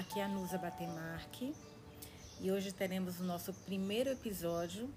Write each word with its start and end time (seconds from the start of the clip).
Aqui 0.00 0.18
é 0.18 0.24
a 0.24 0.28
Nusa 0.28 0.56
Batemarque 0.56 1.54
e 2.40 2.50
hoje 2.50 2.72
teremos 2.72 3.20
o 3.20 3.22
nosso 3.22 3.52
primeiro 3.52 4.08
episódio 4.08 4.88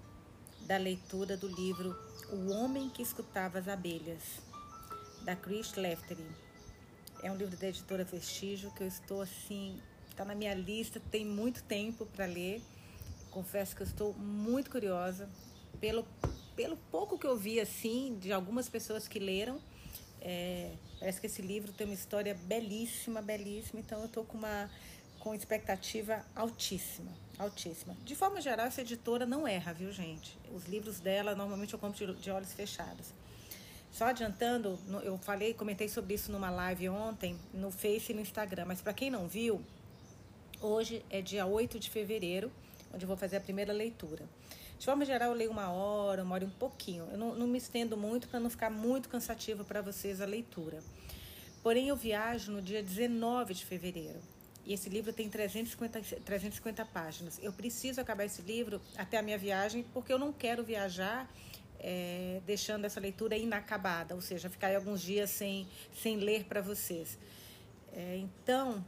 da 0.62 0.78
leitura 0.78 1.36
do 1.36 1.46
livro 1.46 1.94
O 2.32 2.50
Homem 2.50 2.88
que 2.88 3.02
Escutava 3.02 3.58
as 3.58 3.68
Abelhas, 3.68 4.40
da 5.22 5.36
Chris 5.36 5.74
Leftery. 5.74 6.26
É 7.22 7.30
um 7.30 7.36
livro 7.36 7.54
da 7.54 7.68
editora 7.68 8.02
Vestígio 8.02 8.70
que 8.70 8.82
eu 8.82 8.86
estou 8.86 9.20
assim, 9.20 9.78
está 10.08 10.24
na 10.24 10.34
minha 10.34 10.54
lista, 10.54 10.98
tem 11.10 11.26
muito 11.26 11.62
tempo 11.64 12.06
para 12.06 12.24
ler. 12.24 12.62
Confesso 13.30 13.76
que 13.76 13.82
eu 13.82 13.86
estou 13.86 14.14
muito 14.14 14.70
curiosa 14.70 15.28
pelo, 15.82 16.06
pelo 16.56 16.78
pouco 16.90 17.18
que 17.18 17.26
eu 17.26 17.36
vi 17.36 17.60
assim 17.60 18.16
de 18.18 18.32
algumas 18.32 18.70
pessoas 18.70 19.06
que 19.06 19.18
leram. 19.18 19.60
É, 20.22 20.72
parece 21.04 21.20
que 21.20 21.26
esse 21.26 21.42
livro 21.42 21.70
tem 21.70 21.86
uma 21.86 21.92
história 21.92 22.34
belíssima, 22.34 23.20
belíssima, 23.20 23.78
então 23.78 23.98
eu 24.00 24.06
estou 24.06 24.24
com 24.24 24.38
uma 24.38 24.70
com 25.18 25.34
expectativa 25.34 26.24
altíssima, 26.34 27.12
altíssima. 27.38 27.94
De 28.06 28.14
forma 28.14 28.40
geral, 28.40 28.66
essa 28.66 28.80
editora 28.80 29.26
não 29.26 29.46
erra, 29.46 29.74
viu, 29.74 29.92
gente? 29.92 30.38
Os 30.54 30.64
livros 30.64 31.00
dela, 31.00 31.34
normalmente 31.34 31.74
eu 31.74 31.78
compro 31.78 32.14
de, 32.14 32.22
de 32.22 32.30
olhos 32.30 32.54
fechados. 32.54 33.12
Só 33.92 34.06
adiantando, 34.06 34.78
eu 35.02 35.18
falei, 35.18 35.52
comentei 35.52 35.90
sobre 35.90 36.14
isso 36.14 36.32
numa 36.32 36.48
live 36.48 36.88
ontem, 36.88 37.38
no 37.52 37.70
Face 37.70 38.12
e 38.12 38.14
no 38.14 38.22
Instagram, 38.22 38.64
mas 38.64 38.80
para 38.80 38.94
quem 38.94 39.10
não 39.10 39.28
viu, 39.28 39.62
hoje 40.58 41.04
é 41.10 41.20
dia 41.20 41.44
8 41.44 41.78
de 41.78 41.90
fevereiro, 41.90 42.50
onde 42.94 43.04
eu 43.04 43.08
vou 43.08 43.16
fazer 43.16 43.36
a 43.36 43.40
primeira 43.42 43.74
leitura. 43.74 44.24
De 44.78 44.84
forma 44.84 45.04
geral, 45.04 45.30
eu 45.30 45.36
leio 45.36 45.50
uma 45.50 45.70
hora, 45.70 46.22
uma 46.22 46.34
hora 46.34 46.44
e 46.44 46.46
um 46.46 46.50
pouquinho. 46.50 47.08
Eu 47.10 47.18
não, 47.18 47.34
não 47.34 47.46
me 47.46 47.58
estendo 47.58 47.96
muito 47.96 48.28
para 48.28 48.40
não 48.40 48.50
ficar 48.50 48.70
muito 48.70 49.08
cansativo 49.08 49.64
para 49.64 49.80
vocês 49.80 50.20
a 50.20 50.26
leitura. 50.26 50.82
Porém, 51.62 51.88
eu 51.88 51.96
viajo 51.96 52.52
no 52.52 52.60
dia 52.60 52.82
19 52.82 53.54
de 53.54 53.64
fevereiro. 53.64 54.20
E 54.66 54.72
esse 54.72 54.88
livro 54.88 55.12
tem 55.12 55.28
350, 55.28 56.00
350 56.24 56.84
páginas. 56.86 57.38
Eu 57.42 57.52
preciso 57.52 58.00
acabar 58.00 58.24
esse 58.24 58.42
livro 58.42 58.80
até 58.96 59.18
a 59.18 59.22
minha 59.22 59.38
viagem, 59.38 59.84
porque 59.92 60.12
eu 60.12 60.18
não 60.18 60.32
quero 60.32 60.64
viajar 60.64 61.30
é, 61.78 62.40
deixando 62.46 62.86
essa 62.86 62.98
leitura 62.98 63.36
inacabada, 63.36 64.14
ou 64.14 64.20
seja, 64.22 64.48
ficar 64.48 64.68
aí 64.68 64.76
alguns 64.76 65.02
dias 65.02 65.28
sem, 65.28 65.68
sem 65.94 66.16
ler 66.16 66.44
para 66.44 66.62
vocês. 66.62 67.18
É, 67.92 68.16
então, 68.16 68.82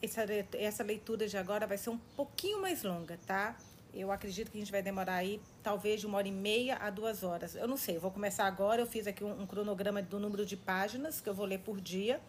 essa, 0.00 0.24
essa 0.56 0.84
leitura 0.84 1.26
de 1.26 1.36
agora 1.36 1.66
vai 1.66 1.76
ser 1.76 1.90
um 1.90 1.98
pouquinho 2.16 2.60
mais 2.62 2.84
longa, 2.84 3.18
tá? 3.26 3.56
Eu 3.98 4.12
acredito 4.12 4.50
que 4.50 4.58
a 4.58 4.60
gente 4.60 4.70
vai 4.70 4.82
demorar 4.82 5.14
aí 5.14 5.40
talvez 5.62 6.00
de 6.00 6.06
uma 6.06 6.18
hora 6.18 6.28
e 6.28 6.32
meia 6.32 6.76
a 6.76 6.90
duas 6.90 7.22
horas. 7.22 7.54
Eu 7.54 7.66
não 7.66 7.76
sei, 7.76 7.96
eu 7.96 8.00
vou 8.00 8.10
começar 8.10 8.46
agora. 8.46 8.82
Eu 8.82 8.86
fiz 8.86 9.06
aqui 9.06 9.24
um, 9.24 9.42
um 9.42 9.46
cronograma 9.46 10.02
do 10.02 10.20
número 10.20 10.44
de 10.44 10.56
páginas 10.56 11.20
que 11.20 11.28
eu 11.28 11.34
vou 11.34 11.46
ler 11.46 11.58
por 11.60 11.80
dia 11.80 12.20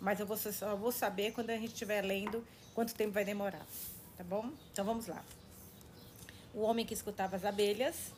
mas 0.00 0.20
eu 0.20 0.26
vou, 0.26 0.36
só 0.36 0.76
vou 0.76 0.92
saber 0.92 1.32
quando 1.32 1.50
a 1.50 1.56
gente 1.56 1.72
estiver 1.72 2.02
lendo 2.02 2.44
quanto 2.74 2.94
tempo 2.94 3.12
vai 3.12 3.24
demorar, 3.24 3.66
tá 4.16 4.24
bom? 4.24 4.50
Então 4.72 4.84
vamos 4.84 5.06
lá. 5.06 5.24
O 6.54 6.60
homem 6.62 6.84
que 6.84 6.94
escutava 6.94 7.36
as 7.36 7.44
abelhas 7.44 8.12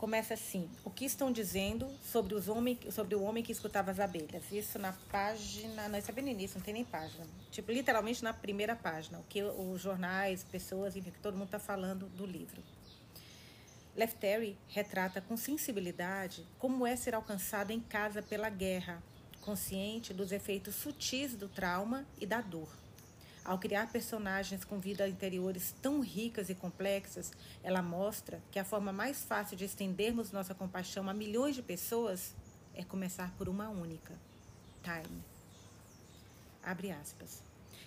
começa 0.00 0.32
assim: 0.32 0.68
O 0.82 0.90
que 0.90 1.04
estão 1.04 1.30
dizendo 1.30 1.86
sobre, 2.02 2.34
os 2.34 2.48
homem, 2.48 2.78
sobre 2.90 3.14
o 3.14 3.22
homem 3.22 3.44
que 3.44 3.52
escutava 3.52 3.90
as 3.90 4.00
abelhas? 4.00 4.50
Isso 4.50 4.78
na 4.78 4.94
página. 5.12 5.88
Não, 5.88 5.98
isso 5.98 6.10
é 6.10 6.14
bem 6.14 6.24
no 6.24 6.30
início, 6.30 6.58
não 6.58 6.64
tem 6.64 6.72
nem 6.72 6.84
página. 6.84 7.26
Tipo, 7.50 7.70
literalmente 7.70 8.24
na 8.24 8.32
primeira 8.32 8.74
página. 8.74 9.18
O 9.18 9.24
que 9.24 9.42
os 9.42 9.80
jornais, 9.80 10.42
pessoas, 10.42 10.96
enfim, 10.96 11.12
todo 11.22 11.34
mundo 11.34 11.44
está 11.44 11.58
falando 11.58 12.06
do 12.08 12.24
livro. 12.24 12.62
Leftery 13.94 14.56
retrata 14.68 15.20
com 15.20 15.36
sensibilidade 15.36 16.46
como 16.58 16.86
é 16.86 16.96
ser 16.96 17.14
alcançado 17.14 17.70
em 17.70 17.80
casa 17.80 18.22
pela 18.22 18.48
guerra, 18.48 19.02
consciente 19.42 20.14
dos 20.14 20.32
efeitos 20.32 20.76
sutis 20.76 21.34
do 21.34 21.48
trauma 21.48 22.06
e 22.18 22.24
da 22.24 22.40
dor. 22.40 22.79
Ao 23.44 23.58
criar 23.58 23.90
personagens 23.90 24.64
com 24.64 24.78
vidas 24.78 25.10
interiores 25.10 25.74
tão 25.80 26.00
ricas 26.00 26.50
e 26.50 26.54
complexas, 26.54 27.32
ela 27.62 27.82
mostra 27.82 28.40
que 28.50 28.58
a 28.58 28.64
forma 28.64 28.92
mais 28.92 29.24
fácil 29.24 29.56
de 29.56 29.64
estendermos 29.64 30.30
nossa 30.30 30.54
compaixão 30.54 31.08
a 31.08 31.14
milhões 31.14 31.56
de 31.56 31.62
pessoas 31.62 32.34
é 32.74 32.84
começar 32.84 33.32
por 33.36 33.48
uma 33.48 33.68
única. 33.68 34.14
Time. 34.82 35.22
Abre 36.62 36.90
aspas. 36.90 37.42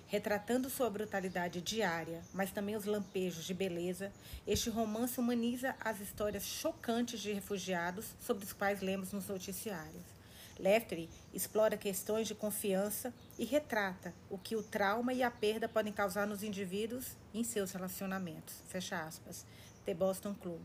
Retratando 0.08 0.70
sua 0.70 0.90
brutalidade 0.90 1.62
diária, 1.62 2.22
mas 2.34 2.52
também 2.52 2.76
os 2.76 2.86
lampejos 2.86 3.46
de 3.46 3.54
beleza, 3.54 4.12
este 4.46 4.70
romance 4.70 5.20
humaniza 5.20 5.76
as 5.80 6.00
histórias 6.00 6.44
chocantes 6.44 7.20
de 7.20 7.32
refugiados 7.32 8.06
sobre 8.20 8.44
os 8.44 8.54
quais 8.54 8.82
lemos 8.82 9.12
nos 9.12 9.28
noticiários. 9.28 10.23
Leftery 10.64 11.10
explora 11.34 11.76
questões 11.76 12.26
de 12.26 12.34
confiança 12.34 13.14
e 13.38 13.44
retrata 13.44 14.14
o 14.30 14.38
que 14.38 14.56
o 14.56 14.64
trauma 14.64 15.12
e 15.12 15.22
a 15.22 15.30
perda 15.30 15.68
podem 15.68 15.92
causar 15.92 16.26
nos 16.26 16.42
indivíduos 16.42 17.18
em 17.34 17.44
seus 17.44 17.74
relacionamentos. 17.74 18.64
Fecha 18.70 19.04
aspas. 19.04 19.46
The 19.84 19.94
Boston 19.94 20.34
Club. 20.34 20.62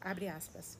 Abre 0.00 0.28
aspas. 0.28 0.78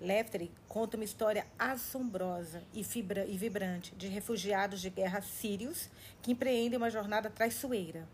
Leftery 0.00 0.52
conta 0.68 0.96
uma 0.96 1.02
história 1.02 1.44
assombrosa 1.58 2.62
e, 2.72 2.84
fibra, 2.84 3.26
e 3.26 3.36
vibrante 3.36 3.92
de 3.96 4.06
refugiados 4.06 4.80
de 4.80 4.88
guerra 4.88 5.20
sírios 5.20 5.90
que 6.22 6.30
empreendem 6.30 6.76
uma 6.76 6.88
jornada 6.88 7.30
traiçoeira. 7.30 8.08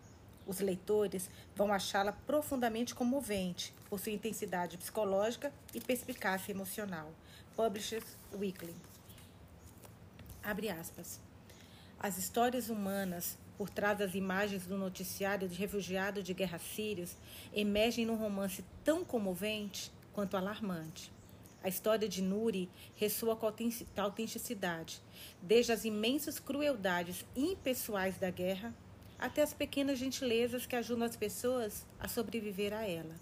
Os 0.46 0.60
leitores 0.60 1.28
vão 1.54 1.74
achá-la 1.74 2.12
profundamente 2.12 2.94
comovente 2.94 3.74
por 3.90 4.00
sua 4.00 4.12
intensidade 4.12 4.78
psicológica 4.78 5.52
e 5.74 5.80
perspicácia 5.80 6.52
emocional. 6.52 7.12
Publishers 7.54 8.16
Weekly. 8.32 8.74
Abre 10.48 10.70
aspas. 10.70 11.20
As 12.00 12.16
histórias 12.16 12.70
humanas 12.70 13.36
por 13.59 13.69
trás 13.69 13.98
das 13.98 14.14
imagens 14.14 14.64
do 14.64 14.78
noticiário 14.78 15.47
de 15.47 15.54
refugiados 15.54 16.25
de 16.25 16.32
guerra 16.32 16.59
sírios 16.59 17.14
emergem 17.53 18.06
num 18.06 18.16
romance 18.16 18.64
tão 18.82 19.04
comovente 19.04 19.92
quanto 20.10 20.38
alarmante. 20.38 21.12
A 21.62 21.69
história 21.69 22.08
de 22.08 22.22
Nuri 22.22 22.70
ressoa 22.97 23.37
com 23.37 23.53
autenticidade, 23.98 25.03
desde 25.42 25.70
as 25.70 25.84
imensas 25.84 26.38
crueldades 26.38 27.26
impessoais 27.37 28.16
da 28.16 28.31
guerra 28.31 28.75
até 29.19 29.42
as 29.42 29.53
pequenas 29.53 29.98
gentilezas 29.98 30.64
que 30.64 30.76
ajudam 30.76 31.04
as 31.04 31.14
pessoas 31.14 31.84
a 32.00 32.08
sobreviver 32.08 32.72
a 32.72 32.88
ela. 32.88 33.16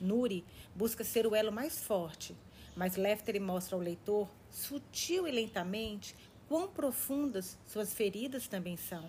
Nuri 0.00 0.42
busca 0.74 1.04
ser 1.04 1.26
o 1.26 1.34
elo 1.34 1.52
mais 1.52 1.84
forte, 1.84 2.34
mas 2.74 2.96
Lefter 2.96 3.38
mostra 3.42 3.76
ao 3.76 3.82
leitor, 3.82 4.26
sutil 4.50 5.28
e 5.28 5.30
lentamente, 5.30 6.16
quão 6.52 6.68
profundas 6.68 7.56
suas 7.66 7.94
feridas 7.94 8.46
também 8.46 8.76
são. 8.76 9.08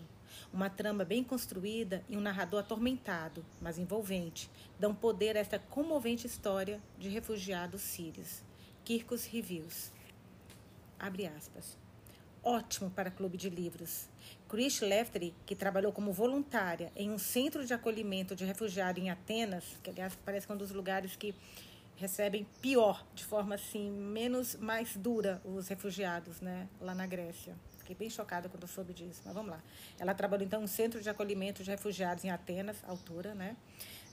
Uma 0.53 0.69
trama 0.69 1.03
bem 1.03 1.25
construída 1.25 2.01
e 2.07 2.15
um 2.15 2.21
narrador 2.21 2.61
atormentado, 2.61 3.45
mas 3.61 3.77
envolvente, 3.77 4.49
dão 4.79 4.95
poder 4.95 5.35
a 5.35 5.41
esta 5.41 5.59
comovente 5.59 6.25
história 6.25 6.81
de 6.97 7.09
refugiados 7.09 7.81
sírios. 7.81 8.41
Kirkus 8.85 9.25
Reviews. 9.25 9.91
Abre 10.97 11.27
aspas. 11.27 11.77
Ótimo 12.41 12.89
para 12.89 13.11
clube 13.11 13.37
de 13.37 13.49
livros. 13.49 14.07
Chris 14.47 14.79
Leftery, 14.79 15.35
que 15.45 15.53
trabalhou 15.53 15.91
como 15.91 16.13
voluntária 16.13 16.93
em 16.95 17.11
um 17.11 17.17
centro 17.17 17.65
de 17.65 17.73
acolhimento 17.73 18.37
de 18.37 18.45
refugiados 18.45 19.03
em 19.03 19.09
Atenas, 19.09 19.65
que 19.83 19.89
aliás 19.89 20.17
parece 20.23 20.47
que 20.47 20.53
é 20.53 20.55
um 20.55 20.57
dos 20.57 20.71
lugares 20.71 21.17
que 21.17 21.35
recebem 21.95 22.47
pior, 22.61 23.05
de 23.13 23.23
forma 23.23 23.55
assim, 23.55 23.91
menos, 23.91 24.55
mais 24.55 24.95
dura 24.95 25.41
os 25.45 25.67
refugiados, 25.67 26.41
né, 26.41 26.67
lá 26.81 26.93
na 26.93 27.05
Grécia. 27.05 27.55
Fiquei 27.77 27.95
bem 27.95 28.09
chocada 28.09 28.47
quando 28.47 28.65
soube 28.65 28.93
disso, 28.93 29.21
mas 29.25 29.33
vamos 29.33 29.51
lá. 29.51 29.61
Ela 29.99 30.13
trabalhou 30.13 30.45
então 30.45 30.61
no 30.61 30.67
Centro 30.67 31.01
de 31.01 31.09
Acolhimento 31.09 31.63
de 31.63 31.69
Refugiados 31.69 32.23
em 32.23 32.29
Atenas, 32.29 32.77
autora, 32.87 33.35
né? 33.35 33.57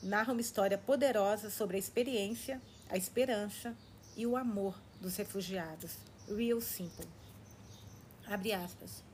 Narra 0.02 0.32
uma 0.32 0.40
história 0.40 0.76
poderosa 0.76 1.50
sobre 1.50 1.76
a 1.76 1.78
experiência, 1.78 2.60
a 2.88 2.96
esperança 2.96 3.76
e 4.16 4.26
o 4.26 4.36
amor 4.36 4.76
dos 5.00 5.16
refugiados. 5.16 5.98
Real 6.28 6.60
Simple. 6.60 7.06
Abre 8.26 8.52
aspas. 8.52 9.04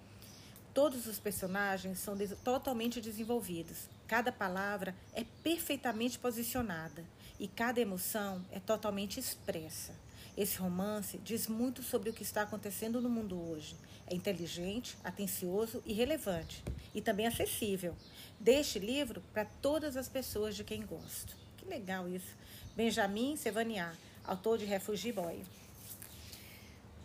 Todos 0.73 1.07
os 1.07 1.19
personagens 1.19 1.99
são 1.99 2.17
totalmente 2.43 3.01
desenvolvidos. 3.01 3.89
Cada 4.07 4.33
palavra 4.33 4.95
é 5.13 5.25
perfeitamente 5.43 6.19
posicionada 6.19 7.05
e 7.39 7.47
cada 7.47 7.81
emoção 7.81 8.45
é 8.51 8.59
totalmente 8.59 9.21
expressa. 9.21 9.93
Esse 10.37 10.59
romance 10.59 11.19
diz 11.19 11.47
muito 11.47 11.83
sobre 11.83 12.11
o 12.11 12.13
que 12.13 12.23
está 12.23 12.43
acontecendo 12.43 13.01
no 13.01 13.09
mundo 13.09 13.41
hoje. 13.51 13.75
É 14.07 14.15
inteligente, 14.15 14.97
atencioso 15.03 15.83
e 15.85 15.93
relevante, 15.93 16.63
e 16.95 17.01
também 17.01 17.27
acessível. 17.27 17.95
Deste 18.39 18.79
livro 18.79 19.23
para 19.33 19.45
todas 19.45 19.97
as 19.97 20.09
pessoas 20.09 20.55
de 20.55 20.63
quem 20.63 20.85
gosto. 20.85 21.35
Que 21.57 21.65
legal 21.65 22.09
isso. 22.09 22.37
Benjamin 22.77 23.37
Sevaniá, 23.37 23.95
autor 24.25 24.59
de 24.59 24.67
Refugee 24.67 25.13
Boy. 25.13 25.43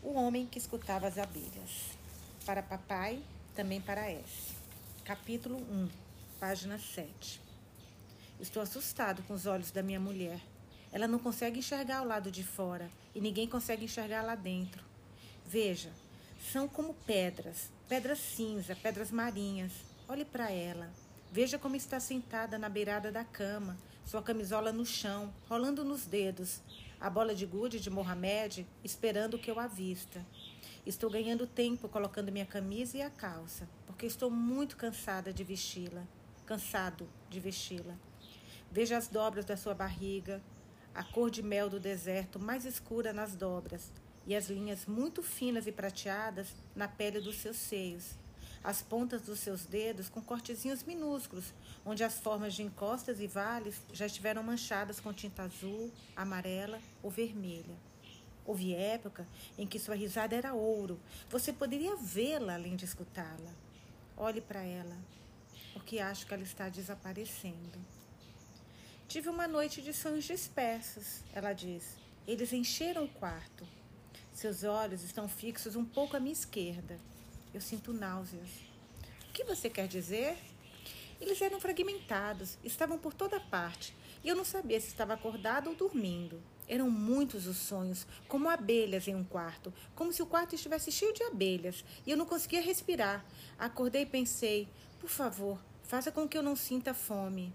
O 0.03 0.13
homem 0.13 0.45
que 0.45 0.59
escutava 0.59 1.07
as 1.07 1.17
abelhas. 1.17 1.97
Para 2.45 2.61
papai, 2.61 3.21
também 3.55 3.79
para 3.79 4.11
S. 4.11 4.55
Capítulo 5.05 5.57
1, 5.57 5.89
página 6.39 6.77
7. 6.77 7.50
Estou 8.41 8.63
assustado 8.63 9.21
com 9.27 9.35
os 9.35 9.45
olhos 9.45 9.69
da 9.69 9.83
minha 9.83 9.99
mulher. 9.99 10.41
Ela 10.91 11.07
não 11.07 11.19
consegue 11.19 11.59
enxergar 11.59 12.01
o 12.01 12.07
lado 12.07 12.31
de 12.31 12.43
fora 12.43 12.89
e 13.13 13.21
ninguém 13.21 13.47
consegue 13.47 13.85
enxergar 13.85 14.23
lá 14.23 14.33
dentro. 14.33 14.83
Veja, 15.45 15.91
são 16.51 16.67
como 16.67 16.95
pedras, 17.05 17.69
pedras 17.87 18.17
cinza, 18.17 18.75
pedras 18.75 19.11
marinhas. 19.11 19.71
Olhe 20.09 20.25
para 20.25 20.49
ela. 20.49 20.89
Veja 21.31 21.59
como 21.59 21.75
está 21.75 21.99
sentada 21.99 22.57
na 22.57 22.67
beirada 22.67 23.11
da 23.11 23.23
cama, 23.23 23.77
sua 24.07 24.23
camisola 24.23 24.71
no 24.71 24.87
chão, 24.87 25.31
rolando 25.47 25.83
nos 25.83 26.07
dedos, 26.07 26.61
a 26.99 27.11
bola 27.11 27.35
de 27.35 27.45
gude 27.45 27.79
de 27.79 27.91
Mohamed 27.91 28.65
esperando 28.83 29.37
que 29.37 29.51
eu 29.51 29.59
a 29.59 29.67
vista. 29.67 30.25
Estou 30.83 31.11
ganhando 31.11 31.45
tempo 31.45 31.87
colocando 31.87 32.31
minha 32.31 32.47
camisa 32.47 32.97
e 32.97 33.03
a 33.03 33.09
calça, 33.11 33.69
porque 33.85 34.07
estou 34.07 34.31
muito 34.31 34.75
cansada 34.77 35.31
de 35.31 35.43
vesti-la, 35.43 36.03
cansado 36.47 37.07
de 37.29 37.39
vesti-la. 37.39 37.95
Veja 38.71 38.97
as 38.97 39.09
dobras 39.09 39.43
da 39.43 39.57
sua 39.57 39.73
barriga, 39.73 40.41
a 40.95 41.03
cor 41.03 41.29
de 41.29 41.43
mel 41.43 41.69
do 41.69 41.77
deserto 41.77 42.39
mais 42.39 42.63
escura 42.63 43.11
nas 43.11 43.35
dobras 43.35 43.91
e 44.25 44.33
as 44.33 44.47
linhas 44.47 44.85
muito 44.85 45.21
finas 45.21 45.67
e 45.67 45.73
prateadas 45.73 46.47
na 46.73 46.87
pele 46.87 47.19
dos 47.19 47.35
seus 47.35 47.57
seios. 47.57 48.17
As 48.63 48.81
pontas 48.81 49.23
dos 49.23 49.39
seus 49.39 49.65
dedos 49.65 50.07
com 50.07 50.21
cortezinhos 50.21 50.83
minúsculos, 50.83 51.53
onde 51.85 52.01
as 52.01 52.19
formas 52.19 52.53
de 52.53 52.63
encostas 52.63 53.19
e 53.19 53.27
vales 53.27 53.81
já 53.91 54.05
estiveram 54.05 54.41
manchadas 54.41 55.01
com 55.01 55.11
tinta 55.11 55.43
azul, 55.43 55.91
amarela 56.15 56.79
ou 57.03 57.11
vermelha. 57.11 57.75
Houve 58.45 58.73
época 58.73 59.27
em 59.57 59.67
que 59.67 59.79
sua 59.79 59.95
risada 59.95 60.33
era 60.33 60.53
ouro. 60.53 60.97
Você 61.29 61.51
poderia 61.51 61.97
vê-la 61.97 62.53
além 62.53 62.77
de 62.77 62.85
escutá-la. 62.85 63.51
Olhe 64.15 64.39
para 64.39 64.61
ela, 64.61 64.95
porque 65.73 65.99
acho 65.99 66.25
que 66.25 66.33
ela 66.33 66.43
está 66.43 66.69
desaparecendo. 66.69 68.00
Tive 69.11 69.27
uma 69.27 69.45
noite 69.45 69.81
de 69.81 69.93
sonhos 69.93 70.23
dispersos, 70.23 71.19
ela 71.33 71.51
diz. 71.51 71.97
Eles 72.25 72.53
encheram 72.53 73.03
o 73.03 73.09
quarto. 73.09 73.67
Seus 74.33 74.63
olhos 74.63 75.03
estão 75.03 75.27
fixos 75.27 75.75
um 75.75 75.83
pouco 75.83 76.15
à 76.15 76.19
minha 76.21 76.31
esquerda. 76.31 76.97
Eu 77.53 77.59
sinto 77.59 77.91
náuseas. 77.91 78.47
O 79.27 79.33
que 79.33 79.43
você 79.43 79.69
quer 79.69 79.85
dizer? 79.85 80.37
Eles 81.19 81.41
eram 81.41 81.59
fragmentados, 81.59 82.57
estavam 82.63 82.97
por 82.97 83.13
toda 83.13 83.37
parte, 83.37 83.93
e 84.23 84.29
eu 84.29 84.35
não 84.35 84.45
sabia 84.45 84.79
se 84.79 84.87
estava 84.87 85.13
acordado 85.13 85.69
ou 85.69 85.75
dormindo. 85.75 86.41
Eram 86.65 86.89
muitos 86.89 87.47
os 87.47 87.57
sonhos, 87.57 88.07
como 88.29 88.47
abelhas 88.47 89.09
em 89.09 89.15
um 89.15 89.25
quarto, 89.25 89.73
como 89.93 90.13
se 90.13 90.23
o 90.23 90.25
quarto 90.25 90.55
estivesse 90.55 90.89
cheio 90.89 91.13
de 91.13 91.23
abelhas, 91.23 91.83
e 92.05 92.11
eu 92.11 92.15
não 92.15 92.25
conseguia 92.25 92.61
respirar. 92.61 93.25
Acordei 93.59 94.03
e 94.03 94.05
pensei: 94.05 94.69
por 95.01 95.09
favor, 95.09 95.59
faça 95.83 96.13
com 96.13 96.29
que 96.29 96.37
eu 96.37 96.41
não 96.41 96.55
sinta 96.55 96.93
fome. 96.93 97.53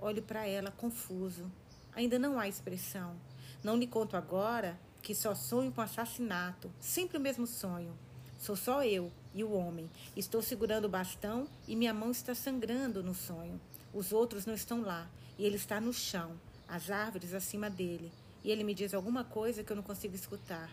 Olho 0.00 0.22
para 0.22 0.46
ela, 0.46 0.70
confuso. 0.70 1.50
Ainda 1.92 2.20
não 2.20 2.38
há 2.38 2.46
expressão. 2.46 3.16
Não 3.64 3.76
lhe 3.76 3.86
conto 3.86 4.16
agora 4.16 4.78
que 5.02 5.12
só 5.12 5.34
sonho 5.34 5.72
com 5.72 5.80
assassinato. 5.80 6.70
Sempre 6.78 7.18
o 7.18 7.20
mesmo 7.20 7.48
sonho. 7.48 7.98
Sou 8.38 8.54
só 8.54 8.84
eu 8.84 9.10
e 9.34 9.42
o 9.42 9.50
homem. 9.50 9.90
Estou 10.16 10.40
segurando 10.40 10.84
o 10.84 10.88
bastão 10.88 11.48
e 11.66 11.74
minha 11.74 11.92
mão 11.92 12.12
está 12.12 12.32
sangrando 12.32 13.02
no 13.02 13.12
sonho. 13.12 13.60
Os 13.92 14.12
outros 14.12 14.46
não 14.46 14.54
estão 14.54 14.82
lá 14.82 15.10
e 15.36 15.44
ele 15.44 15.56
está 15.56 15.80
no 15.80 15.92
chão, 15.92 16.38
as 16.68 16.90
árvores 16.90 17.34
acima 17.34 17.68
dele. 17.68 18.12
E 18.44 18.52
ele 18.52 18.62
me 18.62 18.74
diz 18.74 18.94
alguma 18.94 19.24
coisa 19.24 19.64
que 19.64 19.72
eu 19.72 19.76
não 19.76 19.82
consigo 19.82 20.14
escutar. 20.14 20.70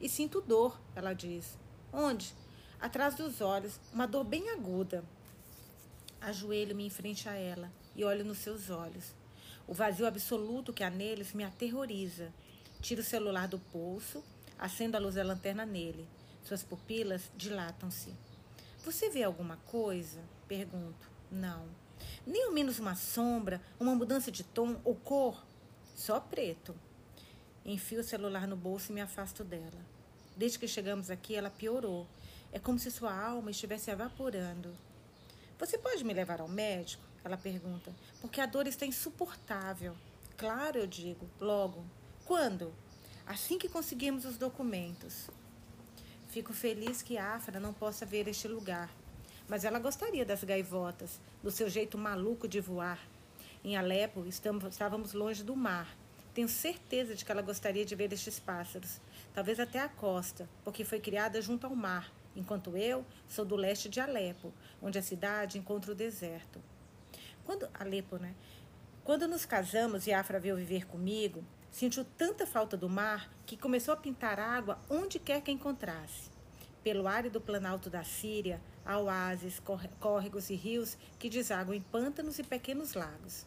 E 0.00 0.08
sinto 0.08 0.40
dor, 0.40 0.80
ela 0.96 1.12
diz. 1.12 1.56
Onde? 1.92 2.34
Atrás 2.80 3.14
dos 3.14 3.40
olhos, 3.40 3.78
uma 3.92 4.06
dor 4.06 4.24
bem 4.24 4.50
aguda. 4.50 5.04
Ajoelho-me 6.20 6.84
em 6.84 6.90
frente 6.90 7.28
a 7.28 7.34
ela 7.34 7.70
e 8.00 8.04
olho 8.04 8.24
nos 8.24 8.38
seus 8.38 8.70
olhos. 8.70 9.14
O 9.66 9.74
vazio 9.74 10.06
absoluto 10.06 10.72
que 10.72 10.82
há 10.82 10.88
neles 10.88 11.34
me 11.34 11.44
aterroriza. 11.44 12.32
Tiro 12.80 13.02
o 13.02 13.04
celular 13.04 13.46
do 13.46 13.58
pulso, 13.58 14.24
acendo 14.58 14.96
a 14.96 15.00
luz 15.00 15.16
da 15.16 15.22
lanterna 15.22 15.66
nele. 15.66 16.08
Suas 16.42 16.62
pupilas 16.62 17.30
dilatam-se. 17.36 18.14
Você 18.82 19.10
vê 19.10 19.22
alguma 19.22 19.58
coisa? 19.66 20.18
Pergunto. 20.48 21.10
Não. 21.30 21.68
Nem 22.26 22.44
ao 22.44 22.52
menos 22.52 22.78
uma 22.78 22.94
sombra, 22.94 23.60
uma 23.78 23.94
mudança 23.94 24.32
de 24.32 24.42
tom 24.42 24.80
ou 24.82 24.94
cor? 24.94 25.44
Só 25.94 26.18
preto. 26.18 26.74
Enfio 27.66 28.00
o 28.00 28.04
celular 28.04 28.48
no 28.48 28.56
bolso 28.56 28.90
e 28.90 28.94
me 28.94 29.02
afasto 29.02 29.44
dela. 29.44 29.84
Desde 30.34 30.58
que 30.58 30.66
chegamos 30.66 31.10
aqui, 31.10 31.36
ela 31.36 31.50
piorou. 31.50 32.06
É 32.50 32.58
como 32.58 32.78
se 32.78 32.90
sua 32.90 33.14
alma 33.14 33.50
estivesse 33.50 33.90
evaporando. 33.90 34.74
Você 35.58 35.76
pode 35.76 36.02
me 36.02 36.14
levar 36.14 36.40
ao 36.40 36.48
médico? 36.48 37.09
Ela 37.24 37.36
pergunta, 37.36 37.94
porque 38.20 38.40
a 38.40 38.46
dor 38.46 38.66
está 38.66 38.86
insuportável. 38.86 39.94
Claro, 40.36 40.78
eu 40.78 40.86
digo, 40.86 41.28
logo. 41.38 41.84
Quando? 42.24 42.72
Assim 43.26 43.58
que 43.58 43.68
conseguirmos 43.68 44.24
os 44.24 44.38
documentos. 44.38 45.28
Fico 46.28 46.52
feliz 46.52 47.02
que 47.02 47.18
Afra 47.18 47.60
não 47.60 47.74
possa 47.74 48.06
ver 48.06 48.26
este 48.28 48.48
lugar, 48.48 48.88
mas 49.48 49.64
ela 49.64 49.78
gostaria 49.78 50.24
das 50.24 50.44
gaivotas, 50.44 51.20
do 51.42 51.50
seu 51.50 51.68
jeito 51.68 51.98
maluco 51.98 52.48
de 52.48 52.60
voar. 52.60 52.98
Em 53.62 53.76
Alepo, 53.76 54.24
estávamos 54.26 55.12
longe 55.12 55.42
do 55.42 55.54
mar. 55.54 55.94
Tenho 56.32 56.48
certeza 56.48 57.14
de 57.14 57.24
que 57.24 57.32
ela 57.32 57.42
gostaria 57.42 57.84
de 57.84 57.94
ver 57.96 58.12
estes 58.12 58.38
pássaros, 58.38 59.00
talvez 59.34 59.58
até 59.58 59.80
a 59.80 59.88
costa, 59.88 60.48
porque 60.64 60.84
foi 60.84 61.00
criada 61.00 61.42
junto 61.42 61.66
ao 61.66 61.74
mar, 61.74 62.10
enquanto 62.36 62.76
eu 62.76 63.04
sou 63.28 63.44
do 63.44 63.56
leste 63.56 63.88
de 63.88 64.00
Alepo, 64.00 64.54
onde 64.80 64.98
a 64.98 65.02
cidade 65.02 65.58
encontra 65.58 65.92
o 65.92 65.94
deserto. 65.96 66.62
Quando 67.50 67.68
Alepo, 67.74 68.16
né? 68.16 68.32
Quando 69.02 69.26
nos 69.26 69.44
casamos 69.44 70.06
e 70.06 70.12
Afra 70.12 70.38
veio 70.38 70.54
viver 70.54 70.86
comigo, 70.86 71.44
sentiu 71.68 72.04
tanta 72.16 72.46
falta 72.46 72.76
do 72.76 72.88
mar 72.88 73.28
que 73.44 73.56
começou 73.56 73.92
a 73.92 73.96
pintar 73.96 74.38
água 74.38 74.78
onde 74.88 75.18
quer 75.18 75.40
que 75.42 75.50
encontrasse. 75.50 76.30
Pelo 76.84 77.08
árido 77.08 77.40
planalto 77.40 77.90
da 77.90 78.04
Síria, 78.04 78.62
há 78.86 78.96
oásis, 79.00 79.60
córregos 79.98 80.48
e 80.48 80.54
rios 80.54 80.96
que 81.18 81.28
desaguam 81.28 81.74
em 81.74 81.82
pântanos 81.82 82.38
e 82.38 82.44
pequenos 82.44 82.94
lagos. 82.94 83.44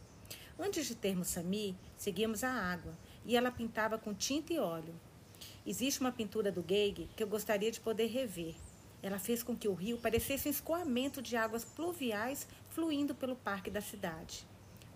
Antes 0.59 0.85
de 0.85 0.95
termos 0.95 1.29
Sami, 1.29 1.73
seguíamos 1.95 2.43
a 2.43 2.51
água 2.51 2.91
e 3.23 3.37
ela 3.37 3.51
pintava 3.51 3.97
com 3.97 4.13
tinta 4.13 4.51
e 4.51 4.59
óleo. 4.59 4.99
Existe 5.65 6.01
uma 6.01 6.11
pintura 6.11 6.51
do 6.51 6.65
Geig 6.67 7.09
que 7.15 7.23
eu 7.23 7.27
gostaria 7.27 7.71
de 7.71 7.79
poder 7.79 8.07
rever. 8.07 8.55
Ela 9.01 9.19
fez 9.19 9.43
com 9.43 9.53
que 9.53 9.67
o 9.67 9.73
rio 9.73 9.97
parecesse 9.97 10.47
um 10.47 10.51
escoamento 10.51 11.21
de 11.21 11.35
águas 11.35 11.65
pluviais 11.65 12.47
fluindo 12.73 13.13
pelo 13.13 13.35
parque 13.35 13.69
da 13.69 13.81
cidade. 13.81 14.47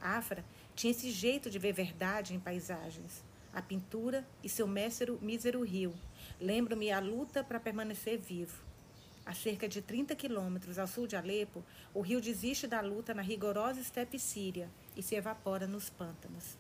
Afra 0.02 0.44
tinha 0.76 0.92
esse 0.92 1.12
jeito 1.12 1.50
de 1.50 1.60
ver 1.60 1.74
verdade 1.74 2.34
em 2.34 2.40
paisagens. 2.40 3.24
A 3.54 3.62
pintura 3.62 4.28
e 4.44 4.50
seu 4.50 4.68
mísero, 4.68 5.20
mísero 5.22 5.64
rio. 5.64 5.94
Lembro-me 6.40 6.92
a 6.92 7.00
luta 7.00 7.44
para 7.44 7.60
permanecer 7.60 8.18
vivo. 8.18 8.64
A 9.26 9.34
cerca 9.34 9.68
de 9.68 9.82
30 9.82 10.16
quilômetros 10.16 10.80
ao 10.80 10.88
sul 10.88 11.06
de 11.06 11.16
Alepo, 11.16 11.64
o 11.94 12.02
rio 12.02 12.22
desiste 12.22 12.66
da 12.66 12.80
luta 12.82 13.14
na 13.14 13.22
rigorosa 13.22 13.80
estepe 13.80 14.18
síria 14.18 14.70
e 14.96 15.04
se 15.04 15.16
evapora 15.16 15.68
nos 15.68 15.90
pântanos. 15.90 16.58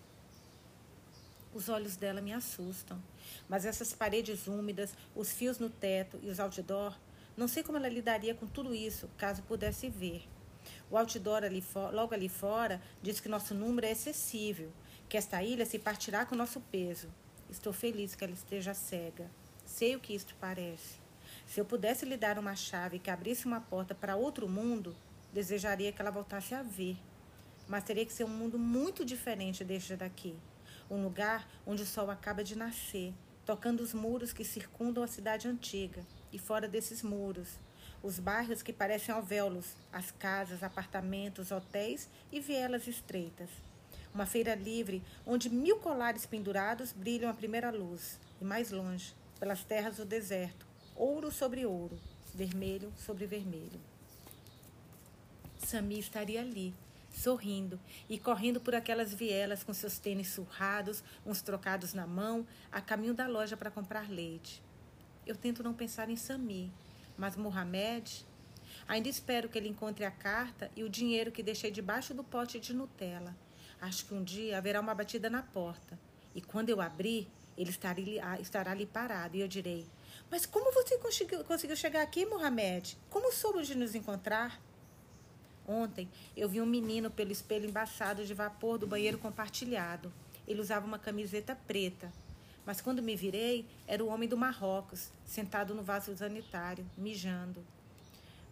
Os 1.53 1.69
olhos 1.69 1.95
dela 1.95 2.21
me 2.21 2.33
assustam, 2.33 3.01
mas 3.47 3.65
essas 3.65 3.93
paredes 3.93 4.47
úmidas, 4.47 4.93
os 5.15 5.31
fios 5.31 5.59
no 5.59 5.69
teto 5.69 6.19
e 6.21 6.29
os 6.29 6.39
outdoor, 6.39 6.97
não 7.37 7.47
sei 7.47 7.63
como 7.63 7.77
ela 7.77 7.87
lidaria 7.87 8.35
com 8.35 8.45
tudo 8.45 8.75
isso 8.75 9.09
caso 9.17 9.41
pudesse 9.43 9.89
ver. 9.89 10.27
O 10.89 10.97
outdoor 10.97 11.43
ali 11.43 11.63
logo 11.91 12.13
ali 12.13 12.29
fora 12.29 12.81
diz 13.01 13.19
que 13.19 13.27
nosso 13.27 13.53
número 13.53 13.85
é 13.85 13.91
excessivo, 13.91 14.71
que 15.09 15.17
esta 15.17 15.43
ilha 15.43 15.65
se 15.65 15.77
partirá 15.77 16.25
com 16.25 16.35
nosso 16.35 16.61
peso. 16.61 17.09
Estou 17.49 17.73
feliz 17.73 18.15
que 18.15 18.23
ela 18.23 18.33
esteja 18.33 18.73
cega. 18.73 19.29
Sei 19.65 19.95
o 19.95 19.99
que 19.99 20.13
isto 20.13 20.35
parece. 20.39 20.95
Se 21.45 21.59
eu 21.59 21.65
pudesse 21.65 22.05
lhe 22.05 22.17
dar 22.17 22.39
uma 22.39 22.55
chave 22.55 22.99
que 22.99 23.09
abrisse 23.09 23.45
uma 23.45 23.59
porta 23.59 23.93
para 23.93 24.15
outro 24.15 24.47
mundo, 24.47 24.95
desejaria 25.33 25.91
que 25.91 26.01
ela 26.01 26.11
voltasse 26.11 26.55
a 26.55 26.63
ver. 26.63 26.97
Mas 27.67 27.83
teria 27.83 28.05
que 28.05 28.13
ser 28.13 28.23
um 28.23 28.29
mundo 28.29 28.57
muito 28.57 29.03
diferente 29.03 29.63
deste 29.63 29.95
daqui. 29.95 30.35
Um 30.89 31.03
lugar 31.03 31.47
onde 31.65 31.83
o 31.83 31.85
sol 31.85 32.09
acaba 32.09 32.43
de 32.43 32.57
nascer, 32.57 33.13
tocando 33.45 33.81
os 33.81 33.93
muros 33.93 34.31
que 34.31 34.43
circundam 34.43 35.03
a 35.03 35.07
cidade 35.07 35.47
antiga. 35.47 36.05
E 36.31 36.39
fora 36.39 36.67
desses 36.67 37.01
muros, 37.03 37.59
os 38.07 38.19
bairros 38.19 38.61
que 38.61 38.71
parecem 38.71 39.13
alvéolos, 39.13 39.75
as 39.91 40.11
casas, 40.11 40.63
apartamentos, 40.63 41.51
hotéis 41.51 42.07
e 42.31 42.39
vielas 42.39 42.87
estreitas. 42.87 43.49
Uma 44.13 44.25
feira 44.25 44.55
livre 44.55 45.03
onde 45.25 45.49
mil 45.49 45.77
colares 45.79 46.25
pendurados 46.25 46.93
brilham 46.93 47.29
a 47.29 47.33
primeira 47.33 47.69
luz, 47.69 48.17
e 48.39 48.45
mais 48.45 48.71
longe, 48.71 49.13
pelas 49.41 49.61
terras 49.65 49.97
do 49.97 50.05
deserto, 50.05 50.65
ouro 50.95 51.29
sobre 51.29 51.65
ouro, 51.65 51.99
vermelho 52.33 52.93
sobre 52.95 53.25
vermelho. 53.25 53.81
Sami 55.59 55.99
estaria 55.99 56.39
ali, 56.39 56.73
sorrindo 57.11 57.77
e 58.07 58.17
correndo 58.17 58.61
por 58.61 58.73
aquelas 58.73 59.13
vielas 59.13 59.65
com 59.65 59.73
seus 59.73 59.99
tênis 59.99 60.29
surrados, 60.29 61.03
uns 61.25 61.41
trocados 61.41 61.93
na 61.93 62.07
mão, 62.07 62.47
a 62.71 62.79
caminho 62.79 63.13
da 63.13 63.27
loja 63.27 63.57
para 63.57 63.69
comprar 63.69 64.09
leite. 64.09 64.63
Eu 65.25 65.35
tento 65.35 65.61
não 65.61 65.73
pensar 65.73 66.09
em 66.09 66.15
Sami, 66.15 66.71
mas 67.17 67.35
Mohamed, 67.35 68.25
ainda 68.87 69.09
espero 69.09 69.49
que 69.49 69.57
ele 69.57 69.69
encontre 69.69 70.05
a 70.05 70.11
carta 70.11 70.69
e 70.75 70.83
o 70.83 70.89
dinheiro 70.89 71.31
que 71.31 71.41
deixei 71.41 71.71
debaixo 71.71 72.13
do 72.13 72.23
pote 72.23 72.59
de 72.59 72.73
Nutella. 72.73 73.35
Acho 73.81 74.05
que 74.05 74.13
um 74.13 74.23
dia 74.23 74.57
haverá 74.57 74.79
uma 74.79 74.93
batida 74.93 75.29
na 75.29 75.41
porta. 75.41 75.99
E 76.33 76.41
quando 76.41 76.69
eu 76.69 76.79
abrir, 76.79 77.27
ele 77.57 77.71
estará 78.39 78.71
ali 78.71 78.85
parado 78.85 79.35
e 79.35 79.41
eu 79.41 79.47
direi: 79.47 79.87
Mas 80.29 80.45
como 80.45 80.71
você 80.71 80.97
conseguiu, 80.99 81.43
conseguiu 81.43 81.75
chegar 81.75 82.01
aqui, 82.01 82.25
Mohamed? 82.25 82.97
Como 83.09 83.31
soube 83.31 83.63
de 83.63 83.75
nos 83.75 83.95
encontrar? 83.95 84.61
Ontem 85.67 86.09
eu 86.35 86.47
vi 86.47 86.61
um 86.61 86.65
menino 86.65 87.11
pelo 87.11 87.31
espelho 87.31 87.67
embaçado 87.67 88.25
de 88.25 88.33
vapor 88.33 88.77
do 88.77 88.87
banheiro 88.87 89.17
compartilhado. 89.17 90.13
Ele 90.47 90.61
usava 90.61 90.85
uma 90.85 90.97
camiseta 90.97 91.55
preta. 91.55 92.11
Mas 92.67 92.81
quando 92.81 93.01
me 93.01 93.15
virei, 93.15 93.65
era 93.87 94.03
o 94.03 94.09
homem 94.09 94.27
do 94.27 94.35
Marrocos, 94.35 95.09
sentado 95.25 95.73
no 95.73 95.81
vaso 95.81 96.13
sanitário, 96.17 96.85
mijando. 96.97 97.65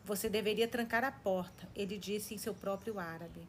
Você 0.06 0.30
deveria 0.30 0.70
trancar 0.70 1.04
a 1.04 1.12
porta, 1.12 1.68
ele 1.76 1.98
disse 1.98 2.34
em 2.34 2.38
seu 2.38 2.54
próprio 2.54 2.98
árabe. 2.98 3.42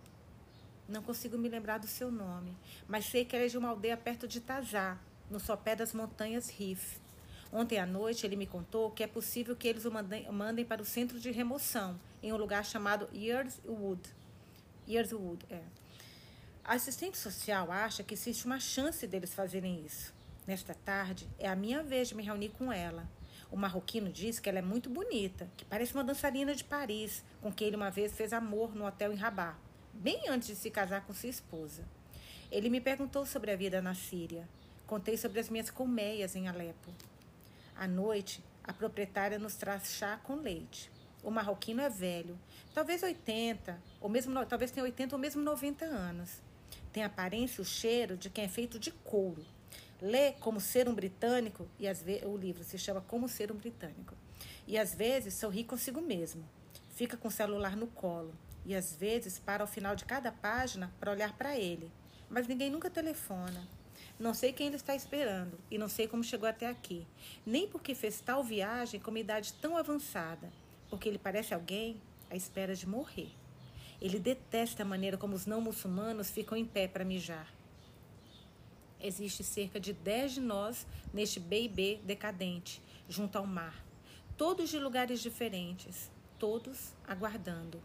Não 0.89 1.05
consigo 1.05 1.39
me 1.39 1.49
lembrar 1.49 1.79
do 1.79 1.87
seu 1.87 2.11
nome, 2.11 2.53
mas 2.89 3.05
sei 3.05 3.25
que 3.25 3.37
ele 3.37 3.45
é 3.45 3.49
de 3.49 3.57
uma 3.57 3.69
aldeia 3.69 3.97
perto 3.97 4.27
de 4.27 4.41
Tazá, 4.41 4.99
no 5.31 5.39
sopé 5.39 5.77
das 5.77 5.95
montanhas 5.95 6.51
Rif. 6.51 6.99
Ontem 7.53 7.79
à 7.79 7.87
noite 7.87 8.27
ele 8.27 8.35
me 8.35 8.45
contou 8.45 8.91
que 8.91 9.05
é 9.05 9.07
possível 9.07 9.55
que 9.55 9.69
eles 9.69 9.85
o 9.85 9.93
mandem, 9.93 10.29
mandem 10.33 10.65
para 10.65 10.83
o 10.83 10.85
centro 10.85 11.21
de 11.21 11.31
remoção, 11.31 11.97
em 12.21 12.33
um 12.33 12.37
lugar 12.37 12.65
chamado 12.65 13.09
Yearswood. 13.15 14.03
Yearswood, 14.89 15.47
é. 15.49 15.63
A 16.65 16.75
assistente 16.75 17.17
social 17.17 17.71
acha 17.71 18.03
que 18.03 18.15
existe 18.15 18.45
uma 18.45 18.59
chance 18.59 19.07
deles 19.07 19.33
fazerem 19.33 19.87
isso. 19.87 20.16
Nesta 20.47 20.75
tarde, 20.75 21.29
é 21.41 21.49
a 21.49 21.57
minha 21.57 21.83
vez 21.83 22.09
de 22.09 22.15
me 22.15 22.23
reunir 22.23 22.51
com 22.51 22.73
ela. 22.73 23.09
O 23.51 23.57
marroquino 23.57 24.13
diz 24.13 24.39
que 24.39 24.49
ela 24.49 24.61
é 24.61 24.63
muito 24.63 24.89
bonita, 24.89 25.51
que 25.57 25.65
parece 25.65 25.93
uma 25.93 26.05
dançarina 26.05 26.55
de 26.55 26.63
Paris, 26.63 27.25
com 27.41 27.53
quem 27.53 27.67
ele 27.67 27.77
uma 27.77 27.91
vez 27.91 28.13
fez 28.13 28.33
amor 28.33 28.73
no 28.73 28.87
hotel 28.87 29.13
em 29.13 29.17
Rabat, 29.17 29.57
bem 29.93 30.29
antes 30.29 30.49
de 30.49 30.55
se 30.55 30.71
casar 30.71 31.05
com 31.05 31.13
sua 31.13 31.31
esposa. 31.31 31.83
Ele 32.49 32.71
me 32.71 32.81
perguntou 32.81 33.27
sobre 33.27 33.51
a 33.51 33.57
vida 33.57 33.83
na 33.83 33.93
Síria. 33.93 34.49
Contei 34.87 35.17
sobre 35.17 35.41
as 35.41 35.51
minhas 35.51 35.69
colmeias 35.69 36.37
em 36.37 36.47
Alepo. 36.47 36.95
À 37.75 37.89
noite, 37.89 38.41
a 38.63 38.73
proprietária 38.73 39.41
nos 39.41 39.57
traz 39.57 39.95
chá 39.95 40.17
com 40.19 40.37
leite. 40.37 40.93
O 41.25 41.31
marroquino 41.31 41.81
é 41.81 41.89
velho, 41.89 42.39
talvez 42.73 43.03
80, 43.03 43.83
ou 44.01 44.09
mesmo 44.09 44.47
talvez 44.47 44.71
tenha 44.71 44.85
80 44.85 45.17
ou 45.17 45.21
mesmo 45.21 45.43
90 45.43 45.85
anos. 45.85 46.41
Tem 46.93 47.03
a 47.03 47.07
aparência 47.07 47.61
e 47.61 47.63
o 47.63 47.65
cheiro 47.65 48.17
de 48.17 48.31
quem 48.31 48.45
é 48.45 48.49
feito 48.49 48.79
de 48.79 48.93
couro 48.93 49.45
lê 50.01 50.33
como 50.33 50.61
ser 50.61 50.89
um 50.89 50.95
britânico 50.95 51.69
e 51.79 51.89
às 51.89 52.03
vezes 52.03 52.25
o 52.25 52.37
livro 52.37 52.65
se 52.65 52.79
chama 52.79 53.01
Como 53.01 53.29
ser 53.29 53.51
um 53.51 53.57
britânico. 53.57 54.15
E 54.67 54.77
às 54.77 54.95
vezes 54.95 55.35
sorri 55.35 55.65
consigo 55.65 56.01
mesmo. 56.01 56.45
Fica 56.91 57.17
com 57.17 57.29
o 57.29 57.31
celular 57.31 57.77
no 57.77 57.87
colo 57.87 58.33
e 58.65 58.75
às 58.75 58.95
vezes 58.97 59.39
para 59.39 59.63
ao 59.63 59.69
final 59.69 59.95
de 59.95 60.05
cada 60.05 60.33
página 60.33 60.93
para 60.99 61.13
olhar 61.13 61.33
para 61.37 61.57
ele. 61.57 61.91
Mas 62.29 62.49
ninguém 62.49 62.71
nunca 62.71 62.91
telefona. 62.91 63.67
Não 64.19 64.35
sei 64.35 64.53
quem 64.53 64.67
ele 64.67 64.77
está 64.77 64.97
esperando 64.97 65.59
e 65.71 65.79
não 65.79 65.89
sei 65.89 66.09
como 66.09 66.25
chegou 66.25 66.49
até 66.49 66.67
aqui, 66.67 67.07
nem 67.45 67.69
porque 67.69 67.95
fez 67.95 68.21
tal 68.21 68.43
viagem 68.43 68.99
com 68.99 69.11
uma 69.11 69.21
idade 69.21 69.53
tão 69.55 69.77
avançada, 69.77 70.51
porque 70.89 71.09
ele 71.09 71.19
parece 71.19 71.53
alguém 71.53 72.01
à 72.31 72.35
espera 72.35 72.75
de 72.75 72.89
morrer. 72.89 73.31
Ele 74.01 74.19
detesta 74.19 74.83
a 74.83 74.87
maneira 74.87 75.17
como 75.17 75.35
os 75.35 75.47
não 75.47 75.61
muçulmanos 75.61 76.31
ficam 76.31 76.57
em 76.57 76.65
pé 76.65 76.89
para 76.89 77.05
mijar. 77.05 77.56
Existe 79.01 79.45
cerca 79.45 79.79
de 79.79 79.93
10 79.93 80.33
de 80.35 80.41
nós 80.41 80.87
neste 81.13 81.39
B&B 81.39 82.01
decadente, 82.05 82.83
junto 83.09 83.37
ao 83.37 83.47
mar. 83.47 83.85
Todos 84.37 84.71
de 84.71 84.79
lugares 84.79 85.21
diferentes, 85.21 86.11
todos 86.39 86.93
aguardando. 87.07 87.83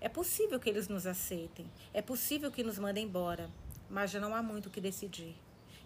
É 0.00 0.08
possível 0.08 0.60
que 0.60 0.68
eles 0.68 0.88
nos 0.88 1.06
aceitem, 1.06 1.70
é 1.92 2.02
possível 2.02 2.50
que 2.50 2.62
nos 2.62 2.78
mandem 2.78 3.04
embora, 3.04 3.50
mas 3.88 4.10
já 4.10 4.20
não 4.20 4.34
há 4.34 4.42
muito 4.42 4.66
o 4.66 4.70
que 4.70 4.80
decidir. 4.80 5.34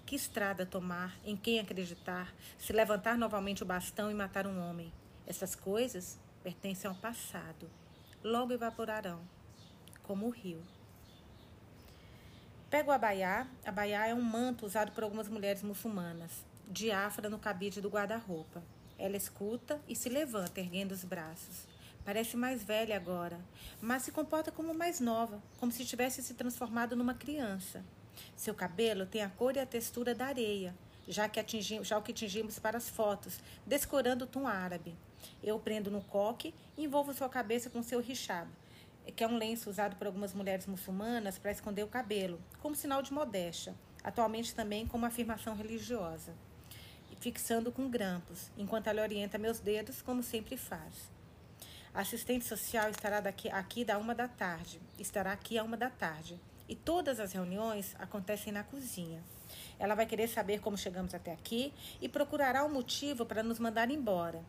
Que 0.04 0.16
estrada 0.16 0.64
tomar, 0.64 1.18
em 1.24 1.36
quem 1.36 1.60
acreditar, 1.60 2.34
se 2.56 2.72
levantar 2.72 3.18
novamente 3.18 3.62
o 3.62 3.66
bastão 3.66 4.10
e 4.10 4.14
matar 4.14 4.46
um 4.46 4.58
homem? 4.58 4.92
Essas 5.26 5.54
coisas 5.54 6.18
pertencem 6.42 6.88
ao 6.88 6.96
passado. 6.96 7.70
Logo 8.24 8.52
evaporarão, 8.52 9.20
como 10.02 10.26
o 10.26 10.30
rio. 10.30 10.62
Pega 12.70 12.90
o 12.90 12.92
abaiá. 12.92 13.46
Abaiá 13.64 14.08
é 14.08 14.14
um 14.14 14.20
manto 14.20 14.66
usado 14.66 14.92
por 14.92 15.02
algumas 15.02 15.26
mulheres 15.26 15.62
muçulmanas, 15.62 16.44
diáfara 16.68 17.30
no 17.30 17.38
cabide 17.38 17.80
do 17.80 17.88
guarda-roupa. 17.88 18.62
Ela 18.98 19.16
escuta 19.16 19.80
e 19.88 19.96
se 19.96 20.10
levanta, 20.10 20.60
erguendo 20.60 20.92
os 20.92 21.02
braços. 21.02 21.66
Parece 22.04 22.36
mais 22.36 22.62
velha 22.62 22.94
agora, 22.94 23.40
mas 23.80 24.02
se 24.02 24.12
comporta 24.12 24.52
como 24.52 24.74
mais 24.74 25.00
nova, 25.00 25.42
como 25.58 25.72
se 25.72 25.82
tivesse 25.82 26.22
se 26.22 26.34
transformado 26.34 26.94
numa 26.94 27.14
criança. 27.14 27.82
Seu 28.36 28.54
cabelo 28.54 29.06
tem 29.06 29.22
a 29.22 29.30
cor 29.30 29.56
e 29.56 29.60
a 29.60 29.66
textura 29.66 30.14
da 30.14 30.26
areia, 30.26 30.74
já 31.06 31.26
que 31.26 31.40
atingimos, 31.40 31.88
já 31.88 31.96
o 31.96 32.02
que 32.02 32.12
atingimos 32.12 32.58
para 32.58 32.76
as 32.76 32.90
fotos, 32.90 33.40
descorando 33.66 34.26
o 34.26 34.28
tom 34.28 34.46
árabe. 34.46 34.94
Eu 35.42 35.58
prendo 35.58 35.90
no 35.90 36.02
coque 36.02 36.54
e 36.76 36.84
envolvo 36.84 37.14
sua 37.14 37.30
cabeça 37.30 37.70
com 37.70 37.82
seu 37.82 38.00
richado 38.00 38.50
que 39.12 39.24
é 39.24 39.28
um 39.28 39.36
lenço 39.36 39.70
usado 39.70 39.96
por 39.96 40.06
algumas 40.06 40.34
mulheres 40.34 40.66
muçulmanas 40.66 41.38
para 41.38 41.50
esconder 41.50 41.82
o 41.82 41.88
cabelo, 41.88 42.40
como 42.60 42.74
sinal 42.74 43.02
de 43.02 43.12
modéstia, 43.12 43.74
atualmente 44.02 44.54
também 44.54 44.86
como 44.86 45.06
afirmação 45.06 45.56
religiosa, 45.56 46.34
fixando 47.20 47.72
com 47.72 47.88
grampos, 47.88 48.50
enquanto 48.56 48.86
ela 48.86 49.02
orienta 49.02 49.38
meus 49.38 49.58
dedos, 49.58 50.02
como 50.02 50.22
sempre 50.22 50.56
faz. 50.56 51.10
A 51.92 52.02
assistente 52.02 52.44
social 52.44 52.90
estará 52.90 53.20
daqui, 53.20 53.48
aqui 53.48 53.84
da 53.84 53.98
uma 53.98 54.14
da 54.14 54.28
tarde, 54.28 54.80
estará 54.98 55.32
aqui 55.32 55.58
à 55.58 55.64
uma 55.64 55.76
da 55.76 55.90
tarde, 55.90 56.38
e 56.68 56.76
todas 56.76 57.18
as 57.18 57.32
reuniões 57.32 57.96
acontecem 57.98 58.52
na 58.52 58.62
cozinha. 58.62 59.22
Ela 59.78 59.94
vai 59.94 60.06
querer 60.06 60.28
saber 60.28 60.60
como 60.60 60.76
chegamos 60.76 61.14
até 61.14 61.32
aqui 61.32 61.72
e 62.00 62.08
procurará 62.08 62.64
um 62.64 62.68
motivo 62.68 63.24
para 63.24 63.42
nos 63.42 63.58
mandar 63.58 63.90
embora. 63.90 64.44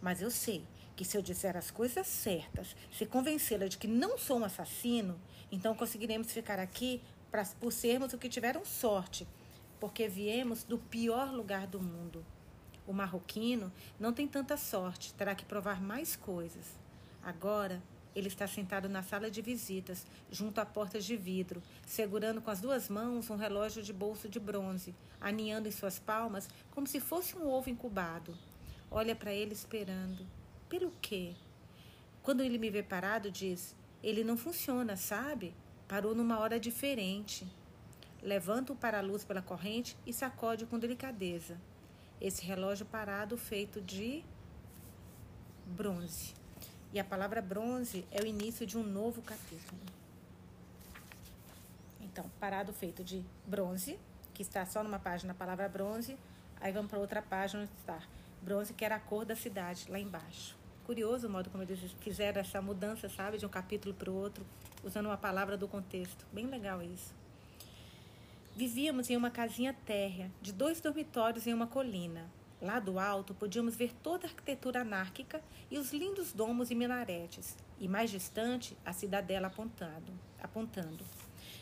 Mas 0.00 0.22
eu 0.22 0.30
sei 0.30 0.64
que 0.96 1.04
se 1.04 1.16
eu 1.16 1.22
disser 1.22 1.56
as 1.56 1.70
coisas 1.70 2.06
certas, 2.06 2.76
se 2.92 3.04
convencê-la 3.04 3.66
de 3.66 3.78
que 3.78 3.88
não 3.88 4.16
sou 4.16 4.38
um 4.38 4.44
assassino, 4.44 5.20
então 5.50 5.74
conseguiremos 5.74 6.32
ficar 6.32 6.58
aqui 6.58 7.02
pra, 7.30 7.44
por 7.60 7.72
sermos 7.72 8.12
o 8.12 8.18
que 8.18 8.28
tiveram 8.28 8.64
sorte, 8.64 9.26
porque 9.80 10.08
viemos 10.08 10.62
do 10.62 10.78
pior 10.78 11.32
lugar 11.32 11.66
do 11.66 11.80
mundo. 11.80 12.24
O 12.86 12.92
marroquino 12.92 13.72
não 13.98 14.12
tem 14.12 14.28
tanta 14.28 14.56
sorte, 14.56 15.14
terá 15.14 15.34
que 15.34 15.44
provar 15.44 15.80
mais 15.80 16.14
coisas. 16.14 16.76
Agora, 17.22 17.82
ele 18.14 18.28
está 18.28 18.46
sentado 18.46 18.88
na 18.88 19.02
sala 19.02 19.30
de 19.30 19.42
visitas, 19.42 20.06
junto 20.30 20.60
a 20.60 20.66
portas 20.66 21.04
de 21.04 21.16
vidro, 21.16 21.62
segurando 21.84 22.40
com 22.40 22.50
as 22.50 22.60
duas 22.60 22.88
mãos 22.88 23.28
um 23.28 23.36
relógio 23.36 23.82
de 23.82 23.92
bolso 23.92 24.28
de 24.28 24.38
bronze, 24.38 24.94
aninhando 25.20 25.66
em 25.66 25.72
suas 25.72 25.98
palmas 25.98 26.48
como 26.70 26.86
se 26.86 27.00
fosse 27.00 27.36
um 27.36 27.48
ovo 27.48 27.68
incubado. 27.68 28.36
Olha 28.90 29.16
para 29.16 29.32
ele 29.32 29.54
esperando. 29.54 30.24
Pelo 30.76 30.90
quê? 31.00 31.36
Quando 32.20 32.42
ele 32.42 32.58
me 32.58 32.68
vê 32.68 32.82
parado, 32.82 33.30
diz: 33.30 33.76
Ele 34.02 34.24
não 34.24 34.36
funciona, 34.36 34.96
sabe? 34.96 35.54
Parou 35.86 36.16
numa 36.16 36.40
hora 36.40 36.58
diferente. 36.58 37.46
Levanta-o 38.20 38.74
para 38.74 38.98
a 38.98 39.00
luz 39.00 39.22
pela 39.22 39.40
corrente 39.40 39.96
e 40.04 40.12
sacode 40.12 40.66
com 40.66 40.76
delicadeza. 40.76 41.56
Esse 42.20 42.44
relógio 42.44 42.84
parado 42.86 43.38
feito 43.38 43.80
de 43.80 44.24
bronze. 45.64 46.34
E 46.92 46.98
a 46.98 47.04
palavra 47.04 47.40
bronze 47.40 48.04
é 48.10 48.20
o 48.20 48.26
início 48.26 48.66
de 48.66 48.76
um 48.76 48.82
novo 48.82 49.22
capítulo. 49.22 49.80
Então, 52.00 52.28
parado 52.40 52.72
feito 52.72 53.04
de 53.04 53.24
bronze, 53.46 53.96
que 54.34 54.42
está 54.42 54.66
só 54.66 54.82
numa 54.82 54.98
página 54.98 55.30
a 55.30 55.36
palavra 55.36 55.68
bronze, 55.68 56.18
aí 56.60 56.72
vamos 56.72 56.90
para 56.90 56.98
outra 56.98 57.22
página 57.22 57.62
onde 57.62 57.72
está 57.78 58.02
bronze, 58.42 58.74
que 58.74 58.84
era 58.84 58.96
a 58.96 59.00
cor 59.00 59.24
da 59.24 59.36
cidade, 59.36 59.86
lá 59.88 60.00
embaixo. 60.00 60.63
Curioso 60.84 61.26
o 61.26 61.30
modo 61.30 61.48
como 61.48 61.62
eles 61.62 61.78
fizeram 62.00 62.40
essa 62.40 62.60
mudança, 62.60 63.08
sabe, 63.08 63.38
de 63.38 63.46
um 63.46 63.48
capítulo 63.48 63.94
para 63.94 64.10
o 64.10 64.14
outro, 64.14 64.44
usando 64.82 65.06
uma 65.06 65.16
palavra 65.16 65.56
do 65.56 65.66
contexto. 65.66 66.26
Bem 66.30 66.46
legal 66.46 66.82
isso. 66.82 67.14
Vivíamos 68.54 69.08
em 69.08 69.16
uma 69.16 69.30
casinha 69.30 69.74
térrea, 69.86 70.30
de 70.42 70.52
dois 70.52 70.80
dormitórios 70.80 71.46
em 71.46 71.54
uma 71.54 71.66
colina. 71.66 72.30
Lá 72.60 72.78
do 72.78 72.98
alto 72.98 73.34
podíamos 73.34 73.74
ver 73.76 73.92
toda 74.02 74.26
a 74.26 74.30
arquitetura 74.30 74.82
anárquica 74.82 75.42
e 75.70 75.78
os 75.78 75.92
lindos 75.92 76.32
domos 76.32 76.70
e 76.70 76.74
minaretes, 76.74 77.56
e 77.80 77.88
mais 77.88 78.10
distante 78.10 78.76
a 78.84 78.92
cidadela 78.92 79.48
apontando. 79.48 80.12
apontando. 80.40 81.04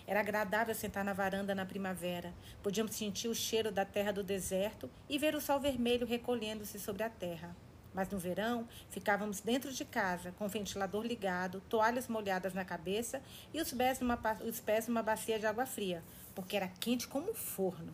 Era 0.07 0.21
agradável 0.21 0.75
sentar 0.75 1.05
na 1.05 1.13
varanda 1.13 1.55
na 1.55 1.65
primavera. 1.65 2.35
Podíamos 2.63 2.95
sentir 2.95 3.29
o 3.29 3.35
cheiro 3.35 3.71
da 3.71 3.85
terra 3.85 4.13
do 4.13 4.23
deserto 4.23 4.91
e 5.09 5.17
ver 5.17 5.35
o 5.35 5.41
sol 5.41 5.61
vermelho 5.61 6.07
recolhendo-se 6.07 6.79
sobre 6.79 7.05
a 7.05 7.09
terra. 7.09 7.55
Mas 7.95 8.09
no 8.09 8.19
verão, 8.19 8.67
ficávamos 8.89 9.41
dentro 9.41 9.73
de 9.73 9.85
casa, 9.85 10.33
com 10.33 10.49
ventilador 10.49 11.05
ligado, 11.05 11.61
toalhas 11.69 12.09
molhadas 12.09 12.55
na 12.55 12.65
cabeça 12.65 13.23
e 13.53 13.61
os 13.61 13.73
pés 13.73 14.01
numa, 14.01 14.19
os 14.47 14.61
pés 14.61 14.89
numa 14.89 15.03
bacia 15.03 15.39
de 15.39 15.47
água 15.47 15.67
fria, 15.67 16.03
porque 16.35 16.57
era 16.57 16.69
quente 16.69 17.07
como 17.07 17.31
um 17.31 17.35
forno. 17.35 17.93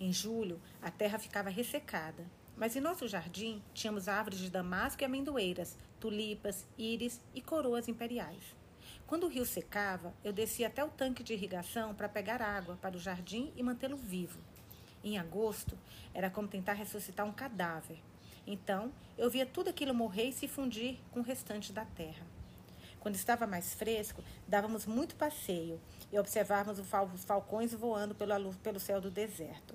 Em 0.00 0.12
julho, 0.12 0.60
a 0.80 0.90
terra 0.90 1.18
ficava 1.18 1.50
ressecada, 1.50 2.24
mas 2.56 2.76
em 2.76 2.80
nosso 2.80 3.08
jardim 3.08 3.62
tínhamos 3.74 4.08
árvores 4.08 4.38
de 4.38 4.50
damasco 4.50 5.02
e 5.02 5.04
amendoeiras, 5.04 5.76
tulipas, 5.98 6.64
íris 6.76 7.20
e 7.34 7.40
coroas 7.40 7.88
imperiais. 7.88 8.56
Quando 9.08 9.24
o 9.24 9.28
rio 9.28 9.46
secava, 9.46 10.12
eu 10.22 10.32
descia 10.32 10.66
até 10.66 10.84
o 10.84 10.88
tanque 10.90 11.22
de 11.22 11.32
irrigação 11.32 11.94
para 11.94 12.08
pegar 12.08 12.42
água 12.42 12.76
para 12.80 12.94
o 12.94 13.00
jardim 13.00 13.52
e 13.56 13.62
mantê-lo 13.62 13.96
vivo. 13.96 14.38
Em 15.02 15.18
agosto, 15.18 15.78
era 16.12 16.28
como 16.28 16.46
tentar 16.46 16.74
ressuscitar 16.74 17.26
um 17.26 17.32
cadáver. 17.32 17.98
Então, 18.50 18.90
eu 19.18 19.28
via 19.28 19.44
tudo 19.44 19.68
aquilo 19.68 19.92
morrer 19.92 20.30
e 20.30 20.32
se 20.32 20.48
fundir 20.48 20.98
com 21.10 21.20
o 21.20 21.22
restante 21.22 21.70
da 21.70 21.84
terra. 21.84 22.26
quando 22.98 23.14
estava 23.14 23.46
mais 23.46 23.74
fresco, 23.74 24.24
dávamos 24.46 24.86
muito 24.86 25.14
passeio 25.16 25.78
e 26.10 26.18
observávamos 26.18 26.80
os 26.80 27.24
falcões 27.24 27.74
voando 27.74 28.14
pelo, 28.14 28.80
céu 28.80 29.02
do 29.02 29.10
deserto. 29.10 29.74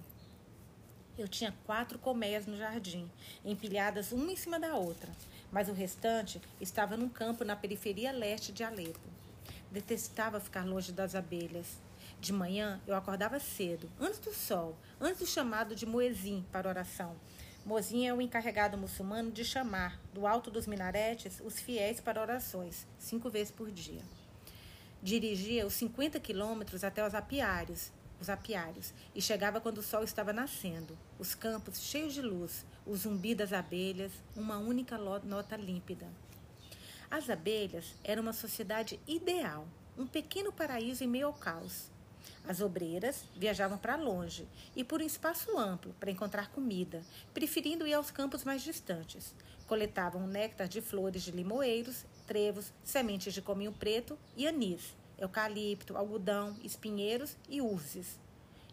Eu 1.15 1.27
tinha 1.27 1.53
quatro 1.67 1.99
colmeias 1.99 2.47
no 2.47 2.57
jardim, 2.57 3.07
empilhadas 3.45 4.11
uma 4.11 4.31
em 4.31 4.35
cima 4.35 4.59
da 4.59 4.75
outra, 4.75 5.11
mas 5.51 5.69
o 5.69 5.73
restante 5.73 6.41
estava 6.59 6.97
num 6.97 7.09
campo 7.09 7.45
na 7.45 7.55
periferia 7.55 8.11
leste 8.11 8.51
de 8.51 8.63
Alepo. 8.63 9.07
Detestava 9.71 10.39
ficar 10.39 10.65
longe 10.65 10.91
das 10.91 11.13
abelhas. 11.13 11.79
De 12.19 12.33
manhã 12.33 12.81
eu 12.87 12.95
acordava 12.95 13.39
cedo, 13.39 13.89
antes 13.99 14.19
do 14.19 14.33
sol, 14.33 14.75
antes 14.99 15.19
do 15.19 15.27
chamado 15.27 15.75
de 15.75 15.85
muezim 15.85 16.43
para 16.51 16.67
oração. 16.67 17.15
Muezim 17.65 18.05
é 18.05 18.13
o 18.13 18.21
encarregado 18.21 18.77
muçulmano 18.77 19.31
de 19.31 19.45
chamar, 19.45 19.97
do 20.13 20.27
alto 20.27 20.51
dos 20.51 20.67
minaretes, 20.67 21.41
os 21.45 21.61
fiéis 21.61 22.01
para 22.01 22.21
orações, 22.21 22.85
cinco 22.99 23.29
vezes 23.29 23.51
por 23.51 23.71
dia. 23.71 24.01
Dirigia 25.01 25.65
os 25.65 25.73
50 25.75 26.19
quilômetros 26.19 26.83
até 26.83 27.07
os 27.07 27.15
apiários, 27.15 27.89
os 28.19 28.29
apiários, 28.29 28.93
e 29.15 29.21
chegava 29.21 29.61
quando 29.61 29.77
o 29.77 29.83
sol 29.83 30.03
estava 30.03 30.33
nascendo, 30.33 30.97
os 31.17 31.33
campos 31.33 31.81
cheios 31.81 32.13
de 32.13 32.21
luz, 32.21 32.65
o 32.85 32.93
zumbi 32.97 33.33
das 33.33 33.53
abelhas, 33.53 34.11
uma 34.35 34.57
única 34.57 34.97
nota 34.97 35.55
límpida. 35.55 36.07
As 37.09 37.29
abelhas 37.29 37.95
eram 38.03 38.23
uma 38.23 38.33
sociedade 38.33 38.99
ideal, 39.07 39.65
um 39.97 40.05
pequeno 40.05 40.51
paraíso 40.51 41.05
em 41.05 41.07
meio 41.07 41.27
ao 41.27 41.33
caos. 41.33 41.92
As 42.47 42.61
obreiras 42.61 43.23
viajavam 43.35 43.77
para 43.77 43.95
longe 43.95 44.47
e 44.75 44.83
por 44.83 45.01
um 45.01 45.05
espaço 45.05 45.57
amplo 45.57 45.95
para 45.99 46.11
encontrar 46.11 46.49
comida, 46.51 47.01
preferindo 47.33 47.87
ir 47.87 47.93
aos 47.93 48.11
campos 48.11 48.43
mais 48.43 48.61
distantes. 48.61 49.33
Coletavam 49.67 50.27
néctar 50.27 50.67
de 50.67 50.81
flores 50.81 51.23
de 51.23 51.31
limoeiros, 51.31 52.05
trevos, 52.27 52.71
sementes 52.83 53.33
de 53.33 53.41
cominho 53.41 53.71
preto 53.71 54.17
e 54.35 54.47
anis, 54.47 54.95
eucalipto, 55.17 55.95
algodão, 55.95 56.55
espinheiros 56.63 57.37
e 57.47 57.61
urzes. 57.61 58.19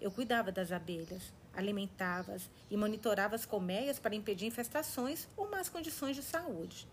Eu 0.01 0.11
cuidava 0.11 0.51
das 0.51 0.73
abelhas, 0.73 1.33
alimentava-as 1.55 2.49
e 2.71 2.77
monitorava 2.77 3.35
as 3.35 3.47
colmeias 3.47 3.99
para 3.99 4.15
impedir 4.15 4.47
infestações 4.47 5.29
ou 5.37 5.51
más 5.51 5.69
condições 5.69 6.17
de 6.17 6.23
saúde. 6.23 6.89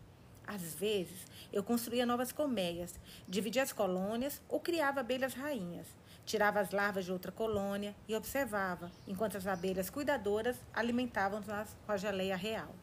Às 0.45 0.75
vezes, 0.75 1.25
eu 1.51 1.61
construía 1.61 2.05
novas 2.05 2.31
colmeias, 2.31 2.95
dividia 3.27 3.63
as 3.63 3.73
colônias 3.73 4.41
ou 4.47 4.59
criava 4.59 5.01
abelhas 5.01 5.33
rainhas. 5.33 5.87
Tirava 6.27 6.59
as 6.59 6.71
larvas 6.71 7.05
de 7.05 7.11
outra 7.13 7.31
colônia 7.31 7.95
e 8.05 8.13
observava, 8.13 8.91
enquanto 9.07 9.37
as 9.37 9.47
abelhas 9.47 9.89
cuidadoras 9.89 10.57
alimentavam-nas 10.73 11.69
com 11.85 11.91
a 11.93 11.95
geleia 11.95 12.35
real. 12.35 12.75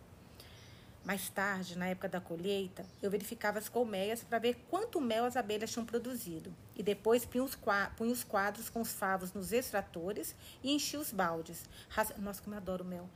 Mais 1.05 1.29
tarde, 1.29 1.77
na 1.77 1.87
época 1.89 2.09
da 2.09 2.23
colheita, 2.23 2.87
eu 3.03 3.11
verificava 3.11 3.59
as 3.59 3.69
colmeias 3.69 4.25
para 4.25 4.39
ver 4.39 4.65
quanto 4.71 4.99
mel 4.99 5.27
as 5.27 5.37
abelhas 5.37 5.71
tinham 5.71 5.85
produzido. 5.85 6.51
E 6.75 6.83
depois 6.83 7.27
punha 7.27 7.45
os, 7.45 8.25
quadros 8.25 8.71
com 8.71 8.81
os 8.81 8.93
favos 8.95 9.35
nos 9.35 9.53
extratores 9.53 10.35
e 10.63 10.73
enchia 10.73 10.99
os 10.99 11.13
baldes. 11.13 11.69
Ras... 11.91 12.15
Nossa, 12.17 12.41
como 12.41 12.55
eu 12.55 12.61
adoro 12.61 12.83
mel. 12.83 13.07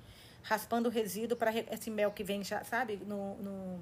Raspando 0.42 0.90
o 0.90 0.92
resíduo 0.92 1.38
para 1.38 1.54
esse 1.72 1.90
mel 1.90 2.10
que 2.10 2.22
vem, 2.22 2.44
já, 2.44 2.62
sabe, 2.64 2.96
no, 2.96 3.34
no 3.36 3.80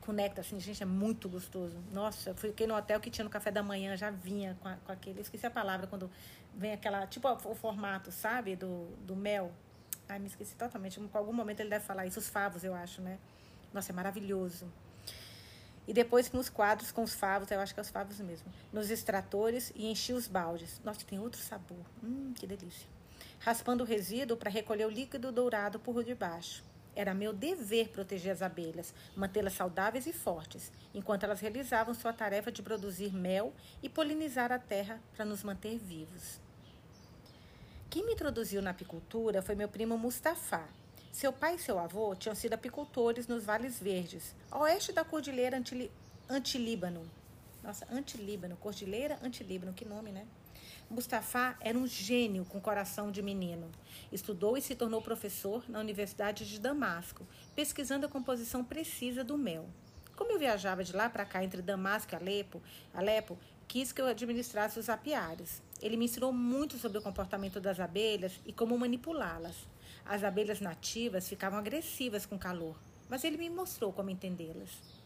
com 0.00 0.12
néctar, 0.12 0.44
assim, 0.44 0.58
gente, 0.58 0.82
é 0.82 0.86
muito 0.86 1.28
gostoso. 1.28 1.76
Nossa, 1.92 2.34
fiquei 2.34 2.66
no 2.66 2.74
hotel 2.74 2.98
que 3.00 3.10
tinha 3.10 3.24
no 3.24 3.30
café 3.30 3.50
da 3.50 3.62
manhã, 3.62 3.96
já 3.96 4.10
vinha 4.10 4.56
com, 4.60 4.68
a, 4.68 4.76
com 4.76 4.92
aquele, 4.92 5.20
esqueci 5.20 5.46
a 5.46 5.50
palavra, 5.50 5.86
quando 5.86 6.10
vem 6.54 6.72
aquela, 6.72 7.06
tipo 7.06 7.28
o 7.28 7.54
formato, 7.54 8.10
sabe, 8.10 8.56
do, 8.56 8.86
do 9.06 9.14
mel. 9.14 9.52
Ai, 10.08 10.18
me 10.18 10.26
esqueci 10.26 10.54
totalmente. 10.56 10.98
Em 10.98 11.08
algum 11.12 11.32
momento 11.32 11.60
ele 11.60 11.70
deve 11.70 11.84
falar 11.84 12.06
isso, 12.06 12.18
os 12.18 12.28
favos, 12.28 12.64
eu 12.64 12.74
acho, 12.74 13.00
né? 13.00 13.18
Nossa, 13.72 13.92
é 13.92 13.94
maravilhoso. 13.94 14.66
E 15.86 15.92
depois 15.92 16.30
nos 16.32 16.48
quadros 16.48 16.92
com 16.92 17.02
os 17.02 17.14
favos, 17.14 17.50
eu 17.50 17.60
acho 17.60 17.74
que 17.74 17.80
é 17.80 17.82
os 17.82 17.90
favos 17.90 18.20
mesmo. 18.20 18.52
Nos 18.72 18.90
extratores 18.90 19.72
e 19.74 19.90
enchi 19.90 20.12
os 20.12 20.26
baldes. 20.26 20.80
Nossa, 20.84 21.04
tem 21.04 21.18
outro 21.18 21.40
sabor. 21.40 21.84
Hum, 22.02 22.32
que 22.34 22.46
delícia. 22.46 22.88
Raspando 23.38 23.84
o 23.84 23.86
resíduo 23.86 24.36
para 24.36 24.50
recolher 24.50 24.86
o 24.86 24.90
líquido 24.90 25.32
dourado 25.32 25.78
por 25.78 26.04
debaixo. 26.04 26.62
Era 26.94 27.14
meu 27.14 27.32
dever 27.32 27.88
proteger 27.90 28.32
as 28.32 28.42
abelhas, 28.42 28.92
mantê-las 29.14 29.54
saudáveis 29.54 30.06
e 30.06 30.12
fortes, 30.12 30.72
enquanto 30.92 31.24
elas 31.24 31.40
realizavam 31.40 31.94
sua 31.94 32.12
tarefa 32.12 32.50
de 32.50 32.62
produzir 32.62 33.12
mel 33.12 33.52
e 33.82 33.88
polinizar 33.88 34.50
a 34.50 34.58
terra 34.58 35.00
para 35.14 35.24
nos 35.24 35.42
manter 35.42 35.78
vivos. 35.78 36.40
Quem 37.88 38.04
me 38.04 38.12
introduziu 38.12 38.60
na 38.62 38.70
apicultura 38.70 39.42
foi 39.42 39.54
meu 39.54 39.68
primo 39.68 39.96
Mustafa. 39.96 40.68
Seu 41.12 41.32
pai 41.32 41.56
e 41.56 41.58
seu 41.58 41.78
avô 41.78 42.14
tinham 42.14 42.34
sido 42.34 42.54
apicultores 42.54 43.26
nos 43.26 43.44
Vales 43.44 43.80
Verdes, 43.80 44.34
a 44.50 44.58
oeste 44.60 44.92
da 44.92 45.04
Cordilheira 45.04 45.60
Antilíbano. 46.28 47.02
Nossa, 47.62 47.86
Antilíbano, 47.90 48.56
Cordilheira 48.56 49.18
Antilíbano, 49.22 49.72
que 49.72 49.84
nome, 49.84 50.12
né? 50.12 50.26
Mustafa 50.90 51.56
era 51.60 51.78
um 51.78 51.86
gênio 51.86 52.44
com 52.44 52.60
coração 52.60 53.12
de 53.12 53.22
menino. 53.22 53.70
Estudou 54.10 54.56
e 54.56 54.60
se 54.60 54.74
tornou 54.74 55.00
professor 55.00 55.62
na 55.68 55.78
Universidade 55.78 56.44
de 56.50 56.58
Damasco, 56.58 57.24
pesquisando 57.54 58.06
a 58.06 58.08
composição 58.08 58.64
precisa 58.64 59.22
do 59.22 59.38
mel. 59.38 59.68
Como 60.16 60.32
eu 60.32 60.38
viajava 60.38 60.82
de 60.82 60.92
lá 60.92 61.08
para 61.08 61.24
cá 61.24 61.44
entre 61.44 61.62
Damasco 61.62 62.12
e 62.12 62.16
Alepo, 62.16 62.60
Alepo, 62.92 63.38
quis 63.68 63.92
que 63.92 64.00
eu 64.00 64.06
administrasse 64.06 64.80
os 64.80 64.88
apiários. 64.88 65.62
Ele 65.80 65.96
me 65.96 66.06
ensinou 66.06 66.32
muito 66.32 66.76
sobre 66.76 66.98
o 66.98 67.02
comportamento 67.02 67.60
das 67.60 67.78
abelhas 67.78 68.40
e 68.44 68.52
como 68.52 68.76
manipulá-las. 68.76 69.68
As 70.04 70.24
abelhas 70.24 70.60
nativas 70.60 71.28
ficavam 71.28 71.60
agressivas 71.60 72.26
com 72.26 72.36
calor, 72.36 72.76
mas 73.08 73.22
ele 73.22 73.36
me 73.36 73.48
mostrou 73.48 73.92
como 73.92 74.10
entendê-las. 74.10 74.99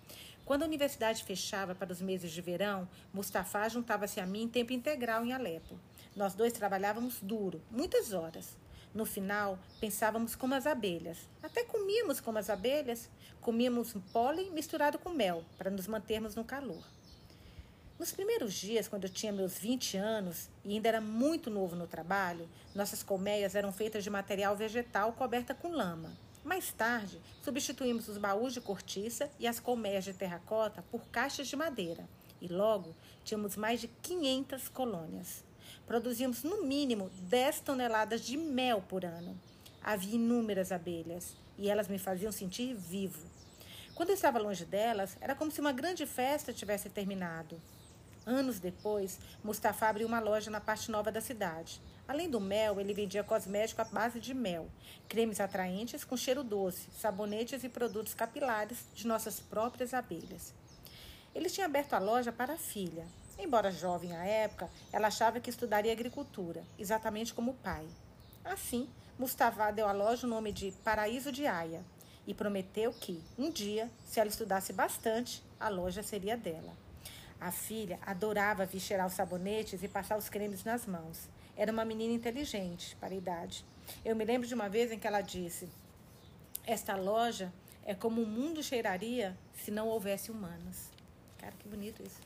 Quando 0.44 0.62
a 0.62 0.66
universidade 0.66 1.24
fechava 1.24 1.74
para 1.74 1.90
os 1.90 2.02
meses 2.02 2.30
de 2.30 2.42
verão, 2.42 2.87
Mustafa 3.12 3.66
juntava-se 3.68 4.20
a 4.20 4.26
mim 4.26 4.42
em 4.42 4.48
tempo 4.48 4.74
integral 4.74 5.24
em 5.24 5.33
Alepo. 5.33 5.78
Nós 6.14 6.35
dois 6.35 6.52
trabalhávamos 6.52 7.18
duro, 7.22 7.62
muitas 7.70 8.12
horas. 8.12 8.57
No 8.92 9.07
final, 9.07 9.59
pensávamos 9.80 10.37
como 10.37 10.54
as 10.54 10.66
abelhas. 10.66 11.18
Até 11.42 11.64
comíamos 11.64 12.20
como 12.20 12.38
as 12.38 12.50
abelhas. 12.50 13.09
Comíamos 13.40 13.94
pólen 14.12 14.50
misturado 14.50 14.98
com 14.98 15.11
mel, 15.11 15.42
para 15.57 15.70
nos 15.70 15.87
mantermos 15.87 16.35
no 16.35 16.44
calor. 16.44 16.85
Nos 17.98 18.12
primeiros 18.12 18.52
dias, 18.52 18.87
quando 18.87 19.04
eu 19.04 19.11
tinha 19.11 19.33
meus 19.33 19.57
20 19.57 19.96
anos 19.96 20.50
e 20.62 20.74
ainda 20.74 20.88
era 20.88 21.00
muito 21.00 21.48
novo 21.48 21.74
no 21.74 21.87
trabalho, 21.87 22.48
nossas 22.74 23.02
colmeias 23.02 23.54
eram 23.54 23.72
feitas 23.72 24.04
de 24.04 24.11
material 24.11 24.54
vegetal 24.54 25.12
coberta 25.14 25.54
com 25.54 25.70
lama. 25.70 26.12
Mais 26.44 26.70
tarde, 26.72 27.22
substituímos 27.42 28.07
os 28.07 28.18
baús 28.18 28.52
de 28.52 28.61
cortiça 28.61 29.30
e 29.40 29.46
as 29.46 29.59
colmeias 29.59 30.04
de 30.04 30.12
terracota 30.12 30.85
por 30.90 31.09
caixas 31.09 31.48
de 31.48 31.57
madeira. 31.57 32.07
E 32.38 32.46
logo, 32.46 32.94
tínhamos 33.24 33.57
mais 33.57 33.80
de 33.80 33.88
500 33.88 34.68
colônias. 34.68 35.42
Produzíamos 35.87 36.42
no 36.42 36.62
mínimo 36.62 37.11
10 37.30 37.61
toneladas 37.61 38.20
de 38.20 38.37
mel 38.37 38.83
por 38.83 39.07
ano. 39.07 39.40
Havia 39.83 40.16
inúmeras 40.16 40.70
abelhas 40.70 41.35
e 41.57 41.70
elas 41.70 41.88
me 41.88 41.98
faziam 41.98 42.30
sentir 42.30 42.74
vivo. 42.74 43.26
Quando 43.94 44.11
eu 44.11 44.14
estava 44.14 44.38
longe 44.38 44.66
delas, 44.66 45.16
era 45.22 45.35
como 45.35 45.50
se 45.50 45.61
uma 45.61 45.72
grande 45.72 46.04
festa 46.04 46.52
tivesse 46.52 46.90
terminado. 46.90 47.59
Anos 48.26 48.58
depois, 48.58 49.18
Mustafa 49.42 49.87
abriu 49.87 50.06
uma 50.06 50.18
loja 50.18 50.50
na 50.50 50.60
parte 50.60 50.90
nova 50.90 51.12
da 51.12 51.20
cidade. 51.20 51.80
Além 52.08 52.28
do 52.28 52.40
mel, 52.40 52.80
ele 52.80 52.94
vendia 52.94 53.22
cosmético 53.22 53.82
à 53.82 53.84
base 53.84 54.18
de 54.18 54.32
mel, 54.32 54.68
cremes 55.08 55.40
atraentes 55.40 56.04
com 56.04 56.16
cheiro 56.16 56.42
doce, 56.42 56.88
sabonetes 56.92 57.64
e 57.64 57.68
produtos 57.68 58.14
capilares 58.14 58.87
de 58.94 59.06
nossas 59.06 59.40
próprias 59.40 59.92
abelhas. 59.92 60.54
Ele 61.34 61.50
tinha 61.50 61.66
aberto 61.66 61.94
a 61.94 61.98
loja 61.98 62.32
para 62.32 62.54
a 62.54 62.58
filha. 62.58 63.06
Embora 63.38 63.70
jovem 63.70 64.16
à 64.16 64.24
época, 64.24 64.70
ela 64.92 65.08
achava 65.08 65.40
que 65.40 65.50
estudaria 65.50 65.92
agricultura, 65.92 66.64
exatamente 66.78 67.34
como 67.34 67.50
o 67.50 67.54
pai. 67.54 67.87
Assim, 68.44 68.88
Mustafa 69.18 69.70
deu 69.70 69.88
à 69.88 69.92
loja 69.92 70.26
o 70.26 70.30
nome 70.30 70.52
de 70.52 70.70
Paraíso 70.84 71.32
de 71.32 71.46
Aya 71.46 71.82
e 72.26 72.32
prometeu 72.32 72.92
que, 72.92 73.22
um 73.37 73.50
dia, 73.50 73.90
se 74.06 74.20
ela 74.20 74.30
estudasse 74.30 74.72
bastante, 74.72 75.42
a 75.58 75.68
loja 75.68 76.02
seria 76.02 76.37
dela. 76.37 76.84
A 77.44 77.50
filha 77.50 77.98
adorava 78.00 78.64
vir 78.64 78.80
cheirar 78.80 79.07
os 79.07 79.12
sabonetes 79.12 79.83
e 79.83 79.87
passar 79.87 80.16
os 80.16 80.30
cremes 80.30 80.64
nas 80.64 80.87
mãos. 80.87 81.28
Era 81.54 81.70
uma 81.70 81.85
menina 81.85 82.14
inteligente 82.14 82.96
para 82.96 83.12
a 83.12 83.18
idade. 83.18 83.62
Eu 84.02 84.16
me 84.16 84.24
lembro 84.24 84.48
de 84.48 84.54
uma 84.54 84.66
vez 84.66 84.90
em 84.90 84.98
que 84.98 85.07
ela 85.07 85.20
disse: 85.20 85.68
Esta 86.66 86.96
loja 86.96 87.52
é 87.85 87.94
como 87.94 88.22
o 88.22 88.26
mundo 88.26 88.62
cheiraria 88.62 89.37
se 89.52 89.70
não 89.70 89.88
houvesse 89.88 90.30
humanos. 90.30 90.88
Cara, 91.37 91.52
que 91.59 91.68
bonito 91.68 92.02
isso. 92.02 92.18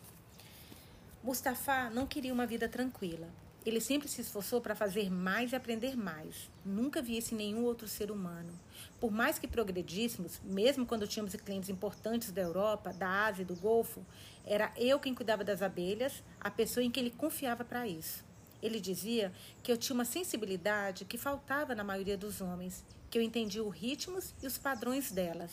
Mustafa 1.20 1.90
não 1.90 2.07
queria 2.07 2.33
uma 2.33 2.46
vida 2.46 2.68
tranquila. 2.68 3.28
Ele 3.66 3.81
sempre 3.81 4.09
se 4.09 4.20
esforçou 4.20 4.61
para 4.61 4.76
fazer 4.76 5.11
mais 5.11 5.50
e 5.50 5.57
aprender 5.57 5.96
mais. 5.96 6.48
Nunca 6.64 7.02
vi 7.02 7.18
isso 7.18 7.35
em 7.35 7.38
nenhum 7.38 7.64
outro 7.64 7.88
ser 7.88 8.12
humano. 8.12 8.52
Por 9.00 9.11
mais 9.11 9.38
que 9.38 9.48
progredíssemos, 9.48 10.40
mesmo 10.44 10.87
quando 10.87 11.09
tínhamos 11.09 11.35
clientes 11.35 11.68
importantes 11.68 12.31
da 12.31 12.40
Europa, 12.40 12.92
da 12.92 13.26
Ásia 13.26 13.42
e 13.42 13.44
do 13.44 13.57
Golfo, 13.57 14.07
era 14.48 14.72
eu 14.78 14.98
quem 14.98 15.14
cuidava 15.14 15.44
das 15.44 15.61
abelhas, 15.61 16.24
a 16.40 16.50
pessoa 16.50 16.82
em 16.82 16.90
quem 16.90 17.04
ele 17.04 17.14
confiava 17.14 17.64
para 17.64 17.87
isso. 17.87 18.24
Ele 18.62 18.80
dizia 18.80 19.30
que 19.62 19.70
eu 19.70 19.76
tinha 19.76 19.94
uma 19.94 20.06
sensibilidade 20.06 21.04
que 21.04 21.18
faltava 21.18 21.74
na 21.74 21.84
maioria 21.84 22.16
dos 22.16 22.40
homens, 22.40 22.82
que 23.11 23.18
eu 23.18 23.22
entendia 23.22 23.62
os 23.62 23.76
ritmos 23.76 24.34
e 24.42 24.46
os 24.46 24.56
padrões 24.56 25.12
delas. 25.12 25.50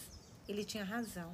Ele 0.47 0.63
tinha 0.63 0.83
razão. 0.83 1.33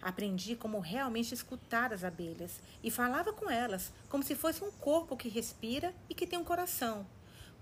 Aprendi 0.00 0.54
como 0.54 0.78
realmente 0.78 1.34
escutar 1.34 1.92
as 1.92 2.04
abelhas 2.04 2.60
e 2.82 2.90
falava 2.90 3.32
com 3.32 3.50
elas 3.50 3.92
como 4.08 4.22
se 4.22 4.36
fosse 4.36 4.62
um 4.62 4.70
corpo 4.70 5.16
que 5.16 5.28
respira 5.28 5.92
e 6.08 6.14
que 6.14 6.26
tem 6.26 6.38
um 6.38 6.44
coração. 6.44 7.04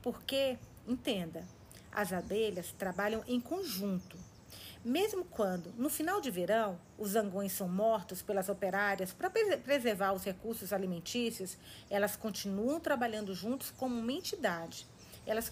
Porque, 0.03 0.59
entenda, 0.87 1.43
as 1.91 2.13
abelhas 2.13 2.73
trabalham 2.79 3.25
em 3.27 3.41
conjunto. 3.41 4.17
Mesmo 4.85 5.25
quando, 5.25 5.73
no 5.77 5.91
final 5.91 6.21
de 6.21 6.31
verão, 6.31 6.79
os 6.97 7.11
zangões 7.11 7.53
são 7.53 7.69
mortos 7.69 8.23
pelas 8.23 8.49
operárias 8.49 9.13
para 9.13 9.29
preservar 9.29 10.13
os 10.13 10.25
recursos 10.25 10.73
alimentícios, 10.73 11.59
elas 11.91 12.17
continuam 12.17 12.79
trabalhando 12.79 13.35
juntos 13.35 13.71
como 13.71 13.99
uma 13.99 14.13
entidade. 14.13 14.87
Elas 15.27 15.51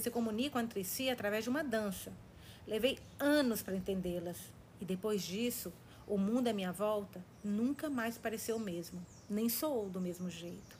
se 0.00 0.10
comunicam 0.10 0.62
entre 0.62 0.84
si 0.84 1.10
através 1.10 1.44
de 1.44 1.50
uma 1.50 1.62
dança. 1.62 2.12
Levei 2.66 2.98
anos 3.18 3.62
para 3.62 3.76
entendê-las. 3.76 4.38
E 4.80 4.84
depois 4.84 5.22
disso, 5.22 5.72
o 6.06 6.16
mundo 6.16 6.48
à 6.48 6.52
minha 6.52 6.72
volta 6.72 7.24
nunca 7.42 7.90
mais 7.90 8.16
pareceu 8.16 8.56
o 8.56 8.60
mesmo, 8.60 9.04
nem 9.28 9.48
soou 9.48 9.88
do 9.88 10.00
mesmo 10.00 10.30
jeito. 10.30 10.78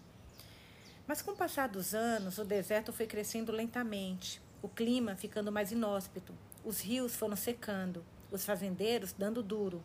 Mas 1.07 1.21
com 1.21 1.33
o 1.33 1.37
passar 1.37 1.69
dos 1.69 1.95
anos, 1.95 2.39
o 2.39 2.45
deserto 2.45 2.93
foi 2.93 3.07
crescendo 3.07 3.53
lentamente, 3.53 4.41
o 4.61 4.69
clima 4.69 5.17
ficando 5.17 5.53
mais 5.53 5.73
inóspito, 5.73 6.33
os 6.65 6.81
rios 6.81 7.17
foram 7.17 7.37
secando, 7.37 8.05
os 8.31 8.45
fazendeiros 8.45 9.13
dando 9.13 9.43
duro. 9.43 9.83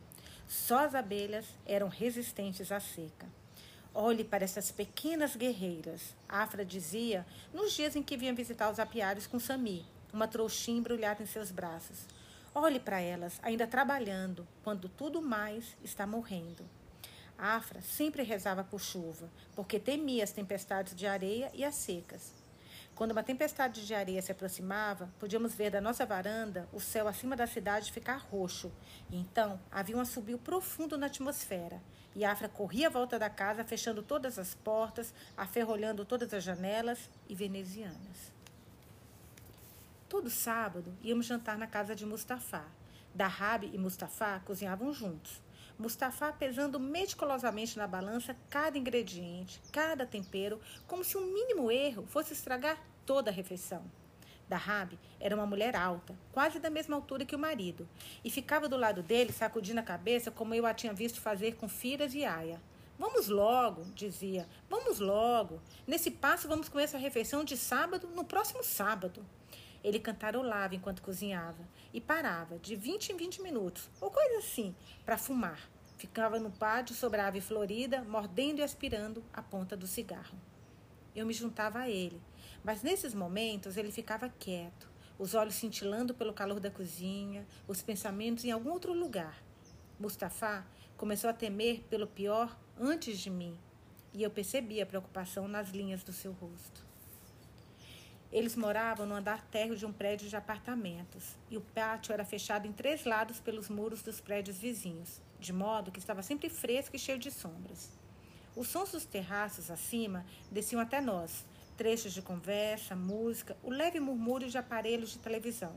Só 0.48 0.80
as 0.86 0.96
abelhas 0.96 1.46
eram 1.66 1.88
resistentes 1.88 2.72
à 2.72 2.80
seca. 2.80 3.28
Olhe 3.94 4.24
para 4.24 4.44
essas 4.44 4.72
pequenas 4.72 5.36
guerreiras, 5.36 6.16
Afra 6.30 6.64
dizia 6.64 7.26
nos 7.54 7.74
dias 7.74 7.96
em 7.96 8.04
que 8.04 8.16
vinha 8.16 8.34
visitar 8.34 8.72
os 8.72 8.80
apiários 8.80 9.26
com 9.26 9.40
Sami, 9.40 9.86
uma 10.14 10.28
trouxinha 10.28 10.78
embrulhada 10.78 11.24
em 11.24 11.26
seus 11.26 11.52
braços. 11.52 12.06
Olhe 12.54 12.80
para 12.80 13.02
elas, 13.02 13.40
ainda 13.42 13.68
trabalhando, 13.68 14.48
quando 14.64 14.88
tudo 14.88 15.22
mais 15.22 15.76
está 15.84 16.06
morrendo. 16.06 16.64
Afra 17.38 17.82
sempre 17.82 18.24
rezava 18.24 18.64
por 18.64 18.80
chuva, 18.80 19.30
porque 19.56 19.80
temia 19.80 20.24
as 20.24 20.32
tempestades 20.32 20.96
de 20.96 21.06
areia 21.06 21.52
e 21.54 21.64
as 21.64 21.76
secas. 21.76 22.34
Quando 22.98 23.12
uma 23.12 23.22
tempestade 23.22 23.86
de 23.86 23.94
areia 23.94 24.24
se 24.24 24.32
aproximava, 24.32 25.08
podíamos 25.20 25.54
ver 25.54 25.70
da 25.70 25.80
nossa 25.80 26.04
varanda 26.04 26.68
o 26.74 26.80
céu 26.80 27.08
acima 27.08 27.36
da 27.36 27.46
cidade 27.46 27.92
ficar 27.92 28.18
roxo. 28.18 28.72
E 29.12 29.16
então 29.16 29.60
havia 29.72 29.96
um 29.96 30.00
assobio 30.00 30.40
profundo 30.40 30.98
na 30.98 31.06
atmosfera. 31.06 31.80
E 32.16 32.26
Afra 32.26 32.50
corria 32.50 32.88
à 32.88 32.90
volta 32.90 33.20
da 33.20 33.30
casa, 33.30 33.64
fechando 33.64 34.02
todas 34.02 34.40
as 34.40 34.56
portas, 34.56 35.14
aferrolhando 35.38 36.04
todas 36.04 36.34
as 36.34 36.44
janelas 36.44 37.08
e 37.30 37.36
venezianas. 37.36 38.34
Todo 40.10 40.28
sábado 40.32 40.92
íamos 41.04 41.28
jantar 41.28 41.56
na 41.56 41.68
casa 41.68 41.96
de 41.96 42.04
Mustafá. 42.04 42.66
Dahab 43.14 43.70
e 43.72 43.78
Mustafá 43.78 44.40
cozinhavam 44.40 44.92
juntos. 44.92 45.40
Mustafa 45.78 46.34
pesando 46.34 46.80
meticulosamente 46.80 47.78
na 47.78 47.86
balança 47.86 48.36
cada 48.50 48.78
ingrediente, 48.78 49.62
cada 49.72 50.06
tempero, 50.06 50.60
como 50.88 51.04
se 51.04 51.18
um 51.18 51.26
mínimo 51.34 51.72
erro 51.72 52.06
fosse 52.08 52.34
estragar 52.34 52.82
toda 53.06 53.30
a 53.30 53.34
refeição. 53.34 53.84
Dahab 54.50 54.98
era 55.20 55.36
uma 55.36 55.46
mulher 55.46 55.76
alta, 55.76 56.16
quase 56.32 56.60
da 56.60 56.70
mesma 56.70 56.96
altura 56.96 57.26
que 57.26 57.36
o 57.36 57.40
marido, 57.40 57.88
e 58.24 58.30
ficava 58.32 58.68
do 58.68 58.78
lado 58.78 59.04
dele, 59.04 59.32
sacudindo 59.32 59.80
a 59.80 59.84
cabeça 59.84 60.32
como 60.32 60.56
eu 60.56 60.66
a 60.66 60.74
tinha 60.74 60.94
visto 60.94 61.22
fazer 61.22 61.56
com 61.56 61.68
Firas 61.68 62.16
e 62.16 62.26
Aya. 62.26 62.60
Vamos 62.98 63.28
logo, 63.28 63.84
dizia, 63.94 64.48
vamos 64.68 65.00
logo. 65.00 65.62
Nesse 65.86 66.10
passo 66.10 66.48
vamos 66.48 66.68
comer 66.68 66.86
essa 66.86 66.98
refeição 66.98 67.44
de 67.44 67.56
sábado 67.56 68.08
no 68.16 68.24
próximo 68.24 68.64
sábado. 68.64 69.24
Ele 69.88 70.00
cantarolava 70.00 70.76
enquanto 70.76 71.02
cozinhava 71.02 71.66
e 71.94 72.02
parava 72.02 72.60
de 72.60 72.76
20 72.76 73.14
em 73.14 73.16
20 73.16 73.42
minutos, 73.42 73.90
ou 74.02 74.12
coisa 74.12 74.40
assim, 74.40 74.76
para 75.06 75.18
fumar. 75.18 75.62
Ficava 75.96 76.38
no 76.38 76.52
pátio 76.52 76.94
sobre 76.94 77.22
a 77.22 77.28
ave 77.28 77.40
florida, 77.40 78.04
mordendo 78.04 78.60
e 78.60 78.64
aspirando 78.64 79.24
a 79.32 79.42
ponta 79.42 79.78
do 79.78 79.88
cigarro. 79.88 80.38
Eu 81.16 81.26
me 81.26 81.32
juntava 81.32 81.80
a 81.80 81.90
ele, 81.90 82.22
mas 82.66 82.84
nesses 82.84 83.14
momentos 83.14 83.78
ele 83.78 83.90
ficava 83.90 84.28
quieto, 84.28 84.92
os 85.18 85.34
olhos 85.34 85.56
cintilando 85.56 86.14
pelo 86.14 86.34
calor 86.34 86.60
da 86.60 86.70
cozinha, 86.70 87.48
os 87.66 87.82
pensamentos 87.82 88.44
em 88.44 88.52
algum 88.52 88.72
outro 88.72 88.92
lugar. 88.92 89.42
Mustafa 89.98 90.68
começou 90.98 91.30
a 91.30 91.34
temer 91.34 91.82
pelo 91.90 92.08
pior 92.08 92.60
antes 92.78 93.20
de 93.20 93.30
mim, 93.30 93.58
e 94.14 94.22
eu 94.22 94.30
percebi 94.30 94.82
a 94.82 94.86
preocupação 94.86 95.48
nas 95.48 95.70
linhas 95.70 96.04
do 96.04 96.12
seu 96.12 96.34
rosto. 96.34 96.87
Eles 98.32 98.56
moravam 98.56 99.06
no 99.06 99.16
andar 99.16 99.42
térreo 99.48 99.76
de 99.76 99.86
um 99.86 99.94
prédio 99.94 100.28
de 100.28 100.36
apartamentos, 100.36 101.38
e 101.50 101.56
o 101.56 101.62
pátio 101.62 102.12
era 102.12 102.26
fechado 102.26 102.68
em 102.68 102.74
três 102.74 103.06
lados 103.06 103.40
pelos 103.40 103.70
muros 103.70 104.02
dos 104.02 104.20
prédios 104.20 104.58
vizinhos, 104.58 105.22
de 105.40 105.54
modo 105.54 105.92
que 105.92 106.00
estava 106.00 106.22
sempre 106.22 106.50
fresco 106.50 106.96
e 106.96 107.00
cheio 107.00 107.18
de 107.18 107.32
sombras. 107.32 107.90
Os 108.54 108.68
sons 108.68 108.92
dos 108.92 109.06
terraços 109.06 109.72
acima 109.72 110.26
desciam 110.52 110.82
até 110.82 111.00
nós, 111.00 111.46
trechos 111.78 112.12
de 112.12 112.22
conversa, 112.22 112.96
música, 112.96 113.56
o 113.64 113.70
leve 113.70 114.00
murmúrio 114.00 114.50
de 114.50 114.58
aparelhos 114.58 115.12
de 115.12 115.20
televisão. 115.20 115.76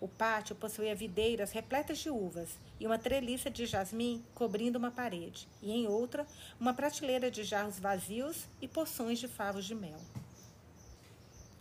O 0.00 0.08
pátio 0.08 0.56
possuía 0.56 0.94
videiras 0.94 1.52
repletas 1.52 1.98
de 1.98 2.10
uvas 2.10 2.58
e 2.78 2.86
uma 2.86 2.98
treliça 2.98 3.50
de 3.50 3.64
jasmim 3.64 4.24
cobrindo 4.34 4.78
uma 4.78 4.90
parede, 4.90 5.48
e 5.62 5.70
em 5.72 5.86
outra, 5.86 6.26
uma 6.58 6.74
prateleira 6.74 7.30
de 7.30 7.42
jarros 7.42 7.78
vazios 7.78 8.46
e 8.60 8.68
poções 8.68 9.18
de 9.18 9.28
favos 9.28 9.64
de 9.64 9.74
mel. 9.74 10.00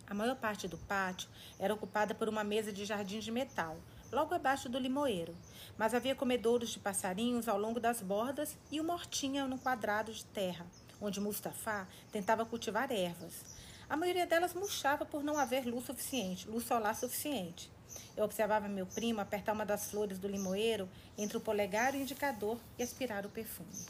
A 0.09 0.13
maior 0.15 0.35
parte 0.35 0.67
do 0.67 0.77
pátio 0.77 1.29
era 1.59 1.73
ocupada 1.73 2.15
por 2.15 2.27
uma 2.27 2.43
mesa 2.43 2.73
de 2.73 2.83
jardim 2.83 3.19
de 3.19 3.31
metal, 3.31 3.77
logo 4.11 4.33
abaixo 4.33 4.67
do 4.67 4.79
limoeiro, 4.79 5.37
mas 5.77 5.93
havia 5.93 6.15
comedouros 6.15 6.71
de 6.71 6.79
passarinhos 6.79 7.47
ao 7.47 7.59
longo 7.59 7.79
das 7.79 8.01
bordas 8.01 8.57
e 8.71 8.81
uma 8.81 8.93
hortinha 8.93 9.45
no 9.45 9.59
quadrado 9.59 10.11
de 10.11 10.25
terra, 10.25 10.65
onde 10.99 11.21
Mustafa 11.21 11.87
tentava 12.11 12.43
cultivar 12.43 12.91
ervas. 12.91 13.45
A 13.87 13.95
maioria 13.95 14.25
delas 14.25 14.55
murchava 14.55 15.05
por 15.05 15.23
não 15.23 15.37
haver 15.37 15.65
luz 15.67 15.85
suficiente, 15.85 16.49
luz 16.49 16.65
solar 16.65 16.95
suficiente. 16.95 17.71
Eu 18.17 18.25
observava 18.25 18.67
meu 18.67 18.87
primo 18.87 19.21
apertar 19.21 19.53
uma 19.53 19.65
das 19.65 19.91
flores 19.91 20.17
do 20.17 20.27
limoeiro 20.27 20.89
entre 21.17 21.37
o 21.37 21.41
polegar 21.41 21.93
e 21.93 21.99
o 21.99 22.01
indicador 22.01 22.59
e 22.77 22.83
aspirar 22.83 23.25
o 23.27 23.29
perfume. 23.29 23.85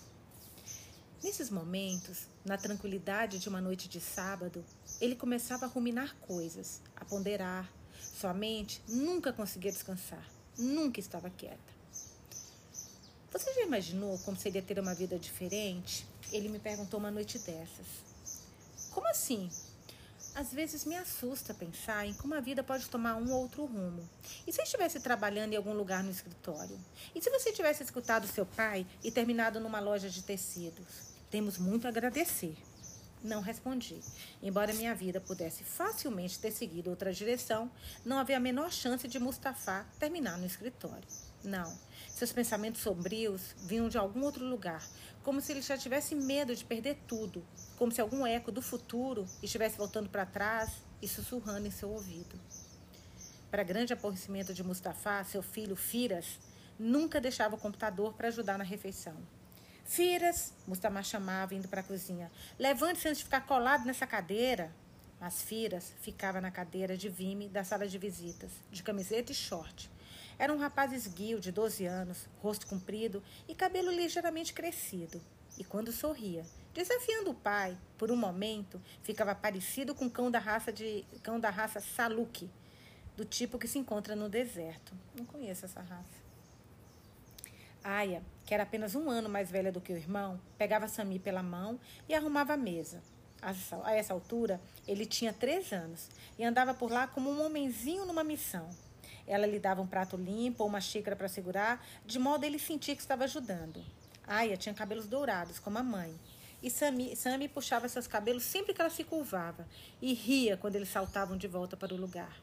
Nesses 1.21 1.49
momentos, 1.49 2.27
na 2.45 2.57
tranquilidade 2.57 3.39
de 3.39 3.49
uma 3.49 3.59
noite 3.59 3.89
de 3.89 3.99
sábado, 3.99 4.63
ele 5.01 5.15
começava 5.15 5.65
a 5.65 5.69
ruminar 5.69 6.15
coisas, 6.21 6.81
a 6.95 7.05
ponderar. 7.05 7.69
Sua 8.19 8.33
mente 8.33 8.81
nunca 8.87 9.31
conseguia 9.31 9.71
descansar, 9.71 10.25
nunca 10.57 10.99
estava 10.99 11.29
quieta. 11.29 11.79
Você 13.31 13.53
já 13.53 13.61
imaginou 13.61 14.17
como 14.19 14.37
seria 14.37 14.61
ter 14.61 14.79
uma 14.79 14.93
vida 14.93 15.17
diferente? 15.17 16.05
Ele 16.31 16.49
me 16.49 16.59
perguntou 16.59 16.99
uma 16.99 17.11
noite 17.11 17.37
dessas. 17.39 17.85
Como 18.91 19.07
assim? 19.07 19.49
Às 20.35 20.51
vezes 20.51 20.85
me 20.85 20.95
assusta 20.95 21.53
pensar 21.53 22.05
em 22.05 22.13
como 22.13 22.33
a 22.33 22.39
vida 22.39 22.63
pode 22.63 22.89
tomar 22.89 23.15
um 23.15 23.31
ou 23.31 23.41
outro 23.41 23.65
rumo. 23.65 24.07
E 24.45 24.51
se 24.51 24.61
estivesse 24.61 24.99
trabalhando 24.99 25.53
em 25.53 25.55
algum 25.55 25.73
lugar 25.73 26.03
no 26.03 26.11
escritório? 26.11 26.77
E 27.13 27.21
se 27.21 27.29
você 27.29 27.51
tivesse 27.51 27.83
escutado 27.83 28.27
seu 28.27 28.45
pai 28.45 28.85
e 29.03 29.11
terminado 29.11 29.59
numa 29.59 29.79
loja 29.79 30.09
de 30.09 30.23
tecidos? 30.23 31.09
Temos 31.29 31.57
muito 31.57 31.85
a 31.85 31.89
agradecer. 31.89 32.55
Não 33.21 33.41
respondi. 33.41 33.99
Embora 34.41 34.73
minha 34.73 34.95
vida 34.95 35.19
pudesse 35.19 35.63
facilmente 35.63 36.39
ter 36.39 36.51
seguido 36.51 36.89
outra 36.89 37.11
direção, 37.11 37.69
não 38.05 38.17
havia 38.17 38.37
a 38.37 38.39
menor 38.39 38.71
chance 38.71 39.07
de 39.09 39.19
Mustafa 39.19 39.85
terminar 39.99 40.37
no 40.37 40.45
escritório. 40.45 41.07
Não. 41.43 41.77
Seus 42.07 42.31
pensamentos 42.31 42.81
sombrios 42.81 43.55
vinham 43.59 43.89
de 43.89 43.97
algum 43.97 44.23
outro 44.23 44.45
lugar, 44.45 44.87
como 45.21 45.41
se 45.41 45.51
ele 45.51 45.61
já 45.61 45.77
tivesse 45.77 46.15
medo 46.15 46.55
de 46.55 46.63
perder 46.63 46.97
tudo, 47.07 47.45
como 47.77 47.91
se 47.91 47.99
algum 47.99 48.25
eco 48.25 48.53
do 48.53 48.61
futuro 48.61 49.25
estivesse 49.43 49.77
voltando 49.77 50.09
para 50.09 50.25
trás 50.25 50.71
e 51.01 51.07
sussurrando 51.07 51.67
em 51.67 51.71
seu 51.71 51.89
ouvido. 51.89 52.39
Para 53.51 53.63
grande 53.63 53.91
aborrecimento 53.91 54.53
de 54.53 54.63
Mustafa, 54.63 55.23
seu 55.25 55.41
filho 55.41 55.75
Firas 55.75 56.39
nunca 56.77 57.19
deixava 57.19 57.55
o 57.55 57.59
computador 57.59 58.13
para 58.13 58.29
ajudar 58.29 58.57
na 58.57 58.63
refeição. 58.63 59.17
Firas, 59.85 60.53
Mustamar 60.67 61.03
chamava 61.03 61.55
indo 61.55 61.67
para 61.67 61.81
a 61.81 61.83
cozinha. 61.83 62.31
Levante-se 62.57 63.07
antes 63.07 63.19
de 63.19 63.23
ficar 63.25 63.41
colado 63.41 63.85
nessa 63.85 64.05
cadeira. 64.05 64.71
Mas 65.19 65.41
Firas 65.41 65.93
ficava 66.01 66.39
na 66.39 66.49
cadeira 66.49 66.95
de 66.95 67.09
vime 67.09 67.49
da 67.49 67.63
sala 67.63 67.87
de 67.87 67.97
visitas, 67.97 68.51
de 68.71 68.81
camiseta 68.81 69.31
e 69.31 69.35
short. 69.35 69.91
Era 70.37 70.53
um 70.53 70.57
rapaz 70.57 70.93
esguio 70.93 71.39
de 71.39 71.51
12 71.51 71.85
anos, 71.85 72.25
rosto 72.41 72.65
comprido 72.65 73.21
e 73.45 73.53
cabelo 73.53 73.91
ligeiramente 73.91 74.53
crescido. 74.53 75.21
E 75.57 75.65
quando 75.65 75.91
sorria, 75.91 76.45
desafiando 76.73 77.31
o 77.31 77.35
pai, 77.35 77.77
por 77.97 78.09
um 78.09 78.15
momento, 78.15 78.81
ficava 79.03 79.35
parecido 79.35 79.93
com 79.93 80.09
cão 80.09 80.31
da 80.31 80.39
raça 80.39 80.71
de 80.71 81.03
cão 81.21 81.37
da 81.37 81.49
raça 81.49 81.81
Saluki, 81.81 82.49
do 83.17 83.25
tipo 83.25 83.59
que 83.59 83.67
se 83.67 83.77
encontra 83.77 84.15
no 84.15 84.29
deserto. 84.29 84.93
Não 85.13 85.25
conheço 85.25 85.65
essa 85.65 85.81
raça. 85.81 86.18
Aya, 87.83 88.21
que 88.45 88.53
era 88.53 88.63
apenas 88.63 88.95
um 88.95 89.09
ano 89.09 89.29
mais 89.29 89.49
velha 89.49 89.71
do 89.71 89.79
que 89.79 89.93
o 89.93 89.97
irmão, 89.97 90.39
pegava 90.57 90.87
Sami 90.87 91.19
pela 91.19 91.41
mão 91.41 91.79
e 92.07 92.13
arrumava 92.13 92.53
a 92.53 92.57
mesa. 92.57 93.01
A 93.41 93.95
essa 93.95 94.13
altura, 94.13 94.59
ele 94.85 95.05
tinha 95.05 95.31
três 95.31 95.71
anos 95.71 96.09
e 96.37 96.43
andava 96.43 96.73
por 96.73 96.91
lá 96.91 97.07
como 97.07 97.31
um 97.31 97.45
homenzinho 97.45 98.05
numa 98.05 98.23
missão. 98.23 98.69
Ela 99.25 99.45
lhe 99.45 99.59
dava 99.59 99.81
um 99.81 99.87
prato 99.87 100.17
limpo 100.17 100.63
ou 100.63 100.69
uma 100.69 100.81
xícara 100.81 101.15
para 101.15 101.29
segurar, 101.29 101.85
de 102.05 102.19
modo 102.19 102.43
ele 102.43 102.59
sentir 102.59 102.95
que 102.95 103.01
estava 103.01 103.23
ajudando. 103.23 103.81
Aya 104.27 104.57
tinha 104.57 104.75
cabelos 104.75 105.07
dourados, 105.07 105.57
como 105.57 105.77
a 105.77 105.83
mãe. 105.83 106.13
E 106.61 106.69
Sammy, 106.69 107.15
Sammy 107.15 107.47
puxava 107.47 107.87
seus 107.87 108.07
cabelos 108.07 108.43
sempre 108.43 108.73
que 108.73 108.81
ela 108.81 108.89
se 108.89 109.05
curvava 109.05 109.65
e 110.01 110.13
ria 110.13 110.57
quando 110.57 110.75
eles 110.75 110.89
saltavam 110.89 111.37
de 111.37 111.47
volta 111.47 111.77
para 111.77 111.93
o 111.93 111.97
lugar. 111.97 112.35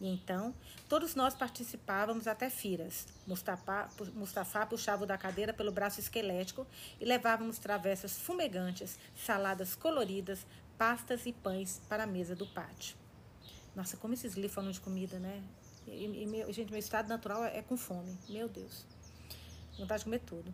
E 0.00 0.08
então, 0.08 0.54
todos 0.88 1.14
nós 1.14 1.34
participávamos 1.34 2.26
até 2.26 2.48
firas. 2.48 3.06
Mustafa, 3.26 3.88
Mustafa 4.14 4.64
puxava 4.64 5.04
o 5.04 5.06
da 5.06 5.18
cadeira 5.18 5.52
pelo 5.52 5.70
braço 5.70 6.00
esquelético 6.00 6.66
e 6.98 7.04
levávamos 7.04 7.58
travessas 7.58 8.18
fumegantes, 8.18 8.98
saladas 9.14 9.74
coloridas, 9.74 10.46
pastas 10.78 11.26
e 11.26 11.32
pães 11.32 11.82
para 11.86 12.04
a 12.04 12.06
mesa 12.06 12.34
do 12.34 12.46
pátio. 12.46 12.96
Nossa, 13.76 13.96
como 13.98 14.14
esses 14.14 14.34
livros 14.34 14.54
falam 14.54 14.70
de 14.70 14.80
comida, 14.80 15.18
né? 15.18 15.42
E, 15.86 16.22
e 16.22 16.26
meu, 16.26 16.50
gente, 16.50 16.70
meu 16.70 16.78
estado 16.78 17.08
natural 17.08 17.44
é 17.44 17.60
com 17.60 17.76
fome. 17.76 18.16
Meu 18.28 18.48
Deus. 18.48 18.86
Vontade 19.78 20.00
de 20.00 20.04
comer 20.04 20.20
tudo. 20.20 20.52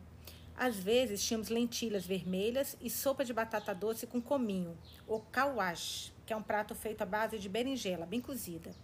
Às 0.57 0.77
vezes 0.77 1.23
tínhamos 1.23 1.51
lentilhas 1.51 2.05
vermelhas 2.05 2.77
e 2.81 2.91
sopa 2.91 3.25
de 3.25 3.33
batata 3.33 3.75
doce 3.75 4.07
com 4.07 4.21
cominho, 4.21 4.77
ou 5.07 5.21
kawash, 5.21 6.13
que 6.25 6.33
é 6.33 6.37
um 6.37 6.43
prato 6.43 6.75
feito 6.75 7.03
à 7.03 7.07
base 7.07 7.39
de 7.39 7.49
berinjela, 7.49 8.07
bem 8.07 8.21
cozida, 8.21 8.75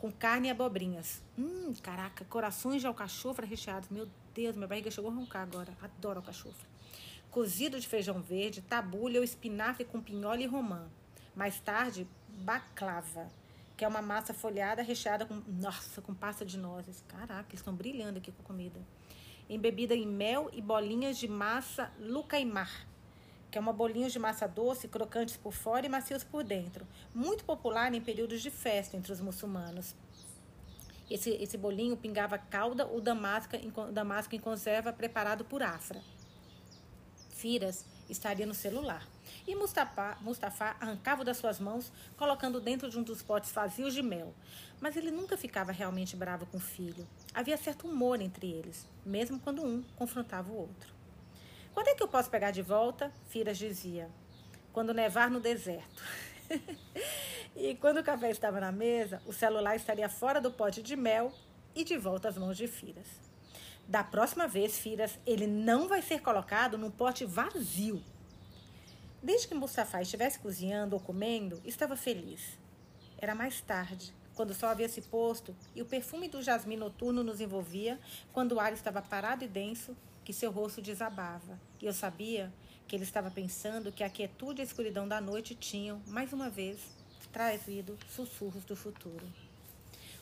com 0.00 0.10
carne 0.10 0.48
e 0.48 0.50
abobrinhas. 0.50 1.22
Hum, 1.38 1.74
caraca, 1.82 2.24
corações 2.24 2.80
de 2.80 2.86
alcachofra 2.86 3.46
recheados. 3.46 3.90
Meu 3.90 4.08
Deus, 4.34 4.56
minha 4.56 4.66
barriga 4.66 4.90
chegou 4.90 5.10
a 5.10 5.14
roncar 5.14 5.42
agora. 5.42 5.76
Adoro 5.82 6.20
alcachofra. 6.20 6.66
Cozido 7.30 7.78
de 7.78 7.86
feijão 7.86 8.22
verde, 8.22 8.62
tabulha 8.62 9.20
ou 9.20 9.24
espinafre 9.24 9.84
com 9.84 10.00
pinhole 10.00 10.44
e 10.44 10.46
romã. 10.46 10.88
Mais 11.36 11.60
tarde, 11.60 12.08
baclava, 12.28 13.28
que 13.76 13.84
é 13.84 13.88
uma 13.88 14.00
massa 14.00 14.32
folhada 14.32 14.82
recheada 14.82 15.26
com, 15.26 15.42
nossa, 15.46 16.00
com 16.00 16.14
pasta 16.14 16.46
de 16.46 16.56
nozes. 16.56 17.04
Caraca, 17.06 17.50
eles 17.50 17.60
estão 17.60 17.74
brilhando 17.74 18.18
aqui 18.18 18.32
com 18.32 18.42
a 18.42 18.46
comida. 18.46 18.80
Embebida 19.50 19.94
em 19.94 20.06
mel 20.06 20.48
e 20.54 20.62
bolinhas 20.62 21.18
de 21.18 21.28
massa 21.28 21.92
lucaimar, 22.00 22.86
que 23.50 23.58
é 23.58 23.60
uma 23.60 23.72
bolinha 23.72 24.08
de 24.08 24.18
massa 24.18 24.46
doce, 24.46 24.88
crocantes 24.88 25.36
por 25.36 25.52
fora 25.52 25.84
e 25.84 25.88
macios 25.88 26.22
por 26.22 26.44
dentro. 26.44 26.86
Muito 27.14 27.44
popular 27.44 27.92
em 27.92 28.00
períodos 28.00 28.40
de 28.40 28.50
festa 28.50 28.96
entre 28.96 29.12
os 29.12 29.20
muçulmanos. 29.20 29.94
Esse, 31.10 31.30
esse 31.30 31.58
bolinho 31.58 31.96
pingava 31.96 32.38
calda 32.38 32.86
ou 32.86 33.00
damasco 33.00 33.56
em, 33.56 33.72
damasco 33.92 34.34
em 34.34 34.38
conserva 34.38 34.92
preparado 34.92 35.44
por 35.44 35.62
Afra. 35.62 36.00
Firas 37.30 37.84
estaria 38.08 38.46
no 38.46 38.54
celular. 38.54 39.06
E 39.46 39.54
Mustafa, 39.54 40.16
Mustafa 40.20 40.76
arrancava 40.80 41.24
das 41.24 41.36
suas 41.36 41.58
mãos, 41.58 41.92
colocando 42.16 42.60
dentro 42.60 42.88
de 42.88 42.98
um 42.98 43.02
dos 43.02 43.22
potes 43.22 43.50
vazios 43.50 43.94
de 43.94 44.02
mel. 44.02 44.34
Mas 44.80 44.96
ele 44.96 45.10
nunca 45.10 45.36
ficava 45.36 45.72
realmente 45.72 46.14
bravo 46.14 46.46
com 46.46 46.58
o 46.58 46.60
filho. 46.60 47.06
Havia 47.34 47.56
certo 47.56 47.88
humor 47.88 48.20
entre 48.20 48.50
eles, 48.50 48.86
mesmo 49.04 49.40
quando 49.40 49.62
um 49.62 49.82
confrontava 49.96 50.52
o 50.52 50.56
outro. 50.56 50.99
Quando 51.72 51.88
é 51.88 51.94
que 51.94 52.02
eu 52.02 52.08
posso 52.08 52.30
pegar 52.30 52.50
de 52.50 52.62
volta? 52.62 53.12
Firas 53.28 53.58
dizia. 53.58 54.10
Quando 54.72 54.94
nevar 54.94 55.30
no 55.30 55.40
deserto. 55.40 56.02
e 57.56 57.74
quando 57.76 57.98
o 57.98 58.04
café 58.04 58.30
estava 58.30 58.60
na 58.60 58.72
mesa, 58.72 59.22
o 59.26 59.32
celular 59.32 59.76
estaria 59.76 60.08
fora 60.08 60.40
do 60.40 60.50
pote 60.50 60.82
de 60.82 60.96
mel 60.96 61.32
e 61.74 61.84
de 61.84 61.96
volta 61.96 62.28
às 62.28 62.36
mãos 62.36 62.56
de 62.56 62.66
Firas. 62.66 63.06
Da 63.86 64.04
próxima 64.04 64.46
vez, 64.46 64.78
Firas, 64.78 65.18
ele 65.26 65.46
não 65.46 65.88
vai 65.88 66.02
ser 66.02 66.20
colocado 66.20 66.76
num 66.76 66.90
pote 66.90 67.24
vazio. 67.24 68.02
Desde 69.22 69.48
que 69.48 69.54
Mustafa 69.54 70.00
estivesse 70.00 70.38
cozinhando 70.38 70.94
ou 70.96 71.00
comendo, 71.00 71.60
estava 71.64 71.96
feliz. 71.96 72.58
Era 73.18 73.34
mais 73.34 73.60
tarde, 73.60 74.14
quando 74.34 74.50
o 74.50 74.54
sol 74.54 74.70
havia 74.70 74.88
se 74.88 75.02
posto 75.02 75.54
e 75.74 75.82
o 75.82 75.86
perfume 75.86 76.28
do 76.28 76.40
jasmim 76.40 76.76
noturno 76.76 77.22
nos 77.22 77.40
envolvia, 77.40 77.98
quando 78.32 78.52
o 78.52 78.60
ar 78.60 78.72
estava 78.72 79.02
parado 79.02 79.44
e 79.44 79.48
denso, 79.48 79.96
que 80.30 80.32
seu 80.32 80.52
rosto 80.52 80.80
desabava. 80.80 81.58
E 81.80 81.86
eu 81.86 81.92
sabia 81.92 82.52
que 82.86 82.94
ele 82.94 83.02
estava 83.02 83.32
pensando 83.32 83.90
que 83.90 84.04
a 84.04 84.08
quietude 84.08 84.60
e 84.60 84.62
a 84.62 84.64
escuridão 84.64 85.08
da 85.08 85.20
noite 85.20 85.56
tinham, 85.56 86.00
mais 86.06 86.32
uma 86.32 86.48
vez, 86.48 86.78
trazido 87.32 87.98
sussurros 88.08 88.64
do 88.64 88.76
futuro. 88.76 89.26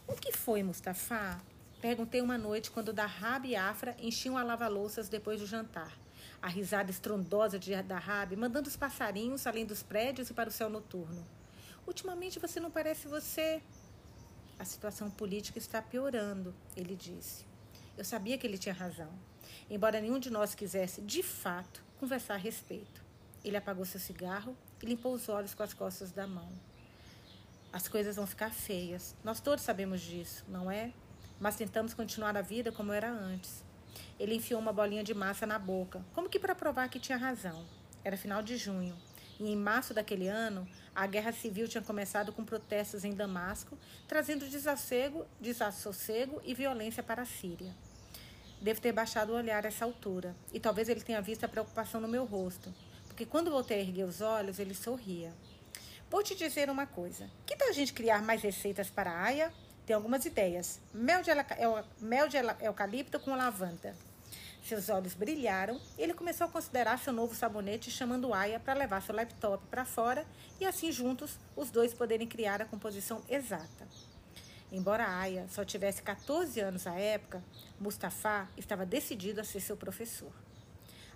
O 0.07 0.15
que 0.15 0.33
foi, 0.33 0.63
Mustafa? 0.63 1.43
Perguntei 1.79 2.23
uma 2.23 2.39
noite 2.39 2.71
quando 2.71 2.91
Dahab 2.91 3.47
e 3.47 3.55
Afra 3.55 3.95
enchiam 4.01 4.39
a 4.39 4.43
lava-louças 4.43 5.11
depois 5.11 5.41
do 5.41 5.47
jantar. 5.47 5.93
A 6.41 6.49
risada 6.49 6.91
estrondosa 6.91 7.59
de 7.59 7.77
Dahab 7.83 8.35
mandando 8.35 8.67
os 8.67 8.77
passarinhos 8.77 9.47
além 9.47 9.67
dos 9.67 9.83
prédios 9.83 10.31
e 10.31 10.33
para 10.33 10.49
o 10.49 10.53
céu 10.53 10.71
noturno. 10.71 11.23
Ultimamente 11.87 12.39
você 12.39 12.59
não 12.59 12.71
parece 12.71 13.09
você. 13.09 13.63
A 14.59 14.65
situação 14.65 15.11
política 15.11 15.59
está 15.59 15.83
piorando, 15.83 16.55
ele 16.75 16.97
disse. 16.97 17.45
Eu 17.97 18.07
sabia 18.07 18.39
que 18.39 18.47
ele 18.47 18.57
tinha 18.57 18.75
razão, 18.75 19.13
embora 19.71 20.01
nenhum 20.01 20.19
de 20.19 20.31
nós 20.31 20.55
quisesse, 20.55 21.01
de 21.01 21.23
fato, 21.23 21.83
conversar 21.99 22.35
a 22.35 22.39
respeito. 22.39 23.03
Ele 23.45 23.57
apagou 23.57 23.85
seu 23.85 24.01
cigarro 24.01 24.57
e 24.83 24.87
limpou 24.87 25.13
os 25.13 25.29
olhos 25.29 25.55
com 25.55 25.63
as 25.63 25.75
costas 25.75 26.13
da 26.13 26.27
mão. 26.27 26.49
As 27.73 27.89
coisas 27.89 28.17
vão 28.17 28.27
ficar 28.27 28.53
feias. 28.53 29.15
Nós 29.23 29.41
todos 29.41 29.65
sabemos 29.65 30.01
disso, 30.01 30.45
não 30.49 30.71
é? 30.71 30.93
mas 31.41 31.57
tentamos 31.57 31.95
continuar 31.95 32.37
a 32.37 32.43
vida 32.43 32.73
como 32.73 32.93
era 32.93 33.11
antes. 33.11 33.65
Ele 34.19 34.35
enfiou 34.35 34.61
uma 34.61 34.73
bolinha 34.73 35.05
de 35.05 35.15
massa 35.15 35.47
na 35.47 35.59
boca, 35.59 36.05
como 36.15 36.29
que 36.29 36.39
para 36.39 36.55
provar 36.55 36.89
que 36.89 36.99
tinha 36.99 37.17
razão. 37.17 37.65
Era 38.05 38.17
final 38.17 38.43
de 38.43 38.57
junho, 38.57 38.97
e 39.39 39.51
em 39.51 39.57
março 39.57 39.95
daquele 39.95 40.29
ano, 40.29 40.67
a 40.95 41.07
guerra 41.07 41.33
civil 41.33 41.69
tinha 41.69 41.83
começado 41.83 42.33
com 42.33 42.45
protestos 42.45 43.05
em 43.05 43.15
Damasco, 43.15 43.79
trazendo 44.07 44.49
desassossego, 44.49 45.27
desassossego 45.41 46.41
e 46.45 46.55
violência 46.55 47.03
para 47.03 47.23
a 47.23 47.27
Síria. 47.27 47.75
Devo 48.61 48.81
ter 48.81 48.93
baixado 48.93 49.33
o 49.33 49.37
olhar 49.37 49.65
a 49.65 49.69
essa 49.69 49.85
altura, 49.85 50.35
e 50.53 50.59
talvez 50.59 50.89
ele 50.89 51.01
tenha 51.01 51.23
visto 51.23 51.45
a 51.45 51.49
preocupação 51.49 52.01
no 52.01 52.09
meu 52.09 52.25
rosto, 52.25 52.75
porque 53.07 53.25
quando 53.25 53.51
voltei 53.51 53.79
a 53.79 53.81
erguer 53.81 54.05
os 54.05 54.21
olhos, 54.21 54.59
ele 54.59 54.75
sorria. 54.75 55.33
Vou 56.11 56.23
te 56.23 56.35
dizer 56.35 56.71
uma 56.71 56.87
coisa: 56.87 57.31
que 57.47 57.57
tal 57.57 57.69
a 57.69 57.73
gente 57.73 57.93
criar 57.93 58.23
mais 58.23 58.43
receitas 58.43 58.91
para 58.91 59.11
a 59.11 59.23
Aya? 59.25 59.53
tem 59.89 59.97
algumas 59.97 60.27
ideias. 60.27 60.83
Mel 60.93 61.23
de, 61.23 61.31
mel 61.99 62.29
de 62.29 62.37
eucalipto 62.61 63.19
com 63.19 63.35
lavanda. 63.35 63.97
Seus 64.63 64.91
olhos 64.91 65.15
brilharam 65.15 65.81
e 65.97 66.03
ele 66.03 66.13
começou 66.13 66.47
a 66.47 66.51
considerar 66.51 66.99
seu 66.99 67.11
novo 67.11 67.35
sabonete, 67.35 67.91
chamando 67.91 68.35
Aya 68.35 68.61
para 68.61 68.75
levar 68.75 69.01
seu 69.01 69.15
laptop 69.15 69.65
para 69.71 69.87
fora 69.87 70.27
e 70.61 70.67
assim 70.67 70.93
juntos 70.93 71.39
os 71.57 71.71
dois 71.71 71.95
poderem 71.95 72.27
criar 72.27 72.61
a 72.61 72.67
composição 72.67 73.23
exata. 73.31 73.89
Embora 74.71 75.09
Aya 75.09 75.47
só 75.49 75.65
tivesse 75.65 76.03
14 76.03 76.61
anos 76.61 76.87
à 76.87 76.95
época, 76.95 77.43
Mustafa 77.81 78.49
estava 78.57 78.85
decidido 78.85 79.41
a 79.41 79.45
ser 79.45 79.61
seu 79.61 79.77
professor. 79.77 80.33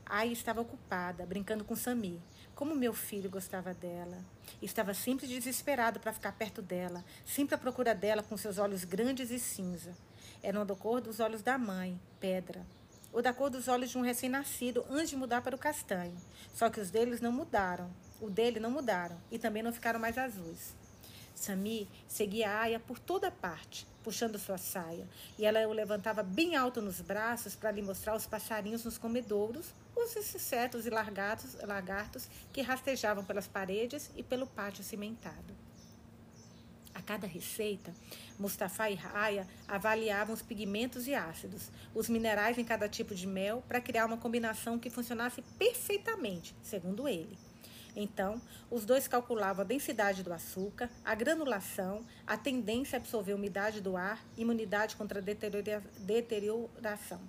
Aya 0.06 0.32
estava 0.32 0.62
ocupada, 0.62 1.26
brincando 1.26 1.62
com 1.62 1.76
Sami, 1.76 2.22
como 2.54 2.74
meu 2.74 2.94
filho 2.94 3.28
gostava 3.28 3.74
dela. 3.74 4.24
Estava 4.60 4.94
sempre 4.94 5.26
desesperado 5.26 6.00
para 6.00 6.12
ficar 6.14 6.32
perto 6.32 6.62
dela, 6.62 7.04
sempre 7.26 7.54
à 7.54 7.58
procura 7.58 7.94
dela 7.94 8.22
com 8.22 8.36
seus 8.36 8.56
olhos 8.56 8.84
grandes 8.84 9.30
e 9.30 9.38
cinza. 9.38 9.94
Eram 10.42 10.64
da 10.64 10.74
cor 10.74 11.00
dos 11.00 11.20
olhos 11.20 11.42
da 11.42 11.58
mãe, 11.58 12.00
pedra, 12.18 12.66
ou 13.12 13.20
da 13.20 13.34
cor 13.34 13.50
dos 13.50 13.68
olhos 13.68 13.90
de 13.90 13.98
um 13.98 14.02
recém-nascido 14.02 14.84
antes 14.88 15.10
de 15.10 15.16
mudar 15.16 15.42
para 15.42 15.54
o 15.54 15.58
castanho. 15.58 16.16
Só 16.54 16.70
que 16.70 16.80
os 16.80 16.90
deles 16.90 17.20
não 17.20 17.30
mudaram. 17.30 17.90
O 18.18 18.30
dele 18.30 18.58
não 18.58 18.70
mudaram 18.70 19.20
e 19.30 19.38
também 19.38 19.62
não 19.62 19.72
ficaram 19.72 20.00
mais 20.00 20.16
azuis. 20.16 20.74
Sami 21.42 21.88
seguia 22.06 22.48
a 22.52 22.60
Aya 22.60 22.78
por 22.78 23.00
toda 23.00 23.28
parte, 23.28 23.84
puxando 24.04 24.38
sua 24.38 24.58
saia, 24.58 25.08
e 25.36 25.44
ela 25.44 25.66
o 25.66 25.72
levantava 25.72 26.22
bem 26.22 26.54
alto 26.54 26.80
nos 26.80 27.00
braços 27.00 27.56
para 27.56 27.72
lhe 27.72 27.82
mostrar 27.82 28.14
os 28.14 28.26
passarinhos 28.26 28.84
nos 28.84 28.96
comedouros, 28.96 29.74
os 29.96 30.16
insetos 30.16 30.86
e 30.86 30.90
lagartos, 30.90 31.54
lagartos 31.64 32.28
que 32.52 32.62
rastejavam 32.62 33.24
pelas 33.24 33.48
paredes 33.48 34.08
e 34.14 34.22
pelo 34.22 34.46
pátio 34.46 34.84
cimentado. 34.84 35.52
A 36.94 37.02
cada 37.02 37.26
receita, 37.26 37.92
Mustafa 38.38 38.88
e 38.88 39.00
Aya 39.12 39.44
avaliavam 39.66 40.34
os 40.34 40.42
pigmentos 40.42 41.08
e 41.08 41.14
ácidos, 41.16 41.72
os 41.92 42.08
minerais 42.08 42.56
em 42.56 42.64
cada 42.64 42.88
tipo 42.88 43.16
de 43.16 43.26
mel, 43.26 43.64
para 43.66 43.80
criar 43.80 44.06
uma 44.06 44.16
combinação 44.16 44.78
que 44.78 44.90
funcionasse 44.90 45.42
perfeitamente, 45.58 46.54
segundo 46.62 47.08
ele. 47.08 47.36
Então, 47.94 48.40
os 48.70 48.84
dois 48.84 49.06
calculavam 49.06 49.64
a 49.64 49.68
densidade 49.68 50.22
do 50.22 50.32
açúcar, 50.32 50.90
a 51.04 51.14
granulação, 51.14 52.04
a 52.26 52.36
tendência 52.36 52.96
a 52.96 53.00
absorver 53.00 53.34
umidade 53.34 53.80
do 53.80 53.96
ar, 53.96 54.24
imunidade 54.36 54.96
contra 54.96 55.20
deterioração. 55.20 57.20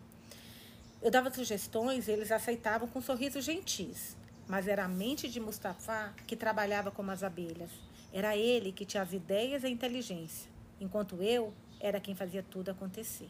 Eu 1.01 1.11
dava 1.11 1.33
sugestões 1.33 2.07
e 2.07 2.11
eles 2.11 2.31
aceitavam 2.31 2.87
com 2.87 3.01
sorrisos 3.01 3.43
gentis. 3.43 4.15
Mas 4.47 4.67
era 4.67 4.85
a 4.85 4.87
mente 4.87 5.29
de 5.29 5.39
Mustafa 5.39 6.13
que 6.25 6.35
trabalhava 6.35 6.91
como 6.91 7.11
as 7.11 7.23
abelhas. 7.23 7.71
Era 8.11 8.37
ele 8.37 8.71
que 8.71 8.85
tinha 8.85 9.03
as 9.03 9.11
ideias 9.11 9.63
e 9.63 9.65
a 9.65 9.69
inteligência, 9.69 10.49
enquanto 10.79 11.21
eu 11.21 11.53
era 11.79 11.99
quem 11.99 12.15
fazia 12.15 12.43
tudo 12.43 12.71
acontecer. 12.71 13.29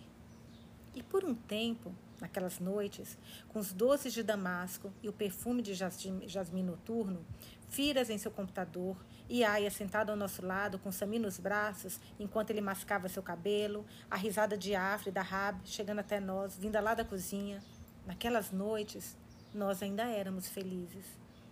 E 0.93 1.01
por 1.01 1.23
um 1.23 1.33
tempo, 1.33 1.93
naquelas 2.23 2.57
noites, 2.57 3.17
com 3.49 3.59
os 3.59 3.73
doces 3.73 4.13
de 4.13 4.23
damasco 4.23 4.91
e 5.03 5.09
o 5.09 5.13
perfume 5.13 5.61
de 5.61 5.73
jasmim 5.73 6.63
noturno, 6.63 7.25
Firas 7.73 8.11
em 8.11 8.19
seu 8.19 8.29
computador, 8.29 8.95
e 9.27 9.43
Aya 9.43 9.71
sentada 9.71 10.11
ao 10.11 10.17
nosso 10.17 10.45
lado, 10.45 10.77
com 10.77 10.91
Sami 10.91 11.17
nos 11.17 11.39
braços, 11.39 11.99
enquanto 12.19 12.51
ele 12.51 12.61
mascava 12.61 13.09
seu 13.09 13.23
cabelo, 13.23 13.83
a 14.11 14.15
risada 14.15 14.55
de 14.55 14.75
Afra 14.75 15.09
e 15.09 15.11
da 15.11 15.23
Rab 15.23 15.59
chegando 15.65 15.97
até 15.97 16.19
nós, 16.19 16.55
vinda 16.55 16.79
lá 16.79 16.93
da 16.93 17.03
cozinha. 17.03 17.63
Naquelas 18.05 18.51
noites, 18.51 19.17
nós 19.55 19.81
ainda 19.81 20.03
éramos 20.03 20.47
felizes. 20.47 21.03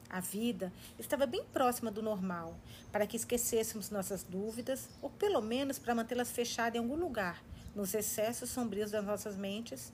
A 0.07 0.19
vida 0.19 0.71
estava 0.99 1.25
bem 1.25 1.43
próxima 1.45 1.89
do 1.89 2.03
normal, 2.03 2.55
para 2.91 3.07
que 3.07 3.17
esquecêssemos 3.17 3.89
nossas 3.89 4.23
dúvidas, 4.23 4.89
ou 5.01 5.09
pelo 5.09 5.41
menos 5.41 5.79
para 5.79 5.95
mantê-las 5.95 6.31
fechadas 6.31 6.75
em 6.75 6.83
algum 6.83 6.97
lugar, 6.97 7.43
nos 7.73 7.95
excessos 7.95 8.51
sombrios 8.51 8.91
das 8.91 9.03
nossas 9.03 9.35
mentes, 9.35 9.91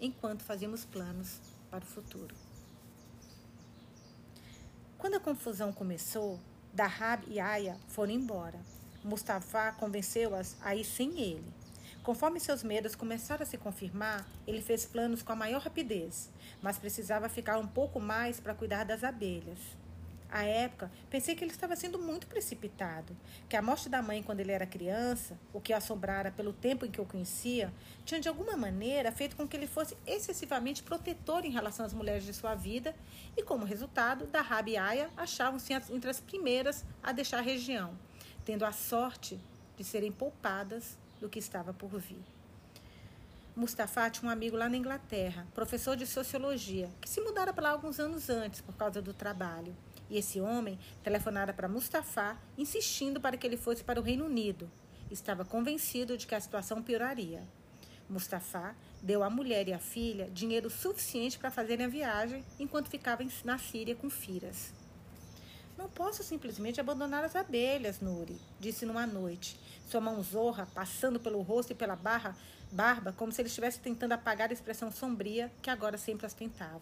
enquanto 0.00 0.42
fazíamos 0.42 0.84
planos 0.84 1.40
para 1.70 1.84
o 1.84 1.86
futuro. 1.86 2.34
Quando 4.98 5.14
a 5.14 5.20
confusão 5.20 5.72
começou, 5.72 6.40
Dahab 6.72 7.24
e 7.28 7.38
Aya 7.38 7.76
foram 7.88 8.12
embora. 8.12 8.58
Mustafa 9.04 9.72
convenceu-as 9.72 10.56
a 10.60 10.74
ir 10.74 10.84
sem 10.84 11.20
ele. 11.20 11.52
Conforme 12.02 12.40
seus 12.40 12.62
medos 12.62 12.94
começaram 12.94 13.42
a 13.42 13.46
se 13.46 13.58
confirmar, 13.58 14.26
ele 14.46 14.62
fez 14.62 14.86
planos 14.86 15.22
com 15.22 15.32
a 15.32 15.36
maior 15.36 15.60
rapidez, 15.60 16.30
mas 16.62 16.78
precisava 16.78 17.28
ficar 17.28 17.58
um 17.58 17.66
pouco 17.66 18.00
mais 18.00 18.40
para 18.40 18.54
cuidar 18.54 18.84
das 18.84 19.02
abelhas. 19.02 19.58
À 20.30 20.44
época, 20.44 20.90
pensei 21.08 21.34
que 21.34 21.44
ele 21.44 21.52
estava 21.52 21.76
sendo 21.76 21.98
muito 21.98 22.26
precipitado, 22.26 23.16
que 23.48 23.56
a 23.56 23.62
morte 23.62 23.88
da 23.88 24.02
mãe 24.02 24.22
quando 24.22 24.40
ele 24.40 24.52
era 24.52 24.66
criança, 24.66 25.38
o 25.52 25.60
que 25.60 25.72
o 25.72 25.76
assombrara 25.76 26.32
pelo 26.32 26.52
tempo 26.52 26.84
em 26.84 26.90
que 26.90 27.00
o 27.00 27.04
conhecia, 27.04 27.72
tinha 28.04 28.20
de 28.20 28.28
alguma 28.28 28.56
maneira 28.56 29.12
feito 29.12 29.36
com 29.36 29.46
que 29.46 29.56
ele 29.56 29.66
fosse 29.66 29.96
excessivamente 30.06 30.82
protetor 30.82 31.44
em 31.44 31.50
relação 31.50 31.86
às 31.86 31.92
mulheres 31.92 32.24
de 32.24 32.34
sua 32.34 32.54
vida, 32.54 32.94
e 33.36 33.42
como 33.42 33.64
resultado, 33.64 34.26
Dahab 34.26 34.70
e 34.70 34.76
Aya 34.76 35.08
achavam-se 35.16 35.72
entre 35.72 36.10
as 36.10 36.20
primeiras 36.20 36.84
a 37.02 37.12
deixar 37.12 37.38
a 37.38 37.42
região, 37.42 37.96
tendo 38.44 38.64
a 38.64 38.72
sorte 38.72 39.38
de 39.76 39.84
serem 39.84 40.10
poupadas 40.10 40.98
do 41.20 41.28
que 41.28 41.38
estava 41.38 41.72
por 41.72 41.98
vir. 41.98 42.24
Mustafa 43.54 44.10
tinha 44.10 44.28
um 44.28 44.32
amigo 44.32 44.54
lá 44.54 44.68
na 44.68 44.76
Inglaterra, 44.76 45.46
professor 45.54 45.96
de 45.96 46.06
sociologia, 46.06 46.90
que 47.00 47.08
se 47.08 47.22
mudara 47.22 47.54
para 47.54 47.62
lá 47.62 47.70
alguns 47.70 47.98
anos 47.98 48.28
antes 48.28 48.60
por 48.60 48.74
causa 48.74 49.00
do 49.00 49.14
trabalho. 49.14 49.74
E 50.08 50.18
esse 50.18 50.40
homem 50.40 50.78
telefonara 51.02 51.52
para 51.52 51.68
Mustafa, 51.68 52.36
insistindo 52.56 53.20
para 53.20 53.36
que 53.36 53.46
ele 53.46 53.56
fosse 53.56 53.82
para 53.82 54.00
o 54.00 54.02
Reino 54.02 54.24
Unido. 54.26 54.70
Estava 55.10 55.44
convencido 55.44 56.16
de 56.16 56.26
que 56.26 56.34
a 56.34 56.40
situação 56.40 56.82
pioraria. 56.82 57.42
Mustafa 58.08 58.74
deu 59.02 59.22
à 59.22 59.30
mulher 59.30 59.68
e 59.68 59.72
à 59.72 59.78
filha 59.78 60.30
dinheiro 60.30 60.70
suficiente 60.70 61.38
para 61.38 61.50
fazerem 61.50 61.86
a 61.86 61.88
viagem 61.88 62.44
enquanto 62.58 62.88
ficavam 62.88 63.26
na 63.44 63.58
Síria 63.58 63.96
com 63.96 64.08
Firas. 64.08 64.72
Não 65.76 65.88
posso 65.88 66.22
simplesmente 66.22 66.80
abandonar 66.80 67.22
as 67.22 67.36
abelhas, 67.36 68.00
Nuri, 68.00 68.40
disse 68.58 68.86
numa 68.86 69.06
noite, 69.06 69.58
sua 69.90 70.00
mão 70.00 70.22
zorra 70.22 70.66
passando 70.74 71.20
pelo 71.20 71.42
rosto 71.42 71.72
e 71.72 71.74
pela 71.74 71.94
barra, 71.94 72.34
barba, 72.72 73.12
como 73.12 73.30
se 73.30 73.42
ele 73.42 73.48
estivesse 73.48 73.78
tentando 73.80 74.12
apagar 74.12 74.48
a 74.50 74.54
expressão 74.54 74.90
sombria 74.90 75.52
que 75.60 75.68
agora 75.68 75.98
sempre 75.98 76.26
ostentava. 76.26 76.80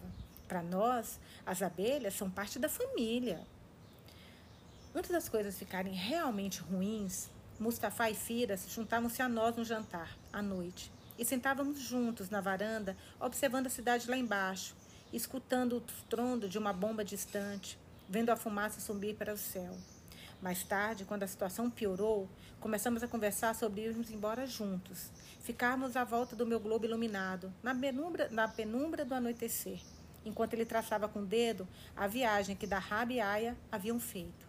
Para 0.54 0.62
nós, 0.62 1.18
as 1.44 1.62
abelhas 1.62 2.14
são 2.14 2.30
parte 2.30 2.60
da 2.60 2.68
família. 2.68 3.44
Antes 4.94 5.10
das 5.10 5.28
coisas 5.28 5.58
ficarem 5.58 5.92
realmente 5.92 6.60
ruins, 6.60 7.28
Mustafa 7.58 8.08
e 8.08 8.14
Fira 8.14 8.56
juntavam-se 8.56 9.20
a 9.20 9.28
nós 9.28 9.56
no 9.56 9.64
jantar, 9.64 10.16
à 10.32 10.40
noite, 10.40 10.92
e 11.18 11.24
sentávamos 11.24 11.80
juntos 11.80 12.30
na 12.30 12.40
varanda, 12.40 12.96
observando 13.18 13.66
a 13.66 13.70
cidade 13.70 14.08
lá 14.08 14.16
embaixo, 14.16 14.76
escutando 15.12 15.78
o 15.78 15.80
trondo 16.08 16.48
de 16.48 16.56
uma 16.56 16.72
bomba 16.72 17.04
distante, 17.04 17.76
vendo 18.08 18.30
a 18.30 18.36
fumaça 18.36 18.78
subir 18.78 19.16
para 19.16 19.34
o 19.34 19.36
céu. 19.36 19.76
Mais 20.40 20.62
tarde, 20.62 21.04
quando 21.04 21.24
a 21.24 21.26
situação 21.26 21.68
piorou, 21.68 22.28
começamos 22.60 23.02
a 23.02 23.08
conversar 23.08 23.56
sobre 23.56 23.86
irmos 23.86 24.08
embora 24.08 24.46
juntos, 24.46 25.10
ficarmos 25.40 25.96
à 25.96 26.04
volta 26.04 26.36
do 26.36 26.46
meu 26.46 26.60
globo 26.60 26.84
iluminado, 26.84 27.52
na 27.60 27.74
penumbra, 27.74 28.28
na 28.30 28.46
penumbra 28.46 29.04
do 29.04 29.14
anoitecer 29.14 29.80
enquanto 30.24 30.54
ele 30.54 30.64
traçava 30.64 31.08
com 31.08 31.20
o 31.20 31.26
dedo 31.26 31.68
a 31.96 32.06
viagem 32.06 32.56
que 32.56 32.66
Dahab 32.66 33.12
e 33.12 33.20
Aya 33.20 33.56
haviam 33.70 34.00
feito. 34.00 34.46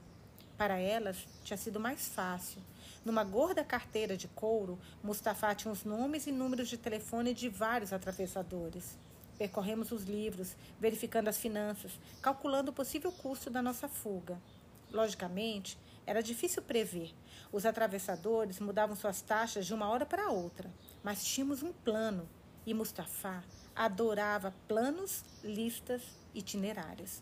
Para 0.57 0.77
elas, 0.79 1.27
tinha 1.43 1.57
sido 1.57 1.79
mais 1.79 2.07
fácil. 2.07 2.61
Numa 3.03 3.23
gorda 3.23 3.63
carteira 3.63 4.15
de 4.15 4.27
couro, 4.29 4.79
Mustafa 5.03 5.53
tinha 5.53 5.71
os 5.71 5.83
nomes 5.83 6.27
e 6.27 6.31
números 6.31 6.69
de 6.69 6.77
telefone 6.77 7.33
de 7.33 7.49
vários 7.49 7.91
atravessadores. 7.91 8.97
Percorremos 9.37 9.91
os 9.91 10.05
livros, 10.05 10.55
verificando 10.79 11.27
as 11.27 11.37
finanças, 11.37 11.91
calculando 12.21 12.71
o 12.71 12.73
possível 12.73 13.11
custo 13.11 13.49
da 13.49 13.61
nossa 13.61 13.89
fuga. 13.89 14.39
Logicamente, 14.91 15.77
era 16.05 16.23
difícil 16.23 16.61
prever. 16.61 17.13
Os 17.51 17.65
atravessadores 17.65 18.59
mudavam 18.59 18.95
suas 18.95 19.21
taxas 19.21 19.65
de 19.65 19.73
uma 19.73 19.89
hora 19.89 20.05
para 20.05 20.29
outra, 20.29 20.71
mas 21.03 21.25
tínhamos 21.25 21.61
um 21.61 21.73
plano 21.73 22.29
e 22.65 22.73
Mustafa 22.73 23.43
adorava 23.75 24.53
planos, 24.67 25.23
listas, 25.43 26.01
itinerários. 26.33 27.21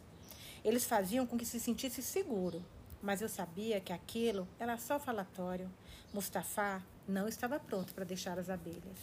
Eles 0.64 0.86
faziam 0.86 1.26
com 1.26 1.38
que 1.38 1.46
se 1.46 1.60
sentisse 1.60 2.02
seguro, 2.02 2.64
mas 3.02 3.22
eu 3.22 3.28
sabia 3.28 3.82
que 3.82 3.92
aquilo 3.92 4.48
era 4.60 4.78
só 4.78 5.00
falatório. 5.00 5.70
Mustafa 6.14 6.82
não 7.08 7.28
estava 7.28 7.60
pronto 7.60 7.94
para 7.94 8.06
deixar 8.06 8.38
as 8.38 8.50
abelhas. 8.50 9.00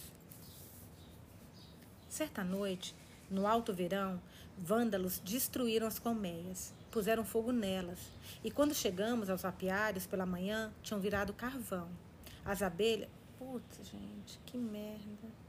Certa 2.09 2.43
noite, 2.43 2.95
no 3.29 3.47
alto 3.47 3.75
verão, 3.75 4.21
vândalos 4.57 5.19
destruíram 5.19 5.87
as 5.87 5.99
colmeias, 5.99 6.73
puseram 6.91 7.25
fogo 7.25 7.53
nelas, 7.53 7.99
e 8.43 8.51
quando 8.51 8.75
chegamos 8.75 9.31
aos 9.31 9.45
apiários 9.45 10.07
pela 10.07 10.27
manhã, 10.27 10.73
tinham 10.83 11.01
virado 11.01 11.33
carvão. 11.33 11.89
As 12.45 12.63
abelhas. 12.63 13.09
Putz, 13.39 13.89
gente, 13.89 14.39
que 14.45 14.59
merda 14.59 15.40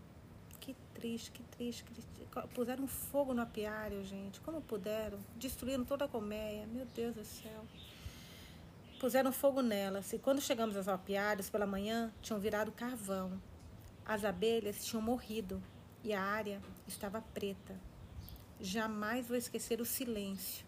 triste, 1.02 1.32
que 1.32 1.44
triste, 1.44 1.84
que 1.84 1.94
triste. 1.94 2.12
Puseram 2.54 2.88
fogo 2.88 3.34
no 3.34 3.42
apiário, 3.42 4.04
gente. 4.06 4.40
Como 4.42 4.62
puderam? 4.62 5.18
Destruíram 5.36 5.84
toda 5.84 6.06
a 6.06 6.08
colmeia. 6.08 6.68
Meu 6.68 6.86
Deus 6.86 7.16
do 7.16 7.26
céu. 7.26 7.66
Puseram 9.00 9.32
fogo 9.32 9.62
nelas. 9.62 10.14
E 10.14 10.20
quando 10.20 10.40
chegamos 10.40 10.78
aos 10.78 10.88
apiários 10.88 11.50
pela 11.50 11.66
manhã, 11.66 12.14
tinham 12.22 12.40
virado 12.40 12.72
carvão. 12.72 13.42
As 14.06 14.24
abelhas 14.24 14.86
tinham 14.86 15.02
morrido 15.02 15.62
e 16.04 16.14
a 16.14 16.22
área 16.22 16.62
estava 16.88 17.22
preta. 17.34 17.76
Jamais 18.60 19.28
vou 19.28 19.36
esquecer 19.36 19.82
o 19.82 19.86
silêncio, 19.86 20.64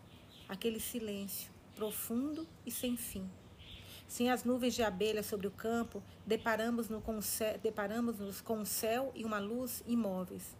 aquele 0.49 0.79
silêncio 0.79 1.51
profundo 1.75 2.47
e 2.65 2.71
sem 2.71 2.97
fim. 2.97 3.29
Sem 4.13 4.29
as 4.29 4.43
nuvens 4.43 4.75
de 4.75 4.83
abelha 4.83 5.23
sobre 5.23 5.47
o 5.47 5.51
campo, 5.51 6.03
deparamos-nos 6.23 7.01
com, 7.01 7.17
deparamos 7.63 8.41
com 8.41 8.59
um 8.59 8.63
céu 8.63 9.11
e 9.15 9.25
uma 9.25 9.39
luz 9.39 9.83
imóveis. 9.87 10.55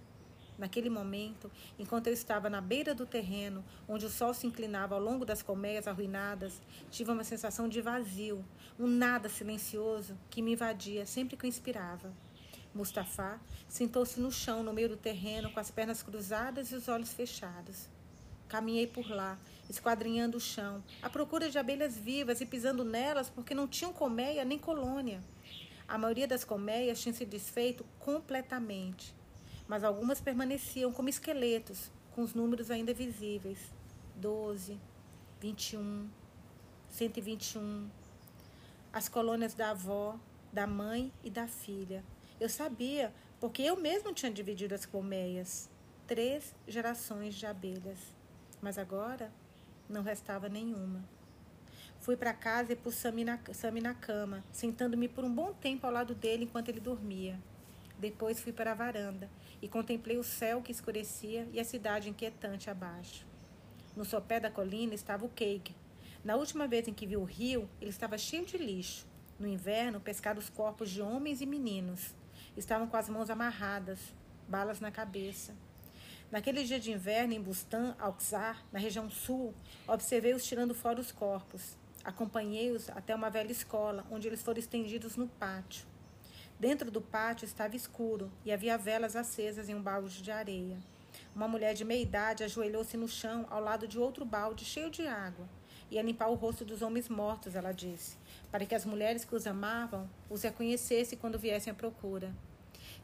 Naquele 0.57 0.89
momento, 0.89 1.51
enquanto 1.77 2.07
eu 2.07 2.13
estava 2.13 2.49
na 2.49 2.59
beira 2.59 2.95
do 2.95 3.05
terreno, 3.05 3.63
onde 3.87 4.07
o 4.07 4.09
sol 4.09 4.33
se 4.33 4.47
inclinava 4.47 4.95
ao 4.95 5.01
longo 5.01 5.23
das 5.23 5.43
colmeias 5.43 5.87
arruinadas, 5.87 6.59
tive 6.89 7.11
uma 7.11 7.23
sensação 7.23 7.69
de 7.69 7.79
vazio, 7.79 8.43
um 8.79 8.87
nada 8.87 9.29
silencioso 9.29 10.17
que 10.31 10.41
me 10.41 10.53
invadia 10.53 11.05
sempre 11.05 11.37
que 11.37 11.45
eu 11.45 11.47
inspirava. 11.47 12.11
Mustafa 12.73 13.39
sentou-se 13.67 14.19
no 14.19 14.31
chão, 14.31 14.63
no 14.63 14.73
meio 14.73 14.89
do 14.89 14.97
terreno, 14.97 15.51
com 15.51 15.59
as 15.59 15.69
pernas 15.69 16.01
cruzadas 16.01 16.71
e 16.71 16.75
os 16.75 16.87
olhos 16.87 17.13
fechados. 17.13 17.87
Caminhei 18.53 18.85
por 18.85 19.09
lá, 19.09 19.39
esquadrinhando 19.67 20.37
o 20.37 20.39
chão, 20.39 20.83
à 21.01 21.09
procura 21.09 21.49
de 21.49 21.57
abelhas 21.57 21.97
vivas 21.97 22.39
e 22.39 22.45
pisando 22.45 22.85
nelas 22.85 23.27
porque 23.27 23.55
não 23.55 23.67
tinham 23.67 23.91
colmeia 23.91 24.45
nem 24.45 24.59
colônia. 24.59 25.23
A 25.87 25.97
maioria 25.97 26.27
das 26.27 26.43
colmeias 26.43 27.01
tinha 27.01 27.15
se 27.15 27.25
desfeito 27.25 27.83
completamente, 27.97 29.11
mas 29.67 29.83
algumas 29.83 30.21
permaneciam 30.21 30.93
como 30.93 31.09
esqueletos, 31.09 31.89
com 32.11 32.21
os 32.21 32.35
números 32.35 32.69
ainda 32.69 32.93
visíveis: 32.93 33.57
12, 34.17 34.79
21, 35.41 36.07
121. 36.91 37.89
As 38.93 39.09
colônias 39.09 39.55
da 39.55 39.71
avó, 39.71 40.19
da 40.51 40.67
mãe 40.67 41.11
e 41.23 41.31
da 41.31 41.47
filha. 41.47 42.03
Eu 42.39 42.49
sabia, 42.49 43.11
porque 43.39 43.63
eu 43.63 43.75
mesmo 43.75 44.13
tinha 44.13 44.31
dividido 44.31 44.75
as 44.75 44.85
colmeias. 44.85 45.71
Três 46.05 46.53
gerações 46.67 47.33
de 47.33 47.47
abelhas. 47.47 47.97
Mas 48.63 48.77
agora 48.77 49.29
não 49.89 50.01
restava 50.01 50.47
nenhuma. 50.47 51.03
Fui 51.99 52.15
para 52.15 52.33
casa 52.33 52.71
e 52.71 52.75
pus 52.77 52.95
Sami 52.95 53.25
na, 53.25 53.37
Sami 53.51 53.81
na 53.81 53.93
cama, 53.93 54.41
sentando-me 54.53 55.09
por 55.09 55.25
um 55.25 55.35
bom 55.35 55.51
tempo 55.51 55.85
ao 55.85 55.91
lado 55.91 56.15
dele 56.15 56.45
enquanto 56.45 56.69
ele 56.69 56.79
dormia. 56.79 57.37
Depois 57.99 58.39
fui 58.39 58.53
para 58.53 58.71
a 58.71 58.73
varanda 58.73 59.29
e 59.61 59.67
contemplei 59.67 60.17
o 60.17 60.23
céu 60.23 60.61
que 60.61 60.71
escurecia 60.71 61.45
e 61.51 61.59
a 61.59 61.65
cidade 61.65 62.09
inquietante 62.09 62.69
abaixo. 62.69 63.25
No 63.97 64.05
sopé 64.05 64.39
da 64.39 64.49
colina 64.49 64.93
estava 64.93 65.25
o 65.25 65.29
Cake. 65.29 65.75
Na 66.23 66.37
última 66.37 66.65
vez 66.65 66.87
em 66.87 66.93
que 66.93 67.05
vi 67.05 67.17
o 67.17 67.25
rio, 67.25 67.69
ele 67.81 67.89
estava 67.89 68.17
cheio 68.17 68.45
de 68.45 68.57
lixo. 68.57 69.05
No 69.37 69.45
inverno, 69.45 69.99
pescaram 69.99 70.39
os 70.39 70.49
corpos 70.49 70.89
de 70.89 71.01
homens 71.01 71.41
e 71.41 71.45
meninos. 71.45 72.15
Estavam 72.55 72.87
com 72.87 72.95
as 72.95 73.09
mãos 73.09 73.29
amarradas, 73.29 73.99
balas 74.47 74.79
na 74.79 74.89
cabeça. 74.89 75.53
Naquele 76.33 76.63
dia 76.63 76.79
de 76.79 76.91
inverno, 76.91 77.31
em 77.31 77.39
Bustan, 77.39 77.95
Alxar, 77.99 78.65
na 78.71 78.79
região 78.79 79.07
sul, 79.07 79.53
observei-os 79.87 80.43
tirando 80.43 80.73
fora 80.73 80.99
os 80.99 81.11
corpos. 81.11 81.77
Acompanhei-os 82.03 82.89
até 82.89 83.13
uma 83.13 83.29
velha 83.29 83.51
escola, 83.51 84.03
onde 84.09 84.27
eles 84.27 84.41
foram 84.41 84.57
estendidos 84.57 85.15
no 85.15 85.27
pátio. 85.27 85.85
Dentro 86.59 86.89
do 86.89 86.99
pátio 86.99 87.45
estava 87.45 87.75
escuro 87.75 88.31
e 88.43 88.51
havia 88.51 88.79
velas 88.79 89.15
acesas 89.15 89.69
em 89.69 89.75
um 89.75 89.81
balde 89.83 90.23
de 90.23 90.31
areia. 90.31 90.79
Uma 91.35 91.47
mulher 91.47 91.75
de 91.75 91.85
meia 91.85 92.01
idade 92.01 92.43
ajoelhou-se 92.43 92.97
no 92.97 93.07
chão 93.07 93.45
ao 93.51 93.61
lado 93.61 93.87
de 93.87 93.99
outro 93.99 94.25
balde 94.25 94.65
cheio 94.65 94.89
de 94.89 95.05
água. 95.05 95.47
Ia 95.91 96.01
limpar 96.01 96.29
o 96.29 96.33
rosto 96.33 96.65
dos 96.65 96.81
homens 96.81 97.09
mortos, 97.09 97.53
ela 97.53 97.71
disse, 97.71 98.17
para 98.49 98.65
que 98.65 98.73
as 98.73 98.85
mulheres 98.85 99.23
que 99.23 99.35
os 99.35 99.45
amavam 99.45 100.09
os 100.31 100.41
reconhecessem 100.41 101.15
quando 101.15 101.37
viessem 101.37 101.69
à 101.69 101.75
procura. 101.75 102.33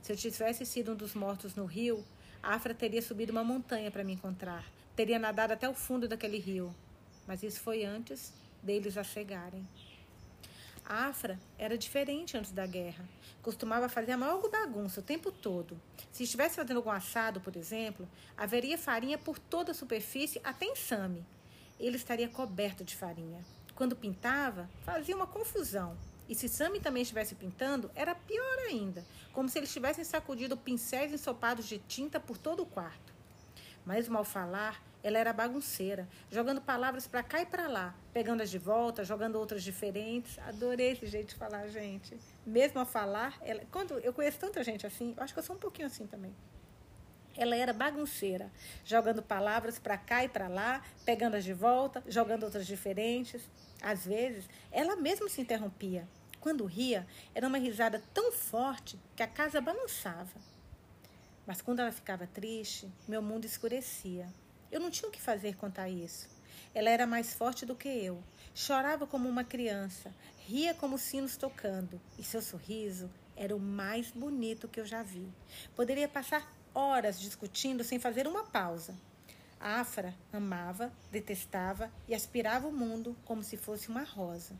Se 0.01 0.11
eu 0.11 0.17
tivesse 0.17 0.65
sido 0.65 0.93
um 0.93 0.95
dos 0.95 1.13
mortos 1.13 1.53
no 1.53 1.65
rio, 1.65 2.03
Afra 2.41 2.73
teria 2.73 3.01
subido 3.01 3.31
uma 3.31 3.43
montanha 3.43 3.91
para 3.91 4.03
me 4.03 4.13
encontrar. 4.13 4.65
Teria 4.95 5.19
nadado 5.19 5.53
até 5.53 5.67
o 5.67 5.73
fundo 5.73 6.07
daquele 6.07 6.39
rio. 6.39 6.73
Mas 7.27 7.43
isso 7.43 7.59
foi 7.59 7.83
antes 7.85 8.33
deles 8.63 8.97
a 8.97 9.03
chegarem. 9.03 9.67
Afra 10.85 11.39
era 11.57 11.77
diferente 11.77 12.35
antes 12.35 12.51
da 12.51 12.65
guerra. 12.65 13.05
Costumava 13.43 13.87
fazer 13.87 14.13
a 14.13 14.17
maior 14.17 14.41
bagunça 14.49 14.99
o 14.99 15.03
tempo 15.03 15.31
todo. 15.31 15.79
Se 16.11 16.23
estivesse 16.23 16.55
fazendo 16.55 16.77
algum 16.77 16.89
assado, 16.89 17.39
por 17.39 17.55
exemplo, 17.55 18.07
haveria 18.35 18.77
farinha 18.77 19.17
por 19.17 19.37
toda 19.37 19.71
a 19.71 19.75
superfície, 19.75 20.41
até 20.43 20.65
em 20.65 20.75
Sami. 20.75 21.23
Ele 21.79 21.95
estaria 21.95 22.27
coberto 22.27 22.83
de 22.83 22.95
farinha. 22.95 23.45
Quando 23.75 23.95
pintava, 23.95 24.69
fazia 24.83 25.15
uma 25.15 25.27
confusão. 25.27 25.95
E 26.29 26.35
se 26.35 26.47
Sami 26.47 26.79
também 26.79 27.01
estivesse 27.01 27.35
pintando, 27.35 27.91
era 27.95 28.15
pior 28.15 28.59
ainda, 28.69 29.03
como 29.33 29.49
se 29.49 29.57
eles 29.57 29.73
tivessem 29.73 30.05
sacudido 30.05 30.55
pincéis 30.55 31.11
ensopados 31.11 31.65
de 31.65 31.79
tinta 31.79 32.19
por 32.19 32.37
todo 32.37 32.61
o 32.61 32.65
quarto. 32.65 33.13
Mas 33.83 34.07
mal 34.07 34.23
falar 34.23 34.81
ela 35.01 35.17
era 35.17 35.31
bagunceira, 35.31 36.07
jogando 36.29 36.59
palavras 36.59 37.07
para 37.07 37.23
cá 37.23 37.41
e 37.41 37.45
para 37.45 37.67
lá, 37.67 37.95
pegando-as 38.11 38.49
de 38.49 38.57
volta, 38.57 39.03
jogando 39.03 39.37
outras 39.37 39.63
diferentes. 39.63 40.37
Adorei 40.39 40.91
esse 40.91 41.07
jeito 41.07 41.29
de 41.29 41.35
falar, 41.35 41.67
gente. 41.67 42.17
Mesmo 42.45 42.79
a 42.81 42.85
falar, 42.85 43.37
ela, 43.41 43.61
quando 43.71 43.97
eu 43.99 44.11
conheço 44.11 44.39
tanta 44.39 44.63
gente 44.63 44.85
assim, 44.85 45.13
eu 45.15 45.23
acho 45.23 45.33
que 45.33 45.39
eu 45.39 45.43
sou 45.43 45.55
um 45.55 45.59
pouquinho 45.59 45.87
assim 45.87 46.05
também. 46.05 46.35
Ela 47.37 47.55
era 47.55 47.71
bagunceira, 47.71 48.51
jogando 48.83 49.23
palavras 49.23 49.79
para 49.79 49.97
cá 49.97 50.25
e 50.25 50.27
para 50.27 50.49
lá, 50.49 50.83
pegando-as 51.05 51.45
de 51.45 51.53
volta, 51.53 52.03
jogando 52.05 52.43
outras 52.43 52.67
diferentes. 52.67 53.41
Às 53.81 54.05
vezes, 54.05 54.49
ela 54.69 54.97
mesma 54.97 55.29
se 55.29 55.39
interrompia. 55.39 56.05
Quando 56.39 56.65
ria, 56.65 57.05
era 57.35 57.47
uma 57.47 57.57
risada 57.57 58.01
tão 58.13 58.31
forte 58.31 58.97
que 59.15 59.23
a 59.23 59.27
casa 59.27 59.59
balançava. 59.59 60.39
Mas 61.45 61.61
quando 61.61 61.79
ela 61.79 61.91
ficava 61.91 62.27
triste, 62.27 62.89
meu 63.07 63.21
mundo 63.21 63.45
escurecia. 63.45 64.27
Eu 64.71 64.79
não 64.79 64.91
tinha 64.91 65.09
o 65.09 65.11
que 65.11 65.21
fazer 65.21 65.57
a 65.77 65.89
isso. 65.89 66.29
Ela 66.73 66.89
era 66.89 67.07
mais 67.07 67.33
forte 67.33 67.65
do 67.65 67.75
que 67.75 67.89
eu. 67.89 68.23
Chorava 68.53 69.07
como 69.07 69.27
uma 69.27 69.43
criança, 69.43 70.13
ria 70.45 70.73
como 70.73 70.97
sinos 70.97 71.37
tocando, 71.37 71.99
e 72.17 72.23
seu 72.23 72.41
sorriso 72.41 73.09
era 73.35 73.55
o 73.55 73.59
mais 73.59 74.11
bonito 74.11 74.67
que 74.67 74.79
eu 74.79 74.85
já 74.85 75.01
vi. 75.01 75.27
Poderia 75.75 76.07
passar 76.07 76.53
horas 76.73 77.19
discutindo 77.19 77.83
sem 77.83 77.99
fazer 77.99 78.27
uma 78.27 78.43
pausa. 78.43 78.95
Afra 79.59 80.13
amava, 80.31 80.91
detestava 81.11 81.91
e 82.07 82.13
aspirava 82.13 82.67
o 82.67 82.71
mundo 82.71 83.15
como 83.25 83.43
se 83.43 83.57
fosse 83.57 83.89
uma 83.89 84.03
rosa. 84.03 84.53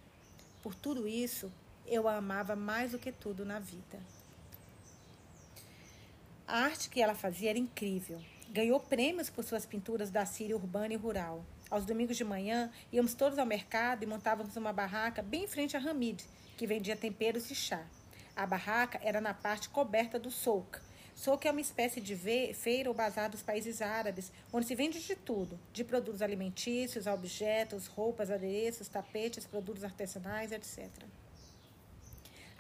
Por 0.62 0.76
tudo 0.76 1.08
isso, 1.08 1.52
eu 1.90 2.08
a 2.08 2.18
amava 2.18 2.56
mais 2.56 2.92
do 2.92 3.00
que 3.00 3.12
tudo 3.12 3.44
na 3.44 3.60
vida. 3.60 4.00
A 6.48 6.64
arte 6.64 6.90
que 6.90 7.02
ela 7.02 7.14
fazia 7.14 7.50
era 7.50 7.60
incrível. 7.60 8.22
Ganhou 8.50 8.80
prêmios 8.80 9.30
por 9.30 9.44
suas 9.44 9.66
pinturas 9.66 10.10
da 10.10 10.26
Síria 10.26 10.56
urbana 10.56 10.94
e 10.94 10.98
rural. 10.98 11.46
Aos 11.70 11.86
domingos 11.86 12.18
de 12.18 12.24
manhã, 12.24 12.72
íamos 12.92 13.14
todos 13.14 13.38
ao 13.38 13.46
mercado 13.46 14.04
e 14.04 14.08
montávamos 14.08 14.56
uma 14.56 14.74
barraca 14.74 15.22
bem 15.22 15.44
em 15.44 15.48
frente 15.48 15.78
a 15.78 15.80
Hamid, 15.80 16.24
que 16.58 16.66
vendia 16.66 16.96
temperos 16.96 17.52
e 17.52 17.56
chá. 17.56 17.86
A 18.36 18.48
barraca 18.48 19.00
era 19.04 19.22
na 19.22 19.34
parte 19.34 19.70
coberta 19.70 20.18
do 20.18 20.32
souk. 20.32 20.80
Souk 21.14 21.48
é 21.48 21.52
uma 21.52 21.62
espécie 21.62 22.00
de 22.02 22.16
feira 22.54 22.90
ou 22.90 22.96
bazar 22.96 23.30
dos 23.30 23.44
países 23.44 23.82
árabes, 23.82 24.32
onde 24.52 24.66
se 24.66 24.74
vende 24.74 25.00
de 25.00 25.16
tudo, 25.16 25.60
de 25.74 25.84
produtos 25.84 26.22
alimentícios, 26.22 27.06
objetos, 27.06 27.88
roupas, 27.88 28.32
adereços, 28.32 28.88
tapetes, 28.88 29.46
produtos 29.46 29.84
artesanais, 29.84 30.52
etc. 30.52 30.90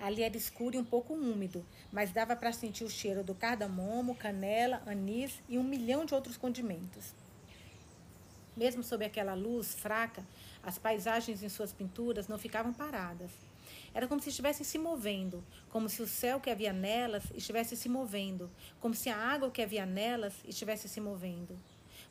Ali 0.02 0.24
era 0.24 0.38
escuro 0.38 0.76
e 0.76 0.80
um 0.80 0.86
pouco 0.86 1.14
úmido, 1.14 1.66
mas 1.92 2.12
dava 2.12 2.34
para 2.34 2.54
sentir 2.54 2.86
o 2.86 2.90
cheiro 2.90 3.22
do 3.22 3.36
cardamomo, 3.36 4.16
canela, 4.16 4.82
anis 4.86 5.34
e 5.50 5.58
um 5.58 5.64
milhão 5.64 6.06
de 6.06 6.16
outros 6.16 6.38
condimentos. 6.38 7.14
Mesmo 8.56 8.82
sob 8.82 9.04
aquela 9.04 9.34
luz 9.34 9.76
fraca, 9.76 10.24
as 10.64 10.78
paisagens 10.78 11.44
em 11.44 11.50
suas 11.50 11.74
pinturas 11.74 12.30
não 12.30 12.38
ficavam 12.38 12.72
paradas. 12.72 13.30
Era 13.94 14.08
como 14.08 14.22
se 14.22 14.30
estivessem 14.30 14.66
se 14.66 14.78
movendo, 14.78 15.44
como 15.70 15.90
se 15.90 16.02
o 16.02 16.08
céu 16.08 16.40
que 16.40 16.50
havia 16.50 16.72
nelas 16.72 17.24
estivesse 17.36 17.76
se 17.76 17.90
movendo, 17.90 18.50
como 18.80 18.96
se 18.96 19.10
a 19.10 19.18
água 19.18 19.52
que 19.52 19.62
havia 19.62 19.86
nelas 19.86 20.34
estivesse 20.46 20.88
se 20.88 21.02
movendo. 21.02 21.60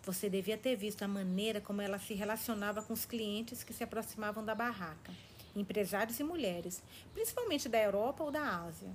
Você 0.03 0.29
devia 0.29 0.59
ter 0.59 0.77
visto 0.77 1.03
a 1.03 1.09
maneira 1.09 1.61
como 1.61 1.81
ela 1.81 1.99
se 1.99 2.13
relacionava 2.13 2.83
com 2.83 2.93
os 2.93 3.07
clientes 3.07 3.65
que 3.65 3.73
se 3.73 3.83
aproximavam 3.83 4.45
da 4.45 4.55
barraca 4.55 5.13
empresários 5.61 6.19
e 6.19 6.25
mulheres, 6.25 6.83
principalmente 7.13 7.69
da 7.69 7.79
Europa 7.79 8.25
ou 8.25 8.31
da 8.31 8.63
Ásia. 8.65 8.89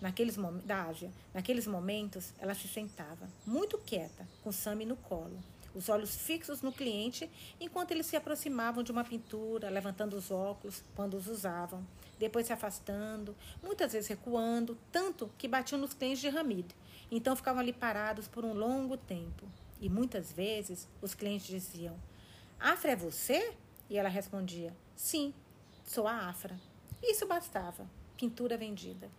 Naqueles, 0.00 0.36
da 0.64 0.84
Ásia. 0.84 1.10
Naqueles 1.34 1.66
momentos, 1.66 2.32
ela 2.38 2.54
se 2.54 2.68
sentava, 2.68 3.28
muito 3.46 3.78
quieta, 3.78 4.26
com 4.42 4.50
Sami 4.50 4.86
no 4.86 4.96
colo, 4.96 5.38
os 5.74 5.88
olhos 5.88 6.16
fixos 6.16 6.62
no 6.62 6.72
cliente, 6.72 7.30
enquanto 7.60 7.92
eles 7.92 8.06
se 8.06 8.16
aproximavam 8.16 8.82
de 8.82 8.90
uma 8.90 9.04
pintura, 9.04 9.68
levantando 9.68 10.16
os 10.16 10.30
óculos 10.30 10.82
quando 10.96 11.14
os 11.14 11.28
usavam, 11.28 11.86
depois 12.18 12.46
se 12.46 12.52
afastando, 12.52 13.36
muitas 13.62 13.92
vezes 13.92 14.08
recuando, 14.08 14.76
tanto 14.90 15.30
que 15.38 15.48
batiam 15.48 15.80
nos 15.80 15.94
clientes 15.94 16.20
de 16.20 16.28
Hamid. 16.28 16.74
Então 17.10 17.34
ficavam 17.34 17.60
ali 17.60 17.72
parados 17.72 18.28
por 18.28 18.44
um 18.44 18.52
longo 18.52 18.96
tempo. 18.96 19.46
E 19.80 19.88
muitas 19.88 20.32
vezes 20.32 20.86
os 21.00 21.14
clientes 21.14 21.46
diziam: 21.46 21.96
Afra 22.58 22.92
é 22.92 22.96
você? 22.96 23.54
E 23.88 23.96
ela 23.96 24.08
respondia: 24.08 24.76
Sim, 24.94 25.32
Sou 25.92 26.06
a 26.06 26.28
Afra. 26.28 26.56
Isso 27.02 27.26
bastava. 27.26 27.84
Pintura 28.16 28.56
vendida. 28.56 29.10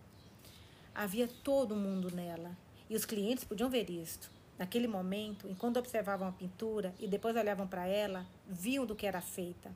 Havia 0.94 1.28
todo 1.28 1.76
mundo 1.76 2.10
nela. 2.10 2.56
E 2.88 2.96
os 2.96 3.04
clientes 3.04 3.44
podiam 3.44 3.68
ver 3.68 3.90
isto. 3.90 4.30
Naquele 4.58 4.88
momento, 4.88 5.46
enquanto 5.50 5.76
observavam 5.76 6.26
a 6.26 6.32
pintura 6.32 6.94
e 6.98 7.06
depois 7.06 7.36
olhavam 7.36 7.68
para 7.68 7.86
ela, 7.86 8.26
viam 8.48 8.86
do 8.86 8.96
que 8.96 9.06
era 9.06 9.20
feita. 9.20 9.70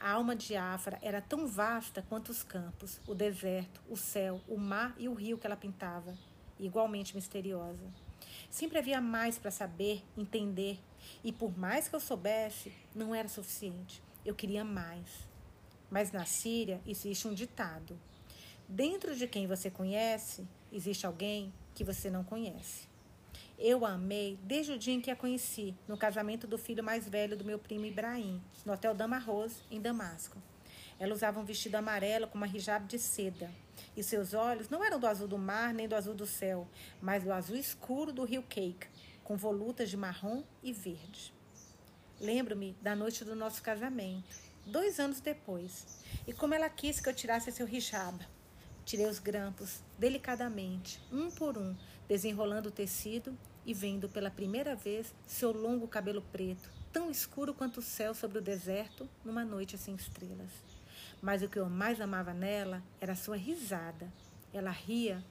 A 0.00 0.12
alma 0.12 0.34
de 0.34 0.56
Afra 0.56 0.98
era 1.02 1.20
tão 1.20 1.46
vasta 1.46 2.00
quanto 2.08 2.30
os 2.30 2.42
campos, 2.42 2.98
o 3.06 3.14
deserto, 3.14 3.82
o 3.86 3.94
céu, 3.94 4.40
o 4.48 4.56
mar 4.56 4.94
e 4.96 5.06
o 5.06 5.12
rio 5.12 5.36
que 5.36 5.46
ela 5.46 5.54
pintava, 5.54 6.16
igualmente 6.58 7.14
misteriosa. 7.14 7.92
Sempre 8.48 8.78
havia 8.78 9.02
mais 9.02 9.36
para 9.36 9.50
saber, 9.50 10.02
entender, 10.16 10.80
e 11.22 11.30
por 11.30 11.58
mais 11.58 11.88
que 11.88 11.94
eu 11.94 12.00
soubesse, 12.00 12.72
não 12.94 13.14
era 13.14 13.28
suficiente. 13.28 14.02
Eu 14.24 14.34
queria 14.34 14.64
mais. 14.64 15.27
Mas 15.90 16.12
na 16.12 16.24
Síria 16.24 16.80
existe 16.86 17.26
um 17.26 17.34
ditado: 17.34 17.98
dentro 18.68 19.16
de 19.16 19.26
quem 19.26 19.46
você 19.46 19.70
conhece, 19.70 20.46
existe 20.72 21.06
alguém 21.06 21.52
que 21.74 21.84
você 21.84 22.10
não 22.10 22.22
conhece. 22.22 22.86
Eu 23.58 23.84
a 23.84 23.92
amei 23.92 24.38
desde 24.42 24.72
o 24.72 24.78
dia 24.78 24.94
em 24.94 25.00
que 25.00 25.10
a 25.10 25.16
conheci, 25.16 25.74
no 25.88 25.96
casamento 25.96 26.46
do 26.46 26.58
filho 26.58 26.84
mais 26.84 27.08
velho 27.08 27.36
do 27.36 27.44
meu 27.44 27.58
primo 27.58 27.86
Ibrahim, 27.86 28.40
no 28.64 28.72
Hotel 28.72 28.94
Damarroz, 28.94 29.62
em 29.70 29.80
Damasco. 29.80 30.38
Ela 30.98 31.14
usava 31.14 31.40
um 31.40 31.44
vestido 31.44 31.76
amarelo 31.76 32.28
com 32.28 32.36
uma 32.36 32.46
hijab 32.46 32.86
de 32.86 32.98
seda. 32.98 33.50
E 33.96 34.02
seus 34.02 34.34
olhos 34.34 34.68
não 34.68 34.84
eram 34.84 34.98
do 34.98 35.06
azul 35.06 35.26
do 35.26 35.38
mar 35.38 35.72
nem 35.72 35.88
do 35.88 35.94
azul 35.94 36.14
do 36.14 36.26
céu, 36.26 36.68
mas 37.00 37.24
do 37.24 37.32
azul 37.32 37.56
escuro 37.56 38.12
do 38.12 38.24
rio 38.24 38.42
Cake, 38.42 38.88
com 39.24 39.36
volutas 39.36 39.90
de 39.90 39.96
marrom 39.96 40.42
e 40.62 40.72
verde. 40.72 41.32
Lembro-me 42.20 42.76
da 42.82 42.94
noite 42.96 43.24
do 43.24 43.34
nosso 43.36 43.62
casamento 43.62 44.47
dois 44.68 45.00
anos 45.00 45.20
depois. 45.20 45.86
E 46.26 46.32
como 46.32 46.54
ela 46.54 46.68
quis 46.68 47.00
que 47.00 47.08
eu 47.08 47.14
tirasse 47.14 47.50
seu 47.50 47.68
hijab. 47.68 48.18
Tirei 48.84 49.06
os 49.06 49.18
grampos, 49.18 49.80
delicadamente, 49.98 51.00
um 51.12 51.30
por 51.30 51.58
um, 51.58 51.76
desenrolando 52.08 52.68
o 52.68 52.72
tecido 52.72 53.36
e 53.66 53.74
vendo 53.74 54.08
pela 54.08 54.30
primeira 54.30 54.74
vez 54.74 55.14
seu 55.26 55.52
longo 55.52 55.86
cabelo 55.86 56.22
preto, 56.32 56.70
tão 56.90 57.10
escuro 57.10 57.52
quanto 57.52 57.80
o 57.80 57.82
céu 57.82 58.14
sobre 58.14 58.38
o 58.38 58.42
deserto 58.42 59.06
numa 59.22 59.44
noite 59.44 59.76
sem 59.76 59.94
estrelas. 59.94 60.50
Mas 61.20 61.42
o 61.42 61.48
que 61.48 61.58
eu 61.58 61.68
mais 61.68 62.00
amava 62.00 62.32
nela 62.32 62.82
era 63.00 63.14
sua 63.14 63.36
risada. 63.36 64.10
Ela 64.54 64.70
ria 64.70 65.22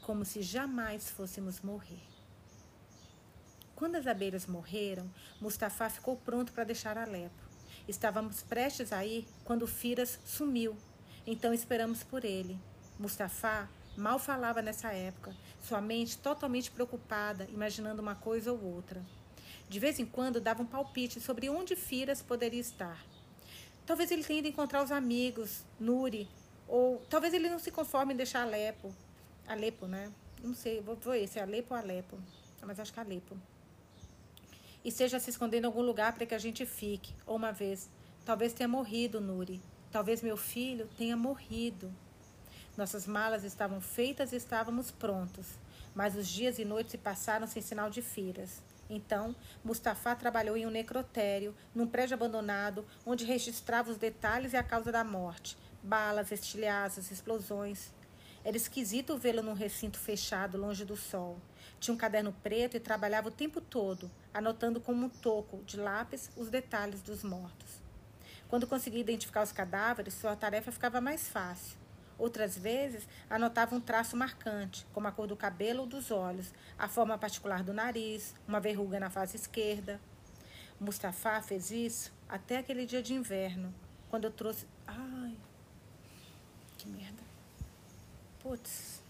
como 0.00 0.24
se 0.24 0.42
jamais 0.42 1.08
fôssemos 1.08 1.60
morrer. 1.60 2.02
Quando 3.76 3.96
as 3.96 4.06
abelhas 4.06 4.46
morreram, 4.46 5.10
Mustafa 5.40 5.88
ficou 5.90 6.16
pronto 6.16 6.52
para 6.52 6.64
deixar 6.64 6.96
Alepo. 6.96 7.43
Estávamos 7.86 8.42
prestes 8.42 8.92
a 8.92 9.04
ir 9.04 9.26
quando 9.44 9.66
Firas 9.66 10.18
sumiu. 10.24 10.76
Então 11.26 11.52
esperamos 11.52 12.02
por 12.02 12.24
ele. 12.24 12.58
Mustafa 12.98 13.68
mal 13.96 14.18
falava 14.18 14.62
nessa 14.62 14.92
época, 14.92 15.34
sua 15.62 15.80
mente 15.80 16.18
totalmente 16.18 16.70
preocupada, 16.70 17.46
imaginando 17.52 18.02
uma 18.02 18.14
coisa 18.14 18.52
ou 18.52 18.62
outra. 18.62 19.02
De 19.68 19.78
vez 19.78 19.98
em 19.98 20.06
quando 20.06 20.40
dava 20.40 20.62
um 20.62 20.66
palpite 20.66 21.20
sobre 21.20 21.48
onde 21.48 21.76
Firas 21.76 22.22
poderia 22.22 22.60
estar. 22.60 23.04
Talvez 23.86 24.10
ele 24.10 24.24
tenha 24.24 24.38
ido 24.38 24.48
encontrar 24.48 24.82
os 24.82 24.90
amigos, 24.90 25.62
Nuri, 25.78 26.28
ou 26.66 27.04
talvez 27.10 27.34
ele 27.34 27.50
não 27.50 27.58
se 27.58 27.70
conforme 27.70 28.14
em 28.14 28.16
deixar 28.16 28.42
Alepo. 28.42 28.94
Alepo, 29.46 29.86
né? 29.86 30.10
Não 30.42 30.54
sei, 30.54 30.80
vou 30.80 30.96
ver 30.96 31.28
se 31.28 31.38
é 31.38 31.42
Alepo 31.42 31.74
ou 31.74 31.80
Alepo. 31.80 32.18
Mas 32.62 32.80
acho 32.80 32.92
que 32.92 33.00
Alepo. 33.00 33.36
E 34.84 34.90
esteja 34.90 35.18
se 35.18 35.30
escondendo 35.30 35.64
em 35.64 35.66
algum 35.66 35.82
lugar 35.82 36.12
para 36.12 36.26
que 36.26 36.34
a 36.34 36.38
gente 36.38 36.66
fique. 36.66 37.14
Ou 37.26 37.36
uma 37.36 37.50
vez, 37.50 37.88
talvez 38.24 38.52
tenha 38.52 38.68
morrido, 38.68 39.20
Nuri. 39.20 39.62
Talvez 39.90 40.20
meu 40.20 40.36
filho 40.36 40.88
tenha 40.98 41.16
morrido. 41.16 41.90
Nossas 42.76 43.06
malas 43.06 43.44
estavam 43.44 43.80
feitas 43.80 44.32
e 44.32 44.36
estávamos 44.36 44.90
prontos, 44.90 45.46
mas 45.94 46.16
os 46.16 46.26
dias 46.26 46.58
e 46.58 46.64
noites 46.64 46.90
se 46.90 46.98
passaram 46.98 47.46
sem 47.46 47.62
sinal 47.62 47.88
de 47.88 48.02
firas. 48.02 48.60
Então, 48.90 49.34
Mustafa 49.64 50.14
trabalhou 50.16 50.56
em 50.56 50.66
um 50.66 50.70
necrotério, 50.70 51.54
num 51.74 51.86
prédio 51.86 52.14
abandonado, 52.14 52.84
onde 53.06 53.24
registrava 53.24 53.90
os 53.90 53.96
detalhes 53.96 54.52
e 54.52 54.56
a 54.56 54.62
causa 54.62 54.90
da 54.90 55.04
morte: 55.04 55.56
balas, 55.82 56.32
estilhaços, 56.32 57.10
explosões. 57.10 57.92
Era 58.44 58.58
esquisito 58.58 59.16
vê-lo 59.16 59.42
num 59.42 59.54
recinto 59.54 59.98
fechado, 59.98 60.58
longe 60.58 60.84
do 60.84 60.96
sol. 60.96 61.38
Tinha 61.80 61.94
um 61.94 61.98
caderno 61.98 62.30
preto 62.42 62.76
e 62.76 62.80
trabalhava 62.80 63.28
o 63.28 63.32
tempo 63.32 63.58
todo, 63.58 64.10
anotando 64.34 64.82
como 64.82 65.06
um 65.06 65.08
toco 65.08 65.62
de 65.64 65.78
lápis 65.78 66.30
os 66.36 66.50
detalhes 66.50 67.00
dos 67.00 67.24
mortos. 67.24 67.82
Quando 68.46 68.66
conseguia 68.66 69.00
identificar 69.00 69.42
os 69.42 69.50
cadáveres, 69.50 70.12
sua 70.12 70.36
tarefa 70.36 70.70
ficava 70.70 71.00
mais 71.00 71.26
fácil. 71.26 71.78
Outras 72.18 72.56
vezes, 72.56 73.08
anotava 73.28 73.74
um 73.74 73.80
traço 73.80 74.16
marcante, 74.16 74.86
como 74.92 75.08
a 75.08 75.12
cor 75.12 75.26
do 75.26 75.34
cabelo 75.34 75.80
ou 75.80 75.86
dos 75.86 76.10
olhos, 76.10 76.52
a 76.78 76.86
forma 76.86 77.18
particular 77.18 77.64
do 77.64 77.72
nariz, 77.72 78.34
uma 78.46 78.60
verruga 78.60 79.00
na 79.00 79.10
face 79.10 79.36
esquerda. 79.36 79.98
Mustafa 80.78 81.40
fez 81.40 81.70
isso 81.70 82.12
até 82.28 82.58
aquele 82.58 82.84
dia 82.84 83.02
de 83.02 83.14
inverno, 83.14 83.74
quando 84.10 84.24
eu 84.24 84.30
trouxe. 84.30 84.66
Ai, 84.86 85.34
que 86.76 86.86
merda. 86.88 87.23
Putz. 88.44 89.00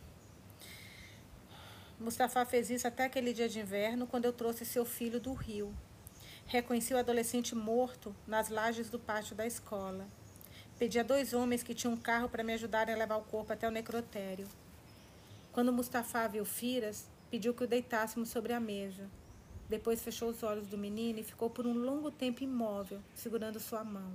Mustafa 1.98 2.46
fez 2.46 2.70
isso 2.70 2.86
até 2.86 3.02
aquele 3.02 3.32
dia 3.32 3.48
de 3.48 3.58
inverno, 3.58 4.06
quando 4.06 4.26
eu 4.26 4.32
trouxe 4.32 4.64
seu 4.64 4.84
filho 4.84 5.18
do 5.18 5.32
rio. 5.32 5.74
Reconheci 6.46 6.94
o 6.94 6.98
adolescente 6.98 7.52
morto 7.52 8.14
nas 8.28 8.48
lajes 8.48 8.88
do 8.88 8.96
pátio 8.96 9.34
da 9.34 9.44
escola. 9.44 10.06
Pedi 10.78 11.00
a 11.00 11.02
dois 11.02 11.34
homens 11.34 11.64
que 11.64 11.74
tinham 11.74 11.94
um 11.94 11.96
carro 11.96 12.28
para 12.28 12.44
me 12.44 12.52
ajudarem 12.52 12.94
a 12.94 12.98
levar 12.98 13.16
o 13.16 13.24
corpo 13.24 13.52
até 13.52 13.66
o 13.66 13.72
necrotério. 13.72 14.46
Quando 15.52 15.72
Mustafa 15.72 16.28
viu 16.28 16.44
Firas, 16.44 17.08
pediu 17.28 17.52
que 17.52 17.64
o 17.64 17.66
deitássemos 17.66 18.28
sobre 18.28 18.52
a 18.52 18.60
mesa. 18.60 19.10
Depois 19.68 20.00
fechou 20.00 20.28
os 20.28 20.44
olhos 20.44 20.68
do 20.68 20.78
menino 20.78 21.18
e 21.18 21.24
ficou 21.24 21.50
por 21.50 21.66
um 21.66 21.74
longo 21.74 22.08
tempo 22.08 22.44
imóvel, 22.44 23.00
segurando 23.16 23.58
sua 23.58 23.82
mão. 23.82 24.12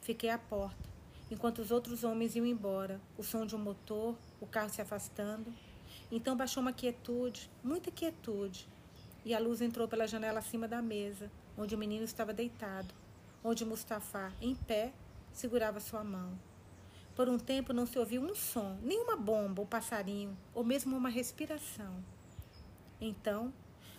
Fiquei 0.00 0.30
à 0.30 0.38
porta, 0.38 0.88
enquanto 1.30 1.60
os 1.60 1.70
outros 1.70 2.04
homens 2.04 2.34
iam 2.34 2.46
embora, 2.46 3.00
o 3.16 3.22
som 3.22 3.44
de 3.44 3.54
um 3.54 3.58
motor, 3.58 4.16
o 4.40 4.46
carro 4.46 4.70
se 4.70 4.80
afastando. 4.80 5.52
Então 6.10 6.36
baixou 6.36 6.60
uma 6.60 6.72
quietude, 6.72 7.50
muita 7.62 7.90
quietude, 7.90 8.68
e 9.24 9.34
a 9.34 9.38
luz 9.38 9.60
entrou 9.60 9.86
pela 9.86 10.06
janela 10.06 10.38
acima 10.38 10.66
da 10.66 10.80
mesa, 10.80 11.30
onde 11.56 11.74
o 11.74 11.78
menino 11.78 12.04
estava 12.04 12.32
deitado, 12.32 12.94
onde 13.42 13.64
Mustafa, 13.64 14.32
em 14.40 14.54
pé, 14.54 14.92
segurava 15.32 15.80
sua 15.80 16.02
mão. 16.02 16.38
Por 17.14 17.28
um 17.28 17.38
tempo 17.38 17.72
não 17.72 17.84
se 17.84 17.98
ouviu 17.98 18.22
um 18.22 18.34
som, 18.34 18.78
nenhuma 18.82 19.16
bomba 19.16 19.60
ou 19.60 19.66
passarinho, 19.66 20.36
ou 20.54 20.62
mesmo 20.62 20.96
uma 20.96 21.08
respiração. 21.08 22.02
Então, 23.00 23.52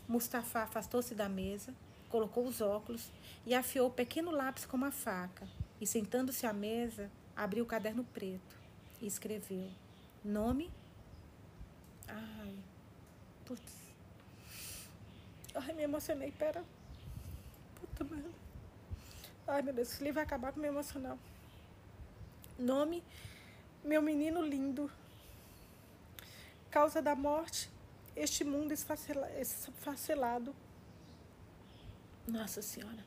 Mustafa 0.07 0.61
afastou-se 0.61 1.13
da 1.13 1.29
mesa, 1.29 1.73
colocou 2.07 2.47
os 2.47 2.61
óculos 2.61 3.11
e 3.45 3.53
afiou 3.53 3.87
o 3.87 3.93
pequeno 3.93 4.31
lápis 4.31 4.65
com 4.65 4.77
uma 4.77 4.91
faca, 4.91 5.47
e 5.79 5.85
sentando-se 5.85 6.45
à 6.45 6.53
mesa, 6.53 7.11
abriu 7.39 7.63
o 7.63 7.67
caderno 7.67 8.03
preto 8.03 8.55
e 9.01 9.07
escreveu: 9.07 9.71
Nome? 10.23 10.69
Ai, 12.07 12.53
putz. 13.45 13.73
Ai, 15.55 15.73
me 15.73 15.83
emocionei, 15.83 16.31
pera. 16.31 16.63
Puta 17.75 18.03
merda. 18.03 18.29
Ai, 19.47 19.61
meu 19.61 19.73
Deus, 19.73 19.89
esse 19.89 20.03
livro 20.03 20.15
vai 20.15 20.23
acabar 20.23 20.51
com 20.51 20.59
o 20.59 20.61
meu 20.61 20.71
emocional. 20.71 21.17
Nome: 22.57 23.01
Meu 23.83 24.01
menino 24.01 24.41
lindo. 24.41 24.91
Causa 26.69 27.01
da 27.01 27.15
morte: 27.15 27.69
Este 28.17 28.43
mundo 28.43 28.73
esfacelado. 28.73 30.53
Nossa 32.27 32.61
Senhora. 32.61 33.03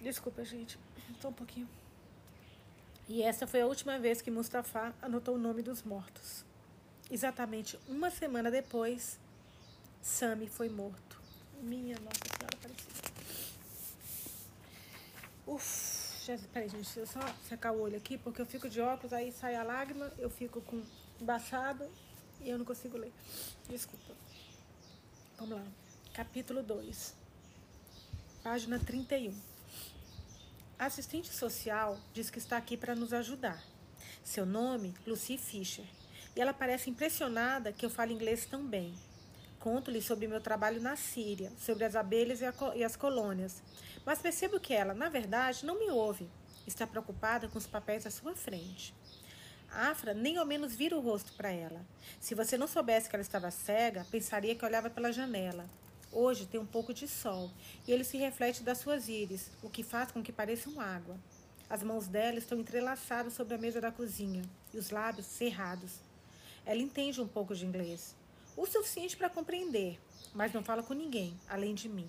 Desculpa, 0.00 0.44
gente. 0.44 0.78
Só 1.18 1.28
um 1.28 1.32
pouquinho. 1.32 1.68
E 3.08 3.22
essa 3.22 3.46
foi 3.46 3.62
a 3.62 3.66
última 3.66 3.98
vez 3.98 4.20
que 4.20 4.30
Mustafa 4.30 4.94
anotou 5.00 5.36
o 5.36 5.38
nome 5.38 5.62
dos 5.62 5.82
mortos. 5.82 6.44
Exatamente 7.10 7.78
uma 7.88 8.10
semana 8.10 8.50
depois, 8.50 9.18
Sami 10.02 10.46
foi 10.46 10.68
morto. 10.68 11.18
Minha 11.62 11.96
Nossa 12.00 12.20
Senhora 12.36 12.54
Aparecida. 12.54 13.08
Uf, 15.46 16.36
peraí, 16.52 16.68
gente, 16.68 16.84
deixa 16.84 17.00
eu 17.00 17.06
só 17.06 17.20
secar 17.48 17.72
o 17.72 17.80
olho 17.80 17.96
aqui, 17.96 18.18
porque 18.18 18.42
eu 18.42 18.46
fico 18.46 18.68
de 18.68 18.80
óculos, 18.80 19.14
aí 19.14 19.32
sai 19.32 19.54
a 19.54 19.62
lágrima, 19.62 20.12
eu 20.18 20.28
fico 20.28 20.60
com 20.60 20.82
embaçado 21.18 21.88
e 22.42 22.50
eu 22.50 22.58
não 22.58 22.64
consigo 22.66 22.98
ler. 22.98 23.12
Desculpa. 23.68 24.14
Vamos 25.38 25.56
lá. 25.56 25.64
Capítulo 26.12 26.62
2. 26.62 27.14
Página 28.42 28.78
31. 28.78 29.34
A 30.78 30.86
assistente 30.86 31.34
social 31.34 31.98
diz 32.14 32.30
que 32.30 32.38
está 32.38 32.56
aqui 32.56 32.76
para 32.76 32.94
nos 32.94 33.12
ajudar. 33.12 33.60
Seu 34.22 34.46
nome, 34.46 34.94
Lucy 35.04 35.36
Fisher. 35.36 35.84
E 36.36 36.40
ela 36.40 36.54
parece 36.54 36.88
impressionada 36.88 37.72
que 37.72 37.84
eu 37.84 37.90
fale 37.90 38.14
inglês 38.14 38.46
tão 38.46 38.64
bem. 38.64 38.94
Conto-lhe 39.58 40.00
sobre 40.00 40.28
meu 40.28 40.40
trabalho 40.40 40.80
na 40.80 40.94
Síria, 40.94 41.50
sobre 41.58 41.84
as 41.84 41.96
abelhas 41.96 42.40
e, 42.76 42.84
as 42.84 42.94
colônias. 42.94 43.60
Mas 44.06 44.20
percebo 44.20 44.60
que 44.60 44.72
ela, 44.72 44.94
na 44.94 45.08
verdade, 45.08 45.66
não 45.66 45.80
me 45.80 45.90
ouve. 45.90 46.30
Está 46.64 46.86
preocupada 46.86 47.48
com 47.48 47.58
os 47.58 47.66
papéis 47.66 48.06
à 48.06 48.10
sua 48.10 48.36
frente. 48.36 48.94
Afra 49.72 50.14
nem 50.14 50.36
ao 50.36 50.46
menos 50.46 50.76
vira 50.76 50.96
o 50.96 51.00
rosto 51.00 51.32
para 51.32 51.50
ela. 51.50 51.84
Se 52.20 52.36
você 52.36 52.56
não 52.56 52.68
soubesse 52.68 53.10
que 53.10 53.16
ela 53.16 53.22
estava 53.22 53.50
cega, 53.50 54.06
pensaria 54.12 54.54
que 54.54 54.64
olhava 54.64 54.88
pela 54.88 55.12
janela. 55.12 55.68
Hoje 56.10 56.46
tem 56.46 56.58
um 56.58 56.66
pouco 56.66 56.94
de 56.94 57.06
sol 57.06 57.50
e 57.86 57.92
ele 57.92 58.04
se 58.04 58.16
reflete 58.16 58.62
das 58.62 58.78
suas 58.78 59.08
íris, 59.08 59.50
o 59.62 59.68
que 59.68 59.82
faz 59.82 60.10
com 60.10 60.22
que 60.22 60.32
pareçam 60.32 60.80
água. 60.80 61.16
As 61.68 61.82
mãos 61.82 62.06
dela 62.06 62.38
estão 62.38 62.58
entrelaçadas 62.58 63.34
sobre 63.34 63.54
a 63.54 63.58
mesa 63.58 63.80
da 63.80 63.92
cozinha 63.92 64.42
e 64.72 64.78
os 64.78 64.90
lábios 64.90 65.26
cerrados. 65.26 66.00
Ela 66.64 66.80
entende 66.80 67.20
um 67.20 67.28
pouco 67.28 67.54
de 67.54 67.66
inglês 67.66 68.16
o 68.58 68.66
suficiente 68.66 69.16
para 69.16 69.30
compreender, 69.30 70.00
mas 70.34 70.52
não 70.52 70.64
fala 70.64 70.82
com 70.82 70.92
ninguém, 70.92 71.38
além 71.48 71.74
de 71.74 71.88
mim. 71.88 72.08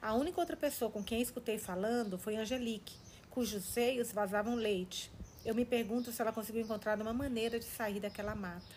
A 0.00 0.14
única 0.14 0.40
outra 0.40 0.56
pessoa 0.56 0.90
com 0.90 1.04
quem 1.04 1.20
escutei 1.20 1.58
falando 1.58 2.16
foi 2.16 2.36
Angelique, 2.36 2.96
cujos 3.28 3.64
seios 3.64 4.10
vazavam 4.10 4.54
leite. 4.54 5.10
Eu 5.44 5.54
me 5.54 5.64
pergunto 5.66 6.10
se 6.10 6.22
ela 6.22 6.32
conseguiu 6.32 6.62
encontrar 6.62 6.98
uma 6.98 7.12
maneira 7.12 7.58
de 7.58 7.66
sair 7.66 8.00
daquela 8.00 8.34
mata. 8.34 8.74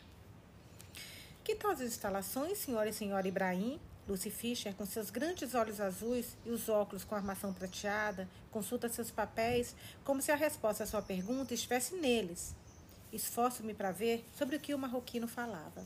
Que 1.45 1.55
tal 1.55 1.71
as 1.71 1.79
instalações, 1.79 2.57
senhora 2.57 2.89
e 2.89 2.93
senhora 2.93 3.25
Ibrahim? 3.25 3.79
Lucy 4.07 4.29
Fischer, 4.29 4.73
com 4.73 4.85
seus 4.85 5.09
grandes 5.09 5.53
olhos 5.53 5.81
azuis 5.81 6.37
e 6.45 6.49
os 6.49 6.69
óculos 6.69 7.03
com 7.03 7.13
armação 7.13 7.53
prateada, 7.53 8.27
consulta 8.49 8.87
seus 8.87 9.11
papéis 9.11 9.75
como 10.03 10.21
se 10.21 10.31
a 10.31 10.35
resposta 10.35 10.83
à 10.83 10.87
sua 10.87 11.01
pergunta 11.01 11.53
estivesse 11.53 11.95
neles. 11.95 12.55
Esforço-me 13.11 13.73
para 13.73 13.91
ver 13.91 14.25
sobre 14.37 14.55
o 14.55 14.59
que 14.59 14.73
o 14.73 14.79
marroquino 14.79 15.27
falava. 15.27 15.83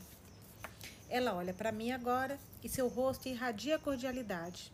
Ela 1.08 1.34
olha 1.34 1.52
para 1.52 1.72
mim 1.72 1.90
agora 1.90 2.38
e 2.62 2.68
seu 2.68 2.88
rosto 2.88 3.28
irradia 3.28 3.78
cordialidade. 3.78 4.72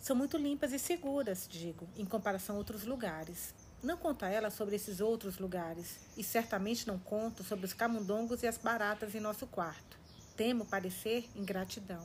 São 0.00 0.16
muito 0.16 0.38
limpas 0.38 0.72
e 0.72 0.78
seguras, 0.78 1.46
digo, 1.46 1.86
em 1.98 2.06
comparação 2.06 2.54
a 2.54 2.58
outros 2.58 2.84
lugares. 2.84 3.52
Não 3.82 3.98
conto 3.98 4.24
a 4.24 4.28
ela 4.28 4.50
sobre 4.50 4.76
esses 4.76 4.98
outros 5.00 5.38
lugares, 5.38 5.98
e 6.16 6.24
certamente 6.24 6.86
não 6.86 6.98
conto 6.98 7.44
sobre 7.44 7.66
os 7.66 7.74
camundongos 7.74 8.42
e 8.42 8.46
as 8.46 8.56
baratas 8.56 9.14
em 9.14 9.20
nosso 9.20 9.46
quarto. 9.46 9.99
Temo 10.40 10.64
parecer 10.64 11.28
ingratidão. 11.36 12.02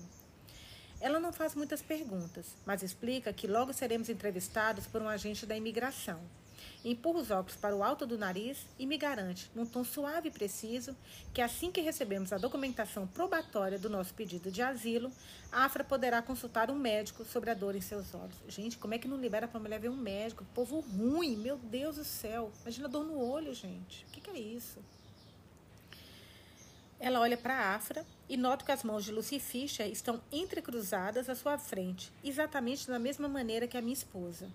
Ela 0.99 1.21
não 1.21 1.31
faz 1.31 1.55
muitas 1.55 1.81
perguntas, 1.81 2.47
mas 2.65 2.83
explica 2.83 3.31
que 3.31 3.47
logo 3.47 3.71
seremos 3.71 4.09
entrevistados 4.09 4.85
por 4.85 5.01
um 5.01 5.07
agente 5.07 5.45
da 5.45 5.55
imigração 5.55 6.19
empurra 6.83 7.19
os 7.19 7.31
óculos 7.31 7.55
para 7.55 7.75
o 7.75 7.83
alto 7.83 8.05
do 8.05 8.17
nariz 8.17 8.65
e 8.77 8.85
me 8.85 8.97
garante, 8.97 9.49
num 9.55 9.65
tom 9.65 9.83
suave 9.83 10.29
e 10.29 10.31
preciso, 10.31 10.95
que 11.33 11.41
assim 11.41 11.71
que 11.71 11.81
recebemos 11.81 12.31
a 12.31 12.37
documentação 12.37 13.07
probatória 13.07 13.79
do 13.79 13.89
nosso 13.89 14.13
pedido 14.13 14.51
de 14.51 14.61
asilo, 14.61 15.11
a 15.51 15.65
Afra 15.65 15.83
poderá 15.83 16.21
consultar 16.21 16.69
um 16.69 16.75
médico 16.75 17.25
sobre 17.25 17.49
a 17.49 17.53
dor 17.53 17.75
em 17.75 17.81
seus 17.81 18.13
olhos. 18.13 18.35
Gente, 18.47 18.77
como 18.77 18.93
é 18.93 18.99
que 18.99 19.07
não 19.07 19.17
libera 19.17 19.47
para 19.47 19.59
a 19.59 19.63
mulher 19.63 19.79
ver 19.79 19.89
um 19.89 19.97
médico? 19.97 20.45
Povo 20.53 20.79
ruim, 20.79 21.35
meu 21.37 21.57
Deus 21.57 21.95
do 21.95 22.03
céu. 22.03 22.51
Imagina 22.61 22.87
dor 22.87 23.03
no 23.03 23.19
olho, 23.19 23.53
gente. 23.53 24.05
O 24.05 24.11
que, 24.11 24.21
que 24.21 24.29
é 24.29 24.39
isso? 24.39 24.79
Ela 26.99 27.19
olha 27.19 27.37
para 27.37 27.55
a 27.55 27.75
Afra 27.75 28.05
e 28.27 28.37
nota 28.37 28.65
que 28.65 28.71
as 28.71 28.83
mãos 28.83 29.05
de 29.05 29.11
Lucy 29.11 29.39
Fischer 29.39 29.87
estão 29.87 30.21
entrecruzadas 30.31 31.29
à 31.29 31.35
sua 31.35 31.57
frente, 31.57 32.11
exatamente 32.23 32.87
da 32.87 32.99
mesma 32.99 33.27
maneira 33.27 33.67
que 33.67 33.77
a 33.77 33.81
minha 33.81 33.93
esposa. 33.93 34.49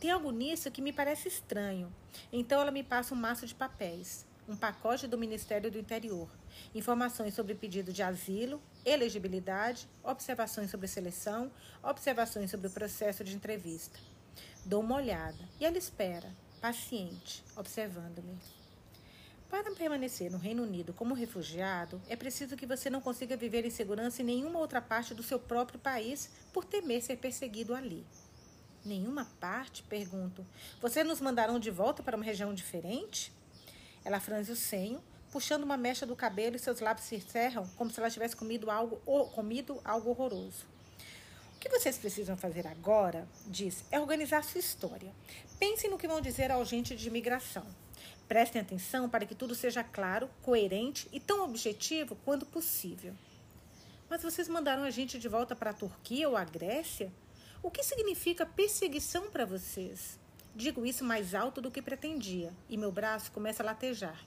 Tem 0.00 0.10
algo 0.10 0.30
nisso 0.30 0.70
que 0.70 0.82
me 0.82 0.92
parece 0.92 1.28
estranho. 1.28 1.92
Então 2.32 2.60
ela 2.60 2.70
me 2.70 2.82
passa 2.82 3.14
um 3.14 3.18
maço 3.18 3.46
de 3.46 3.54
papéis, 3.54 4.26
um 4.48 4.56
pacote 4.56 5.06
do 5.06 5.18
Ministério 5.18 5.70
do 5.70 5.78
Interior, 5.78 6.28
informações 6.74 7.34
sobre 7.34 7.54
pedido 7.54 7.92
de 7.92 8.02
asilo, 8.02 8.60
elegibilidade, 8.84 9.88
observações 10.02 10.70
sobre 10.70 10.86
seleção, 10.86 11.50
observações 11.82 12.50
sobre 12.50 12.66
o 12.66 12.70
processo 12.70 13.24
de 13.24 13.34
entrevista. 13.34 13.98
Dou 14.64 14.80
uma 14.80 14.96
olhada 14.96 15.48
e 15.60 15.64
ela 15.64 15.78
espera, 15.78 16.30
paciente, 16.60 17.44
observando-me. 17.56 18.63
Para 19.54 19.70
permanecer 19.70 20.32
no 20.32 20.36
Reino 20.36 20.64
Unido 20.64 20.92
como 20.92 21.14
refugiado, 21.14 22.02
é 22.08 22.16
preciso 22.16 22.56
que 22.56 22.66
você 22.66 22.90
não 22.90 23.00
consiga 23.00 23.36
viver 23.36 23.64
em 23.64 23.70
segurança 23.70 24.20
em 24.20 24.24
nenhuma 24.24 24.58
outra 24.58 24.82
parte 24.82 25.14
do 25.14 25.22
seu 25.22 25.38
próprio 25.38 25.78
país 25.78 26.28
por 26.52 26.64
temer 26.64 27.00
ser 27.00 27.18
perseguido 27.18 27.72
ali. 27.72 28.04
Nenhuma 28.84 29.26
parte? 29.38 29.84
Pergunto. 29.84 30.44
Vocês 30.80 31.06
nos 31.06 31.20
mandarão 31.20 31.60
de 31.60 31.70
volta 31.70 32.02
para 32.02 32.16
uma 32.16 32.24
região 32.24 32.52
diferente? 32.52 33.32
Ela 34.04 34.18
franze 34.18 34.50
o 34.50 34.56
senho, 34.56 35.00
puxando 35.30 35.62
uma 35.62 35.76
mecha 35.76 36.04
do 36.04 36.16
cabelo 36.16 36.56
e 36.56 36.58
seus 36.58 36.80
lábios 36.80 37.06
se 37.06 37.20
cerram 37.20 37.64
como 37.76 37.92
se 37.92 38.00
ela 38.00 38.10
tivesse 38.10 38.34
comido 38.34 38.72
algo, 38.72 38.96
comido 39.36 39.80
algo 39.84 40.10
horroroso. 40.10 40.66
O 41.54 41.60
que 41.60 41.68
vocês 41.68 41.96
precisam 41.96 42.36
fazer 42.36 42.66
agora, 42.66 43.24
diz, 43.46 43.84
é 43.92 44.00
organizar 44.00 44.42
sua 44.42 44.58
história. 44.58 45.12
Pensem 45.60 45.88
no 45.88 45.96
que 45.96 46.08
vão 46.08 46.20
dizer 46.20 46.50
ao 46.50 46.60
agente 46.60 46.96
de 46.96 47.06
imigração. 47.06 47.83
Prestem 48.28 48.62
atenção 48.62 49.08
para 49.08 49.26
que 49.26 49.34
tudo 49.34 49.54
seja 49.54 49.84
claro, 49.84 50.30
coerente 50.42 51.08
e 51.12 51.20
tão 51.20 51.44
objetivo 51.44 52.16
quanto 52.24 52.46
possível. 52.46 53.14
Mas 54.08 54.22
vocês 54.22 54.48
mandaram 54.48 54.82
a 54.82 54.90
gente 54.90 55.18
de 55.18 55.28
volta 55.28 55.54
para 55.54 55.70
a 55.70 55.74
Turquia 55.74 56.28
ou 56.28 56.36
a 56.36 56.44
Grécia? 56.44 57.12
O 57.62 57.70
que 57.70 57.82
significa 57.82 58.46
perseguição 58.46 59.30
para 59.30 59.44
vocês? 59.44 60.18
Digo 60.54 60.86
isso 60.86 61.04
mais 61.04 61.34
alto 61.34 61.60
do 61.60 61.70
que 61.70 61.82
pretendia, 61.82 62.52
e 62.68 62.76
meu 62.76 62.92
braço 62.92 63.32
começa 63.32 63.62
a 63.62 63.66
latejar. 63.66 64.24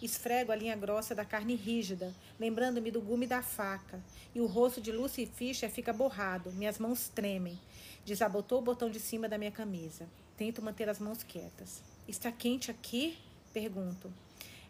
Esfrego 0.00 0.52
a 0.52 0.56
linha 0.56 0.76
grossa 0.76 1.14
da 1.14 1.24
carne 1.24 1.54
rígida, 1.54 2.14
lembrando-me 2.38 2.90
do 2.90 3.00
gume 3.00 3.26
da 3.26 3.42
faca, 3.42 4.02
e 4.34 4.40
o 4.40 4.46
rosto 4.46 4.80
de 4.80 4.92
Lucy 4.92 5.26
Fischer 5.26 5.70
fica 5.70 5.92
borrado, 5.92 6.52
minhas 6.52 6.78
mãos 6.78 7.08
tremem. 7.08 7.58
Desabotou 8.04 8.60
o 8.60 8.62
botão 8.62 8.88
de 8.88 8.98
cima 8.98 9.28
da 9.28 9.36
minha 9.36 9.50
camisa. 9.50 10.08
Tento 10.36 10.62
manter 10.62 10.88
as 10.88 11.00
mãos 11.00 11.22
quietas. 11.22 11.82
Está 12.06 12.32
quente 12.32 12.70
aqui? 12.70 13.18
Pergunto. 13.52 14.12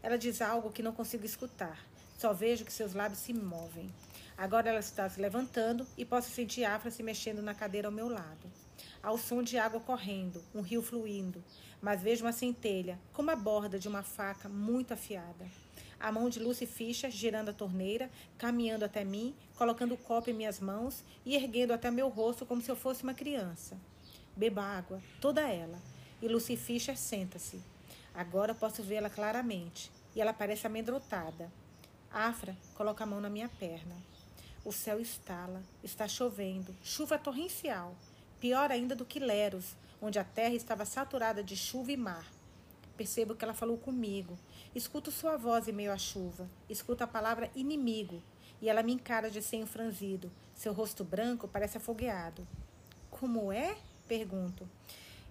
Ela 0.03 0.17
diz 0.17 0.41
algo 0.41 0.71
que 0.71 0.83
não 0.83 0.93
consigo 0.93 1.25
escutar. 1.25 1.85
Só 2.19 2.33
vejo 2.33 2.65
que 2.65 2.73
seus 2.73 2.95
lábios 2.95 3.21
se 3.21 3.33
movem. 3.33 3.91
Agora 4.37 4.69
ela 4.69 4.79
está 4.79 5.09
se 5.09 5.21
levantando 5.21 5.87
e 5.97 6.05
posso 6.05 6.31
sentir 6.31 6.65
Afra 6.65 6.91
se 6.91 7.03
mexendo 7.03 7.43
na 7.43 7.55
cadeira 7.55 7.89
ao 7.89 7.93
meu 7.93 8.09
lado. 8.09 8.51
Há 9.03 9.13
o 9.13 9.19
som 9.19 9.43
de 9.43 9.59
água 9.59 9.81
correndo, 9.81 10.43
um 10.55 10.61
rio 10.61 10.83
fluindo, 10.83 11.43
mas 11.81 12.03
vejo 12.03 12.25
uma 12.25 12.33
centelha, 12.33 12.99
como 13.13 13.31
a 13.31 13.37
borda 13.37 13.79
de 13.79 13.89
uma 13.89 14.03
faca 14.03 14.49
muito 14.49 14.93
afiada. 14.93 15.47
A 16.01 16.13
mão 16.13 16.29
de 16.29 16.39
Lucy 16.39 16.67
Fischer 16.67 17.11
girando 17.11 17.49
a 17.49 17.53
torneira, 17.53 18.09
caminhando 18.37 18.85
até 18.85 19.05
mim, 19.05 19.35
colocando 19.57 19.95
o 19.95 19.99
copo 19.99 20.31
em 20.31 20.35
minhas 20.35 20.61
mãos 20.61 21.03
e 21.25 21.35
erguendo 21.35 21.73
até 21.73 21.91
meu 21.91 22.09
rosto 22.09 22.47
como 22.47 22.63
se 22.63 22.71
eu 22.71 22.77
fosse 22.77 23.03
uma 23.03 23.15
criança. 23.15 23.77
Beba 24.37 24.63
água, 24.63 25.01
toda 25.21 25.41
ela. 25.41 25.81
E 26.23 26.29
Lucy 26.29 26.57
Fischer 26.57 26.97
senta-se. 26.97 27.61
Agora 28.19 28.53
posso 28.53 28.83
vê-la 28.83 29.09
claramente. 29.09 29.93
E 30.13 30.21
ela 30.21 30.33
parece 30.33 30.67
amedrontada. 30.67 31.53
Afra 32.11 32.57
coloca 32.75 33.05
a 33.05 33.07
mão 33.07 33.21
na 33.21 33.31
minha 33.31 33.49
perna. 33.49 33.95
O 34.65 34.73
céu 34.73 34.99
estala, 34.99 35.63
está 35.85 36.09
chovendo, 36.09 36.75
chuva 36.83 37.17
torrencial, 37.17 37.95
pior 38.41 38.73
ainda 38.73 38.97
do 38.97 39.05
que 39.05 39.21
Leros, 39.21 39.77
onde 40.03 40.19
a 40.19 40.25
terra 40.25 40.55
estava 40.55 40.85
saturada 40.85 41.45
de 41.45 41.57
chuva 41.57 41.93
e 41.93 41.97
mar. 41.97 42.27
Percebo 42.97 43.37
que 43.37 43.45
ela 43.45 43.55
falou 43.55 43.79
comigo. 43.79 44.37
Escuto 44.75 45.13
sua 45.13 45.37
voz 45.37 45.69
em 45.69 45.73
meio 45.73 45.93
à 45.93 45.97
chuva. 45.97 46.51
Escuto 46.69 47.05
a 47.05 47.07
palavra 47.07 47.49
inimigo. 47.55 48.21
E 48.61 48.69
ela 48.69 48.83
me 48.83 48.93
encara 48.93 49.31
de 49.31 49.41
senho 49.41 49.65
franzido. 49.65 50.29
Seu 50.57 50.73
rosto 50.73 51.05
branco 51.05 51.47
parece 51.47 51.77
afogueado. 51.77 52.45
Como 53.13 53.53
é? 53.53 53.79
Pergunto. 54.09 54.69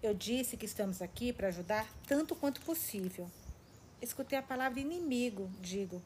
Eu 0.02 0.14
disse 0.14 0.56
que 0.56 0.66
estamos 0.66 1.02
aqui 1.02 1.34
para 1.34 1.48
ajudar 1.48 1.92
tanto 2.06 2.36
quanto 2.36 2.62
possível. 2.62 3.28
Escutei 4.00 4.38
a 4.38 4.44
palavra 4.44 4.80
inimigo, 4.80 5.50
digo. 5.60 6.00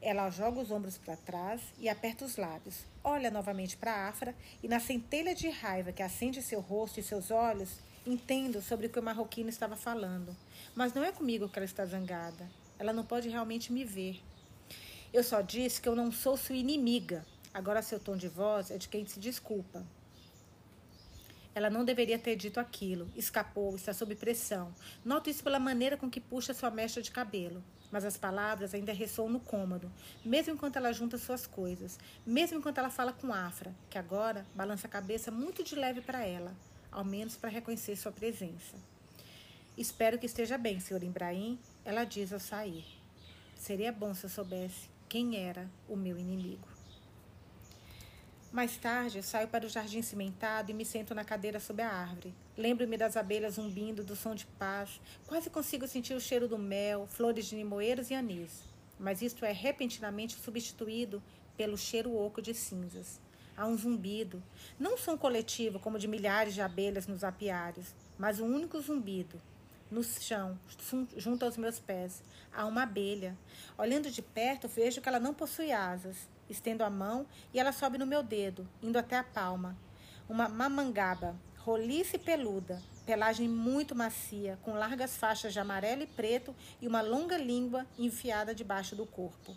Ela 0.00 0.30
joga 0.30 0.60
os 0.60 0.70
ombros 0.70 0.96
para 0.96 1.16
trás 1.16 1.60
e 1.80 1.88
aperta 1.88 2.24
os 2.24 2.36
lábios. 2.36 2.84
Olha 3.02 3.28
novamente 3.28 3.76
para 3.76 4.08
Afra 4.08 4.36
e, 4.62 4.68
na 4.68 4.78
centelha 4.78 5.34
de 5.34 5.48
raiva 5.48 5.90
que 5.90 6.00
acende 6.00 6.40
seu 6.40 6.60
rosto 6.60 7.00
e 7.00 7.02
seus 7.02 7.32
olhos, 7.32 7.80
entendo 8.06 8.62
sobre 8.62 8.86
o 8.86 8.90
que 8.90 9.00
o 9.00 9.02
marroquino 9.02 9.48
estava 9.48 9.74
falando. 9.74 10.36
Mas 10.76 10.94
não 10.94 11.02
é 11.02 11.10
comigo 11.10 11.48
que 11.48 11.58
ela 11.58 11.66
está 11.66 11.84
zangada. 11.84 12.48
Ela 12.78 12.92
não 12.92 13.04
pode 13.04 13.28
realmente 13.28 13.72
me 13.72 13.84
ver. 13.84 14.22
Eu 15.12 15.24
só 15.24 15.40
disse 15.40 15.80
que 15.80 15.88
eu 15.88 15.96
não 15.96 16.12
sou 16.12 16.36
sua 16.36 16.54
inimiga. 16.54 17.26
Agora 17.52 17.82
seu 17.82 17.98
tom 17.98 18.16
de 18.16 18.28
voz 18.28 18.70
é 18.70 18.78
de 18.78 18.88
quem 18.88 19.04
se 19.08 19.18
desculpa. 19.18 19.84
Ela 21.54 21.70
não 21.70 21.84
deveria 21.84 22.18
ter 22.18 22.36
dito 22.36 22.60
aquilo. 22.60 23.10
Escapou, 23.16 23.74
está 23.74 23.92
sob 23.92 24.14
pressão. 24.14 24.74
Noto 25.04 25.30
isso 25.30 25.42
pela 25.42 25.58
maneira 25.58 25.96
com 25.96 26.10
que 26.10 26.20
puxa 26.20 26.54
sua 26.54 26.70
mecha 26.70 27.02
de 27.02 27.10
cabelo 27.10 27.62
mas 27.90 28.04
as 28.04 28.16
palavras 28.16 28.74
ainda 28.74 28.92
ressoam 28.92 29.28
no 29.28 29.40
cômodo, 29.40 29.90
mesmo 30.24 30.54
enquanto 30.54 30.76
ela 30.76 30.92
junta 30.92 31.16
suas 31.16 31.46
coisas, 31.46 31.98
mesmo 32.26 32.58
enquanto 32.58 32.78
ela 32.78 32.90
fala 32.90 33.12
com 33.12 33.32
Afra, 33.32 33.74
que 33.88 33.98
agora 33.98 34.46
balança 34.54 34.86
a 34.86 34.90
cabeça 34.90 35.30
muito 35.30 35.64
de 35.64 35.74
leve 35.74 36.00
para 36.00 36.24
ela, 36.24 36.54
ao 36.90 37.04
menos 37.04 37.36
para 37.36 37.50
reconhecer 37.50 37.96
sua 37.96 38.12
presença. 38.12 38.76
Espero 39.76 40.18
que 40.18 40.26
esteja 40.26 40.58
bem, 40.58 40.80
Sr. 40.80 41.04
Ibrahim, 41.04 41.58
ela 41.84 42.04
diz 42.04 42.32
ao 42.32 42.40
sair. 42.40 42.84
Seria 43.56 43.92
bom 43.92 44.12
se 44.12 44.24
eu 44.24 44.30
soubesse 44.30 44.88
quem 45.08 45.36
era 45.36 45.68
o 45.88 45.96
meu 45.96 46.18
inimigo. 46.18 46.77
Mais 48.50 48.78
tarde, 48.78 49.22
saio 49.22 49.46
para 49.46 49.66
o 49.66 49.68
jardim 49.68 50.00
cimentado 50.00 50.70
e 50.70 50.74
me 50.74 50.82
sento 50.82 51.14
na 51.14 51.22
cadeira 51.22 51.60
sob 51.60 51.82
a 51.82 51.88
árvore. 51.92 52.34
Lembro-me 52.56 52.96
das 52.96 53.14
abelhas 53.14 53.54
zumbindo, 53.54 54.02
do 54.02 54.16
som 54.16 54.34
de 54.34 54.46
paz. 54.46 55.00
Quase 55.26 55.50
consigo 55.50 55.86
sentir 55.86 56.14
o 56.14 56.20
cheiro 56.20 56.48
do 56.48 56.56
mel, 56.56 57.06
flores 57.06 57.44
de 57.44 57.56
limoeiros 57.56 58.10
e 58.10 58.14
anis. 58.14 58.62
Mas 58.98 59.20
isto 59.20 59.44
é 59.44 59.52
repentinamente 59.52 60.34
substituído 60.40 61.22
pelo 61.58 61.76
cheiro 61.76 62.16
oco 62.16 62.40
de 62.40 62.54
cinzas. 62.54 63.20
Há 63.54 63.66
um 63.66 63.76
zumbido, 63.76 64.42
não 64.78 64.96
som 64.96 65.18
coletivo 65.18 65.78
como 65.78 65.98
de 65.98 66.08
milhares 66.08 66.54
de 66.54 66.62
abelhas 66.62 67.06
nos 67.06 67.22
apiários, 67.22 67.94
mas 68.16 68.40
um 68.40 68.46
único 68.46 68.80
zumbido. 68.80 69.38
No 69.90 70.02
chão, 70.02 70.58
junto 71.16 71.44
aos 71.44 71.56
meus 71.56 71.78
pés, 71.78 72.22
há 72.52 72.64
uma 72.64 72.84
abelha. 72.84 73.36
Olhando 73.76 74.10
de 74.10 74.22
perto, 74.22 74.68
vejo 74.68 75.00
que 75.00 75.08
ela 75.08 75.20
não 75.20 75.34
possui 75.34 75.70
asas. 75.70 76.16
Estendo 76.48 76.84
a 76.84 76.90
mão 76.90 77.26
e 77.52 77.60
ela 77.60 77.72
sobe 77.72 77.98
no 77.98 78.06
meu 78.06 78.22
dedo, 78.22 78.68
indo 78.82 78.98
até 78.98 79.16
a 79.16 79.24
palma. 79.24 79.76
Uma 80.28 80.48
mamangaba, 80.48 81.36
roliça 81.58 82.16
e 82.16 82.18
peluda, 82.18 82.82
pelagem 83.04 83.48
muito 83.48 83.94
macia, 83.94 84.58
com 84.62 84.72
largas 84.72 85.16
faixas 85.16 85.52
de 85.52 85.60
amarelo 85.60 86.02
e 86.02 86.06
preto 86.06 86.54
e 86.80 86.86
uma 86.86 87.00
longa 87.00 87.38
língua 87.38 87.86
enfiada 87.98 88.54
debaixo 88.54 88.94
do 88.94 89.06
corpo. 89.06 89.56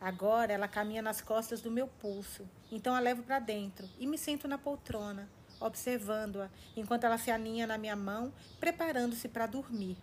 Agora 0.00 0.52
ela 0.52 0.66
caminha 0.66 1.00
nas 1.00 1.20
costas 1.20 1.60
do 1.60 1.70
meu 1.70 1.86
pulso, 1.86 2.44
então 2.70 2.94
a 2.94 3.00
levo 3.00 3.22
para 3.22 3.38
dentro 3.38 3.88
e 3.98 4.06
me 4.06 4.18
sento 4.18 4.48
na 4.48 4.58
poltrona, 4.58 5.28
observando-a 5.60 6.50
enquanto 6.76 7.04
ela 7.04 7.16
se 7.16 7.30
aninha 7.30 7.66
na 7.66 7.78
minha 7.78 7.94
mão, 7.94 8.32
preparando-se 8.58 9.28
para 9.28 9.46
dormir. 9.46 9.96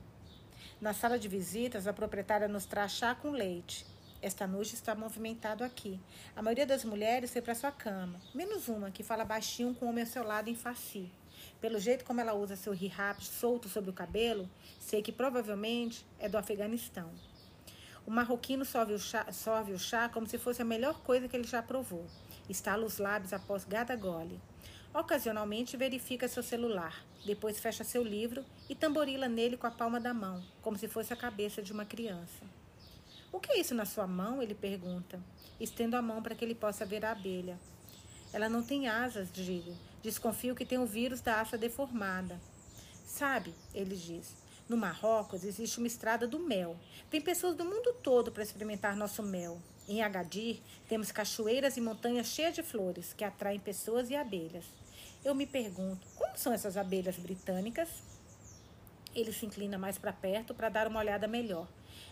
Na 0.80 0.94
sala 0.94 1.20
de 1.20 1.28
visitas, 1.28 1.86
a 1.86 1.94
proprietária 1.94 2.48
nos 2.48 2.66
traz 2.66 2.94
chá 2.94 3.14
com 3.14 3.32
leite. 3.32 3.86
Esta 4.22 4.46
noite 4.46 4.76
está 4.76 4.94
movimentado 4.94 5.64
aqui. 5.64 5.98
A 6.36 6.42
maioria 6.42 6.66
das 6.66 6.84
mulheres 6.84 7.32
foi 7.32 7.42
para 7.42 7.56
sua 7.56 7.72
cama, 7.72 8.20
menos 8.36 8.68
uma 8.68 8.92
que 8.92 9.02
fala 9.02 9.24
baixinho 9.24 9.74
com 9.74 9.86
o 9.86 9.90
homem 9.90 10.04
ao 10.04 10.10
seu 10.10 10.24
lado 10.24 10.50
em 10.50 10.56
faci. 10.56 11.10
Pelo 11.62 11.80
jeito 11.80 12.04
como 12.04 12.20
ela 12.20 12.34
usa 12.34 12.58
seu 12.58 12.74
hijab 12.74 13.24
solto 13.24 13.70
sobre 13.70 13.90
o 13.90 13.94
cabelo, 13.94 14.50
sei 14.78 15.02
que 15.02 15.14
provavelmente 15.14 16.06
é 16.20 16.28
do 16.28 16.38
Afeganistão. 16.38 17.10
O 18.06 18.12
marroquino 18.12 18.66
sorve 18.66 18.94
o, 18.94 19.00
chá, 19.00 19.26
o 19.74 19.80
chá 19.80 20.10
como 20.10 20.28
se 20.28 20.38
fosse 20.38 20.62
a 20.62 20.66
melhor 20.66 21.00
coisa 21.00 21.30
que 21.30 21.38
ele 21.38 21.48
já 21.48 21.64
provou. 21.64 22.06
Estala 22.50 22.86
os 22.86 22.98
lábios 22.98 23.32
após 23.32 23.64
cada 23.64 23.96
gole. 23.96 24.38
Ocasionalmente 24.94 25.78
verifica 25.78 26.28
seu 26.28 26.44
celular, 26.44 27.06
depois 27.26 27.58
fecha 27.58 27.86
seu 27.86 28.04
livro 28.04 28.44
e 28.68 28.76
tamborila 28.76 29.30
nele 29.30 29.56
com 29.56 29.68
a 29.68 29.72
palma 29.72 30.00
da 30.00 30.14
mão, 30.14 30.44
como 30.62 30.78
se 30.78 30.90
fosse 30.90 31.14
a 31.14 31.16
cabeça 31.16 31.62
de 31.62 31.72
uma 31.72 31.86
criança. 31.86 32.59
O 33.32 33.40
que 33.40 33.52
é 33.52 33.60
isso 33.60 33.76
na 33.76 33.86
sua 33.86 34.08
mão? 34.08 34.42
Ele 34.42 34.56
pergunta. 34.56 35.20
Estendo 35.60 35.96
a 35.96 36.02
mão 36.02 36.22
para 36.22 36.34
que 36.36 36.44
ele 36.44 36.56
possa 36.56 36.86
ver 36.86 37.06
a 37.06 37.12
abelha. 37.12 37.60
Ela 38.34 38.50
não 38.50 38.64
tem 38.64 38.88
asas, 38.88 39.32
digo. 39.32 39.76
Desconfio 40.02 40.56
que 40.56 40.66
tem 40.66 40.78
o 40.78 40.86
vírus 40.86 41.22
da 41.22 41.40
asa 41.40 41.58
deformada. 41.58 42.40
Sabe, 43.06 43.54
ele 43.74 43.96
diz, 43.96 44.36
no 44.68 44.78
Marrocos 44.78 45.44
existe 45.44 45.80
uma 45.80 45.88
estrada 45.88 46.28
do 46.28 46.40
mel. 46.40 46.78
Vem 47.10 47.20
pessoas 47.20 47.56
do 47.56 47.66
mundo 47.66 47.94
todo 48.04 48.32
para 48.32 48.44
experimentar 48.44 48.96
nosso 48.96 49.24
mel. 49.24 49.60
Em 49.88 50.04
Agadir, 50.04 50.62
temos 50.88 51.12
cachoeiras 51.12 51.76
e 51.76 51.82
montanhas 51.82 52.28
cheias 52.28 52.54
de 52.54 52.62
flores 52.62 53.12
que 53.12 53.24
atraem 53.24 53.60
pessoas 53.60 54.12
e 54.12 54.16
abelhas. 54.16 54.66
Eu 55.26 55.34
me 55.34 55.48
pergunto, 55.48 56.06
como 56.16 56.38
são 56.38 56.54
essas 56.54 56.78
abelhas 56.78 57.18
britânicas? 57.18 57.90
Ele 59.16 59.34
se 59.34 59.48
inclina 59.48 59.78
mais 59.78 59.98
para 59.98 60.14
perto 60.14 60.54
para 60.54 60.70
dar 60.70 60.88
uma 60.88 61.00
olhada 61.00 61.28
melhor. 61.28 61.68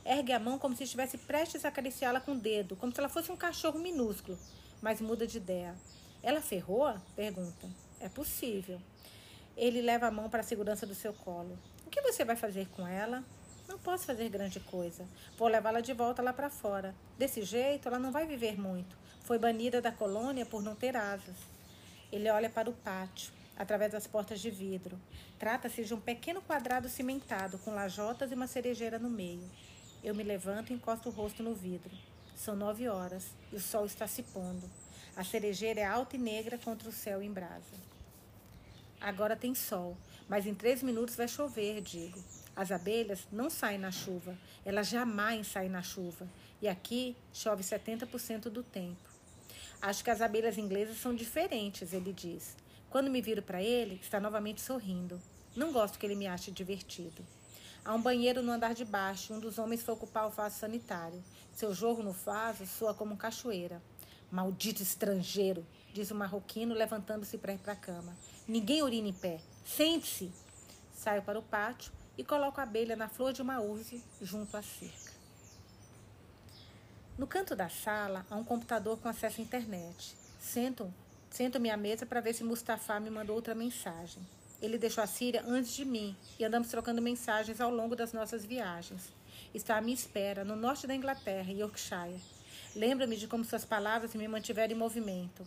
Ergue 0.10 0.32
a 0.32 0.39
mão 0.39 0.58
como 0.58 0.74
se 0.74 0.86
estivesse 0.86 1.18
prestes 1.18 1.66
a 1.66 1.68
acariciá-la 1.68 2.22
com 2.22 2.32
o 2.32 2.39
dedo, 2.39 2.78
como 2.78 2.93
se 2.93 2.99
ela 2.99 3.10
fosse 3.10 3.30
um 3.30 3.36
cachorro 3.36 3.78
minúsculo, 3.78 4.39
mas 4.82 5.01
muda 5.01 5.28
de 5.28 5.36
ideia. 5.36 5.76
Ela 6.24 6.39
ferroa? 6.39 7.01
Pergunta. 7.14 7.68
É 7.99 8.08
possível. 8.08 8.80
Ele 9.58 9.82
leva 9.82 10.08
a 10.08 10.12
mão 10.12 10.30
para 10.30 10.39
a 10.39 10.43
segurança 10.43 10.88
do 10.88 10.95
seu 10.95 11.12
colo. 11.12 11.60
O 11.86 11.89
que 11.89 12.01
você 12.01 12.24
vai 12.24 12.38
fazer 12.38 12.70
com 12.70 12.88
ela? 12.88 13.22
Não 13.68 13.78
posso 13.78 14.05
fazer 14.05 14.30
grande 14.30 14.62
coisa. 14.62 15.05
Vou 15.38 15.49
levá-la 15.49 15.82
de 15.82 15.91
volta 15.91 16.22
lá 16.22 16.32
para 16.32 16.49
fora. 16.49 16.95
Desse 17.18 17.41
jeito, 17.41 17.89
ela 17.89 17.99
não 17.99 18.10
vai 18.10 18.26
viver 18.26 18.58
muito. 18.58 18.97
Foi 19.26 19.38
banida 19.38 19.82
da 19.82 19.91
colônia 19.91 20.45
por 20.45 20.64
não 20.64 20.74
ter 20.74 20.95
asas. 20.95 21.36
Ele 22.14 22.30
olha 22.30 22.49
para 22.49 22.70
o 22.70 22.74
pátio, 22.74 23.34
através 23.58 23.91
das 23.91 24.08
portas 24.08 24.39
de 24.39 24.49
vidro. 24.49 24.97
Trata-se 25.38 25.84
de 25.84 25.93
um 25.93 25.99
pequeno 25.99 26.41
quadrado 26.41 26.88
cimentado, 26.88 27.58
com 27.58 27.72
lajotas 27.72 28.32
e 28.32 28.36
uma 28.36 28.47
cerejeira 28.47 28.97
no 28.97 29.10
meio. 29.10 29.43
Eu 30.08 30.16
me 30.16 30.24
levanto 30.24 30.72
e 30.72 30.74
encosto 30.74 31.10
o 31.10 31.12
rosto 31.12 31.43
no 31.43 31.53
vidro. 31.53 31.91
São 32.34 32.55
nove 32.55 32.88
horas 32.88 33.26
e 33.51 33.58
o 33.58 33.60
sol 33.60 33.86
está 33.86 34.08
se 34.08 34.24
pondo. 34.24 34.64
A 35.18 35.22
cerejeira 35.22 35.82
é 35.82 35.84
alta 35.84 36.16
e 36.16 36.18
negra 36.18 36.58
contra 36.58 36.88
o 36.88 36.93
céu 36.93 37.22
em 37.22 37.30
brasa. 37.30 37.76
Agora 39.01 39.36
tem 39.36 39.53
sol, 39.53 39.97
mas 40.30 40.45
em 40.45 40.55
três 40.55 40.82
minutos 40.82 41.18
vai 41.18 41.28
chover, 41.28 41.82
digo. 41.82 42.24
As 42.55 42.72
abelhas 42.72 43.28
não 43.34 43.49
saem 43.49 43.78
na 43.78 43.91
chuva, 43.91 44.38
elas 44.64 44.88
jamais 44.88 45.47
saem 45.47 45.70
na 45.70 45.82
chuva. 45.82 46.26
E 46.62 46.70
aqui 46.70 47.14
chove 47.34 47.62
70% 47.62 48.43
do 48.43 48.64
tempo. 48.64 49.10
Acho 49.82 50.05
que 50.05 50.10
as 50.10 50.22
abelhas 50.22 50.58
inglesas 50.58 50.95
são 51.01 51.14
diferentes, 51.14 51.91
ele 51.91 52.14
diz. 52.14 52.55
Quando 52.89 53.12
me 53.12 53.22
viro 53.22 53.41
para 53.41 53.62
ele, 53.62 53.99
está 54.01 54.22
novamente 54.22 54.62
sorrindo. 54.62 55.22
Não 55.53 55.74
gosto 55.74 55.99
que 55.99 56.05
ele 56.05 56.16
me 56.16 56.28
ache 56.28 56.49
divertido. 56.49 57.26
Há 57.88 57.94
um 57.94 58.02
banheiro 58.02 58.44
no 58.44 58.52
andar 58.52 58.74
de 58.74 58.84
baixo. 58.84 59.34
Um 59.34 59.40
dos 59.40 59.58
homens 59.58 59.82
foi 59.82 59.94
ocupar 59.94 60.28
o 60.28 60.30
vaso 60.30 60.60
sanitário. 60.60 61.24
Seu 61.54 61.74
jorro 61.74 62.04
no 62.04 62.12
vaso 62.12 62.68
soa 62.68 62.94
como 62.94 63.16
cachoeira. 63.16 63.82
Maldito 64.30 64.84
estrangeiro, 64.84 65.66
diz 65.94 66.12
o 66.12 66.16
marroquino, 66.16 66.76
levantando-se 66.76 67.38
para 67.38 67.54
ir 67.54 67.60
para 67.60 67.72
a 67.72 67.78
cama. 67.78 68.14
Ninguém 68.46 68.84
urina 68.84 69.08
em 69.08 69.14
pé. 69.14 69.40
Sente-se. 69.66 70.34
Saio 70.94 71.22
para 71.22 71.40
o 71.40 71.42
pátio 71.42 71.94
e 72.18 72.26
coloco 72.26 72.60
a 72.60 72.64
abelha 72.64 72.98
na 72.98 73.08
flor 73.08 73.32
de 73.32 73.42
uma 73.42 73.62
urze 73.62 74.04
junto 74.22 74.58
à 74.58 74.62
cerca. 74.62 75.14
No 77.18 77.26
canto 77.26 77.56
da 77.56 77.70
sala 77.70 78.26
há 78.30 78.36
um 78.36 78.44
computador 78.44 78.98
com 78.98 79.08
acesso 79.08 79.40
à 79.40 79.44
internet. 79.46 80.14
Sento, 80.42 80.94
sento-me 81.30 81.70
à 81.70 81.78
mesa 81.78 82.06
para 82.06 82.20
ver 82.20 82.34
se 82.34 82.44
Mustafa 82.44 83.00
me 83.00 83.10
mandou 83.10 83.34
outra 83.34 83.56
mensagem. 83.56 84.22
Ele 84.62 84.78
deixou 84.78 85.03
a 85.03 85.08
Síria 85.08 85.43
antes 85.45 85.76
de 85.76 85.86
mim 85.86 86.16
e 86.39 86.43
andamos 86.43 86.70
trocando 86.70 87.01
mensagens 87.01 87.62
ao 87.62 87.70
longo 87.70 87.95
das 87.95 88.12
nossas 88.12 88.43
viagens. 88.43 89.14
Está 89.53 89.78
à 89.78 89.82
minha 89.82 89.93
espera, 89.93 90.43
no 90.43 90.55
norte 90.55 90.88
da 90.88 90.95
Inglaterra, 90.95 91.51
em 91.51 91.60
Yorkshire. 91.60 92.20
Lembra-me 92.76 93.16
de 93.16 93.28
como 93.28 93.45
suas 93.45 93.66
palavras 93.66 94.14
me 94.16 94.28
mantiveram 94.28 94.74
em 94.74 94.78
movimento. 94.78 95.45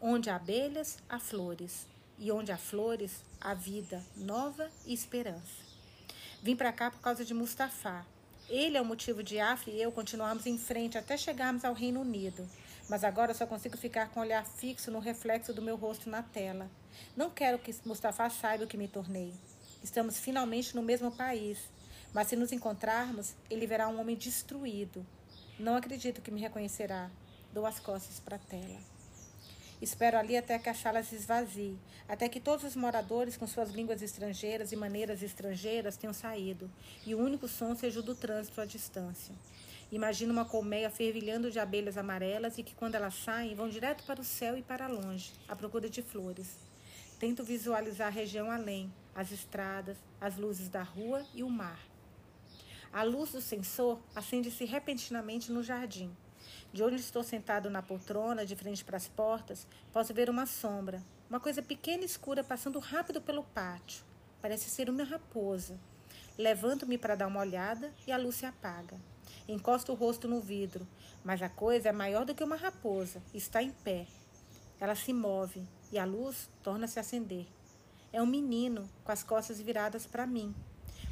Onde 0.00 0.30
há 0.30 0.36
abelhas, 0.36 0.98
há 1.08 1.18
flores. 1.18 1.86
E 2.18 2.30
onde 2.30 2.52
há 2.52 2.56
flores, 2.56 3.24
há 3.40 3.54
vida 3.54 4.02
nova 4.16 4.70
e 4.86 4.94
esperança. 4.94 5.62
Vim 6.42 6.54
para 6.54 6.72
cá 6.72 6.90
por 6.90 7.00
causa 7.00 7.24
de 7.24 7.34
Mustafa. 7.34 8.06
Ele 8.48 8.76
é 8.76 8.80
o 8.80 8.84
motivo 8.84 9.22
de 9.22 9.40
Afri 9.40 9.72
e 9.72 9.82
eu 9.82 9.90
continuarmos 9.90 10.46
em 10.46 10.58
frente 10.58 10.98
até 10.98 11.16
chegarmos 11.16 11.64
ao 11.64 11.74
Reino 11.74 12.00
Unido. 12.00 12.48
Mas 12.88 13.02
agora 13.02 13.32
só 13.32 13.46
consigo 13.46 13.76
ficar 13.76 14.10
com 14.10 14.20
o 14.20 14.22
olhar 14.22 14.44
fixo 14.44 14.90
no 14.90 14.98
reflexo 14.98 15.52
do 15.52 15.62
meu 15.62 15.76
rosto 15.76 16.10
na 16.10 16.22
tela. 16.22 16.70
Não 17.16 17.30
quero 17.30 17.58
que 17.58 17.74
Mustafa 17.84 18.28
saiba 18.28 18.64
o 18.64 18.66
que 18.66 18.76
me 18.76 18.88
tornei. 18.88 19.32
Estamos 19.82 20.18
finalmente 20.18 20.74
no 20.74 20.82
mesmo 20.82 21.10
país. 21.10 21.58
Mas 22.12 22.28
se 22.28 22.36
nos 22.36 22.52
encontrarmos, 22.52 23.34
ele 23.50 23.66
verá 23.66 23.88
um 23.88 24.00
homem 24.00 24.16
destruído. 24.16 25.04
Não 25.58 25.76
acredito 25.76 26.22
que 26.22 26.30
me 26.30 26.40
reconhecerá. 26.40 27.10
Dou 27.52 27.66
as 27.66 27.80
costas 27.80 28.20
para 28.20 28.36
a 28.36 28.38
tela. 28.38 28.78
Espero 29.82 30.16
ali 30.16 30.36
até 30.36 30.58
que 30.58 30.68
a 30.68 30.74
sala 30.74 31.02
se 31.02 31.14
esvazie, 31.14 31.78
até 32.08 32.28
que 32.28 32.40
todos 32.40 32.64
os 32.64 32.76
moradores 32.76 33.36
com 33.36 33.46
suas 33.46 33.70
línguas 33.70 34.00
estrangeiras 34.00 34.72
e 34.72 34.76
maneiras 34.76 35.22
estrangeiras 35.22 35.96
tenham 35.96 36.14
saído, 36.14 36.70
e 37.04 37.14
o 37.14 37.18
único 37.18 37.48
som 37.48 37.74
seja 37.74 38.00
o 38.00 38.02
do 38.02 38.14
trânsito 38.14 38.60
à 38.60 38.64
distância. 38.64 39.34
Imagino 39.92 40.32
uma 40.32 40.44
colmeia 40.44 40.90
fervilhando 40.90 41.50
de 41.50 41.58
abelhas 41.58 41.96
amarelas 41.96 42.58
e 42.58 42.62
que, 42.62 42.74
quando 42.74 42.94
elas 42.94 43.14
saem, 43.14 43.54
vão 43.54 43.68
direto 43.68 44.04
para 44.04 44.20
o 44.20 44.24
céu 44.24 44.56
e 44.56 44.62
para 44.62 44.86
longe, 44.86 45.32
à 45.46 45.54
procura 45.54 45.88
de 45.88 46.02
flores. 46.02 46.56
Tento 47.18 47.44
visualizar 47.44 48.08
a 48.08 48.10
região 48.10 48.50
além, 48.50 48.92
as 49.14 49.30
estradas, 49.30 49.96
as 50.20 50.36
luzes 50.36 50.68
da 50.68 50.82
rua 50.82 51.24
e 51.32 51.42
o 51.42 51.48
mar. 51.48 51.78
A 52.92 53.02
luz 53.02 53.32
do 53.32 53.40
sensor 53.40 54.00
acende-se 54.14 54.64
repentinamente 54.64 55.50
no 55.50 55.62
jardim. 55.62 56.14
De 56.72 56.82
onde 56.82 56.96
estou 56.96 57.22
sentado 57.22 57.70
na 57.70 57.82
poltrona, 57.82 58.44
de 58.44 58.56
frente 58.56 58.84
para 58.84 58.96
as 58.96 59.08
portas, 59.08 59.66
posso 59.92 60.12
ver 60.12 60.28
uma 60.28 60.46
sombra, 60.46 61.02
uma 61.28 61.40
coisa 61.40 61.62
pequena 61.62 62.02
e 62.02 62.06
escura 62.06 62.44
passando 62.44 62.78
rápido 62.78 63.20
pelo 63.20 63.44
pátio. 63.44 64.04
Parece 64.42 64.68
ser 64.68 64.90
uma 64.90 65.04
raposa. 65.04 65.78
Levanto-me 66.36 66.98
para 66.98 67.14
dar 67.14 67.28
uma 67.28 67.40
olhada 67.40 67.92
e 68.06 68.12
a 68.12 68.16
luz 68.16 68.36
se 68.36 68.46
apaga. 68.46 68.96
Encosto 69.48 69.92
o 69.92 69.94
rosto 69.94 70.26
no 70.26 70.40
vidro, 70.40 70.86
mas 71.22 71.42
a 71.42 71.48
coisa 71.48 71.88
é 71.88 71.92
maior 71.92 72.24
do 72.24 72.34
que 72.34 72.44
uma 72.44 72.56
raposa. 72.56 73.22
Está 73.32 73.62
em 73.62 73.70
pé. 73.70 74.06
Ela 74.80 74.94
se 74.94 75.12
move 75.12 75.62
e 75.92 75.98
a 75.98 76.04
luz 76.04 76.48
torna-se 76.62 76.98
a 76.98 77.02
acender. 77.02 77.46
É 78.12 78.22
um 78.22 78.26
menino 78.26 78.88
com 79.04 79.12
as 79.12 79.22
costas 79.22 79.60
viradas 79.60 80.06
para 80.06 80.26
mim. 80.26 80.54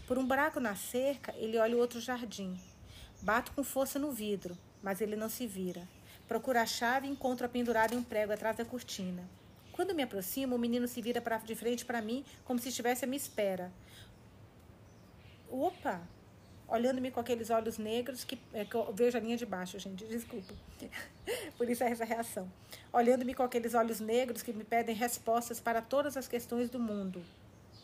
Por 0.06 0.18
um 0.18 0.26
buraco 0.26 0.60
na 0.60 0.74
cerca, 0.74 1.34
ele 1.36 1.58
olha 1.58 1.76
o 1.76 1.80
outro 1.80 2.00
jardim. 2.00 2.58
Bato 3.20 3.52
com 3.52 3.62
força 3.62 3.98
no 3.98 4.10
vidro 4.10 4.56
mas 4.82 5.00
ele 5.00 5.16
não 5.16 5.28
se 5.28 5.46
vira. 5.46 5.88
Procuro 6.26 6.58
a 6.58 6.66
chave 6.66 7.06
e 7.06 7.10
encontro-a 7.10 7.48
pendurada 7.48 7.94
em 7.94 7.98
um 7.98 8.02
prego 8.02 8.32
atrás 8.32 8.56
da 8.56 8.64
cortina. 8.64 9.22
Quando 9.70 9.94
me 9.94 10.02
aproximo, 10.02 10.56
o 10.56 10.58
menino 10.58 10.88
se 10.88 11.00
vira 11.00 11.20
pra, 11.20 11.38
de 11.38 11.54
frente 11.54 11.84
para 11.84 12.02
mim, 12.02 12.24
como 12.44 12.58
se 12.58 12.68
estivesse 12.68 13.04
à 13.04 13.08
minha 13.08 13.16
espera. 13.16 13.72
Opa! 15.48 16.00
Olhando-me 16.72 17.10
com 17.10 17.20
aqueles 17.20 17.50
olhos 17.50 17.76
negros 17.76 18.24
que, 18.24 18.38
é, 18.50 18.64
que 18.64 18.74
eu 18.74 18.90
vejo 18.94 19.18
a 19.18 19.20
linha 19.20 19.36
de 19.36 19.44
baixo, 19.44 19.78
gente, 19.78 20.06
desculpa. 20.06 20.54
Por 21.58 21.68
isso 21.68 21.84
é 21.84 21.90
essa 21.90 22.02
reação. 22.02 22.50
Olhando-me 22.90 23.34
com 23.34 23.42
aqueles 23.42 23.74
olhos 23.74 24.00
negros 24.00 24.40
que 24.40 24.54
me 24.54 24.64
pedem 24.64 24.94
respostas 24.94 25.60
para 25.60 25.82
todas 25.82 26.16
as 26.16 26.26
questões 26.26 26.70
do 26.70 26.78
mundo. 26.78 27.22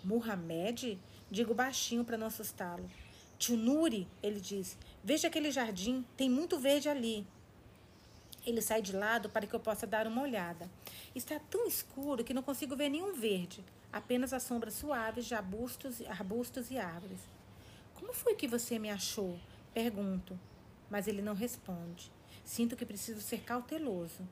Muhammad? 0.02 0.96
Digo 1.30 1.52
baixinho 1.52 2.02
para 2.02 2.16
não 2.16 2.28
assustá-lo. 2.28 2.90
Tio 3.38 3.58
Nuri, 3.58 4.08
ele 4.22 4.40
diz, 4.40 4.74
Veja 5.04 5.28
aquele 5.28 5.50
jardim, 5.50 6.02
tem 6.16 6.30
muito 6.30 6.58
verde 6.58 6.88
ali. 6.88 7.26
Ele 8.46 8.62
sai 8.62 8.80
de 8.80 8.96
lado 8.96 9.28
para 9.28 9.46
que 9.46 9.52
eu 9.52 9.60
possa 9.60 9.86
dar 9.86 10.06
uma 10.06 10.22
olhada. 10.22 10.66
Está 11.14 11.38
tão 11.38 11.68
escuro 11.68 12.24
que 12.24 12.32
não 12.32 12.42
consigo 12.42 12.74
ver 12.74 12.88
nenhum 12.88 13.12
verde, 13.12 13.62
apenas 13.92 14.32
as 14.32 14.44
sombras 14.44 14.72
suaves 14.72 15.26
de 15.26 15.34
arbustos, 15.34 16.00
arbustos 16.08 16.70
e 16.70 16.78
árvores. 16.78 17.20
Como 18.08 18.18
foi 18.18 18.34
que 18.34 18.48
você 18.48 18.78
me 18.78 18.88
achou? 18.88 19.38
Pergunto, 19.74 20.40
mas 20.88 21.06
ele 21.06 21.20
não 21.20 21.34
responde. 21.34 22.10
Sinto 22.42 22.74
que 22.74 22.86
preciso 22.86 23.20
ser 23.20 23.42
cauteloso. 23.42 24.26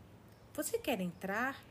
Você 0.54 0.78
quer 0.78 0.98
entrar? 0.98 1.62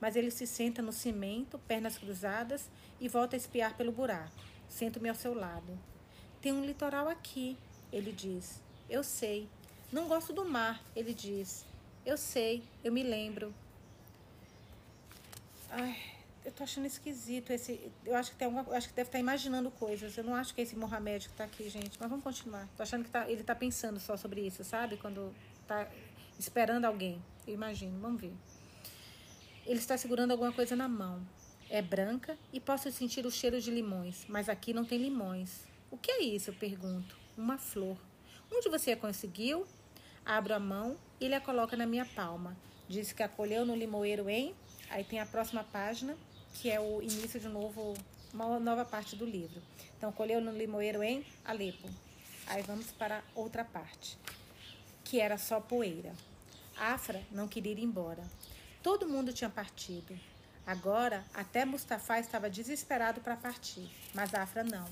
Mas 0.00 0.16
ele 0.16 0.32
se 0.32 0.44
senta 0.44 0.82
no 0.82 0.92
cimento, 0.92 1.56
pernas 1.60 1.96
cruzadas, 1.98 2.68
e 2.98 3.06
volta 3.06 3.36
a 3.36 3.38
espiar 3.38 3.76
pelo 3.76 3.92
buraco. 3.92 4.34
Sento-me 4.68 5.08
ao 5.08 5.14
seu 5.14 5.34
lado. 5.34 5.78
Tem 6.42 6.50
um 6.50 6.64
litoral 6.64 7.08
aqui, 7.08 7.56
ele 7.92 8.10
diz. 8.10 8.60
Eu 8.90 9.04
sei. 9.04 9.48
Não 9.92 10.08
gosto 10.08 10.32
do 10.32 10.44
mar, 10.44 10.82
ele 10.96 11.14
diz. 11.14 11.64
Eu 12.04 12.16
sei, 12.16 12.64
eu 12.82 12.90
me 12.90 13.04
lembro. 13.04 13.54
Ai, 15.70 16.15
eu 16.46 16.52
tô 16.52 16.62
achando 16.62 16.86
esquisito 16.86 17.52
esse. 17.52 17.90
Eu 18.04 18.14
acho 18.14 18.30
que 18.30 18.36
tem 18.36 18.46
alguma, 18.46 18.64
acho 18.76 18.88
que 18.88 18.94
deve 18.94 19.08
estar 19.08 19.18
imaginando 19.18 19.68
coisas. 19.68 20.16
Eu 20.16 20.22
não 20.22 20.32
acho 20.32 20.54
que 20.54 20.60
é 20.60 20.64
esse 20.64 20.76
Mohamed 20.76 21.28
que 21.28 21.34
tá 21.34 21.42
aqui, 21.42 21.68
gente. 21.68 21.98
Mas 21.98 22.08
vamos 22.08 22.22
continuar. 22.22 22.68
Tô 22.76 22.84
achando 22.84 23.02
que 23.02 23.10
tá, 23.10 23.28
ele 23.28 23.42
tá 23.42 23.54
pensando 23.54 23.98
só 23.98 24.16
sobre 24.16 24.46
isso, 24.46 24.62
sabe? 24.62 24.96
Quando 24.96 25.34
tá 25.66 25.88
esperando 26.38 26.84
alguém. 26.84 27.20
Eu 27.48 27.54
imagino. 27.54 27.98
Vamos 27.98 28.20
ver. 28.20 28.32
Ele 29.66 29.80
está 29.80 29.98
segurando 29.98 30.30
alguma 30.30 30.52
coisa 30.52 30.76
na 30.76 30.86
mão. 30.86 31.20
É 31.68 31.82
branca 31.82 32.38
e 32.52 32.60
posso 32.60 32.92
sentir 32.92 33.26
o 33.26 33.30
cheiro 33.30 33.60
de 33.60 33.72
limões, 33.72 34.24
mas 34.28 34.48
aqui 34.48 34.72
não 34.72 34.84
tem 34.84 34.98
limões. 34.98 35.64
O 35.90 35.98
que 35.98 36.12
é 36.12 36.22
isso? 36.22 36.50
Eu 36.50 36.54
pergunto 36.54 37.18
uma 37.36 37.58
flor. 37.58 37.98
Onde 38.54 38.68
você 38.68 38.92
a 38.92 38.96
conseguiu? 38.96 39.66
Abro 40.24 40.54
a 40.54 40.60
mão 40.60 40.96
e 41.20 41.24
ele 41.24 41.34
a 41.34 41.40
coloca 41.40 41.76
na 41.76 41.86
minha 41.86 42.06
palma. 42.06 42.56
Diz 42.88 43.10
que 43.10 43.24
acolheu 43.24 43.66
no 43.66 43.74
limoeiro 43.74 44.30
em. 44.30 44.54
Aí 44.88 45.02
tem 45.02 45.18
a 45.18 45.26
próxima 45.26 45.64
página, 45.64 46.16
que 46.60 46.70
é 46.70 46.80
o 46.80 47.02
início 47.02 47.38
de 47.38 47.48
novo, 47.48 47.94
uma 48.32 48.58
nova 48.58 48.84
parte 48.84 49.14
do 49.14 49.24
livro. 49.24 49.62
Então, 49.96 50.10
colheu 50.12 50.40
no 50.40 50.50
limoeiro 50.50 51.02
em 51.02 51.24
Alepo. 51.44 51.88
Aí 52.46 52.62
vamos 52.62 52.90
para 52.92 53.22
outra 53.34 53.64
parte. 53.64 54.18
que 55.04 55.20
era 55.20 55.38
só 55.38 55.60
poeira. 55.60 56.12
Afra 56.76 57.22
não 57.30 57.46
queria 57.46 57.72
ir 57.72 57.78
embora. 57.80 58.24
Todo 58.82 59.08
mundo 59.08 59.32
tinha 59.32 59.48
partido. 59.48 60.18
Agora, 60.66 61.24
até 61.32 61.64
Mustafa 61.64 62.18
estava 62.18 62.50
desesperado 62.50 63.20
para 63.20 63.36
partir, 63.36 63.88
mas 64.12 64.34
Afra 64.34 64.64
não. 64.64 64.86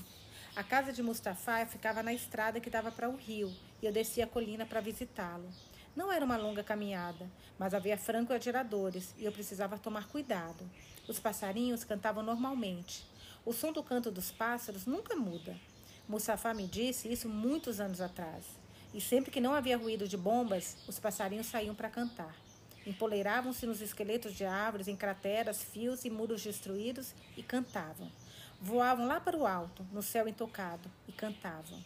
A 0.55 0.63
casa 0.63 0.93
de 0.93 1.03
Mustafa 1.03 1.65
ficava 1.65 2.01
na 2.01 2.13
estrada 2.13 2.61
que 2.61 2.69
dava 2.69 2.91
para 2.91 3.09
o 3.09 3.17
rio 3.17 3.53
e 3.81 3.85
eu 3.85 3.91
descia 3.91 4.23
a 4.23 4.27
colina 4.27 4.65
para 4.65 4.79
visitá-lo. 4.79 5.49
Não 5.93 6.11
era 6.11 6.23
uma 6.23 6.37
longa 6.37 6.63
caminhada, 6.63 7.29
mas 7.59 7.73
havia 7.73 7.97
franco-atiradores 7.97 9.13
e 9.17 9.25
eu 9.25 9.33
precisava 9.33 9.77
tomar 9.77 10.07
cuidado. 10.07 10.69
Os 11.07 11.19
passarinhos 11.19 11.83
cantavam 11.83 12.23
normalmente. 12.23 13.05
O 13.45 13.53
som 13.53 13.71
do 13.71 13.83
canto 13.83 14.09
dos 14.09 14.31
pássaros 14.31 14.85
nunca 14.85 15.15
muda. 15.15 15.55
Mustafa 16.07 16.53
me 16.53 16.67
disse 16.67 17.11
isso 17.11 17.29
muitos 17.29 17.79
anos 17.79 18.01
atrás. 18.01 18.45
E 18.93 19.01
sempre 19.01 19.29
que 19.29 19.41
não 19.41 19.53
havia 19.53 19.77
ruído 19.77 20.07
de 20.07 20.17
bombas, 20.17 20.77
os 20.87 20.99
passarinhos 20.99 21.47
saíam 21.47 21.75
para 21.75 21.89
cantar. 21.89 22.35
Empoleiravam-se 22.85 23.65
nos 23.65 23.81
esqueletos 23.81 24.33
de 24.33 24.45
árvores, 24.45 24.87
em 24.87 24.95
crateras, 24.95 25.63
fios 25.63 26.05
e 26.05 26.09
muros 26.09 26.43
destruídos 26.43 27.13
e 27.35 27.43
cantavam. 27.43 28.11
Voavam 28.61 29.07
lá 29.07 29.19
para 29.19 29.37
o 29.37 29.45
alto, 29.45 29.85
no 29.91 30.01
céu 30.01 30.27
intocado, 30.27 30.89
e 31.07 31.11
cantavam. 31.11 31.83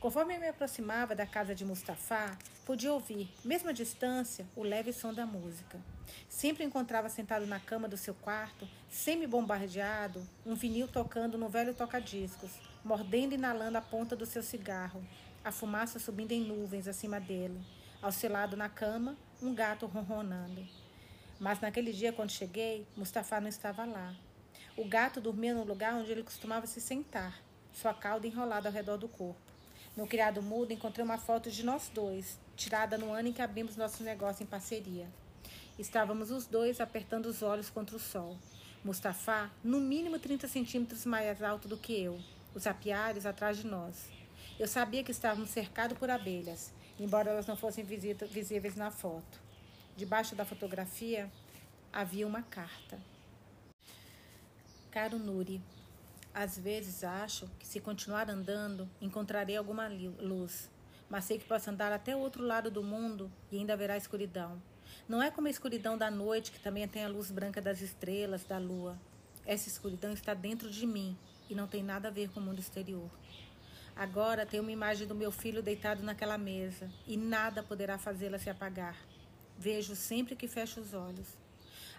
Conforme 0.00 0.34
eu 0.34 0.40
me 0.40 0.48
aproximava 0.48 1.14
da 1.14 1.26
casa 1.26 1.54
de 1.54 1.62
Mustafa, 1.62 2.34
podia 2.64 2.90
ouvir, 2.90 3.30
mesmo 3.44 3.68
à 3.68 3.72
distância, 3.72 4.46
o 4.56 4.62
leve 4.62 4.94
som 4.94 5.12
da 5.12 5.26
música. 5.26 5.78
Sempre 6.26 6.64
encontrava 6.64 7.10
sentado 7.10 7.46
na 7.46 7.60
cama 7.60 7.86
do 7.86 7.98
seu 7.98 8.14
quarto, 8.14 8.66
semi-bombardeado, 8.88 10.26
um 10.46 10.54
vinil 10.54 10.88
tocando 10.88 11.36
no 11.36 11.50
velho 11.50 11.74
toca-discos, 11.74 12.50
mordendo 12.82 13.32
e 13.32 13.34
inalando 13.34 13.76
a 13.76 13.82
ponta 13.82 14.16
do 14.16 14.24
seu 14.24 14.42
cigarro, 14.42 15.06
a 15.44 15.52
fumaça 15.52 15.98
subindo 15.98 16.32
em 16.32 16.40
nuvens 16.40 16.88
acima 16.88 17.20
dele. 17.20 17.60
Ao 18.00 18.10
seu 18.10 18.32
lado 18.32 18.56
na 18.56 18.70
cama, 18.70 19.18
um 19.42 19.54
gato 19.54 19.84
ronronando. 19.84 20.66
Mas 21.38 21.60
naquele 21.60 21.92
dia, 21.92 22.10
quando 22.10 22.30
cheguei, 22.30 22.86
Mustafa 22.96 23.38
não 23.38 23.48
estava 23.48 23.84
lá. 23.84 24.14
O 24.78 24.84
gato 24.86 25.20
dormia 25.20 25.52
no 25.52 25.62
lugar 25.62 25.92
onde 25.92 26.10
ele 26.10 26.22
costumava 26.22 26.66
se 26.66 26.80
sentar, 26.80 27.38
sua 27.70 27.92
cauda 27.92 28.26
enrolada 28.26 28.66
ao 28.66 28.72
redor 28.72 28.96
do 28.96 29.06
corpo. 29.06 29.49
No 30.00 30.06
criado 30.06 30.40
mudo, 30.40 30.72
encontrei 30.72 31.04
uma 31.04 31.18
foto 31.18 31.50
de 31.50 31.62
nós 31.62 31.90
dois, 31.92 32.38
tirada 32.56 32.96
no 32.96 33.12
ano 33.12 33.28
em 33.28 33.34
que 33.34 33.42
abrimos 33.42 33.76
nosso 33.76 34.02
negócio 34.02 34.42
em 34.42 34.46
parceria. 34.46 35.06
Estávamos 35.78 36.30
os 36.30 36.46
dois 36.46 36.80
apertando 36.80 37.26
os 37.26 37.42
olhos 37.42 37.68
contra 37.68 37.94
o 37.94 37.98
sol. 37.98 38.38
Mustafa, 38.82 39.50
no 39.62 39.78
mínimo 39.78 40.18
30 40.18 40.48
centímetros 40.48 41.04
mais 41.04 41.42
alto 41.42 41.68
do 41.68 41.76
que 41.76 42.02
eu, 42.02 42.18
os 42.54 42.66
apiários 42.66 43.26
atrás 43.26 43.58
de 43.58 43.66
nós. 43.66 44.08
Eu 44.58 44.66
sabia 44.66 45.04
que 45.04 45.12
estávamos 45.12 45.50
cercados 45.50 45.98
por 45.98 46.08
abelhas, 46.08 46.72
embora 46.98 47.28
elas 47.28 47.46
não 47.46 47.54
fossem 47.54 47.84
visíveis 47.84 48.76
na 48.76 48.90
foto. 48.90 49.38
Debaixo 49.98 50.34
da 50.34 50.46
fotografia 50.46 51.30
havia 51.92 52.26
uma 52.26 52.40
carta. 52.40 52.98
Caro 54.90 55.18
Nuri, 55.18 55.60
às 56.40 56.58
vezes 56.58 57.04
acho 57.04 57.46
que 57.58 57.66
se 57.66 57.80
continuar 57.80 58.30
andando, 58.30 58.88
encontrarei 58.98 59.58
alguma 59.58 59.88
luz, 59.88 60.70
mas 61.06 61.24
sei 61.26 61.38
que 61.38 61.44
posso 61.44 61.68
andar 61.68 61.92
até 61.92 62.16
o 62.16 62.18
outro 62.18 62.42
lado 62.42 62.70
do 62.70 62.82
mundo 62.82 63.30
e 63.52 63.58
ainda 63.58 63.74
haverá 63.74 63.94
escuridão. 63.94 64.58
Não 65.06 65.22
é 65.22 65.30
como 65.30 65.48
a 65.48 65.50
escuridão 65.50 65.98
da 65.98 66.10
noite, 66.10 66.50
que 66.50 66.58
também 66.58 66.88
tem 66.88 67.04
a 67.04 67.08
luz 67.08 67.30
branca 67.30 67.60
das 67.60 67.82
estrelas, 67.82 68.42
da 68.42 68.56
lua. 68.56 68.98
Essa 69.44 69.68
escuridão 69.68 70.14
está 70.14 70.32
dentro 70.32 70.70
de 70.70 70.86
mim 70.86 71.14
e 71.50 71.54
não 71.54 71.66
tem 71.66 71.82
nada 71.82 72.08
a 72.08 72.10
ver 72.10 72.30
com 72.30 72.40
o 72.40 72.42
mundo 72.42 72.58
exterior. 72.58 73.10
Agora 73.94 74.46
tenho 74.46 74.62
uma 74.62 74.72
imagem 74.72 75.06
do 75.06 75.14
meu 75.14 75.30
filho 75.30 75.62
deitado 75.62 76.02
naquela 76.02 76.38
mesa 76.38 76.90
e 77.06 77.18
nada 77.18 77.62
poderá 77.62 77.98
fazê-la 77.98 78.38
se 78.38 78.48
apagar. 78.48 78.96
Vejo 79.58 79.94
sempre 79.94 80.34
que 80.34 80.48
fecho 80.48 80.80
os 80.80 80.94
olhos. 80.94 81.36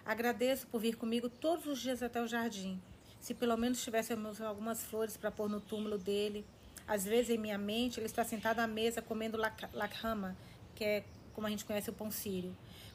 Agradeço 0.04 0.66
por 0.66 0.80
vir 0.80 0.96
comigo 0.96 1.28
todos 1.28 1.64
os 1.64 1.78
dias 1.78 2.02
até 2.02 2.20
o 2.20 2.26
jardim 2.26 2.82
se 3.22 3.34
pelo 3.34 3.56
menos 3.56 3.80
tivéssemos 3.80 4.40
algumas 4.40 4.82
flores 4.82 5.16
para 5.16 5.30
pôr 5.30 5.48
no 5.48 5.60
túmulo 5.60 5.96
dele. 5.96 6.44
Às 6.88 7.04
vezes, 7.04 7.30
em 7.30 7.38
minha 7.38 7.56
mente, 7.56 8.00
ele 8.00 8.06
está 8.06 8.24
sentado 8.24 8.58
à 8.58 8.66
mesa 8.66 9.00
comendo 9.00 9.38
lakhama, 9.72 10.36
que 10.74 10.84
é 10.84 11.04
como 11.32 11.46
a 11.46 11.50
gente 11.50 11.64
conhece 11.64 11.88
o 11.88 11.92
pão 11.92 12.10
sírio. 12.10 12.54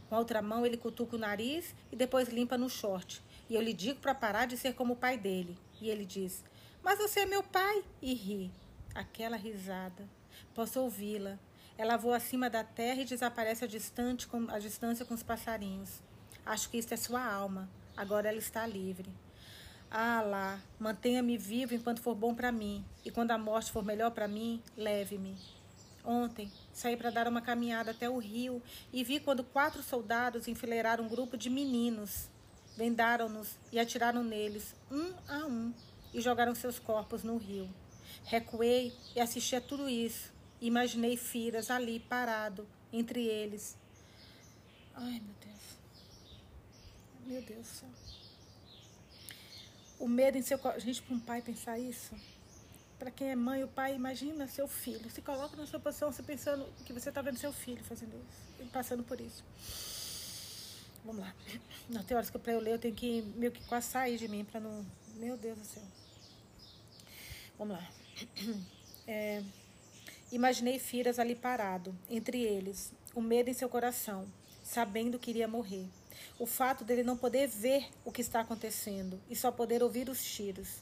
Com 0.10 0.16
a 0.16 0.20
outra 0.20 0.42
mão, 0.42 0.66
ele 0.66 0.76
cutuca 0.76 1.16
o 1.16 1.20
nariz 1.20 1.74
e 1.94 1.96
depois 1.96 2.28
limpa 2.28 2.58
no 2.58 2.70
short. 2.70 3.24
E 3.50 3.56
eu 3.56 3.62
lhe 3.62 3.72
digo 3.72 4.02
para 4.02 4.14
parar 4.14 4.46
de 4.46 4.58
ser 4.58 4.74
como 4.74 4.94
o 4.94 4.98
pai 4.98 5.18
dele. 5.18 5.58
E 5.80 5.90
ele 5.90 6.06
diz: 6.06 6.44
Mas 6.84 7.00
você 7.00 7.22
é 7.22 7.26
meu 7.26 7.42
pai! 7.42 7.86
E 8.02 8.14
ri. 8.14 8.52
Aquela 8.94 9.38
risada. 9.38 10.10
Posso 10.54 10.82
ouvi-la. 10.82 11.40
Ela 11.78 11.96
voa 11.96 12.18
acima 12.18 12.50
da 12.50 12.66
terra 12.66 13.02
e 13.02 13.06
desaparece 13.06 13.64
a 13.64 13.68
distância 13.68 14.28
com 14.28 15.14
os 15.14 15.24
passarinhos. 15.24 16.02
Acho 16.46 16.70
que 16.70 16.78
isto 16.78 16.94
é 16.94 16.98
sua 16.98 17.24
alma. 17.24 17.70
Agora 17.96 18.28
ela 18.28 18.40
está 18.40 18.68
livre. 18.68 19.10
Ah 19.90 20.22
lá, 20.22 20.62
mantenha-me 20.78 21.38
vivo 21.38 21.74
enquanto 21.74 22.02
for 22.02 22.14
bom 22.14 22.36
para 22.36 22.52
mim, 22.52 22.84
e 23.06 23.12
quando 23.12 23.32
a 23.32 23.38
morte 23.38 23.72
for 23.72 23.84
melhor 23.84 24.12
para 24.12 24.28
mim, 24.28 24.62
leve-me. 24.76 25.38
Ontem 26.04 26.52
saí 26.72 26.96
para 26.96 27.10
dar 27.10 27.28
uma 27.28 27.42
caminhada 27.42 27.92
até 27.92 28.10
o 28.10 28.18
rio 28.18 28.62
e 28.94 29.04
vi 29.04 29.20
quando 29.20 29.44
quatro 29.44 29.84
soldados 29.84 30.48
enfileiraram 30.48 31.04
um 31.04 31.10
grupo 31.10 31.38
de 31.38 31.50
meninos. 31.50 32.30
Vendaram-nos 32.78 33.58
e 33.72 33.80
atiraram 33.80 34.24
neles, 34.24 34.76
um 34.92 35.14
a 35.28 35.46
um, 35.46 35.74
e 36.14 36.22
jogaram 36.22 36.54
seus 36.54 36.80
corpos 36.80 37.24
no 37.24 37.38
rio. 37.38 37.68
Recuei 38.24 38.94
e 39.16 39.20
assisti 39.20 39.56
a 39.56 39.62
tudo 39.62 39.90
isso. 39.90 40.32
Imaginei 40.62 41.18
Firas 41.18 41.72
ali, 41.72 42.00
parado, 42.00 42.68
entre 42.94 43.26
eles. 43.26 43.78
Ai, 44.96 45.20
meu 45.20 45.36
Deus. 45.44 45.58
Meu 47.26 47.42
Deus 47.42 47.60
do 47.60 47.66
céu. 47.66 48.07
O 50.00 50.08
medo 50.08 50.38
em 50.38 50.42
seu 50.42 50.60
Gente, 50.78 51.02
para 51.02 51.16
um 51.16 51.20
pai 51.20 51.42
pensar 51.42 51.80
isso. 51.80 52.16
Para 53.00 53.12
quem 53.12 53.30
é 53.30 53.36
mãe, 53.36 53.64
o 53.64 53.68
pai 53.68 53.96
imagina 53.96 54.48
seu 54.48 54.68
filho. 54.68 55.10
Se 55.10 55.22
coloca 55.22 55.56
na 55.56 55.66
sua 55.68 55.80
posição, 55.80 56.12
você 56.12 56.24
pensando 56.24 56.66
que 56.86 56.94
você 56.94 57.10
está 57.10 57.22
vendo 57.22 57.38
seu 57.38 57.54
filho 57.54 57.84
fazendo 57.84 58.16
isso. 58.16 58.64
E 58.64 58.66
passando 58.66 59.04
por 59.04 59.20
isso. 59.22 59.44
Vamos 61.06 61.22
lá. 61.22 61.34
Não, 61.88 62.04
tem 62.04 62.18
horas 62.18 62.30
que 62.30 62.38
para 62.38 62.54
eu 62.54 62.60
ler 62.60 62.74
eu 62.74 62.80
tenho 62.80 62.96
que 62.96 63.22
meio 63.36 63.52
que 63.52 63.64
quase 63.66 63.88
sair 63.88 64.18
de 64.18 64.28
mim 64.28 64.44
para 64.44 64.60
não. 64.60 64.86
Meu 65.16 65.38
Deus 65.38 65.58
do 65.58 65.66
céu. 65.66 65.84
Vamos 67.58 67.78
lá. 67.78 67.88
É, 69.10 69.42
imaginei 70.34 70.78
Firas 70.80 71.18
ali 71.18 71.34
parado, 71.34 71.98
entre 72.10 72.42
eles, 72.42 72.92
o 73.16 73.22
medo 73.22 73.50
em 73.50 73.54
seu 73.54 73.70
coração, 73.70 74.28
sabendo 74.62 75.18
que 75.18 75.30
iria 75.30 75.48
morrer 75.48 75.88
o 76.40 76.46
fato 76.46 76.84
dele 76.84 77.04
não 77.04 77.18
poder 77.18 77.48
ver 77.48 77.88
o 78.06 78.12
que 78.12 78.22
está 78.22 78.42
acontecendo 78.42 79.20
e 79.30 79.36
só 79.36 79.52
poder 79.52 79.82
ouvir 79.82 80.10
os 80.10 80.24
tiros. 80.24 80.82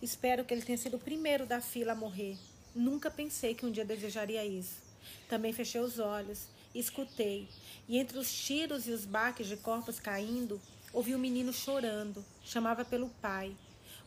Espero 0.00 0.44
que 0.44 0.54
ele 0.54 0.62
tenha 0.62 0.78
sido 0.78 0.96
o 0.96 1.00
primeiro 1.00 1.46
da 1.46 1.60
fila 1.60 1.92
a 1.92 1.96
morrer. 1.96 2.38
Nunca 2.74 3.10
pensei 3.10 3.54
que 3.54 3.66
um 3.66 3.70
dia 3.70 3.84
desejaria 3.84 4.44
isso. 4.44 4.82
Também 5.28 5.52
fechei 5.52 5.80
os 5.80 5.98
olhos, 5.98 6.46
escutei, 6.74 7.48
e 7.88 7.98
entre 7.98 8.18
os 8.18 8.32
tiros 8.32 8.86
e 8.86 8.90
os 8.90 9.04
baques 9.04 9.46
de 9.46 9.56
corpos 9.56 10.00
caindo, 10.00 10.60
ouvi 10.92 11.14
o 11.14 11.18
um 11.18 11.20
menino 11.20 11.52
chorando, 11.52 12.24
chamava 12.44 12.84
pelo 12.84 13.08
pai. 13.20 13.54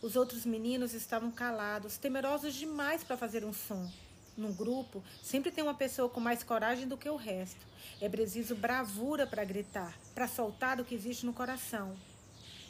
Os 0.01 0.15
outros 0.15 0.45
meninos 0.45 0.93
estavam 0.93 1.31
calados, 1.31 1.97
temerosos 1.97 2.53
demais 2.53 3.03
para 3.03 3.17
fazer 3.17 3.43
um 3.43 3.53
som. 3.53 3.89
Num 4.37 4.53
grupo, 4.53 5.03
sempre 5.23 5.51
tem 5.51 5.63
uma 5.63 5.73
pessoa 5.73 6.07
com 6.07 6.19
mais 6.19 6.43
coragem 6.43 6.87
do 6.87 6.95
que 6.95 7.09
o 7.09 7.15
resto. 7.15 7.65
É 7.99 8.07
preciso 8.07 8.55
bravura 8.55 9.25
para 9.25 9.43
gritar, 9.43 9.97
para 10.13 10.27
soltar 10.27 10.79
o 10.79 10.85
que 10.85 10.93
existe 10.93 11.25
no 11.25 11.33
coração. 11.33 11.97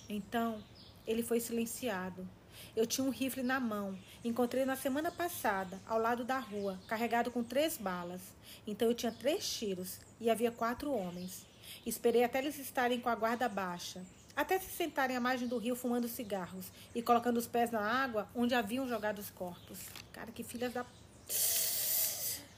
Então, 0.07 0.63
ele 1.05 1.21
foi 1.21 1.41
silenciado. 1.41 2.27
Eu 2.75 2.87
tinha 2.87 3.05
um 3.05 3.09
rifle 3.09 3.43
na 3.43 3.59
mão. 3.59 3.97
Encontrei 4.23 4.63
na 4.65 4.75
semana 4.75 5.11
passada, 5.11 5.79
ao 5.85 5.99
lado 5.99 6.23
da 6.23 6.39
rua, 6.39 6.79
carregado 6.87 7.31
com 7.31 7.43
três 7.43 7.77
balas. 7.77 8.21
Então 8.65 8.87
eu 8.87 8.93
tinha 8.93 9.11
três 9.11 9.49
tiros 9.49 9.99
e 10.19 10.29
havia 10.29 10.51
quatro 10.51 10.91
homens. 10.93 11.45
Esperei 11.85 12.23
até 12.23 12.39
eles 12.39 12.57
estarem 12.59 12.99
com 12.99 13.09
a 13.09 13.15
guarda 13.15 13.49
baixa, 13.49 14.01
até 14.35 14.59
se 14.59 14.69
sentarem 14.69 15.15
à 15.15 15.19
margem 15.19 15.47
do 15.47 15.57
rio 15.57 15.75
fumando 15.75 16.07
cigarros 16.07 16.67
e 16.93 17.01
colocando 17.01 17.37
os 17.37 17.47
pés 17.47 17.71
na 17.71 17.81
água 17.81 18.27
onde 18.35 18.53
haviam 18.53 18.87
jogado 18.87 19.19
os 19.19 19.29
corpos. 19.29 19.79
Cara, 20.13 20.31
que 20.31 20.43
filhas 20.43 20.73
da. 20.73 20.85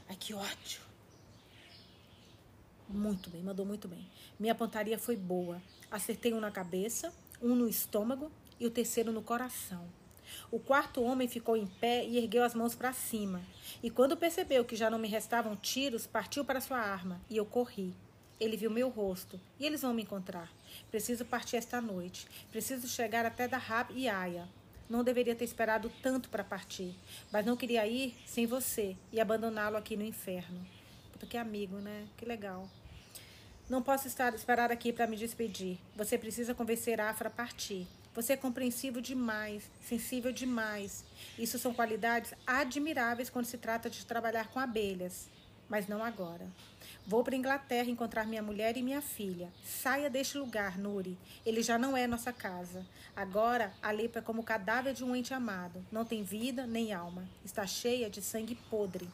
Ai, 0.07 0.15
que 0.20 0.34
ódio. 0.34 0.82
Muito 2.88 3.30
bem, 3.30 3.43
mandou 3.43 3.65
muito 3.65 3.88
bem. 3.88 4.07
Minha 4.39 4.55
pontaria 4.55 4.97
foi 4.97 5.15
boa. 5.15 5.61
Acertei 5.91 6.34
um 6.34 6.39
na 6.39 6.49
cabeça, 6.49 7.13
um 7.41 7.55
no 7.55 7.67
estômago 7.67 8.32
e 8.59 8.65
o 8.65 8.72
terceiro 8.72 9.11
no 9.11 9.22
coração. 9.22 9.88
O 10.51 10.59
quarto 10.59 11.03
homem 11.03 11.28
ficou 11.28 11.55
em 11.55 11.67
pé 11.67 12.05
e 12.05 12.17
ergueu 12.17 12.43
as 12.43 12.53
mãos 12.53 12.76
para 12.76 12.93
cima. 12.93 13.41
E 13.82 13.89
quando 13.89 14.17
percebeu 14.17 14.65
que 14.65 14.76
já 14.76 14.89
não 14.89 14.99
me 14.99 15.07
restavam 15.07 15.55
tiros, 15.55 16.07
partiu 16.07 16.43
para 16.43 16.61
sua 16.61 16.80
arma 16.80 17.22
e 17.30 17.38
eu 17.38 17.45
corri. 17.45 17.93
Ele 18.39 18.55
viu 18.55 18.72
meu 18.72 18.89
rosto 18.89 19.39
e 19.59 19.65
eles 19.65 19.82
vão 19.82 19.93
me 19.93 20.03
encontrar. 20.03 20.51
Preciso 20.89 21.26
partir 21.26 21.57
esta 21.57 21.82
noite. 21.82 22.28
Preciso 22.51 22.88
chegar 22.88 23.26
até 23.26 23.47
Dahab 23.47 23.93
e 23.93 24.07
Aya. 24.07 24.47
Não 24.89 25.03
deveria 25.03 25.35
ter 25.35 25.45
esperado 25.45 25.91
tanto 26.01 26.29
para 26.29 26.43
partir, 26.43 26.95
mas 27.31 27.45
não 27.45 27.55
queria 27.55 27.85
ir 27.87 28.15
sem 28.25 28.47
você 28.47 28.97
e 29.11 29.21
abandoná-lo 29.21 29.77
aqui 29.77 29.95
no 29.95 30.03
inferno 30.03 30.65
do 31.19 31.27
que 31.27 31.37
amigo, 31.37 31.75
né? 31.77 32.07
Que 32.17 32.25
legal. 32.25 32.67
Não 33.69 33.83
posso 33.83 34.07
estar, 34.07 34.33
esperar 34.33 34.71
aqui 34.71 34.91
para 34.91 35.05
me 35.05 35.15
despedir. 35.15 35.77
Você 35.95 36.17
precisa 36.17 36.55
convencer 36.55 36.99
Afra 36.99 37.27
a 37.27 37.31
partir. 37.31 37.85
Você 38.15 38.33
é 38.33 38.37
compreensivo 38.37 38.99
demais, 38.99 39.69
sensível 39.79 40.31
demais. 40.31 41.05
Isso 41.37 41.59
são 41.59 41.73
qualidades 41.73 42.33
admiráveis 42.47 43.29
quando 43.29 43.45
se 43.45 43.59
trata 43.59 43.89
de 43.89 44.03
trabalhar 44.05 44.47
com 44.47 44.59
abelhas. 44.59 45.29
Mas 45.70 45.88
não 45.88 46.03
agora. 46.03 46.47
Vou 47.05 47.24
para 47.24 47.36
Inglaterra 47.36 47.89
encontrar 47.89 48.26
minha 48.26 48.41
mulher 48.41 48.76
e 48.76 48.84
minha 48.84 49.01
filha. 49.01 49.49
Saia 49.63 50.09
deste 50.09 50.38
lugar, 50.38 50.78
Nuri. 50.78 51.17
Ele 51.45 51.61
já 51.61 51.78
não 51.78 51.95
é 51.95 52.07
nossa 52.07 52.34
casa. 52.34 52.86
Agora, 53.15 53.72
a 53.82 53.93
é 53.93 54.22
como 54.22 54.41
o 54.41 54.45
cadáver 54.45 54.93
de 54.93 55.03
um 55.03 55.15
ente 55.15 55.34
amado. 55.34 55.86
Não 55.91 56.05
tem 56.05 56.24
vida 56.24 56.65
nem 56.65 56.93
alma. 56.93 57.28
Está 57.43 57.65
cheia 57.65 58.09
de 58.09 58.22
sangue 58.22 58.55
podre. 58.70 59.07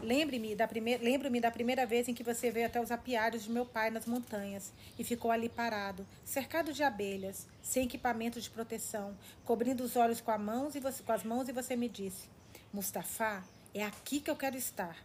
Lembre-me 0.00 0.56
da, 0.56 0.66
primeira, 0.66 1.02
lembro-me 1.02 1.40
da 1.40 1.50
primeira 1.50 1.84
vez 1.84 2.08
em 2.08 2.14
que 2.14 2.22
você 2.22 2.50
veio 2.50 2.66
até 2.66 2.80
os 2.80 2.90
apiários 2.90 3.44
de 3.44 3.50
meu 3.50 3.66
pai 3.66 3.90
nas 3.90 4.06
montanhas 4.06 4.72
e 4.98 5.04
ficou 5.04 5.30
ali 5.30 5.48
parado, 5.48 6.06
cercado 6.24 6.72
de 6.72 6.82
abelhas, 6.82 7.46
sem 7.62 7.84
equipamento 7.84 8.40
de 8.40 8.50
proteção, 8.50 9.16
cobrindo 9.44 9.84
os 9.84 9.94
olhos 9.94 10.20
com, 10.20 10.30
a 10.30 10.38
mãos 10.38 10.74
e 10.74 10.80
você, 10.80 11.02
com 11.02 11.12
as 11.12 11.22
mãos 11.22 11.48
e 11.48 11.52
você 11.52 11.76
me 11.76 11.88
disse: 11.88 12.28
Mustafa, 12.72 13.44
é 13.74 13.84
aqui 13.84 14.20
que 14.20 14.30
eu 14.30 14.36
quero 14.36 14.56
estar. 14.56 14.96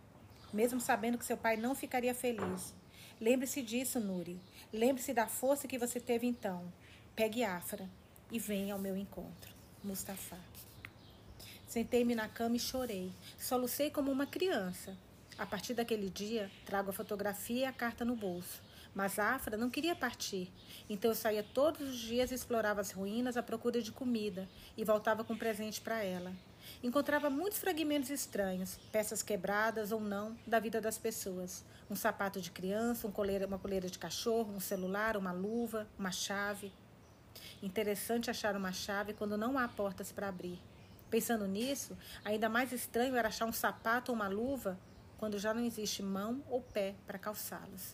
Mesmo 0.57 0.81
sabendo 0.81 1.19
que 1.19 1.23
seu 1.23 1.37
pai 1.37 1.55
não 1.55 1.75
ficaria 1.75 2.15
feliz. 2.15 2.73
Lembre-se 3.21 3.61
disso, 3.61 3.99
Nuri. 3.99 4.41
Lembre-se 4.73 5.13
da 5.13 5.27
força 5.27 5.67
que 5.67 5.77
você 5.77 5.99
teve 5.99 6.25
então. 6.25 6.73
Pegue 7.15 7.43
Afra 7.43 7.87
e 8.31 8.39
venha 8.39 8.73
ao 8.73 8.79
meu 8.79 8.97
encontro. 8.97 9.53
Mustafa. 9.83 10.35
Sentei-me 11.67 12.15
na 12.15 12.27
cama 12.27 12.55
e 12.55 12.59
chorei. 12.59 13.11
Solucei 13.37 13.91
como 13.91 14.11
uma 14.11 14.25
criança. 14.25 14.97
A 15.37 15.45
partir 15.45 15.75
daquele 15.75 16.09
dia, 16.09 16.49
trago 16.65 16.89
a 16.89 16.93
fotografia 16.93 17.59
e 17.59 17.65
a 17.65 17.71
carta 17.71 18.03
no 18.03 18.15
bolso. 18.15 18.59
Mas 18.95 19.19
Afra 19.19 19.57
não 19.57 19.69
queria 19.69 19.95
partir. 19.95 20.51
Então 20.89 21.11
eu 21.11 21.15
saía 21.15 21.43
todos 21.43 21.87
os 21.87 21.99
dias 21.99 22.31
e 22.31 22.33
explorava 22.33 22.81
as 22.81 22.89
ruínas 22.89 23.37
à 23.37 23.43
procura 23.43 23.79
de 23.79 23.91
comida 23.91 24.49
e 24.75 24.83
voltava 24.83 25.23
com 25.23 25.33
um 25.33 25.37
presente 25.37 25.79
para 25.79 26.03
ela. 26.03 26.33
Encontrava 26.83 27.29
muitos 27.29 27.59
fragmentos 27.59 28.09
estranhos, 28.09 28.77
peças 28.91 29.23
quebradas 29.23 29.91
ou 29.91 29.99
não, 29.99 30.37
da 30.45 30.59
vida 30.59 30.79
das 30.79 30.97
pessoas. 30.97 31.65
Um 31.89 31.95
sapato 31.95 32.39
de 32.39 32.51
criança, 32.51 33.07
um 33.07 33.11
coleira, 33.11 33.47
uma 33.47 33.57
coleira 33.57 33.89
de 33.89 33.97
cachorro, 33.97 34.53
um 34.53 34.59
celular, 34.59 35.17
uma 35.17 35.31
luva, 35.31 35.87
uma 35.97 36.11
chave. 36.11 36.71
Interessante 37.61 38.29
achar 38.29 38.55
uma 38.55 38.71
chave 38.71 39.13
quando 39.13 39.37
não 39.37 39.57
há 39.57 39.67
portas 39.67 40.11
para 40.11 40.27
abrir. 40.27 40.59
Pensando 41.09 41.47
nisso, 41.47 41.97
ainda 42.23 42.49
mais 42.49 42.71
estranho 42.71 43.15
era 43.15 43.29
achar 43.29 43.45
um 43.45 43.53
sapato 43.53 44.11
ou 44.11 44.15
uma 44.15 44.27
luva 44.27 44.77
quando 45.17 45.39
já 45.39 45.53
não 45.53 45.63
existe 45.63 46.03
mão 46.03 46.43
ou 46.49 46.61
pé 46.61 46.95
para 47.05 47.17
calçá-los. 47.17 47.93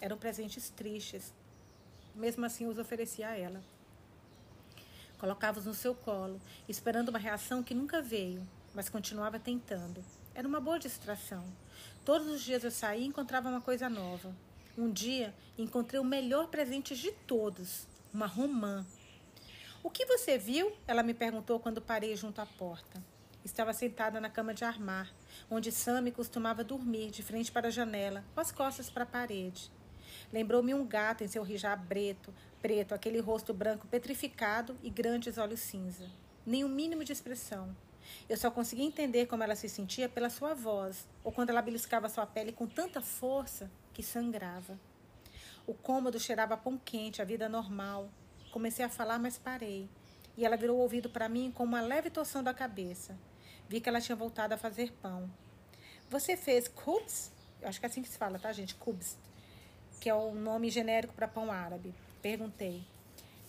Eram 0.00 0.18
presentes 0.18 0.70
tristes. 0.70 1.32
Mesmo 2.14 2.44
assim, 2.44 2.66
os 2.66 2.78
oferecia 2.78 3.28
a 3.28 3.38
ela. 3.38 3.62
Colocava-os 5.22 5.64
no 5.64 5.72
seu 5.72 5.94
colo, 5.94 6.38
esperando 6.68 7.08
uma 7.08 7.18
reação 7.18 7.62
que 7.62 7.74
nunca 7.74 8.02
veio, 8.02 8.46
mas 8.74 8.90
continuava 8.90 9.38
tentando. 9.38 10.04
Era 10.34 10.46
uma 10.46 10.60
boa 10.60 10.78
distração. 10.78 11.44
Todos 12.04 12.26
os 12.26 12.42
dias 12.42 12.64
eu 12.64 12.70
saía 12.70 13.04
e 13.04 13.06
encontrava 13.06 13.48
uma 13.48 13.60
coisa 13.60 13.88
nova. 13.88 14.34
Um 14.76 14.90
dia 14.90 15.32
encontrei 15.56 16.00
o 16.00 16.04
melhor 16.04 16.48
presente 16.48 16.96
de 16.96 17.12
todos, 17.12 17.86
uma 18.12 18.26
romã 18.26 18.84
o 19.84 19.90
que 19.90 20.06
você 20.06 20.38
viu? 20.38 20.72
Ela 20.86 21.02
me 21.02 21.12
perguntou 21.12 21.58
quando 21.58 21.82
parei 21.82 22.14
junto 22.14 22.40
à 22.40 22.46
porta. 22.46 23.02
Estava 23.44 23.72
sentada 23.72 24.20
na 24.20 24.30
cama 24.30 24.54
de 24.54 24.64
armar, 24.64 25.12
onde 25.50 25.72
Sammy 25.72 26.12
costumava 26.12 26.62
dormir, 26.62 27.10
de 27.10 27.20
frente 27.20 27.50
para 27.50 27.66
a 27.66 27.70
janela, 27.70 28.24
com 28.32 28.40
as 28.40 28.52
costas 28.52 28.88
para 28.88 29.02
a 29.02 29.06
parede. 29.06 29.72
Lembrou-me 30.32 30.72
um 30.72 30.86
gato 30.86 31.24
em 31.24 31.28
seu 31.28 31.44
hijab 31.44 31.84
preto, 31.88 32.32
preto, 32.62 32.94
aquele 32.94 33.20
rosto 33.20 33.52
branco 33.52 33.86
petrificado 33.88 34.78
e 34.82 34.88
grandes 34.88 35.36
olhos 35.36 35.60
cinza. 35.60 36.08
Nem 36.46 36.64
o 36.64 36.68
mínimo 36.68 37.04
de 37.04 37.12
expressão. 37.12 37.76
Eu 38.28 38.36
só 38.36 38.50
conseguia 38.50 38.86
entender 38.86 39.26
como 39.26 39.42
ela 39.42 39.54
se 39.54 39.68
sentia 39.68 40.08
pela 40.08 40.30
sua 40.30 40.54
voz, 40.54 41.06
ou 41.22 41.32
quando 41.32 41.50
ela 41.50 41.60
beliscava 41.60 42.08
sua 42.08 42.24
pele 42.24 42.52
com 42.52 42.66
tanta 42.66 43.02
força 43.02 43.70
que 43.92 44.02
sangrava. 44.02 44.78
O 45.66 45.74
cômodo 45.74 46.18
cheirava 46.18 46.56
pão 46.56 46.78
quente, 46.78 47.20
a 47.20 47.24
vida 47.24 47.48
normal, 47.48 48.08
Comecei 48.52 48.84
a 48.84 48.88
falar, 48.90 49.18
mas 49.18 49.38
parei. 49.38 49.88
E 50.36 50.44
ela 50.44 50.58
virou 50.58 50.76
o 50.76 50.80
ouvido 50.82 51.08
para 51.08 51.26
mim 51.26 51.50
com 51.50 51.64
uma 51.64 51.80
leve 51.80 52.10
torção 52.10 52.42
da 52.42 52.52
cabeça. 52.52 53.18
Vi 53.66 53.80
que 53.80 53.88
ela 53.88 54.00
tinha 54.00 54.14
voltado 54.14 54.52
a 54.52 54.58
fazer 54.58 54.92
pão. 55.00 55.30
Você 56.10 56.36
fez 56.36 56.68
kubs? 56.68 57.32
Eu 57.62 57.68
acho 57.70 57.80
que 57.80 57.86
é 57.86 57.88
assim 57.88 58.02
que 58.02 58.10
se 58.10 58.18
fala, 58.18 58.38
tá, 58.38 58.52
gente? 58.52 58.74
Kubs, 58.74 59.16
que 59.98 60.10
é 60.10 60.14
o 60.14 60.34
nome 60.34 60.68
genérico 60.68 61.14
para 61.14 61.26
pão 61.26 61.50
árabe. 61.50 61.94
Perguntei. 62.22 62.84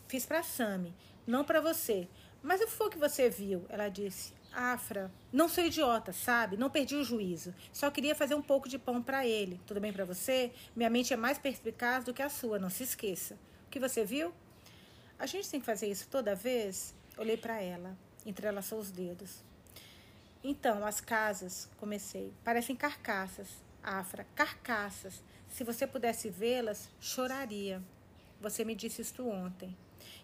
Fiz 0.07 0.25
para 0.25 0.43
Sami, 0.43 0.93
não 1.25 1.45
para 1.45 1.61
você. 1.61 2.07
Mas 2.41 2.59
o 2.59 2.65
que 2.65 2.71
foi 2.71 2.89
que 2.89 2.97
você 2.97 3.29
viu? 3.29 3.65
Ela 3.69 3.87
disse. 3.87 4.33
Afra, 4.51 5.11
não 5.31 5.49
sou 5.49 5.63
idiota, 5.63 6.13
sabe? 6.13 6.57
Não 6.57 6.69
perdi 6.69 6.95
o 6.95 7.03
juízo. 7.03 7.55
Só 7.71 7.89
queria 7.89 8.13
fazer 8.13 8.35
um 8.35 8.41
pouco 8.41 8.69
de 8.69 8.77
pão 8.77 9.01
para 9.01 9.25
ele. 9.25 9.59
Tudo 9.65 9.79
bem 9.79 9.91
para 9.91 10.05
você? 10.05 10.51
Minha 10.75 10.89
mente 10.91 11.13
é 11.13 11.17
mais 11.17 11.39
perspicaz 11.39 12.03
do 12.03 12.13
que 12.13 12.21
a 12.21 12.29
sua, 12.29 12.59
não 12.59 12.69
se 12.69 12.83
esqueça. 12.83 13.35
O 13.65 13.69
que 13.69 13.79
você 13.79 14.05
viu? 14.05 14.31
A 15.17 15.25
gente 15.25 15.49
tem 15.49 15.59
que 15.59 15.65
fazer 15.65 15.87
isso 15.87 16.07
toda 16.07 16.35
vez? 16.35 16.93
Olhei 17.17 17.37
para 17.37 17.61
ela, 17.61 17.97
entrelaçou 18.25 18.79
os 18.79 18.91
dedos. 18.91 19.43
Então, 20.43 20.85
as 20.85 20.99
casas, 20.99 21.69
comecei, 21.77 22.33
parecem 22.43 22.75
carcaças. 22.75 23.47
Afra, 23.81 24.25
carcaças. 24.35 25.23
Se 25.49 25.63
você 25.63 25.87
pudesse 25.87 26.29
vê-las, 26.29 26.89
choraria. 26.99 27.81
Você 28.43 28.65
me 28.65 28.75
disse 28.75 29.01
isto 29.01 29.25
ontem. 29.25 29.73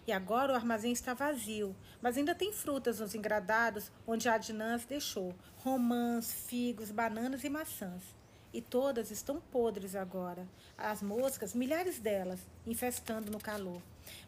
E 0.06 0.12
agora 0.12 0.52
o 0.52 0.54
armazém 0.54 0.92
está 0.92 1.14
vazio, 1.14 1.74
mas 2.02 2.18
ainda 2.18 2.34
tem 2.34 2.52
frutas 2.52 3.00
nos 3.00 3.14
engradados 3.14 3.90
onde 4.06 4.28
a 4.28 4.34
Adnãs 4.34 4.84
deixou: 4.84 5.34
romãs, 5.56 6.30
figos, 6.30 6.90
bananas 6.90 7.44
e 7.44 7.48
maçãs. 7.48 8.02
E 8.52 8.60
todas 8.60 9.10
estão 9.10 9.40
podres 9.40 9.96
agora. 9.96 10.46
As 10.76 11.00
moscas, 11.00 11.54
milhares 11.54 11.98
delas, 11.98 12.40
infestando 12.66 13.32
no 13.32 13.40
calor. 13.40 13.80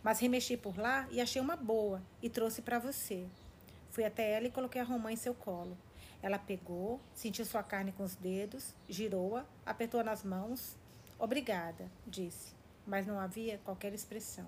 Mas 0.02 0.20
remexi 0.20 0.56
por 0.56 0.78
lá 0.78 1.06
e 1.10 1.20
achei 1.20 1.42
uma 1.42 1.54
boa 1.54 2.00
e 2.22 2.30
trouxe 2.30 2.62
para 2.62 2.78
você. 2.78 3.26
Fui 3.90 4.04
até 4.04 4.32
ela 4.32 4.46
e 4.46 4.50
coloquei 4.50 4.80
a 4.80 4.84
romã 4.84 5.12
em 5.12 5.16
seu 5.16 5.34
colo. 5.34 5.76
Ela 6.22 6.38
pegou, 6.38 6.98
sentiu 7.14 7.44
sua 7.44 7.62
carne 7.62 7.92
com 7.92 8.04
os 8.04 8.14
dedos, 8.14 8.74
girou-a, 8.88 9.44
apertou 9.66 10.02
nas 10.02 10.24
mãos. 10.24 10.78
Obrigada, 11.18 11.90
disse, 12.06 12.54
mas 12.86 13.06
não 13.06 13.18
havia 13.18 13.58
qualquer 13.58 13.92
expressão. 13.92 14.46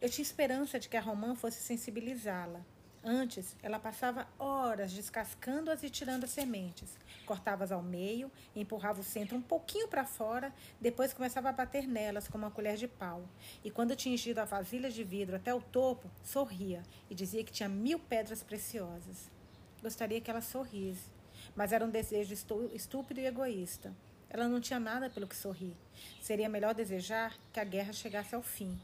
Eu 0.00 0.08
tinha 0.08 0.22
esperança 0.22 0.78
de 0.78 0.88
que 0.88 0.96
a 0.96 1.00
romã 1.00 1.34
fosse 1.34 1.60
sensibilizá-la, 1.60 2.64
Antes, 3.02 3.56
ela 3.62 3.78
passava 3.78 4.28
horas 4.38 4.92
descascando-as 4.92 5.82
e 5.82 5.88
tirando 5.88 6.24
as 6.24 6.30
sementes. 6.30 6.98
Cortava-as 7.24 7.72
ao 7.72 7.82
meio, 7.82 8.30
empurrava 8.54 9.00
o 9.00 9.04
centro 9.04 9.38
um 9.38 9.40
pouquinho 9.40 9.88
para 9.88 10.04
fora, 10.04 10.52
depois 10.78 11.14
começava 11.14 11.48
a 11.48 11.52
bater 11.52 11.86
nelas 11.86 12.28
com 12.28 12.36
uma 12.36 12.50
colher 12.50 12.76
de 12.76 12.86
pau. 12.86 13.26
E 13.64 13.70
quando 13.70 13.96
tingido 13.96 14.38
a 14.40 14.44
vasilha 14.44 14.90
de 14.90 15.02
vidro 15.02 15.36
até 15.36 15.54
o 15.54 15.62
topo, 15.62 16.10
sorria 16.22 16.82
e 17.08 17.14
dizia 17.14 17.42
que 17.42 17.52
tinha 17.52 17.70
mil 17.70 17.98
pedras 17.98 18.42
preciosas. 18.42 19.30
Gostaria 19.80 20.20
que 20.20 20.30
ela 20.30 20.42
sorrisse, 20.42 21.08
mas 21.56 21.72
era 21.72 21.84
um 21.84 21.90
desejo 21.90 22.34
estúpido 22.74 23.18
e 23.18 23.26
egoísta. 23.26 23.94
Ela 24.30 24.48
não 24.48 24.60
tinha 24.60 24.78
nada 24.78 25.10
pelo 25.10 25.26
que 25.26 25.34
sorrir. 25.34 25.76
Seria 26.22 26.48
melhor 26.48 26.72
desejar 26.72 27.36
que 27.52 27.58
a 27.58 27.64
guerra 27.64 27.92
chegasse 27.92 28.34
ao 28.34 28.42
fim. 28.42 28.80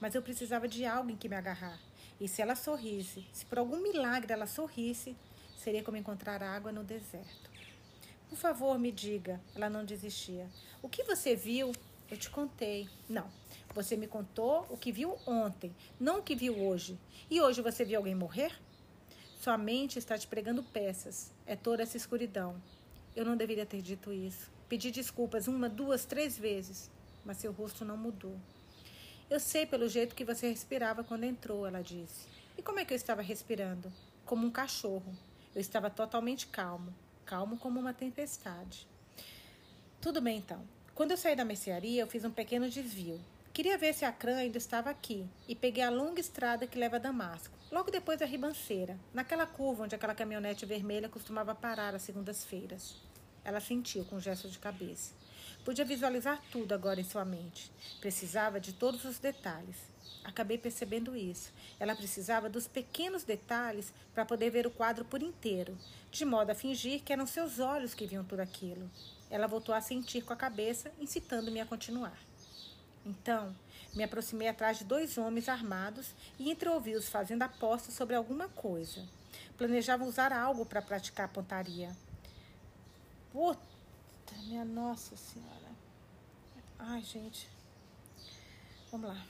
Mas 0.00 0.14
eu 0.14 0.22
precisava 0.22 0.66
de 0.66 0.84
algo 0.84 1.08
em 1.08 1.16
que 1.16 1.28
me 1.28 1.36
agarrar. 1.36 1.78
E 2.20 2.26
se 2.26 2.42
ela 2.42 2.56
sorrisse, 2.56 3.24
se 3.32 3.46
por 3.46 3.58
algum 3.58 3.80
milagre 3.80 4.32
ela 4.32 4.46
sorrisse, 4.46 5.16
seria 5.56 5.82
como 5.82 5.96
encontrar 5.96 6.42
água 6.42 6.72
no 6.72 6.82
deserto. 6.82 7.50
Por 8.28 8.36
favor, 8.36 8.78
me 8.78 8.90
diga, 8.90 9.40
ela 9.54 9.70
não 9.70 9.84
desistia. 9.84 10.48
O 10.82 10.88
que 10.88 11.04
você 11.04 11.36
viu? 11.36 11.72
Eu 12.10 12.16
te 12.16 12.28
contei. 12.28 12.88
Não, 13.08 13.26
você 13.74 13.96
me 13.96 14.06
contou 14.06 14.66
o 14.68 14.76
que 14.76 14.92
viu 14.92 15.16
ontem, 15.26 15.74
não 15.98 16.18
o 16.18 16.22
que 16.22 16.34
viu 16.34 16.58
hoje. 16.58 16.98
E 17.30 17.40
hoje 17.40 17.62
você 17.62 17.84
viu 17.84 17.98
alguém 17.98 18.14
morrer? 18.14 18.52
Sua 19.40 19.56
mente 19.56 19.98
está 19.98 20.18
te 20.18 20.26
pregando 20.28 20.62
peças. 20.62 21.32
É 21.46 21.56
toda 21.56 21.82
essa 21.82 21.96
escuridão. 21.96 22.62
Eu 23.16 23.24
não 23.24 23.36
deveria 23.36 23.66
ter 23.66 23.82
dito 23.82 24.12
isso. 24.12 24.51
Pedi 24.72 24.90
desculpas 24.90 25.48
uma, 25.48 25.68
duas, 25.68 26.06
três 26.06 26.38
vezes, 26.38 26.90
mas 27.26 27.36
seu 27.36 27.52
rosto 27.52 27.84
não 27.84 27.94
mudou. 27.94 28.34
Eu 29.28 29.38
sei 29.38 29.66
pelo 29.66 29.86
jeito 29.86 30.14
que 30.14 30.24
você 30.24 30.48
respirava 30.48 31.04
quando 31.04 31.24
entrou, 31.24 31.66
ela 31.66 31.82
disse. 31.82 32.26
E 32.56 32.62
como 32.62 32.80
é 32.80 32.84
que 32.86 32.94
eu 32.94 32.96
estava 32.96 33.20
respirando? 33.20 33.92
Como 34.24 34.46
um 34.46 34.50
cachorro. 34.50 35.14
Eu 35.54 35.60
estava 35.60 35.90
totalmente 35.90 36.46
calmo, 36.46 36.90
calmo 37.26 37.58
como 37.58 37.78
uma 37.78 37.92
tempestade. 37.92 38.88
Tudo 40.00 40.22
bem 40.22 40.38
então. 40.38 40.62
Quando 40.94 41.10
eu 41.10 41.18
saí 41.18 41.36
da 41.36 41.44
mercearia, 41.44 42.00
eu 42.00 42.06
fiz 42.06 42.24
um 42.24 42.30
pequeno 42.30 42.70
desvio. 42.70 43.20
Queria 43.52 43.76
ver 43.76 43.92
se 43.92 44.06
a 44.06 44.10
Cran 44.10 44.36
ainda 44.36 44.56
estava 44.56 44.88
aqui 44.88 45.28
e 45.46 45.54
peguei 45.54 45.84
a 45.84 45.90
longa 45.90 46.18
estrada 46.18 46.66
que 46.66 46.78
leva 46.78 46.96
a 46.96 46.98
Damasco, 46.98 47.54
logo 47.70 47.90
depois 47.90 48.18
da 48.18 48.24
ribanceira, 48.24 48.98
naquela 49.12 49.44
curva 49.44 49.84
onde 49.84 49.94
aquela 49.94 50.14
caminhonete 50.14 50.64
vermelha 50.64 51.10
costumava 51.10 51.54
parar 51.54 51.94
às 51.94 52.00
segundas-feiras. 52.00 53.11
Ela 53.44 53.60
sentiu 53.60 54.04
com 54.04 54.16
um 54.16 54.20
gesto 54.20 54.48
de 54.48 54.58
cabeça. 54.58 55.12
Podia 55.64 55.84
visualizar 55.84 56.42
tudo 56.50 56.72
agora 56.72 57.00
em 57.00 57.04
sua 57.04 57.24
mente. 57.24 57.70
Precisava 58.00 58.58
de 58.58 58.72
todos 58.72 59.04
os 59.04 59.18
detalhes. 59.18 59.76
Acabei 60.24 60.58
percebendo 60.58 61.16
isso. 61.16 61.52
Ela 61.78 61.94
precisava 61.94 62.48
dos 62.48 62.66
pequenos 62.66 63.24
detalhes 63.24 63.92
para 64.14 64.24
poder 64.24 64.50
ver 64.50 64.66
o 64.66 64.70
quadro 64.70 65.04
por 65.04 65.22
inteiro, 65.22 65.76
de 66.10 66.24
modo 66.24 66.50
a 66.50 66.54
fingir 66.54 67.02
que 67.02 67.12
eram 67.12 67.26
seus 67.26 67.58
olhos 67.58 67.94
que 67.94 68.06
viam 68.06 68.24
tudo 68.24 68.40
aquilo. 68.40 68.90
Ela 69.30 69.46
voltou 69.46 69.74
a 69.74 69.80
sentir 69.80 70.22
com 70.22 70.32
a 70.32 70.36
cabeça, 70.36 70.92
incitando-me 71.00 71.60
a 71.60 71.66
continuar. 71.66 72.16
Então, 73.04 73.54
me 73.94 74.04
aproximei 74.04 74.48
atrás 74.48 74.78
de 74.78 74.84
dois 74.84 75.18
homens 75.18 75.48
armados 75.48 76.12
e 76.38 76.50
entreouvi-os 76.50 77.08
fazendo 77.08 77.42
apostas 77.42 77.94
sobre 77.94 78.14
alguma 78.14 78.48
coisa. 78.48 79.02
Planejavam 79.56 80.06
usar 80.08 80.32
algo 80.32 80.64
para 80.64 80.82
praticar 80.82 81.28
pontaria. 81.28 81.90
Puta, 83.32 84.36
minha 84.44 84.64
nossa 84.64 85.16
senhora. 85.16 85.70
Ai, 86.78 87.00
gente. 87.00 87.48
Vamos 88.90 89.08
lá. 89.08 89.26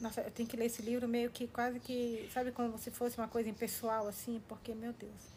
Nossa, 0.00 0.22
eu 0.22 0.30
tenho 0.30 0.48
que 0.48 0.56
ler 0.56 0.66
esse 0.66 0.80
livro 0.80 1.06
meio 1.06 1.30
que 1.30 1.46
quase 1.46 1.78
que. 1.80 2.28
Sabe 2.32 2.50
como 2.50 2.78
se 2.78 2.90
fosse 2.90 3.18
uma 3.18 3.28
coisa 3.28 3.50
impessoal 3.50 4.08
assim? 4.08 4.42
Porque, 4.48 4.74
meu 4.74 4.94
Deus. 4.94 5.34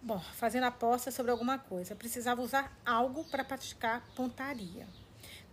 Bom, 0.00 0.20
fazendo 0.20 0.64
aposta 0.64 1.10
sobre 1.10 1.32
alguma 1.32 1.58
coisa. 1.58 1.96
Precisava 1.96 2.40
usar 2.40 2.72
algo 2.86 3.24
para 3.24 3.44
praticar 3.44 4.00
pontaria. 4.14 4.86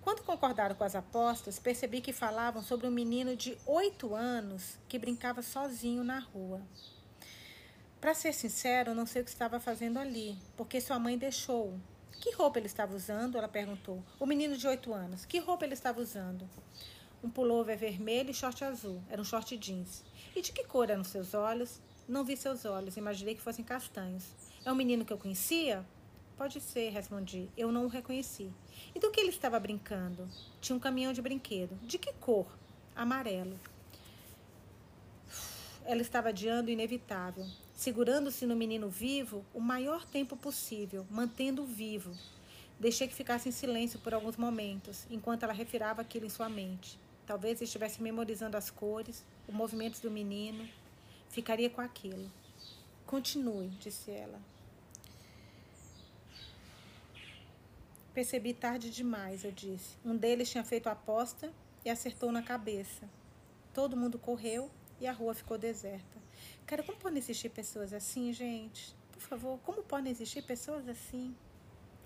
Quando 0.01 0.21
concordaram 0.21 0.75
com 0.75 0.83
as 0.83 0.93
apostas, 0.93 1.57
percebi 1.57 1.99
que 1.99 2.13
falavam 2.13 2.61
sobre 2.61 2.85
um 2.85 2.91
menino 2.91 3.35
de 3.35 3.57
oito 3.65 4.13
anos 4.13 4.77
que 4.87 4.99
brincava 4.99 5.41
sozinho 5.41 6.03
na 6.03 6.19
rua. 6.19 6.61
Para 7.99 8.13
ser 8.13 8.33
sincero, 8.33 8.93
não 8.93 9.05
sei 9.05 9.21
o 9.21 9.25
que 9.25 9.31
estava 9.31 9.59
fazendo 9.59 9.97
ali, 9.97 10.37
porque 10.55 10.79
sua 10.79 10.99
mãe 10.99 11.17
deixou. 11.17 11.79
Que 12.11 12.31
roupa 12.31 12.59
ele 12.59 12.67
estava 12.67 12.95
usando? 12.95 13.37
Ela 13.37 13.47
perguntou. 13.47 14.03
O 14.19 14.25
menino 14.25 14.55
de 14.55 14.67
oito 14.67 14.93
anos. 14.93 15.25
Que 15.25 15.39
roupa 15.39 15.65
ele 15.65 15.73
estava 15.73 15.99
usando? 15.99 16.49
Um 17.23 17.29
pullover 17.29 17.77
vermelho 17.77 18.31
e 18.31 18.33
short 18.33 18.63
azul. 18.63 19.01
Era 19.09 19.21
um 19.21 19.25
short 19.25 19.57
jeans. 19.57 20.03
E 20.35 20.41
de 20.41 20.51
que 20.51 20.63
cor 20.63 20.89
eram 20.89 21.03
seus 21.03 21.33
olhos? 21.33 21.81
Não 22.07 22.23
vi 22.23 22.37
seus 22.37 22.65
olhos, 22.65 22.97
imaginei 22.97 23.33
que 23.33 23.41
fossem 23.41 23.65
castanhos. 23.65 24.23
É 24.63 24.71
um 24.71 24.75
menino 24.75 25.03
que 25.03 25.11
eu 25.11 25.17
conhecia? 25.17 25.83
Pode 26.37 26.59
ser, 26.61 26.89
respondi. 26.89 27.49
Eu 27.57 27.71
não 27.71 27.85
o 27.85 27.87
reconheci. 27.87 28.51
E 28.93 28.99
do 28.99 29.09
que 29.09 29.19
ele 29.19 29.29
estava 29.29 29.59
brincando? 29.59 30.29
Tinha 30.61 30.75
um 30.75 30.79
caminhão 30.79 31.13
de 31.13 31.21
brinquedo. 31.21 31.75
De 31.81 31.97
que 31.97 32.13
cor? 32.13 32.45
Amarelo. 32.95 33.59
Ela 35.83 36.01
estava 36.01 36.29
adiando 36.29 36.69
o 36.69 36.71
inevitável, 36.71 37.45
segurando-se 37.75 38.45
no 38.45 38.55
menino 38.55 38.89
vivo 38.89 39.45
o 39.53 39.59
maior 39.59 40.05
tempo 40.05 40.37
possível, 40.37 41.05
mantendo-o 41.09 41.65
vivo. 41.65 42.15
Deixei 42.79 43.07
que 43.07 43.13
ficasse 43.13 43.49
em 43.49 43.51
silêncio 43.51 43.99
por 43.99 44.13
alguns 44.13 44.37
momentos, 44.37 45.05
enquanto 45.09 45.43
ela 45.43 45.53
refirava 45.53 46.01
aquilo 46.01 46.25
em 46.25 46.29
sua 46.29 46.49
mente. 46.49 46.97
Talvez 47.25 47.61
estivesse 47.61 48.01
memorizando 48.01 48.55
as 48.55 48.69
cores, 48.69 49.23
os 49.47 49.53
movimentos 49.53 49.99
do 49.99 50.09
menino. 50.09 50.67
Ficaria 51.29 51.69
com 51.69 51.81
aquilo. 51.81 52.31
Continue, 53.05 53.67
disse 53.79 54.11
ela. 54.11 54.39
Percebi 58.13 58.53
tarde 58.53 58.89
demais, 58.89 59.43
eu 59.43 59.51
disse. 59.51 59.97
Um 60.05 60.15
deles 60.15 60.49
tinha 60.49 60.63
feito 60.63 60.87
a 60.87 60.93
aposta 60.93 61.51
e 61.83 61.89
acertou 61.89 62.31
na 62.31 62.41
cabeça. 62.41 63.09
Todo 63.73 63.97
mundo 63.97 64.17
correu 64.17 64.71
e 65.01 65.07
a 65.07 65.11
rua 65.11 65.33
ficou 65.33 65.57
deserta. 65.57 66.24
Cara, 66.65 66.81
como 66.81 66.97
podem 66.97 67.19
existir 67.19 67.49
pessoas 67.49 67.93
assim, 67.93 68.33
gente? 68.33 68.95
Por 69.11 69.21
favor, 69.21 69.59
como 69.59 69.83
podem 69.83 70.11
existir 70.11 70.41
pessoas 70.41 70.87
assim? 70.89 71.35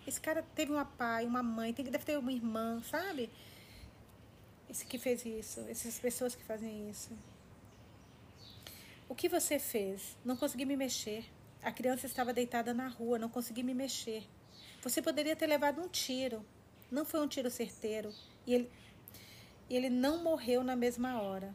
Esse 0.05 0.19
cara 0.19 0.43
teve 0.53 0.73
um 0.73 0.85
pai, 0.85 1.25
uma 1.25 1.41
mãe, 1.41 1.73
tem, 1.73 1.85
deve 1.85 2.03
ter 2.03 2.17
uma 2.17 2.31
irmã, 2.31 2.81
sabe? 2.83 3.29
Esse 4.69 4.85
que 4.85 4.97
fez 4.97 5.25
isso, 5.25 5.61
essas 5.61 5.97
pessoas 5.97 6.35
que 6.35 6.43
fazem 6.43 6.89
isso. 6.89 7.09
O 9.07 9.15
que 9.15 9.29
você 9.29 9.57
fez? 9.57 10.17
Não 10.25 10.35
consegui 10.35 10.65
me 10.65 10.75
mexer. 10.75 11.25
A 11.63 11.71
criança 11.71 12.05
estava 12.05 12.33
deitada 12.33 12.73
na 12.73 12.87
rua, 12.87 13.17
não 13.17 13.29
consegui 13.29 13.63
me 13.63 13.73
mexer. 13.73 14.23
Você 14.81 15.01
poderia 15.01 15.35
ter 15.35 15.47
levado 15.47 15.81
um 15.81 15.87
tiro. 15.87 16.45
Não 16.91 17.05
foi 17.05 17.19
um 17.21 17.27
tiro 17.27 17.49
certeiro. 17.49 18.13
E 18.45 18.53
ele, 18.53 18.71
ele 19.69 19.89
não 19.89 20.23
morreu 20.23 20.63
na 20.63 20.75
mesma 20.75 21.21
hora. 21.21 21.53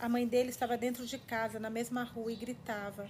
A 0.00 0.08
mãe 0.08 0.26
dele 0.26 0.48
estava 0.48 0.78
dentro 0.78 1.04
de 1.04 1.18
casa, 1.18 1.60
na 1.60 1.68
mesma 1.68 2.02
rua, 2.04 2.32
e 2.32 2.36
gritava. 2.36 3.06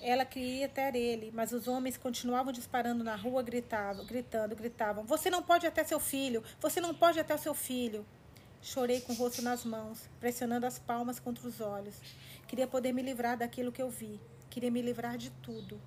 Ela 0.00 0.24
queria 0.24 0.66
ter 0.66 0.96
ele, 0.96 1.30
mas 1.34 1.52
os 1.52 1.68
homens 1.68 1.98
continuavam 1.98 2.50
disparando 2.54 3.04
na 3.04 3.14
rua, 3.14 3.42
gritavam, 3.42 4.06
gritando, 4.06 4.56
gritavam: 4.56 5.04
Você 5.04 5.28
não 5.28 5.42
pode 5.42 5.66
até 5.66 5.84
seu 5.84 6.00
filho! 6.00 6.42
Você 6.58 6.80
não 6.80 6.94
pode 6.94 7.20
até 7.20 7.36
seu 7.36 7.52
filho! 7.52 8.06
Chorei 8.62 9.02
com 9.02 9.12
o 9.12 9.16
rosto 9.16 9.42
nas 9.42 9.62
mãos, 9.62 10.08
pressionando 10.18 10.64
as 10.64 10.78
palmas 10.78 11.20
contra 11.20 11.46
os 11.46 11.60
olhos. 11.60 11.96
Queria 12.48 12.66
poder 12.66 12.92
me 12.92 13.02
livrar 13.02 13.36
daquilo 13.36 13.70
que 13.70 13.82
eu 13.82 13.90
vi. 13.90 14.18
Queria 14.48 14.70
me 14.70 14.80
livrar 14.80 15.18
de 15.18 15.28
tudo. 15.42 15.78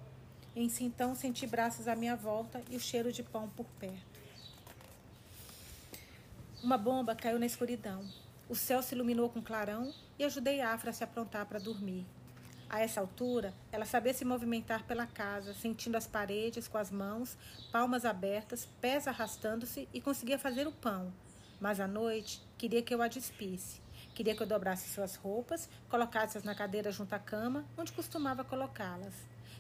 Em 0.55 0.71
então 0.81 1.15
senti 1.15 1.47
braços 1.47 1.87
à 1.87 1.95
minha 1.95 2.15
volta 2.15 2.61
e 2.69 2.75
o 2.75 2.79
cheiro 2.79 3.11
de 3.11 3.23
pão 3.23 3.49
por 3.49 3.65
perto. 3.79 4.19
Uma 6.63 6.77
bomba 6.77 7.15
caiu 7.15 7.39
na 7.39 7.47
escuridão. 7.47 8.07
O 8.53 8.55
céu 8.55 8.83
se 8.83 8.93
iluminou 8.93 9.31
com 9.31 9.41
clarão 9.41 9.91
e 10.19 10.23
ajudei 10.23 10.61
Afra 10.61 10.91
a 10.91 10.93
se 10.93 11.03
aprontar 11.03 11.43
para 11.47 11.57
dormir. 11.57 12.05
A 12.69 12.81
essa 12.81 13.01
altura, 13.01 13.51
ela 13.71 13.83
sabia 13.83 14.13
se 14.13 14.23
movimentar 14.23 14.83
pela 14.83 15.07
casa, 15.07 15.55
sentindo 15.55 15.97
as 15.97 16.05
paredes 16.05 16.67
com 16.67 16.77
as 16.77 16.91
mãos, 16.91 17.35
palmas 17.71 18.05
abertas, 18.05 18.69
pés 18.79 19.07
arrastando-se 19.07 19.89
e 19.91 19.99
conseguia 19.99 20.37
fazer 20.37 20.67
o 20.67 20.71
pão. 20.71 21.11
Mas 21.59 21.79
à 21.79 21.87
noite, 21.87 22.43
queria 22.55 22.83
que 22.83 22.93
eu 22.93 23.01
a 23.01 23.07
despisse. 23.07 23.81
Queria 24.13 24.35
que 24.35 24.43
eu 24.43 24.47
dobrasse 24.47 24.87
suas 24.87 25.15
roupas, 25.15 25.67
colocasse-as 25.89 26.43
na 26.43 26.53
cadeira 26.53 26.91
junto 26.91 27.11
à 27.13 27.17
cama, 27.17 27.65
onde 27.75 27.91
costumava 27.91 28.43
colocá-las. 28.43 29.15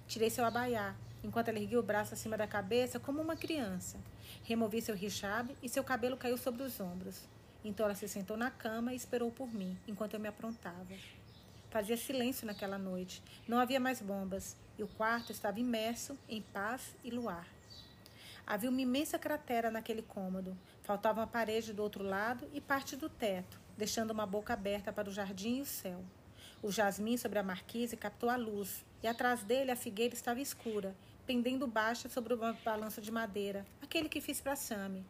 Tirei 0.05 0.29
seu 0.29 0.45
abaiá, 0.45 0.93
enquanto 1.23 1.47
ela 1.47 1.57
erguia 1.57 1.79
o 1.79 1.83
braço 1.83 2.13
acima 2.13 2.37
da 2.37 2.45
cabeça 2.45 2.99
como 2.99 3.23
uma 3.23 3.35
criança. 3.35 3.97
Removi 4.43 4.83
seu 4.83 4.95
richabe 4.95 5.57
e 5.63 5.67
seu 5.67 5.83
cabelo 5.83 6.15
caiu 6.15 6.37
sobre 6.37 6.61
os 6.61 6.79
ombros. 6.79 7.32
Então 7.63 7.85
ela 7.85 7.95
se 7.95 8.07
sentou 8.07 8.35
na 8.35 8.51
cama 8.51 8.93
e 8.93 8.95
esperou 8.95 9.31
por 9.31 9.53
mim, 9.53 9.77
enquanto 9.87 10.15
eu 10.15 10.19
me 10.19 10.27
aprontava. 10.27 10.93
Fazia 11.69 11.97
silêncio 11.97 12.45
naquela 12.45 12.77
noite. 12.77 13.23
Não 13.47 13.57
havia 13.57 13.79
mais 13.79 14.01
bombas 14.01 14.55
e 14.77 14.83
o 14.83 14.87
quarto 14.87 15.31
estava 15.31 15.59
imerso 15.59 16.17
em 16.27 16.41
paz 16.41 16.95
e 17.03 17.09
luar. 17.09 17.47
Havia 18.45 18.69
uma 18.69 18.81
imensa 18.81 19.17
cratera 19.17 19.71
naquele 19.71 20.01
cômodo. 20.01 20.57
Faltava 20.83 21.21
uma 21.21 21.27
parede 21.27 21.71
do 21.71 21.81
outro 21.81 22.03
lado 22.03 22.49
e 22.53 22.59
parte 22.59 22.95
do 22.95 23.09
teto, 23.09 23.59
deixando 23.77 24.11
uma 24.11 24.25
boca 24.25 24.53
aberta 24.53 24.91
para 24.91 25.09
o 25.09 25.13
jardim 25.13 25.57
e 25.57 25.61
o 25.61 25.65
céu. 25.65 26.03
O 26.61 26.71
jasmim 26.71 27.17
sobre 27.17 27.39
a 27.39 27.43
marquise 27.43 27.97
captou 27.97 28.29
a 28.29 28.35
luz, 28.35 28.85
e 29.01 29.07
atrás 29.07 29.43
dele 29.43 29.71
a 29.71 29.75
figueira 29.75 30.13
estava 30.13 30.39
escura, 30.39 30.95
pendendo 31.25 31.67
baixa 31.67 32.07
sobre 32.09 32.33
uma 32.33 32.53
balança 32.53 33.01
de 33.01 33.11
madeira, 33.11 33.65
aquele 33.81 34.07
que 34.07 34.21
fiz 34.21 34.39
para 34.39 34.55
Sami. 34.55 35.05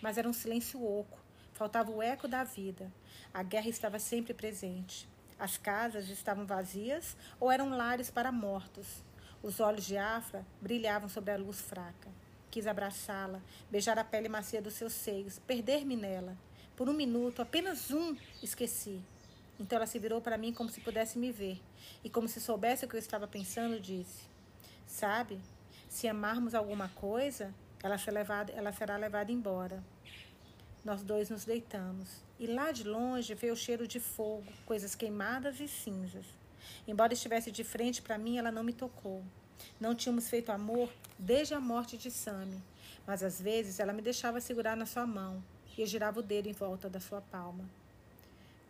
Mas 0.00 0.18
era 0.18 0.28
um 0.28 0.32
silêncio 0.32 0.82
oco, 0.84 1.18
faltava 1.62 1.92
o 1.92 2.02
eco 2.02 2.26
da 2.26 2.42
vida. 2.42 2.92
A 3.32 3.40
guerra 3.40 3.68
estava 3.68 3.96
sempre 4.00 4.34
presente. 4.34 5.08
As 5.38 5.56
casas 5.56 6.08
estavam 6.08 6.44
vazias 6.44 7.16
ou 7.38 7.52
eram 7.52 7.68
lares 7.68 8.10
para 8.10 8.32
mortos. 8.32 9.04
Os 9.40 9.60
olhos 9.60 9.84
de 9.84 9.96
Afra 9.96 10.44
brilhavam 10.60 11.08
sobre 11.08 11.30
a 11.30 11.36
luz 11.36 11.60
fraca. 11.60 12.10
Quis 12.50 12.66
abraçá-la, 12.66 13.40
beijar 13.70 13.96
a 13.96 14.02
pele 14.02 14.28
macia 14.28 14.60
dos 14.60 14.74
seus 14.74 14.92
seios, 14.92 15.38
perder-me 15.38 15.94
nela. 15.94 16.36
Por 16.74 16.88
um 16.88 16.92
minuto, 16.92 17.40
apenas 17.40 17.92
um, 17.92 18.16
esqueci. 18.42 19.00
Então 19.60 19.76
ela 19.76 19.86
se 19.86 20.00
virou 20.00 20.20
para 20.20 20.36
mim 20.36 20.52
como 20.52 20.68
se 20.68 20.80
pudesse 20.80 21.16
me 21.16 21.30
ver, 21.30 21.62
e 22.02 22.10
como 22.10 22.26
se 22.26 22.40
soubesse 22.40 22.84
o 22.84 22.88
que 22.88 22.96
eu 22.96 23.00
estava 23.00 23.28
pensando, 23.28 23.78
disse: 23.78 24.24
Sabe, 24.84 25.40
se 25.88 26.08
amarmos 26.08 26.56
alguma 26.56 26.88
coisa, 26.88 27.54
ela, 27.80 27.96
será 27.98 28.18
levada, 28.18 28.52
ela 28.52 28.72
será 28.72 28.96
levada 28.96 29.30
embora. 29.30 29.80
Nós 30.84 31.02
dois 31.02 31.30
nos 31.30 31.44
deitamos, 31.44 32.08
e 32.40 32.46
lá 32.46 32.72
de 32.72 32.82
longe 32.82 33.34
veio 33.34 33.52
o 33.52 33.56
cheiro 33.56 33.86
de 33.86 34.00
fogo, 34.00 34.52
coisas 34.66 34.96
queimadas 34.96 35.60
e 35.60 35.68
cinzas. 35.68 36.24
Embora 36.88 37.12
estivesse 37.12 37.52
de 37.52 37.62
frente 37.62 38.02
para 38.02 38.18
mim, 38.18 38.36
ela 38.36 38.50
não 38.50 38.64
me 38.64 38.72
tocou. 38.72 39.22
Não 39.80 39.94
tínhamos 39.94 40.28
feito 40.28 40.50
amor 40.50 40.92
desde 41.16 41.54
a 41.54 41.60
morte 41.60 41.96
de 41.96 42.10
Sami, 42.10 42.60
mas 43.06 43.22
às 43.22 43.40
vezes 43.40 43.78
ela 43.78 43.92
me 43.92 44.02
deixava 44.02 44.40
segurar 44.40 44.76
na 44.76 44.84
sua 44.84 45.06
mão 45.06 45.42
e 45.76 45.82
eu 45.82 45.86
girava 45.86 46.18
o 46.18 46.22
dedo 46.22 46.48
em 46.48 46.52
volta 46.52 46.88
da 46.88 46.98
sua 46.98 47.20
palma. 47.20 47.64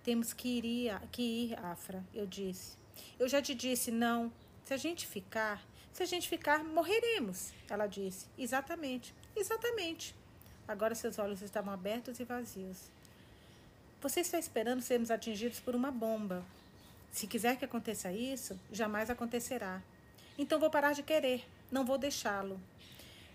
Temos 0.04 0.32
que 0.32 0.58
ir, 0.58 1.00
que 1.10 1.22
ir, 1.22 1.58
Afra, 1.60 2.04
eu 2.12 2.26
disse. 2.26 2.76
Eu 3.18 3.28
já 3.28 3.40
te 3.40 3.54
disse, 3.54 3.90
não. 3.90 4.32
Se 4.64 4.74
a 4.74 4.76
gente 4.76 5.06
ficar, 5.06 5.64
se 5.92 6.02
a 6.02 6.06
gente 6.06 6.28
ficar, 6.28 6.62
morreremos, 6.62 7.52
ela 7.70 7.86
disse. 7.86 8.26
Exatamente, 8.36 9.14
exatamente. 9.34 10.14
Agora 10.72 10.94
seus 10.94 11.18
olhos 11.18 11.42
estavam 11.42 11.70
abertos 11.70 12.18
e 12.18 12.24
vazios. 12.24 12.90
Você 14.00 14.20
está 14.20 14.38
esperando 14.38 14.80
sermos 14.80 15.10
atingidos 15.10 15.60
por 15.60 15.74
uma 15.74 15.90
bomba. 15.90 16.42
Se 17.10 17.26
quiser 17.26 17.58
que 17.58 17.64
aconteça 17.66 18.10
isso, 18.10 18.58
jamais 18.72 19.10
acontecerá. 19.10 19.82
Então 20.38 20.58
vou 20.58 20.70
parar 20.70 20.94
de 20.94 21.02
querer. 21.02 21.46
Não 21.70 21.84
vou 21.84 21.98
deixá-lo. 21.98 22.58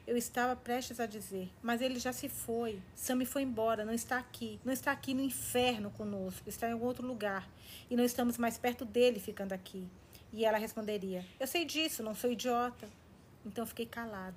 Eu 0.07 0.17
estava 0.17 0.55
prestes 0.55 0.99
a 0.99 1.05
dizer, 1.05 1.47
mas 1.61 1.79
ele 1.79 1.99
já 1.99 2.11
se 2.11 2.27
foi. 2.27 2.81
Sammy 2.95 3.23
foi 3.23 3.43
embora, 3.43 3.85
não 3.85 3.93
está 3.93 4.17
aqui. 4.17 4.59
Não 4.65 4.73
está 4.73 4.91
aqui 4.91 5.13
no 5.13 5.21
inferno 5.21 5.91
conosco, 5.91 6.49
está 6.49 6.67
em 6.67 6.71
algum 6.71 6.87
outro 6.87 7.05
lugar. 7.05 7.47
E 7.87 7.95
não 7.95 8.03
estamos 8.03 8.39
mais 8.39 8.57
perto 8.57 8.83
dele 8.83 9.19
ficando 9.19 9.53
aqui. 9.53 9.85
E 10.33 10.43
ela 10.43 10.57
responderia: 10.57 11.23
Eu 11.39 11.45
sei 11.45 11.65
disso, 11.65 12.01
não 12.01 12.15
sou 12.15 12.31
idiota. 12.31 12.89
Então 13.47 13.63
eu 13.63 13.67
fiquei 13.67 13.85
calado. 13.85 14.35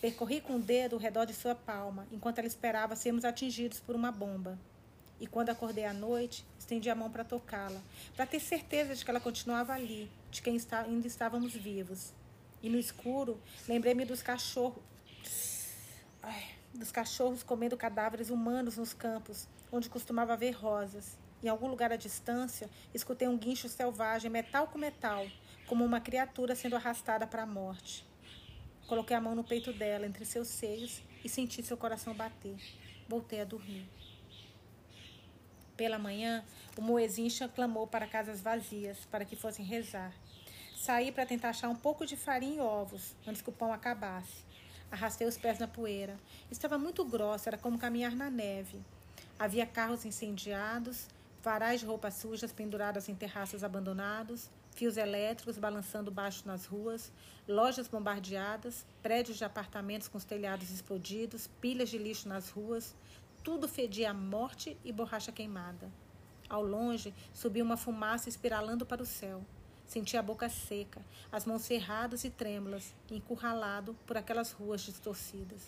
Percorri 0.00 0.40
com 0.40 0.56
o 0.56 0.58
dedo 0.58 0.96
o 0.96 0.98
redor 0.98 1.24
de 1.24 1.32
sua 1.32 1.54
palma, 1.54 2.06
enquanto 2.10 2.38
ela 2.38 2.48
esperava 2.48 2.96
sermos 2.96 3.24
atingidos 3.24 3.78
por 3.78 3.94
uma 3.94 4.10
bomba. 4.10 4.58
E 5.20 5.26
quando 5.26 5.50
acordei 5.50 5.84
à 5.84 5.92
noite, 5.92 6.44
estendi 6.58 6.90
a 6.90 6.94
mão 6.94 7.10
para 7.10 7.22
tocá-la, 7.22 7.80
para 8.16 8.26
ter 8.26 8.40
certeza 8.40 8.94
de 8.94 9.04
que 9.04 9.10
ela 9.10 9.20
continuava 9.20 9.72
ali, 9.72 10.10
de 10.30 10.42
que 10.42 10.50
ainda 10.50 11.06
estávamos 11.06 11.52
vivos. 11.52 12.12
E 12.62 12.68
no 12.68 12.78
escuro, 12.78 13.40
lembrei-me 13.68 14.04
dos 14.04 14.22
cachorros, 14.22 14.82
ai, 16.22 16.48
dos 16.74 16.90
cachorros 16.90 17.42
comendo 17.42 17.76
cadáveres 17.76 18.30
humanos 18.30 18.76
nos 18.76 18.92
campos, 18.92 19.46
onde 19.70 19.88
costumava 19.88 20.32
haver 20.32 20.52
rosas. 20.52 21.18
Em 21.42 21.48
algum 21.48 21.68
lugar 21.68 21.92
à 21.92 21.96
distância, 21.96 22.68
escutei 22.92 23.28
um 23.28 23.38
guincho 23.38 23.68
selvagem, 23.68 24.30
metal 24.30 24.66
com 24.66 24.78
metal, 24.78 25.26
como 25.66 25.84
uma 25.84 26.00
criatura 26.00 26.54
sendo 26.54 26.76
arrastada 26.76 27.26
para 27.26 27.44
a 27.44 27.46
morte. 27.46 28.09
Coloquei 28.90 29.16
a 29.16 29.20
mão 29.20 29.36
no 29.36 29.44
peito 29.44 29.72
dela, 29.72 30.04
entre 30.04 30.24
seus 30.24 30.48
seios, 30.48 31.00
e 31.24 31.28
senti 31.28 31.62
seu 31.62 31.76
coração 31.76 32.12
bater. 32.12 32.56
Voltei 33.08 33.40
a 33.40 33.44
dormir. 33.44 33.88
Pela 35.76 35.96
manhã, 35.96 36.44
o 36.76 36.82
Moezincha 36.82 37.48
clamou 37.48 37.86
para 37.86 38.08
casas 38.08 38.40
vazias, 38.40 38.98
para 39.08 39.24
que 39.24 39.36
fossem 39.36 39.64
rezar. 39.64 40.12
Saí 40.76 41.12
para 41.12 41.24
tentar 41.24 41.50
achar 41.50 41.68
um 41.68 41.76
pouco 41.76 42.04
de 42.04 42.16
farinha 42.16 42.56
e 42.56 42.60
ovos, 42.60 43.14
antes 43.24 43.40
que 43.40 43.50
o 43.50 43.52
pão 43.52 43.72
acabasse. 43.72 44.44
Arrastei 44.90 45.28
os 45.28 45.38
pés 45.38 45.60
na 45.60 45.68
poeira. 45.68 46.18
Estava 46.50 46.76
muito 46.76 47.04
grossa, 47.04 47.50
era 47.50 47.58
como 47.58 47.78
caminhar 47.78 48.16
na 48.16 48.28
neve. 48.28 48.80
Havia 49.38 49.66
carros 49.66 50.04
incendiados, 50.04 51.06
varais 51.44 51.78
de 51.78 51.86
roupas 51.86 52.14
sujas 52.14 52.50
penduradas 52.50 53.08
em 53.08 53.14
terraços 53.14 53.62
abandonados, 53.62 54.50
fios 54.80 54.96
elétricos 54.96 55.58
balançando 55.58 56.10
baixo 56.10 56.42
nas 56.46 56.64
ruas, 56.64 57.12
lojas 57.46 57.86
bombardeadas, 57.86 58.86
prédios 59.02 59.36
de 59.36 59.44
apartamentos 59.44 60.08
com 60.08 60.16
os 60.16 60.24
telhados 60.24 60.70
explodidos, 60.70 61.50
pilhas 61.60 61.90
de 61.90 61.98
lixo 61.98 62.26
nas 62.26 62.48
ruas. 62.48 62.94
Tudo 63.44 63.68
fedia 63.68 64.08
a 64.08 64.14
morte 64.14 64.78
e 64.82 64.90
borracha 64.90 65.30
queimada. 65.32 65.92
Ao 66.48 66.64
longe, 66.64 67.12
subia 67.34 67.62
uma 67.62 67.76
fumaça 67.76 68.30
espiralando 68.30 68.86
para 68.86 69.02
o 69.02 69.06
céu. 69.06 69.42
Senti 69.86 70.16
a 70.16 70.22
boca 70.22 70.48
seca, 70.48 71.02
as 71.30 71.44
mãos 71.44 71.60
cerradas 71.60 72.24
e 72.24 72.30
trêmulas, 72.30 72.94
encurralado 73.10 73.94
por 74.06 74.16
aquelas 74.16 74.50
ruas 74.50 74.80
distorcidas. 74.80 75.60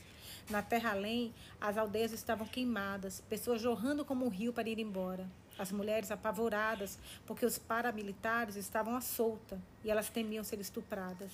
Na 0.49 0.63
terra 0.63 0.93
além, 0.93 1.35
as 1.61 1.77
aldeias 1.77 2.13
estavam 2.13 2.47
queimadas, 2.47 3.23
pessoas 3.29 3.61
jorrando 3.61 4.07
como 4.07 4.25
um 4.25 4.31
rio 4.31 4.55
para 4.55 4.71
ir 4.71 4.79
embora. 4.79 5.29
As 5.59 5.71
mulheres 5.71 6.11
apavoradas, 6.11 6.99
porque 7.27 7.45
os 7.45 7.59
paramilitares 7.59 8.57
estavam 8.57 8.97
à 8.97 9.01
solta 9.01 9.61
e 9.85 9.91
elas 9.91 10.09
temiam 10.09 10.43
ser 10.43 10.61
estupradas. 10.61 11.33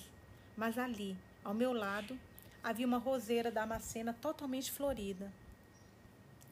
Mas 0.55 0.77
ali, 0.77 1.17
ao 1.43 1.53
meu 1.53 1.73
lado, 1.73 2.19
havia 2.63 2.85
uma 2.85 2.97
roseira 2.97 3.49
da 3.49 3.63
Amacena 3.63 4.13
totalmente 4.13 4.71
florida. 4.71 5.31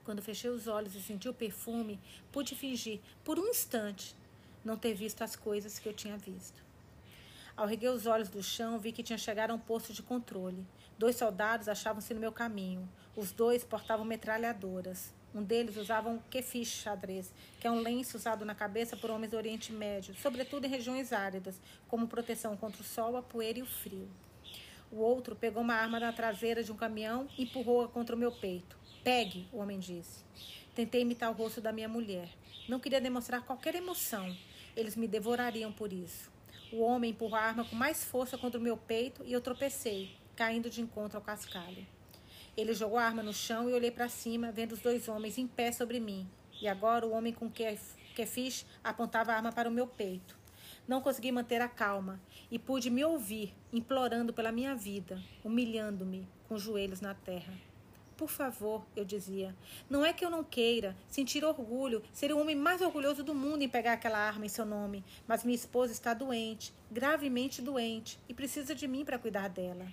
Quando 0.06 0.22
fechei 0.22 0.50
os 0.50 0.68
olhos 0.68 0.96
e 0.96 1.02
senti 1.02 1.28
o 1.28 1.34
perfume, 1.34 2.00
pude 2.32 2.56
fingir, 2.56 3.02
por 3.26 3.38
um 3.38 3.48
instante, 3.48 4.16
não 4.64 4.78
ter 4.78 4.94
visto 4.94 5.22
as 5.22 5.36
coisas 5.36 5.78
que 5.80 5.90
eu 5.90 5.94
tinha 5.94 6.18
visto. 6.18 6.64
Ao 7.58 7.66
reguei 7.66 7.90
os 7.90 8.06
olhos 8.06 8.30
do 8.30 8.42
chão, 8.42 8.78
vi 8.80 8.92
que 8.92 9.04
tinha 9.04 9.18
chegado 9.18 9.52
a 9.52 9.56
um 9.56 9.60
posto 9.60 9.92
de 9.92 10.04
controle. 10.04 10.66
Dois 10.98 11.16
soldados 11.16 11.68
achavam-se 11.68 12.14
no 12.14 12.20
meu 12.20 12.32
caminho. 12.32 12.88
Os 13.16 13.32
dois 13.32 13.64
portavam 13.64 14.06
metralhadoras. 14.06 15.12
Um 15.38 15.44
deles 15.44 15.78
usava 15.78 16.10
um 16.10 16.18
kefish 16.18 16.82
xadrez, 16.82 17.32
que 17.60 17.68
é 17.68 17.72
um 17.72 17.80
lenço 17.80 18.18
usado 18.18 18.44
na 18.44 18.56
cabeça 18.56 18.98
por 18.98 19.12
homens 19.12 19.30
do 19.30 19.38
Oriente 19.38 19.72
Médio, 19.72 20.16
sobretudo 20.16 20.66
em 20.66 20.68
regiões 20.68 21.14
áridas, 21.14 21.62
como 21.88 22.08
proteção 22.08 22.58
contra 22.58 22.82
o 22.82 22.84
sol, 22.84 23.16
a 23.16 23.22
poeira 23.22 23.60
e 23.60 23.62
o 23.62 23.66
frio. 23.68 24.10
O 24.92 24.96
outro 24.96 25.36
pegou 25.36 25.62
uma 25.62 25.76
arma 25.76 26.00
na 26.00 26.12
traseira 26.12 26.64
de 26.64 26.72
um 26.72 26.76
caminhão 26.76 27.28
e 27.38 27.44
empurrou-a 27.44 27.88
contra 27.88 28.16
o 28.16 28.20
meu 28.20 28.32
peito. 28.32 28.76
Pegue, 29.04 29.48
o 29.54 29.60
homem 29.60 29.78
disse. 29.78 30.26
Tentei 30.74 31.02
imitar 31.02 31.30
o 31.30 31.36
rosto 31.36 31.62
da 31.62 31.72
minha 31.72 31.88
mulher. 31.88 32.30
Não 32.68 32.80
queria 32.80 33.00
demonstrar 33.00 33.44
qualquer 33.44 33.76
emoção, 33.76 34.36
eles 34.76 34.96
me 34.96 35.08
devorariam 35.08 35.72
por 35.72 35.94
isso. 35.94 36.32
O 36.72 36.82
homem 36.82 37.12
empurrou 37.12 37.38
a 37.38 37.44
arma 37.44 37.64
com 37.64 37.76
mais 37.76 38.04
força 38.04 38.40
contra 38.40 38.60
o 38.60 38.64
meu 38.64 38.76
peito 38.76 39.24
e 39.24 39.34
eu 39.34 39.42
tropecei, 39.42 40.18
caindo 40.36 40.68
de 40.68 40.82
encontro 40.82 41.16
ao 41.16 41.24
cascalho. 41.24 41.86
Ele 42.58 42.74
jogou 42.74 42.98
a 42.98 43.04
arma 43.04 43.22
no 43.22 43.32
chão 43.32 43.70
e 43.70 43.74
olhei 43.74 43.92
para 43.92 44.10
cima, 44.10 44.52
vendo 44.52 44.72
os 44.72 44.80
dois 44.80 45.08
homens 45.08 45.38
em 45.38 45.46
pé 45.46 45.72
sobre 45.72 46.00
mim. 46.00 46.28
E 46.60 46.68
agora 46.68 47.06
o 47.06 47.12
homem 47.12 47.32
com 47.32 47.52
que, 47.52 47.78
fiz 48.26 48.66
apontava 48.84 49.32
a 49.32 49.36
arma 49.36 49.52
para 49.52 49.70
o 49.70 49.72
meu 49.72 49.86
peito. 49.86 50.36
Não 50.88 51.00
consegui 51.00 51.32
manter 51.32 51.62
a 51.62 51.68
calma 51.68 52.20
e 52.50 52.58
pude 52.58 52.90
me 52.90 53.06
ouvir 53.06 53.54
implorando 53.72 54.34
pela 54.34 54.52
minha 54.52 54.74
vida, 54.74 55.22
humilhando-me 55.44 56.28
com 56.48 56.56
os 56.56 56.64
joelhos 56.64 57.00
na 57.00 57.14
terra. 57.14 57.54
Por 58.18 58.30
favor, 58.30 58.84
eu 58.96 59.06
dizia, 59.06 59.56
não 59.88 60.04
é 60.04 60.12
que 60.12 60.26
eu 60.26 60.30
não 60.32 60.44
queira 60.44 60.98
sentir 61.08 61.46
orgulho, 61.46 62.02
ser 62.12 62.34
o 62.34 62.40
homem 62.40 62.56
mais 62.56 62.82
orgulhoso 62.82 63.24
do 63.24 63.36
mundo 63.36 63.62
em 63.62 63.70
pegar 63.70 63.94
aquela 63.94 64.18
arma 64.18 64.48
em 64.48 64.50
seu 64.50 64.66
nome, 64.66 65.06
mas 65.28 65.44
minha 65.44 65.56
esposa 65.56 65.92
está 65.92 66.16
doente, 66.16 66.74
gravemente 66.90 67.62
doente, 67.62 68.20
e 68.28 68.34
precisa 68.34 68.74
de 68.74 68.88
mim 68.88 69.06
para 69.06 69.20
cuidar 69.20 69.48
dela. 69.50 69.86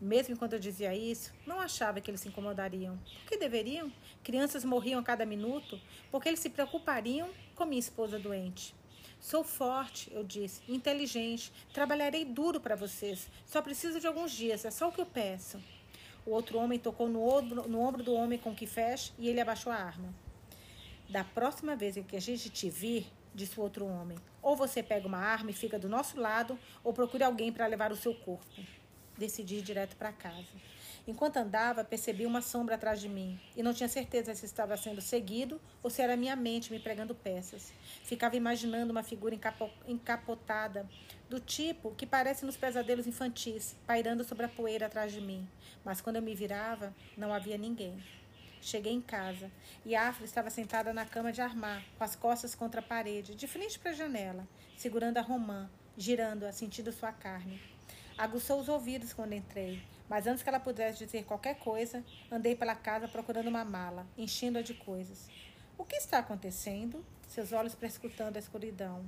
Mesmo 0.00 0.34
enquanto 0.34 0.52
eu 0.52 0.58
dizia 0.58 0.94
isso, 0.94 1.32
não 1.46 1.58
achava 1.58 2.00
que 2.00 2.10
eles 2.10 2.20
se 2.20 2.28
incomodariam. 2.28 2.98
Por 3.22 3.30
que 3.30 3.38
deveriam? 3.38 3.90
Crianças 4.22 4.64
morriam 4.64 5.00
a 5.00 5.02
cada 5.02 5.24
minuto, 5.24 5.80
porque 6.10 6.28
eles 6.28 6.40
se 6.40 6.50
preocupariam 6.50 7.30
com 7.54 7.64
minha 7.64 7.80
esposa 7.80 8.18
doente. 8.18 8.74
Sou 9.18 9.42
forte, 9.42 10.12
eu 10.12 10.22
disse, 10.22 10.60
inteligente, 10.68 11.50
trabalharei 11.72 12.24
duro 12.24 12.60
para 12.60 12.76
vocês. 12.76 13.28
Só 13.46 13.62
preciso 13.62 13.98
de 13.98 14.06
alguns 14.06 14.32
dias, 14.32 14.64
é 14.64 14.70
só 14.70 14.88
o 14.88 14.92
que 14.92 15.00
eu 15.00 15.06
peço. 15.06 15.58
O 16.26 16.30
outro 16.30 16.58
homem 16.58 16.78
tocou 16.78 17.08
no 17.08 17.26
ombro, 17.26 17.68
no 17.68 17.80
ombro 17.80 18.02
do 18.02 18.12
homem 18.12 18.38
com 18.38 18.54
que 18.54 18.66
fecha 18.66 19.12
e 19.18 19.28
ele 19.28 19.40
abaixou 19.40 19.72
a 19.72 19.76
arma. 19.76 20.12
Da 21.08 21.24
próxima 21.24 21.74
vez 21.74 21.96
que 22.06 22.16
a 22.16 22.20
gente 22.20 22.50
te 22.50 22.68
vir, 22.68 23.06
disse 23.34 23.58
o 23.58 23.62
outro 23.62 23.86
homem, 23.86 24.18
ou 24.42 24.56
você 24.56 24.82
pega 24.82 25.06
uma 25.06 25.18
arma 25.18 25.50
e 25.50 25.54
fica 25.54 25.78
do 25.78 25.88
nosso 25.88 26.18
lado, 26.20 26.58
ou 26.82 26.92
procure 26.92 27.22
alguém 27.22 27.52
para 27.52 27.66
levar 27.66 27.92
o 27.92 27.96
seu 27.96 28.14
corpo. 28.14 28.44
Decidi 29.16 29.56
ir 29.56 29.62
direto 29.62 29.96
para 29.96 30.12
casa. 30.12 30.52
Enquanto 31.06 31.36
andava, 31.36 31.84
percebi 31.84 32.26
uma 32.26 32.42
sombra 32.42 32.74
atrás 32.74 33.00
de 33.00 33.08
mim 33.08 33.38
e 33.56 33.62
não 33.62 33.72
tinha 33.72 33.88
certeza 33.88 34.34
se 34.34 34.44
estava 34.44 34.76
sendo 34.76 35.00
seguido 35.00 35.60
ou 35.80 35.88
se 35.88 36.02
era 36.02 36.16
minha 36.16 36.34
mente 36.34 36.72
me 36.72 36.80
pregando 36.80 37.14
peças. 37.14 37.72
Ficava 38.02 38.34
imaginando 38.34 38.90
uma 38.90 39.04
figura 39.04 39.38
encapotada, 39.86 40.88
do 41.30 41.38
tipo 41.38 41.94
que 41.94 42.04
parece 42.04 42.44
nos 42.44 42.56
pesadelos 42.56 43.06
infantis, 43.06 43.76
pairando 43.86 44.24
sobre 44.24 44.46
a 44.46 44.48
poeira 44.48 44.86
atrás 44.86 45.12
de 45.12 45.20
mim. 45.20 45.48
Mas 45.84 46.00
quando 46.00 46.16
eu 46.16 46.22
me 46.22 46.34
virava, 46.34 46.92
não 47.16 47.32
havia 47.32 47.56
ninguém. 47.56 48.02
Cheguei 48.60 48.92
em 48.92 49.00
casa 49.00 49.48
e 49.84 49.94
Afra 49.94 50.24
estava 50.24 50.50
sentada 50.50 50.92
na 50.92 51.06
cama 51.06 51.30
de 51.30 51.40
armar, 51.40 51.84
com 51.96 52.02
as 52.02 52.16
costas 52.16 52.52
contra 52.52 52.80
a 52.80 52.84
parede, 52.84 53.36
de 53.36 53.46
frente 53.46 53.78
para 53.78 53.92
a 53.92 53.94
janela, 53.94 54.48
segurando 54.76 55.18
a 55.18 55.22
romã, 55.22 55.70
girando-a, 55.96 56.52
sentindo 56.52 56.90
sua 56.90 57.12
carne. 57.12 57.62
Aguçou 58.18 58.58
os 58.58 58.68
ouvidos 58.70 59.12
quando 59.12 59.34
entrei, 59.34 59.82
mas 60.08 60.26
antes 60.26 60.42
que 60.42 60.48
ela 60.48 60.58
pudesse 60.58 61.04
dizer 61.04 61.24
qualquer 61.24 61.58
coisa, 61.58 62.02
andei 62.32 62.56
pela 62.56 62.74
casa 62.74 63.06
procurando 63.06 63.48
uma 63.48 63.62
mala, 63.62 64.06
enchendo-a 64.16 64.62
de 64.62 64.72
coisas. 64.72 65.28
O 65.76 65.84
que 65.84 65.96
está 65.96 66.18
acontecendo? 66.18 67.04
Seus 67.28 67.52
olhos 67.52 67.74
prescrutando 67.74 68.38
a 68.38 68.40
escuridão. 68.40 69.04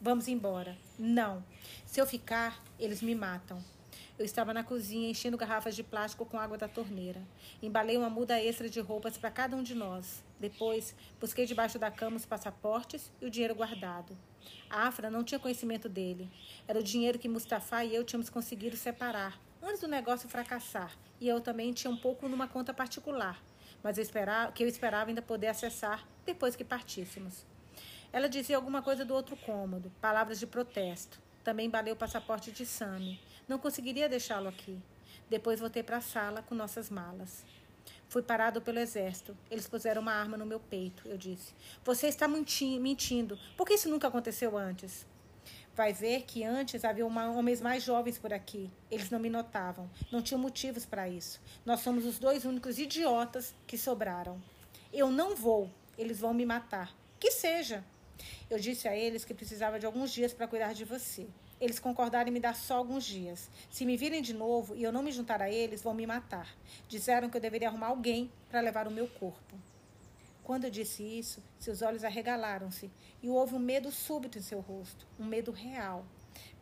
Vamos 0.00 0.28
embora. 0.28 0.78
Não. 0.96 1.44
Se 1.84 2.00
eu 2.00 2.06
ficar, 2.06 2.62
eles 2.78 3.02
me 3.02 3.12
matam. 3.12 3.60
Eu 4.16 4.24
estava 4.24 4.54
na 4.54 4.62
cozinha 4.62 5.10
enchendo 5.10 5.36
garrafas 5.36 5.74
de 5.74 5.82
plástico 5.82 6.24
com 6.24 6.38
água 6.38 6.56
da 6.56 6.68
torneira. 6.68 7.20
Embalei 7.60 7.96
uma 7.96 8.08
muda 8.08 8.40
extra 8.40 8.68
de 8.68 8.78
roupas 8.78 9.18
para 9.18 9.32
cada 9.32 9.56
um 9.56 9.62
de 9.64 9.74
nós. 9.74 10.22
Depois, 10.38 10.94
busquei 11.18 11.44
debaixo 11.44 11.76
da 11.76 11.90
cama 11.90 12.16
os 12.16 12.24
passaportes 12.24 13.10
e 13.20 13.26
o 13.26 13.30
dinheiro 13.30 13.56
guardado. 13.56 14.16
A 14.68 14.86
Afra 14.86 15.10
não 15.10 15.24
tinha 15.24 15.38
conhecimento 15.38 15.88
dele. 15.88 16.30
Era 16.66 16.80
o 16.80 16.82
dinheiro 16.82 17.18
que 17.18 17.28
Mustafa 17.28 17.84
e 17.84 17.94
eu 17.94 18.04
tínhamos 18.04 18.30
conseguido 18.30 18.76
separar 18.76 19.40
antes 19.62 19.80
do 19.80 19.88
negócio 19.88 20.28
fracassar. 20.28 20.96
E 21.20 21.28
eu 21.28 21.40
também 21.40 21.72
tinha 21.72 21.90
um 21.90 21.96
pouco 21.96 22.28
numa 22.28 22.46
conta 22.48 22.74
particular, 22.74 23.42
mas 23.82 23.98
eu 23.98 24.02
esperava, 24.02 24.52
que 24.52 24.62
eu 24.62 24.68
esperava 24.68 25.10
ainda 25.10 25.22
poder 25.22 25.48
acessar 25.48 26.06
depois 26.26 26.56
que 26.56 26.64
partíssemos. 26.64 27.46
Ela 28.12 28.28
dizia 28.28 28.56
alguma 28.56 28.82
coisa 28.82 29.04
do 29.04 29.14
outro 29.14 29.36
cômodo, 29.36 29.90
palavras 30.00 30.38
de 30.38 30.46
protesto. 30.46 31.20
Também 31.42 31.68
balei 31.68 31.92
o 31.92 31.96
passaporte 31.96 32.52
de 32.52 32.64
Sammy. 32.64 33.20
Não 33.48 33.58
conseguiria 33.58 34.08
deixá-lo 34.08 34.48
aqui. 34.48 34.80
Depois 35.28 35.60
voltei 35.60 35.82
para 35.82 35.96
a 35.96 36.00
sala 36.00 36.42
com 36.42 36.54
nossas 36.54 36.90
malas. 36.90 37.44
Fui 38.08 38.22
parado 38.22 38.60
pelo 38.60 38.78
exército. 38.78 39.36
Eles 39.50 39.66
puseram 39.66 40.02
uma 40.02 40.12
arma 40.12 40.36
no 40.36 40.46
meu 40.46 40.60
peito. 40.60 41.06
Eu 41.08 41.16
disse: 41.16 41.52
Você 41.84 42.06
está 42.06 42.28
mentindo. 42.28 43.38
Por 43.56 43.66
que 43.66 43.74
isso 43.74 43.88
nunca 43.88 44.08
aconteceu 44.08 44.56
antes? 44.56 45.06
Vai 45.74 45.92
ver 45.92 46.22
que 46.22 46.44
antes 46.44 46.84
havia 46.84 47.04
uma, 47.04 47.28
homens 47.30 47.60
mais 47.60 47.82
jovens 47.82 48.16
por 48.16 48.32
aqui. 48.32 48.70
Eles 48.88 49.10
não 49.10 49.18
me 49.18 49.28
notavam. 49.28 49.90
Não 50.12 50.22
tinham 50.22 50.40
motivos 50.40 50.86
para 50.86 51.08
isso. 51.08 51.40
Nós 51.66 51.80
somos 51.80 52.06
os 52.06 52.18
dois 52.18 52.44
únicos 52.44 52.78
idiotas 52.78 53.52
que 53.66 53.76
sobraram. 53.76 54.40
Eu 54.92 55.10
não 55.10 55.34
vou. 55.34 55.68
Eles 55.98 56.20
vão 56.20 56.32
me 56.32 56.46
matar. 56.46 56.94
Que 57.18 57.32
seja. 57.32 57.84
Eu 58.48 58.58
disse 58.60 58.86
a 58.86 58.96
eles 58.96 59.24
que 59.24 59.34
precisava 59.34 59.80
de 59.80 59.86
alguns 59.86 60.12
dias 60.12 60.32
para 60.32 60.46
cuidar 60.46 60.72
de 60.74 60.84
você. 60.84 61.26
Eles 61.64 61.78
concordaram 61.78 62.28
em 62.28 62.30
me 62.30 62.40
dar 62.40 62.54
só 62.54 62.76
alguns 62.76 63.06
dias. 63.06 63.48
Se 63.70 63.86
me 63.86 63.96
virem 63.96 64.20
de 64.20 64.34
novo 64.34 64.76
e 64.76 64.82
eu 64.82 64.92
não 64.92 65.02
me 65.02 65.10
juntar 65.10 65.40
a 65.40 65.50
eles, 65.50 65.80
vão 65.80 65.94
me 65.94 66.06
matar. 66.06 66.54
Disseram 66.86 67.30
que 67.30 67.38
eu 67.38 67.40
deveria 67.40 67.68
arrumar 67.68 67.86
alguém 67.86 68.30
para 68.50 68.60
levar 68.60 68.86
o 68.86 68.90
meu 68.90 69.08
corpo. 69.08 69.56
Quando 70.42 70.64
eu 70.64 70.70
disse 70.70 71.02
isso, 71.02 71.42
seus 71.58 71.80
olhos 71.80 72.04
arregalaram-se 72.04 72.90
e 73.22 73.30
houve 73.30 73.54
um 73.54 73.58
medo 73.58 73.90
súbito 73.90 74.36
em 74.36 74.42
seu 74.42 74.60
rosto, 74.60 75.06
um 75.18 75.24
medo 75.24 75.52
real. 75.52 76.04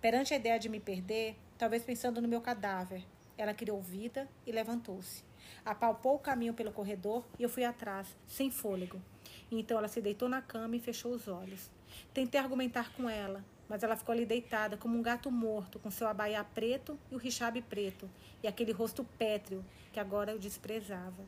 Perante 0.01 0.35
a 0.35 0.37
ideia 0.37 0.57
de 0.57 0.69
me 0.69 0.79
perder, 0.79 1.37
talvez 1.59 1.83
pensando 1.83 2.23
no 2.23 2.29
meu 2.29 2.41
cadáver, 2.41 3.05
ela 3.37 3.53
criou 3.53 3.83
vida 3.83 4.29
e 4.47 4.53
levantou-se. 4.53 5.25
Apalpou 5.65 6.15
o 6.15 6.21
caminho 6.21 6.55
pelo 6.55 6.71
corredor 6.71 7.25
e 7.41 7.43
eu 7.43 7.49
fui 7.49 7.65
atrás, 7.65 8.07
sem 8.29 8.53
fôlego. 8.53 9.03
Então 9.51 9.79
ela 9.79 9.89
se 9.89 10.01
deitou 10.01 10.29
na 10.29 10.41
cama 10.41 10.77
e 10.77 10.81
fechou 10.81 11.11
os 11.11 11.27
olhos. 11.27 11.69
Tentei 12.15 12.41
argumentar 12.41 12.93
com 12.93 13.11
ela, 13.11 13.45
mas 13.73 13.83
ela 13.83 13.97
ficou 13.97 14.13
ali 14.13 14.27
deitada 14.27 14.77
como 14.77 14.99
um 14.99 15.01
gato 15.01 15.31
morto, 15.31 15.79
com 15.79 15.91
seu 15.91 16.07
abaiá 16.07 16.45
preto 16.45 16.99
e 17.11 17.15
o 17.15 17.19
richabe 17.19 17.63
preto, 17.63 18.07
e 18.43 18.47
aquele 18.47 18.71
rosto 18.71 19.03
pétreo 19.17 19.65
que 19.91 19.99
agora 19.99 20.31
eu 20.31 20.39
desprezava. 20.39 21.25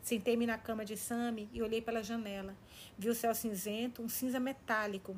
Sentei-me 0.00 0.46
na 0.46 0.56
cama 0.56 0.84
de 0.84 0.96
Sami 0.96 1.50
e 1.52 1.60
olhei 1.60 1.82
pela 1.82 2.00
janela. 2.00 2.54
Vi 2.96 3.08
o 3.08 3.14
céu 3.16 3.34
cinzento, 3.34 4.00
um 4.00 4.08
cinza 4.08 4.38
metálico. 4.38 5.16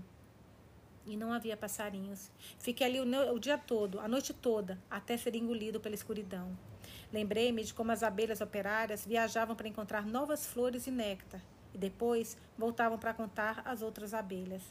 E 1.04 1.18
não 1.18 1.34
havia 1.34 1.54
passarinhos. 1.54 2.30
Fiquei 2.58 2.86
ali 2.86 2.98
o, 2.98 3.34
o 3.34 3.38
dia 3.38 3.58
todo, 3.58 4.00
a 4.00 4.08
noite 4.08 4.32
toda, 4.32 4.78
até 4.90 5.18
ser 5.18 5.36
engolido 5.36 5.80
pela 5.80 5.94
escuridão. 5.94 6.56
Lembrei-me 7.12 7.62
de 7.62 7.74
como 7.74 7.92
as 7.92 8.02
abelhas 8.02 8.40
operárias 8.40 9.04
viajavam 9.04 9.54
para 9.54 9.68
encontrar 9.68 10.06
novas 10.06 10.46
flores 10.46 10.86
e 10.86 10.90
néctar, 10.90 11.42
e 11.74 11.78
depois 11.78 12.36
voltavam 12.56 12.96
para 12.96 13.12
contar 13.12 13.62
as 13.64 13.82
outras 13.82 14.14
abelhas. 14.14 14.62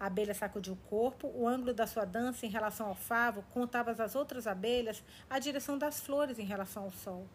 A 0.00 0.06
abelha 0.06 0.34
sacudiu 0.34 0.74
o 0.74 0.88
corpo, 0.88 1.28
o 1.34 1.46
ângulo 1.46 1.72
da 1.72 1.86
sua 1.86 2.04
dança 2.04 2.44
em 2.44 2.50
relação 2.50 2.88
ao 2.88 2.94
favo 2.94 3.44
contava 3.54 3.90
às 3.90 4.14
outras 4.14 4.46
abelhas 4.46 5.02
a 5.30 5.38
direção 5.38 5.78
das 5.78 6.00
flores 6.00 6.38
em 6.38 6.44
relação 6.44 6.84
ao 6.84 6.90
sol. 6.90 7.26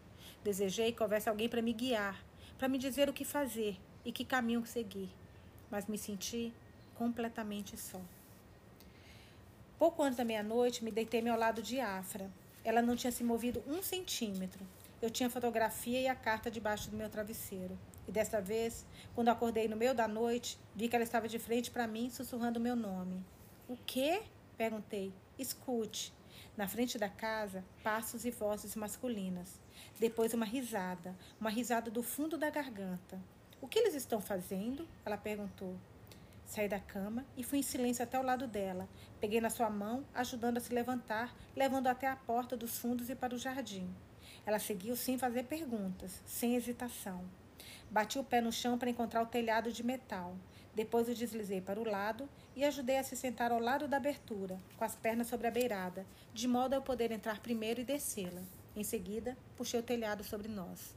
Desejei 0.42 0.92
que 0.92 1.02
houvesse 1.02 1.28
alguém 1.28 1.48
para 1.48 1.62
me 1.62 1.72
guiar, 1.72 2.22
para 2.58 2.68
me 2.68 2.78
dizer 2.78 3.08
o 3.08 3.12
que 3.12 3.24
fazer 3.24 3.78
e 4.04 4.12
que 4.12 4.24
caminho 4.24 4.64
seguir, 4.66 5.10
mas 5.70 5.86
me 5.86 5.98
senti 5.98 6.52
completamente 6.94 7.76
só. 7.76 8.00
Pouco 9.78 10.02
antes 10.02 10.16
da 10.16 10.24
meia-noite, 10.24 10.84
me 10.84 10.90
deitei 10.90 11.26
ao 11.28 11.38
lado 11.38 11.60
de 11.60 11.80
Afra. 11.80 12.30
Ela 12.64 12.80
não 12.80 12.96
tinha 12.96 13.10
se 13.10 13.24
movido 13.24 13.62
um 13.66 13.82
centímetro. 13.82 14.64
Eu 15.02 15.10
tinha 15.10 15.26
a 15.26 15.30
fotografia 15.30 16.00
e 16.00 16.08
a 16.08 16.14
carta 16.14 16.50
debaixo 16.50 16.90
do 16.90 16.96
meu 16.96 17.10
travesseiro. 17.10 17.76
E 18.06 18.12
desta 18.12 18.40
vez, 18.40 18.86
quando 19.14 19.28
acordei 19.28 19.68
no 19.68 19.76
meio 19.76 19.94
da 19.94 20.06
noite, 20.06 20.58
vi 20.74 20.88
que 20.88 20.96
ela 20.96 21.04
estava 21.04 21.28
de 21.28 21.38
frente 21.38 21.70
para 21.70 21.86
mim, 21.86 22.10
sussurrando 22.10 22.60
meu 22.60 22.76
nome. 22.76 23.24
O 23.68 23.76
quê? 23.76 24.22
Perguntei. 24.56 25.12
Escute. 25.38 26.12
Na 26.56 26.68
frente 26.68 26.98
da 26.98 27.08
casa, 27.08 27.64
passos 27.82 28.24
e 28.24 28.30
vozes 28.30 28.76
masculinas. 28.76 29.60
Depois 29.98 30.34
uma 30.34 30.44
risada, 30.44 31.16
uma 31.40 31.50
risada 31.50 31.90
do 31.90 32.02
fundo 32.02 32.36
da 32.36 32.50
garganta. 32.50 33.20
O 33.60 33.66
que 33.66 33.78
eles 33.78 33.94
estão 33.94 34.20
fazendo? 34.20 34.86
Ela 35.04 35.16
perguntou. 35.16 35.74
Saí 36.44 36.68
da 36.68 36.78
cama 36.78 37.24
e 37.36 37.42
fui 37.42 37.58
em 37.58 37.62
silêncio 37.62 38.04
até 38.04 38.20
o 38.20 38.22
lado 38.22 38.46
dela. 38.46 38.88
Peguei 39.20 39.40
na 39.40 39.50
sua 39.50 39.70
mão, 39.70 40.04
ajudando 40.14 40.58
a 40.58 40.60
se 40.60 40.74
levantar, 40.74 41.34
levando 41.56 41.86
até 41.86 42.06
a 42.06 42.14
porta 42.14 42.56
dos 42.56 42.78
fundos 42.78 43.08
e 43.08 43.14
para 43.14 43.34
o 43.34 43.38
jardim. 43.38 43.88
Ela 44.44 44.58
seguiu 44.58 44.94
sem 44.94 45.16
fazer 45.16 45.44
perguntas, 45.44 46.20
sem 46.26 46.54
hesitação. 46.54 47.24
Bati 47.90 48.18
o 48.18 48.24
pé 48.24 48.40
no 48.40 48.52
chão 48.52 48.78
para 48.78 48.90
encontrar 48.90 49.22
o 49.22 49.26
telhado 49.26 49.72
de 49.72 49.82
metal. 49.82 50.36
Depois 50.74 51.08
o 51.08 51.14
deslizei 51.14 51.60
para 51.60 51.80
o 51.80 51.88
lado 51.88 52.28
e 52.56 52.64
ajudei 52.64 52.98
a 52.98 53.04
se 53.04 53.16
sentar 53.16 53.52
ao 53.52 53.60
lado 53.60 53.86
da 53.86 53.96
abertura, 53.96 54.58
com 54.76 54.84
as 54.84 54.96
pernas 54.96 55.28
sobre 55.28 55.46
a 55.46 55.50
beirada, 55.50 56.04
de 56.32 56.48
modo 56.48 56.72
a 56.72 56.76
eu 56.76 56.82
poder 56.82 57.12
entrar 57.12 57.40
primeiro 57.40 57.80
e 57.80 57.84
descê-la. 57.84 58.42
Em 58.74 58.82
seguida, 58.82 59.36
puxei 59.56 59.78
o 59.78 59.84
telhado 59.84 60.24
sobre 60.24 60.48
nós. 60.48 60.94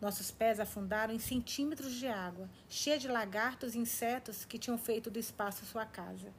Nossos 0.00 0.30
pés 0.30 0.60
afundaram 0.60 1.12
em 1.12 1.18
centímetros 1.18 1.94
de 1.94 2.06
água, 2.06 2.48
cheia 2.68 2.98
de 2.98 3.08
lagartos 3.08 3.74
e 3.74 3.78
insetos 3.78 4.44
que 4.44 4.58
tinham 4.58 4.78
feito 4.78 5.10
do 5.10 5.18
espaço 5.18 5.64
sua 5.64 5.84
casa. 5.84 6.32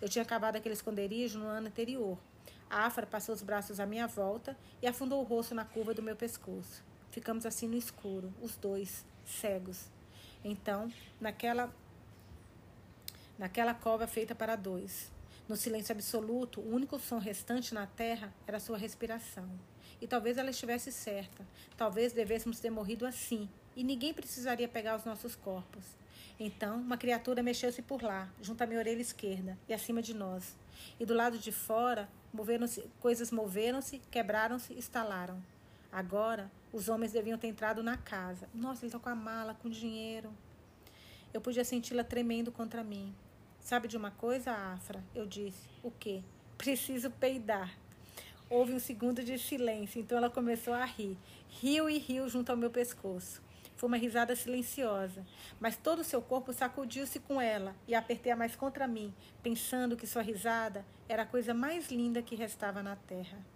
Eu 0.00 0.08
tinha 0.08 0.24
cavado 0.24 0.58
aquele 0.58 0.74
esconderijo 0.74 1.38
no 1.38 1.46
ano 1.46 1.68
anterior. 1.68 2.18
A 2.68 2.86
Afra 2.86 3.06
passou 3.06 3.34
os 3.34 3.42
braços 3.42 3.78
à 3.78 3.86
minha 3.86 4.06
volta 4.06 4.56
e 4.82 4.86
afundou 4.86 5.20
o 5.20 5.24
rosto 5.24 5.54
na 5.54 5.64
curva 5.64 5.94
do 5.94 6.02
meu 6.02 6.16
pescoço. 6.16 6.82
Ficamos 7.10 7.46
assim 7.46 7.68
no 7.68 7.76
escuro, 7.76 8.34
os 8.42 8.56
dois, 8.56 9.04
cegos. 9.26 9.86
Então, 10.44 10.92
naquela 11.20 11.72
naquela 13.38 13.74
cova 13.74 14.06
feita 14.06 14.34
para 14.34 14.54
dois, 14.54 15.10
no 15.48 15.56
silêncio 15.56 15.92
absoluto, 15.92 16.60
o 16.60 16.74
único 16.74 16.98
som 16.98 17.18
restante 17.18 17.74
na 17.74 17.86
terra 17.86 18.32
era 18.46 18.60
sua 18.60 18.78
respiração. 18.78 19.48
E 20.00 20.06
talvez 20.06 20.38
ela 20.38 20.50
estivesse 20.50 20.90
certa. 20.92 21.46
Talvez 21.76 22.12
devêssemos 22.12 22.60
ter 22.60 22.70
morrido 22.70 23.06
assim, 23.06 23.48
e 23.76 23.82
ninguém 23.82 24.14
precisaria 24.14 24.68
pegar 24.68 24.96
os 24.96 25.04
nossos 25.04 25.34
corpos. 25.34 25.84
Então, 26.38 26.80
uma 26.80 26.96
criatura 26.96 27.42
mexeu-se 27.42 27.82
por 27.82 28.02
lá, 28.02 28.28
junto 28.40 28.62
à 28.62 28.66
minha 28.66 28.78
orelha 28.78 29.00
esquerda 29.00 29.58
e 29.68 29.74
acima 29.74 30.02
de 30.02 30.14
nós. 30.14 30.56
E 30.98 31.06
do 31.06 31.14
lado 31.14 31.38
de 31.38 31.52
fora, 31.52 32.08
moveram-se, 32.32 32.88
coisas 33.00 33.30
moveram-se, 33.30 34.00
quebraram-se, 34.10 34.72
estalaram. 34.74 35.40
Agora, 35.94 36.50
os 36.72 36.88
homens 36.88 37.12
deviam 37.12 37.38
ter 37.38 37.46
entrado 37.46 37.80
na 37.80 37.96
casa. 37.96 38.48
Nossa, 38.52 38.80
ele 38.80 38.88
está 38.88 38.98
com 38.98 39.08
a 39.08 39.14
mala, 39.14 39.54
com 39.54 39.70
dinheiro. 39.70 40.28
Eu 41.32 41.40
podia 41.40 41.64
senti-la 41.64 42.02
tremendo 42.02 42.50
contra 42.50 42.82
mim. 42.82 43.14
Sabe 43.60 43.86
de 43.86 43.96
uma 43.96 44.10
coisa, 44.10 44.50
Afra? 44.50 45.04
Eu 45.14 45.24
disse. 45.24 45.68
O 45.84 45.92
quê? 45.92 46.24
Preciso 46.58 47.12
peidar. 47.12 47.72
Houve 48.50 48.72
um 48.72 48.80
segundo 48.80 49.22
de 49.22 49.38
silêncio, 49.38 50.00
então 50.00 50.18
ela 50.18 50.28
começou 50.28 50.74
a 50.74 50.84
rir. 50.84 51.16
Riu 51.48 51.88
e 51.88 51.96
riu 51.96 52.28
junto 52.28 52.50
ao 52.50 52.56
meu 52.56 52.70
pescoço. 52.70 53.40
Foi 53.76 53.86
uma 53.86 53.96
risada 53.96 54.34
silenciosa, 54.34 55.24
mas 55.60 55.76
todo 55.76 56.00
o 56.00 56.04
seu 56.04 56.20
corpo 56.20 56.52
sacudiu-se 56.52 57.20
com 57.20 57.40
ela 57.40 57.72
e 57.86 57.94
a 57.94 58.00
apertei 58.00 58.34
mais 58.34 58.56
contra 58.56 58.88
mim, 58.88 59.14
pensando 59.44 59.96
que 59.96 60.08
sua 60.08 60.22
risada 60.22 60.84
era 61.08 61.22
a 61.22 61.26
coisa 61.26 61.54
mais 61.54 61.88
linda 61.92 62.20
que 62.20 62.34
restava 62.34 62.82
na 62.82 62.96
terra. 62.96 63.53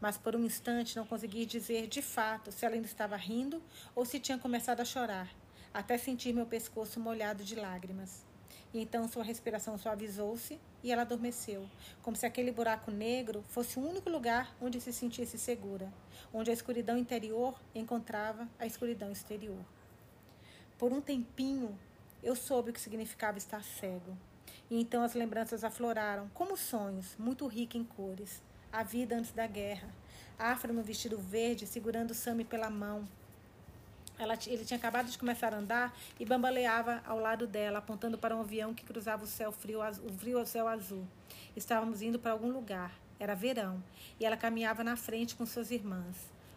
Mas 0.00 0.16
por 0.16 0.36
um 0.36 0.44
instante 0.44 0.96
não 0.96 1.06
consegui 1.06 1.44
dizer 1.44 1.86
de 1.86 2.00
fato 2.00 2.52
se 2.52 2.64
ela 2.64 2.74
ainda 2.74 2.86
estava 2.86 3.16
rindo 3.16 3.62
ou 3.94 4.04
se 4.04 4.20
tinha 4.20 4.38
começado 4.38 4.80
a 4.80 4.84
chorar, 4.84 5.28
até 5.74 5.98
sentir 5.98 6.32
meu 6.32 6.46
pescoço 6.46 7.00
molhado 7.00 7.42
de 7.42 7.54
lágrimas. 7.54 8.24
E 8.72 8.80
então 8.80 9.08
sua 9.08 9.24
respiração 9.24 9.78
suavizou-se 9.78 10.60
e 10.82 10.92
ela 10.92 11.02
adormeceu, 11.02 11.68
como 12.02 12.16
se 12.16 12.26
aquele 12.26 12.52
buraco 12.52 12.90
negro 12.90 13.44
fosse 13.48 13.78
o 13.78 13.82
único 13.88 14.10
lugar 14.10 14.54
onde 14.60 14.80
se 14.80 14.92
sentisse 14.92 15.38
segura, 15.38 15.92
onde 16.32 16.50
a 16.50 16.54
escuridão 16.54 16.96
interior 16.96 17.58
encontrava 17.74 18.46
a 18.58 18.66
escuridão 18.66 19.10
exterior. 19.10 19.64
Por 20.78 20.92
um 20.92 21.00
tempinho, 21.00 21.78
eu 22.22 22.36
soube 22.36 22.70
o 22.70 22.72
que 22.72 22.80
significava 22.80 23.38
estar 23.38 23.64
cego. 23.64 24.16
E 24.70 24.80
então 24.80 25.02
as 25.02 25.14
lembranças 25.14 25.64
afloraram, 25.64 26.28
como 26.34 26.56
sonhos, 26.56 27.16
muito 27.18 27.46
ricos 27.46 27.80
em 27.80 27.84
cores. 27.84 28.42
A 28.72 28.82
vida 28.82 29.16
antes 29.16 29.32
da 29.32 29.46
guerra. 29.46 29.88
Afra 30.38 30.72
no 30.72 30.82
vestido 30.82 31.18
verde, 31.18 31.66
segurando 31.66 32.14
Sammy 32.14 32.44
pela 32.44 32.70
mão, 32.70 33.08
ela, 34.18 34.36
ele 34.48 34.64
tinha 34.64 34.76
acabado 34.76 35.08
de 35.08 35.16
começar 35.16 35.54
a 35.54 35.58
andar 35.58 35.96
e 36.18 36.24
bambaleava 36.26 37.00
ao 37.06 37.20
lado 37.20 37.46
dela, 37.46 37.78
apontando 37.78 38.18
para 38.18 38.34
um 38.34 38.40
avião 38.40 38.74
que 38.74 38.84
cruzava 38.84 39.22
o 39.22 39.26
céu 39.28 39.52
frio, 39.52 39.80
o 39.80 40.12
frio 40.12 40.38
ao 40.38 40.46
céu 40.46 40.66
azul. 40.66 41.06
Estávamos 41.56 42.02
indo 42.02 42.18
para 42.18 42.32
algum 42.32 42.50
lugar. 42.50 42.92
Era 43.20 43.34
verão. 43.34 43.82
E 44.18 44.24
ela 44.24 44.36
caminhava 44.36 44.82
na 44.82 44.96
frente 44.96 45.36
com 45.36 45.46
suas 45.46 45.70
irmãs. 45.70 46.16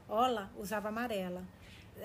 Ola 0.09 0.51
usava 0.57 0.89
amarela, 0.89 1.43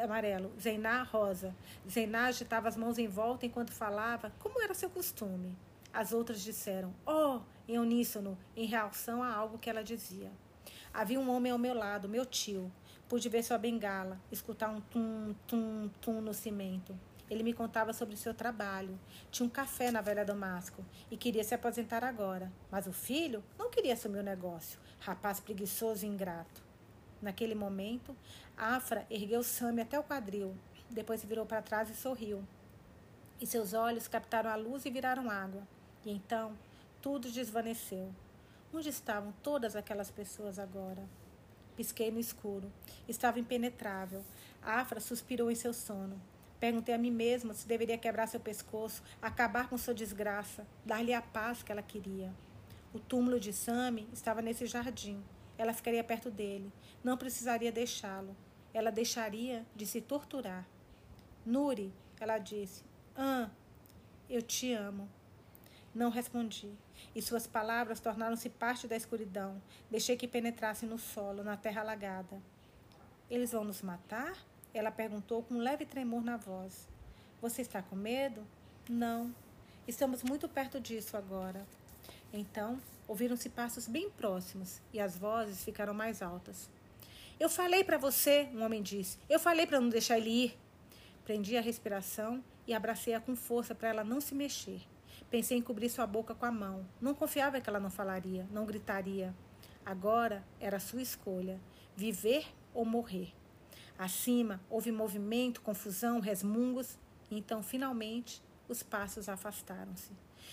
amarelo, 0.03 0.53
Zeiná 0.61 1.03
rosa. 1.03 1.55
Zeiná 1.91 2.27
agitava 2.27 2.69
as 2.69 2.77
mãos 2.77 2.99
em 2.99 3.09
volta 3.09 3.47
enquanto 3.47 3.73
falava, 3.73 4.31
como 4.39 4.63
era 4.63 4.75
seu 4.75 4.91
costume. 4.91 5.57
As 5.93 6.13
outras 6.13 6.43
disseram, 6.43 6.95
oh, 7.07 7.41
em 7.69 7.79
uníssono, 7.79 8.39
em 8.57 8.67
reação 8.67 9.23
a 9.23 9.33
algo 9.33 9.59
que 9.59 9.71
ela 9.71 9.83
dizia. 9.83 10.31
Havia 10.93 11.19
um 11.21 11.31
homem 11.31 11.53
ao 11.53 11.59
meu 11.59 11.75
lado, 11.75 12.09
meu 12.09 12.25
tio. 12.25 12.71
Pude 13.09 13.29
ver 13.29 13.43
sua 13.43 13.59
bengala, 13.59 14.21
escutar 14.31 14.69
um 14.69 14.81
tum, 14.81 15.35
tum, 15.47 15.91
tum 16.01 16.21
no 16.21 16.35
cimento. 16.35 16.99
Ele 17.29 17.43
me 17.43 17.53
contava 17.53 17.93
sobre 17.93 18.17
seu 18.17 18.33
trabalho. 18.33 18.99
Tinha 19.31 19.47
um 19.47 19.51
café 19.51 19.91
na 19.91 20.01
Velha 20.01 20.25
Damasco 20.25 20.85
e 21.11 21.17
queria 21.17 21.43
se 21.45 21.55
aposentar 21.55 22.05
agora. 22.05 22.53
Mas 22.71 22.87
o 22.87 22.93
filho 22.93 23.43
não 23.59 23.71
queria 23.71 23.95
assumir 23.95 24.19
o 24.19 24.23
negócio. 24.23 24.79
Rapaz 25.01 25.41
preguiçoso 25.41 26.05
e 26.05 26.09
ingrato. 26.09 26.63
Naquele 27.21 27.55
momento, 27.55 28.17
Afra 28.57 29.07
ergueu 29.11 29.43
Sami 29.43 29.83
até 29.83 29.99
o 29.99 30.03
quadril. 30.03 30.57
Depois 30.89 31.25
virou 31.25 31.45
para 31.45 31.61
trás 31.61 31.91
e 31.91 31.95
sorriu. 31.95 32.43
E 33.41 33.47
seus 33.47 33.75
olhos 33.75 34.09
captaram 34.09 34.49
a 34.49 34.57
luz 34.57 34.87
e 34.87 34.91
viraram 34.91 35.29
água. 35.29 35.67
E 36.07 36.11
então, 36.13 36.57
tudo 37.03 37.33
desvaneceu. 37.33 38.15
Onde 38.73 38.89
estavam 38.89 39.35
todas 39.43 39.75
aquelas 39.75 40.09
pessoas 40.09 40.57
agora? 40.57 41.03
Pisquei 41.77 42.13
no 42.13 42.21
escuro. 42.21 42.73
Estava 43.09 43.41
impenetrável. 43.41 44.23
Afra 44.63 45.01
suspirou 45.01 45.51
em 45.51 45.57
seu 45.57 45.75
sono. 45.75 46.23
Perguntei 46.61 46.95
a 46.95 46.99
mim 46.99 47.11
mesma 47.11 47.55
se 47.55 47.67
deveria 47.67 47.99
quebrar 47.99 48.29
seu 48.29 48.39
pescoço, 48.39 49.03
acabar 49.21 49.69
com 49.69 49.77
sua 49.77 49.93
desgraça, 49.93 50.65
dar-lhe 50.85 51.13
a 51.13 51.21
paz 51.21 51.65
que 51.65 51.73
ela 51.73 51.83
queria. 51.83 52.33
O 52.95 53.01
túmulo 53.01 53.41
de 53.41 53.53
Sami 53.53 54.09
estava 54.13 54.41
nesse 54.41 54.65
jardim. 54.65 55.21
Ela 55.59 55.75
ficaria 55.75 56.05
perto 56.05 56.31
dele. 56.31 56.73
Não 57.03 57.17
precisaria 57.17 57.73
deixá-lo. 57.73 58.37
Ela 58.73 58.93
deixaria 58.93 59.67
de 59.75 59.85
se 59.85 60.01
torturar. 60.01 60.65
Nuri, 61.45 61.93
ela 62.21 62.39
disse. 62.39 62.85
Ah, 63.17 63.51
eu 64.31 64.41
te 64.41 64.73
amo. 64.73 65.09
Não 65.97 66.11
respondi, 66.11 66.71
e 67.15 67.23
suas 67.23 67.47
palavras 67.47 68.01
tornaram-se 68.01 68.51
parte 68.51 68.87
da 68.87 68.95
escuridão. 68.95 69.63
Deixei 69.91 70.15
que 70.15 70.29
penetrasse 70.29 70.85
no 70.85 70.99
solo, 70.99 71.43
na 71.43 71.57
terra 71.57 71.81
alagada. 71.81 72.39
Eles 73.31 73.53
vão 73.53 73.65
nos 73.65 73.81
matar? 73.81 74.37
Ela 74.75 74.91
perguntou 74.91 75.43
com 75.43 75.55
um 75.55 75.59
leve 75.59 75.87
tremor 75.87 76.23
na 76.23 76.37
voz. 76.37 76.87
Você 77.41 77.63
está 77.63 77.81
com 77.81 77.97
medo? 77.97 78.47
Não. 78.91 79.35
Estamos 79.89 80.23
muito 80.23 80.47
perto 80.51 80.79
disso 80.79 81.17
agora. 81.17 81.67
Então, 82.31 82.79
ouviram-se 83.09 83.49
passos 83.49 83.89
bem 83.89 84.11
próximos 84.11 84.83
e 84.93 85.01
as 85.01 85.17
vozes 85.17 85.65
ficaram 85.65 85.95
mais 85.95 86.21
altas. 86.21 86.69
Eu 87.41 87.49
falei 87.49 87.83
para 87.83 87.97
você, 87.97 88.51
um 88.53 88.63
homem 88.63 88.83
disse. 88.83 89.17
Eu 89.31 89.41
falei 89.41 89.67
para 89.67 89.81
não 89.81 89.89
deixar 89.89 90.19
ele 90.19 90.45
ir. 90.45 90.59
Prendi 91.25 91.57
a 91.57 91.63
respiração 91.63 92.45
e 92.67 92.75
abracei-a 92.75 93.19
com 93.19 93.35
força 93.35 93.75
para 93.75 93.89
ela 93.89 94.05
não 94.05 94.21
se 94.21 94.35
mexer. 94.35 94.83
Pensei 95.31 95.59
em 95.59 95.63
cobrir 95.63 95.89
sua 95.89 96.07
boca 96.07 96.35
com 96.35 96.47
a 96.47 96.53
mão. 96.53 96.87
Não 97.01 97.15
confiava 97.15 97.61
que 97.61 97.69
ela 97.69 97.81
não 97.81 97.91
falaria, 97.91 98.47
não 98.51 98.65
gritaria. 98.65 99.35
Agora 99.85 100.45
era 100.61 100.79
sua 100.79 101.03
escolha: 101.03 101.61
viver 101.97 102.47
ou 102.73 102.85
morrer. 102.85 103.33
Acima 103.99 104.61
houve 104.69 104.93
movimento, 104.93 105.63
confusão, 105.63 106.21
resmungos, 106.21 106.99
e 107.31 107.39
então 107.39 107.63
finalmente 107.63 108.43
os 108.69 108.83
passos 108.83 109.29
afastaram-se. 109.29 110.13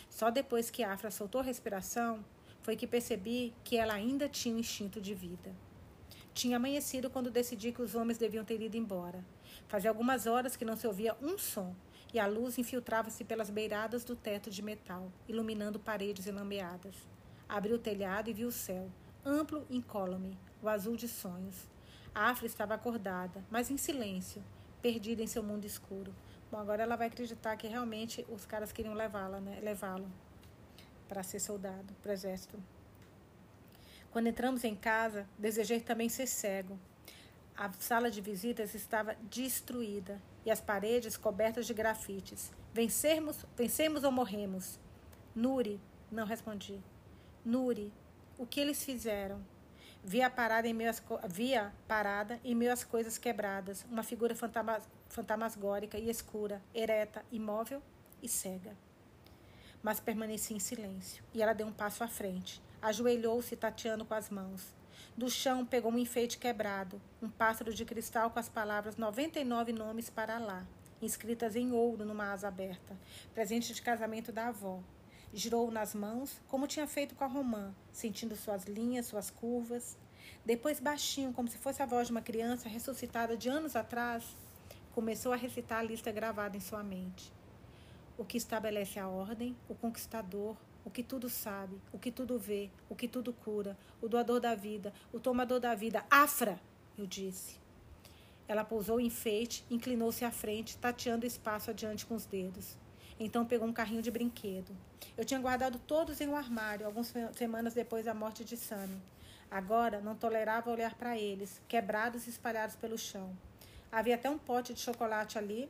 Só 0.09 0.29
depois 0.29 0.69
que 0.69 0.83
Afra 0.83 1.11
soltou 1.11 1.41
a 1.41 1.43
respiração 1.43 2.23
foi 2.61 2.75
que 2.75 2.87
percebi 2.87 3.53
que 3.63 3.75
ela 3.77 3.93
ainda 3.93 4.29
tinha 4.29 4.55
um 4.55 4.59
instinto 4.59 5.01
de 5.01 5.13
vida. 5.13 5.53
Tinha 6.33 6.57
amanhecido 6.57 7.09
quando 7.09 7.29
decidi 7.29 7.71
que 7.71 7.81
os 7.81 7.93
homens 7.93 8.17
deviam 8.17 8.45
ter 8.45 8.59
ido 8.61 8.77
embora. 8.77 9.23
Fazia 9.67 9.89
algumas 9.91 10.25
horas 10.25 10.55
que 10.55 10.65
não 10.65 10.75
se 10.75 10.87
ouvia 10.87 11.15
um 11.21 11.37
som, 11.37 11.75
e 12.13 12.19
a 12.19 12.27
luz 12.27 12.59
infiltrava-se 12.59 13.23
pelas 13.23 13.49
beiradas 13.49 14.03
do 14.05 14.15
teto 14.15 14.51
de 14.51 14.61
metal, 14.61 15.11
iluminando 15.27 15.79
paredes 15.79 16.27
enlambeadas. 16.27 16.95
Abri 17.49 17.73
o 17.73 17.79
telhado 17.79 18.29
e 18.29 18.33
vi 18.33 18.45
o 18.45 18.51
céu, 18.51 18.87
amplo 19.25 19.65
e 19.69 19.77
incólume, 19.77 20.37
o 20.61 20.69
azul 20.69 20.95
de 20.95 21.07
sonhos. 21.07 21.67
A 22.13 22.29
Afra 22.29 22.45
estava 22.45 22.75
acordada, 22.75 23.43
mas 23.49 23.71
em 23.71 23.77
silêncio, 23.77 24.43
perdida 24.81 25.23
em 25.23 25.27
seu 25.27 25.41
mundo 25.41 25.65
escuro. 25.65 26.13
Bom, 26.51 26.59
agora 26.59 26.83
ela 26.83 26.95
vai 26.95 27.07
acreditar 27.07 27.57
que 27.57 27.67
realmente 27.67 28.23
os 28.29 28.45
caras 28.45 28.71
queriam 28.71 28.93
levá-la, 28.93 29.39
né? 29.39 29.59
Levá-lo 29.63 30.07
para 31.09 31.23
ser 31.23 31.39
soldado, 31.39 31.95
para 32.01 32.11
o 32.11 32.13
exército. 32.13 32.61
Quando 34.11 34.27
entramos 34.27 34.63
em 34.63 34.75
casa, 34.75 35.27
desejei 35.39 35.79
também 35.79 36.07
ser 36.09 36.27
cego. 36.27 36.77
A 37.57 37.71
sala 37.73 38.11
de 38.11 38.21
visitas 38.21 38.75
estava 38.75 39.15
destruída 39.23 40.21
e 40.45 40.51
as 40.51 40.61
paredes 40.61 41.17
cobertas 41.17 41.65
de 41.65 41.73
grafites. 41.73 42.51
Vencermos, 42.73 43.45
vencemos 43.55 44.03
ou 44.03 44.11
morremos? 44.11 44.79
Nuri, 45.35 45.79
não 46.11 46.25
respondi. 46.25 46.79
Nuri, 47.45 47.93
o 48.37 48.45
que 48.45 48.59
eles 48.59 48.83
fizeram? 48.83 49.43
Via 50.03 50.29
parada 50.29 50.67
em 50.67 50.73
meio 50.73 50.91
via 51.29 51.73
parada 51.87 52.39
em 52.43 52.53
meio 52.53 52.73
às 52.73 52.83
coisas 52.83 53.17
quebradas, 53.17 53.85
uma 53.89 54.03
figura 54.03 54.35
fantasmagórica 55.07 55.97
e 55.97 56.09
escura, 56.09 56.61
ereta, 56.73 57.23
imóvel 57.31 57.81
e 58.21 58.27
cega. 58.27 58.75
Mas 59.81 59.99
permaneci 59.99 60.53
em 60.53 60.59
silêncio, 60.59 61.23
e 61.33 61.41
ela 61.41 61.53
deu 61.53 61.67
um 61.67 61.71
passo 61.71 62.03
à 62.03 62.07
frente. 62.07 62.61
Ajoelhou-se, 62.81 63.55
tateando 63.55 64.03
com 64.03 64.13
as 64.13 64.29
mãos. 64.29 64.73
Do 65.15 65.29
chão 65.29 65.63
pegou 65.63 65.91
um 65.91 65.99
enfeite 65.99 66.39
quebrado, 66.39 66.99
um 67.21 67.29
pássaro 67.29 67.71
de 67.71 67.85
cristal 67.85 68.31
com 68.31 68.39
as 68.39 68.49
palavras 68.49 68.97
99 68.97 69.71
nomes 69.71 70.09
para 70.09 70.39
lá, 70.39 70.65
inscritas 70.99 71.55
em 71.55 71.71
ouro 71.71 72.03
numa 72.03 72.31
asa 72.31 72.47
aberta, 72.47 72.97
presente 73.31 73.75
de 73.75 73.81
casamento 73.83 74.31
da 74.31 74.47
avó. 74.47 74.79
Girou 75.31 75.69
nas 75.69 75.93
mãos, 75.93 76.41
como 76.47 76.65
tinha 76.65 76.87
feito 76.87 77.13
com 77.13 77.23
a 77.23 77.27
romã, 77.27 77.75
sentindo 77.91 78.35
suas 78.35 78.65
linhas, 78.65 79.05
suas 79.05 79.29
curvas. 79.29 79.99
Depois, 80.43 80.79
baixinho, 80.79 81.31
como 81.31 81.47
se 81.47 81.59
fosse 81.59 81.83
a 81.83 81.85
voz 81.85 82.07
de 82.07 82.11
uma 82.11 82.21
criança 82.21 82.67
ressuscitada 82.67 83.37
de 83.37 83.49
anos 83.49 83.75
atrás, 83.75 84.23
começou 84.95 85.31
a 85.31 85.35
recitar 85.35 85.77
a 85.77 85.83
lista 85.83 86.11
gravada 86.11 86.57
em 86.57 86.59
sua 86.59 86.81
mente. 86.81 87.31
O 88.17 88.25
que 88.25 88.37
estabelece 88.37 88.97
a 88.99 89.07
ordem, 89.07 89.55
o 89.69 89.75
conquistador, 89.75 90.57
o 90.85 90.89
que 90.89 91.03
tudo 91.03 91.29
sabe, 91.29 91.79
o 91.91 91.99
que 91.99 92.11
tudo 92.11 92.37
vê, 92.37 92.69
o 92.89 92.95
que 92.95 93.07
tudo 93.07 93.33
cura, 93.33 93.77
o 94.01 94.07
doador 94.07 94.39
da 94.39 94.55
vida, 94.55 94.93
o 95.11 95.19
tomador 95.19 95.59
da 95.59 95.73
vida. 95.73 96.05
Afra, 96.09 96.59
eu 96.97 97.05
disse. 97.05 97.57
Ela 98.47 98.63
pousou 98.63 98.99
em 98.99 99.07
enfeite, 99.07 99.65
inclinou-se 99.69 100.25
à 100.25 100.31
frente, 100.31 100.77
tateando 100.77 101.23
o 101.23 101.27
espaço 101.27 101.69
adiante 101.69 102.05
com 102.05 102.15
os 102.15 102.25
dedos. 102.25 102.77
Então 103.19 103.45
pegou 103.45 103.67
um 103.67 103.73
carrinho 103.73 104.01
de 104.01 104.11
brinquedo. 104.11 104.75
Eu 105.17 105.23
tinha 105.23 105.39
guardado 105.39 105.79
todos 105.79 106.19
em 106.19 106.27
um 106.27 106.35
armário, 106.35 106.85
algumas 106.85 107.13
semanas 107.35 107.73
depois 107.73 108.05
da 108.05 108.13
morte 108.13 108.43
de 108.43 108.57
Sammy. 108.57 109.01
Agora 109.49 110.01
não 110.01 110.15
tolerava 110.15 110.71
olhar 110.71 110.95
para 110.95 111.17
eles, 111.17 111.61
quebrados 111.67 112.25
e 112.25 112.29
espalhados 112.31 112.75
pelo 112.75 112.97
chão. 112.97 113.35
Havia 113.91 114.15
até 114.15 114.29
um 114.29 114.37
pote 114.37 114.73
de 114.73 114.79
chocolate 114.79 115.37
ali, 115.37 115.69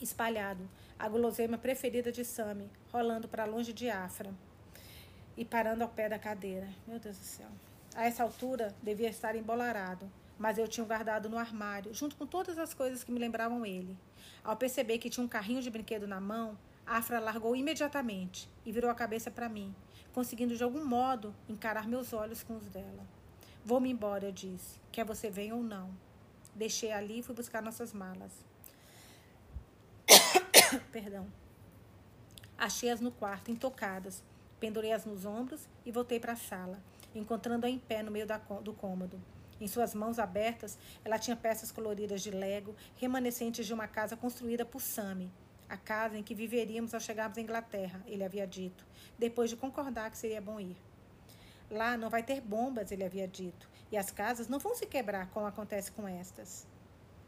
espalhado, 0.00 0.66
a 0.98 1.08
guloseima 1.08 1.58
preferida 1.58 2.12
de 2.12 2.24
Sammy, 2.24 2.70
rolando 2.92 3.28
para 3.28 3.44
longe 3.44 3.72
de 3.72 3.90
Afra 3.90 4.32
e 5.36 5.44
parando 5.44 5.82
ao 5.82 5.88
pé 5.88 6.08
da 6.08 6.18
cadeira. 6.18 6.68
Meu 6.86 6.98
Deus 6.98 7.18
do 7.18 7.24
céu. 7.24 7.48
A 7.94 8.04
essa 8.06 8.22
altura, 8.22 8.74
devia 8.82 9.08
estar 9.08 9.36
embolarado, 9.36 10.10
mas 10.38 10.58
eu 10.58 10.66
tinha 10.66 10.86
guardado 10.86 11.28
no 11.28 11.38
armário, 11.38 11.94
junto 11.94 12.16
com 12.16 12.26
todas 12.26 12.58
as 12.58 12.74
coisas 12.74 13.04
que 13.04 13.12
me 13.12 13.18
lembravam 13.18 13.64
ele. 13.64 13.96
Ao 14.42 14.56
perceber 14.56 14.98
que 14.98 15.10
tinha 15.10 15.24
um 15.24 15.28
carrinho 15.28 15.62
de 15.62 15.70
brinquedo 15.70 16.06
na 16.06 16.20
mão, 16.20 16.56
Afra 16.86 17.18
largou 17.18 17.56
imediatamente 17.56 18.48
e 18.64 18.70
virou 18.70 18.90
a 18.90 18.94
cabeça 18.94 19.30
para 19.30 19.48
mim, 19.48 19.74
conseguindo 20.12 20.54
de 20.54 20.62
algum 20.62 20.84
modo 20.84 21.34
encarar 21.48 21.88
meus 21.88 22.12
olhos 22.12 22.42
com 22.42 22.56
os 22.56 22.68
dela. 22.68 23.06
Vou-me 23.64 23.90
embora, 23.90 24.26
eu 24.26 24.32
disse, 24.32 24.78
quer 24.92 25.04
você 25.04 25.30
venha 25.30 25.54
ou 25.54 25.62
não. 25.62 25.90
Deixei 26.54 26.92
ali 26.92 27.20
e 27.20 27.22
fui 27.22 27.34
buscar 27.34 27.62
nossas 27.62 27.94
malas. 27.94 28.44
Perdão. 30.92 31.26
Achei-as 32.56 33.00
no 33.00 33.10
quarto, 33.10 33.50
intocadas. 33.50 34.22
Pendurei-as 34.60 35.04
nos 35.04 35.24
ombros 35.24 35.68
e 35.84 35.90
voltei 35.90 36.18
para 36.18 36.32
a 36.32 36.36
sala, 36.36 36.78
encontrando-a 37.14 37.68
em 37.68 37.78
pé 37.78 38.02
no 38.02 38.10
meio 38.10 38.26
da, 38.26 38.38
do 38.38 38.72
cômodo. 38.72 39.20
Em 39.60 39.68
suas 39.68 39.94
mãos 39.94 40.18
abertas, 40.18 40.78
ela 41.04 41.18
tinha 41.18 41.36
peças 41.36 41.70
coloridas 41.70 42.22
de 42.22 42.30
lego, 42.30 42.74
remanescentes 42.96 43.66
de 43.66 43.74
uma 43.74 43.86
casa 43.86 44.16
construída 44.16 44.64
por 44.64 44.80
Sammy. 44.80 45.30
A 45.68 45.76
casa 45.76 46.18
em 46.18 46.22
que 46.22 46.34
viveríamos 46.34 46.94
ao 46.94 47.00
chegarmos 47.00 47.38
à 47.38 47.40
Inglaterra, 47.40 48.02
ele 48.06 48.24
havia 48.24 48.46
dito, 48.46 48.84
depois 49.18 49.50
de 49.50 49.56
concordar 49.56 50.10
que 50.10 50.18
seria 50.18 50.40
bom 50.40 50.60
ir. 50.60 50.76
Lá 51.70 51.96
não 51.96 52.10
vai 52.10 52.22
ter 52.22 52.40
bombas, 52.40 52.92
ele 52.92 53.04
havia 53.04 53.26
dito, 53.26 53.68
e 53.90 53.96
as 53.96 54.10
casas 54.10 54.48
não 54.48 54.58
vão 54.58 54.74
se 54.74 54.86
quebrar 54.86 55.30
como 55.30 55.46
acontece 55.46 55.90
com 55.92 56.06
estas. 56.06 56.66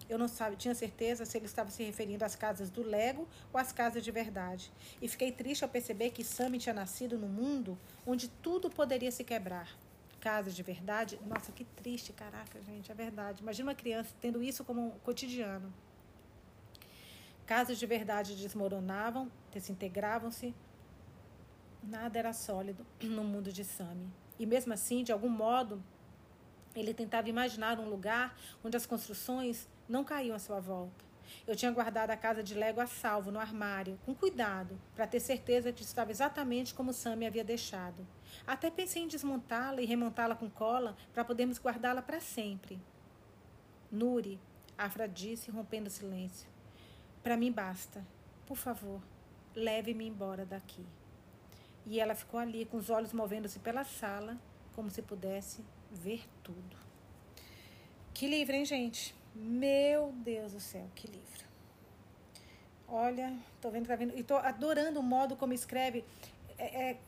Eu 0.08 0.18
não 0.18 0.28
sabe, 0.28 0.56
tinha 0.56 0.74
certeza 0.74 1.24
se 1.24 1.36
ele 1.36 1.46
estava 1.46 1.70
se 1.70 1.82
referindo 1.82 2.24
às 2.24 2.36
casas 2.36 2.70
do 2.70 2.82
Lego 2.82 3.26
ou 3.52 3.58
às 3.58 3.72
casas 3.72 4.04
de 4.04 4.10
verdade. 4.10 4.72
E 5.02 5.08
fiquei 5.08 5.32
triste 5.32 5.64
ao 5.64 5.68
perceber 5.68 6.10
que 6.10 6.22
Sammy 6.22 6.58
tinha 6.58 6.74
nascido 6.74 7.18
num 7.18 7.28
mundo 7.28 7.76
onde 8.06 8.28
tudo 8.28 8.70
poderia 8.70 9.10
se 9.10 9.24
quebrar. 9.24 9.68
Casas 10.20 10.54
de 10.54 10.62
verdade? 10.62 11.18
Nossa, 11.26 11.50
que 11.50 11.64
triste, 11.64 12.12
caraca, 12.12 12.60
gente, 12.62 12.90
é 12.90 12.94
verdade. 12.94 13.42
Imagina 13.42 13.70
uma 13.70 13.74
criança 13.74 14.14
tendo 14.20 14.42
isso 14.42 14.64
como 14.64 14.86
um 14.86 14.90
cotidiano. 15.00 15.72
Casas 17.44 17.78
de 17.78 17.86
verdade 17.86 18.34
desmoronavam, 18.36 19.30
desintegravam-se. 19.52 20.54
Nada 21.82 22.18
era 22.18 22.32
sólido 22.32 22.84
no 23.02 23.22
mundo 23.22 23.52
de 23.52 23.64
Sammy. 23.64 24.08
E 24.38 24.44
mesmo 24.44 24.72
assim, 24.72 25.04
de 25.04 25.12
algum 25.12 25.28
modo, 25.28 25.82
ele 26.74 26.92
tentava 26.92 27.28
imaginar 27.28 27.78
um 27.78 27.88
lugar 27.88 28.36
onde 28.64 28.76
as 28.76 28.84
construções 28.84 29.68
não 29.88 30.04
caíam 30.04 30.36
à 30.36 30.38
sua 30.38 30.60
volta. 30.60 31.04
Eu 31.46 31.56
tinha 31.56 31.70
guardado 31.70 32.10
a 32.10 32.16
casa 32.16 32.42
de 32.42 32.54
Lego 32.54 32.80
a 32.80 32.86
salvo 32.86 33.30
no 33.30 33.38
armário, 33.38 33.98
com 34.04 34.14
cuidado, 34.14 34.78
para 34.94 35.06
ter 35.06 35.20
certeza 35.20 35.72
que 35.72 35.82
estava 35.82 36.10
exatamente 36.10 36.74
como 36.74 36.92
Sam 36.92 37.16
me 37.16 37.26
havia 37.26 37.44
deixado. 37.44 38.06
Até 38.46 38.70
pensei 38.70 39.02
em 39.02 39.08
desmontá-la 39.08 39.80
e 39.80 39.86
remontá-la 39.86 40.36
com 40.36 40.48
cola 40.48 40.96
para 41.12 41.24
podermos 41.24 41.58
guardá-la 41.58 42.02
para 42.02 42.20
sempre. 42.20 42.80
Nuri, 43.90 44.40
Afra 44.78 45.08
disse, 45.08 45.50
rompendo 45.50 45.88
o 45.88 45.90
silêncio. 45.90 46.48
Para 47.22 47.36
mim 47.36 47.50
basta. 47.50 48.06
Por 48.46 48.56
favor, 48.56 49.00
leve-me 49.54 50.06
embora 50.06 50.44
daqui. 50.44 50.84
E 51.86 51.98
ela 51.98 52.14
ficou 52.14 52.38
ali 52.38 52.66
com 52.66 52.76
os 52.76 52.90
olhos 52.90 53.12
movendo-se 53.12 53.58
pela 53.58 53.84
sala, 53.84 54.36
como 54.74 54.90
se 54.90 55.00
pudesse 55.00 55.64
ver 55.90 56.28
tudo. 56.42 56.76
Que 58.12 58.26
livro, 58.26 58.54
hein, 58.54 58.64
gente? 58.64 59.14
Meu 59.38 60.12
Deus 60.12 60.52
do 60.52 60.60
céu, 60.60 60.88
que 60.94 61.06
livro. 61.06 61.44
Olha, 62.88 63.36
tô 63.60 63.70
vendo, 63.70 63.86
tá 63.86 63.94
vendo. 63.94 64.16
E 64.16 64.22
tô 64.22 64.36
adorando 64.36 64.98
o 64.98 65.02
modo 65.02 65.36
como 65.36 65.52
escreve. 65.52 66.04
É, 66.56 66.90
é, 66.90 66.98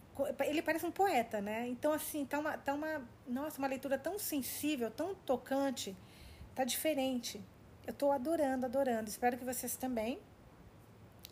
ele 0.46 0.60
parece 0.60 0.84
um 0.84 0.90
poeta, 0.90 1.40
né? 1.40 1.66
Então, 1.66 1.90
assim, 1.90 2.26
tá 2.26 2.38
uma, 2.38 2.58
tá 2.58 2.74
uma. 2.74 3.02
Nossa, 3.26 3.58
uma 3.58 3.66
leitura 3.66 3.96
tão 3.96 4.18
sensível, 4.18 4.90
tão 4.90 5.14
tocante. 5.14 5.96
Tá 6.54 6.64
diferente. 6.64 7.40
Eu 7.86 7.94
tô 7.94 8.12
adorando, 8.12 8.66
adorando. 8.66 9.08
Espero 9.08 9.38
que 9.38 9.44
vocês 9.44 9.74
também. 9.76 10.18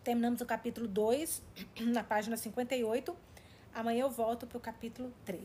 Terminamos 0.03 0.41
o 0.41 0.47
capítulo 0.47 0.89
2, 0.89 1.43
na 1.93 2.03
página 2.03 2.39
58. 2.39 3.15
Amanhã 3.75 4.03
eu 4.03 4.11
volto 4.11 4.47
para 4.47 4.57
o 4.57 4.61
capítulo 4.61 5.13
3. 5.27 5.45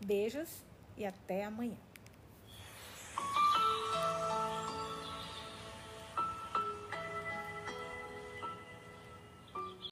Beijos 0.00 0.48
e 0.96 1.04
até 1.04 1.44
amanhã. 1.44 1.76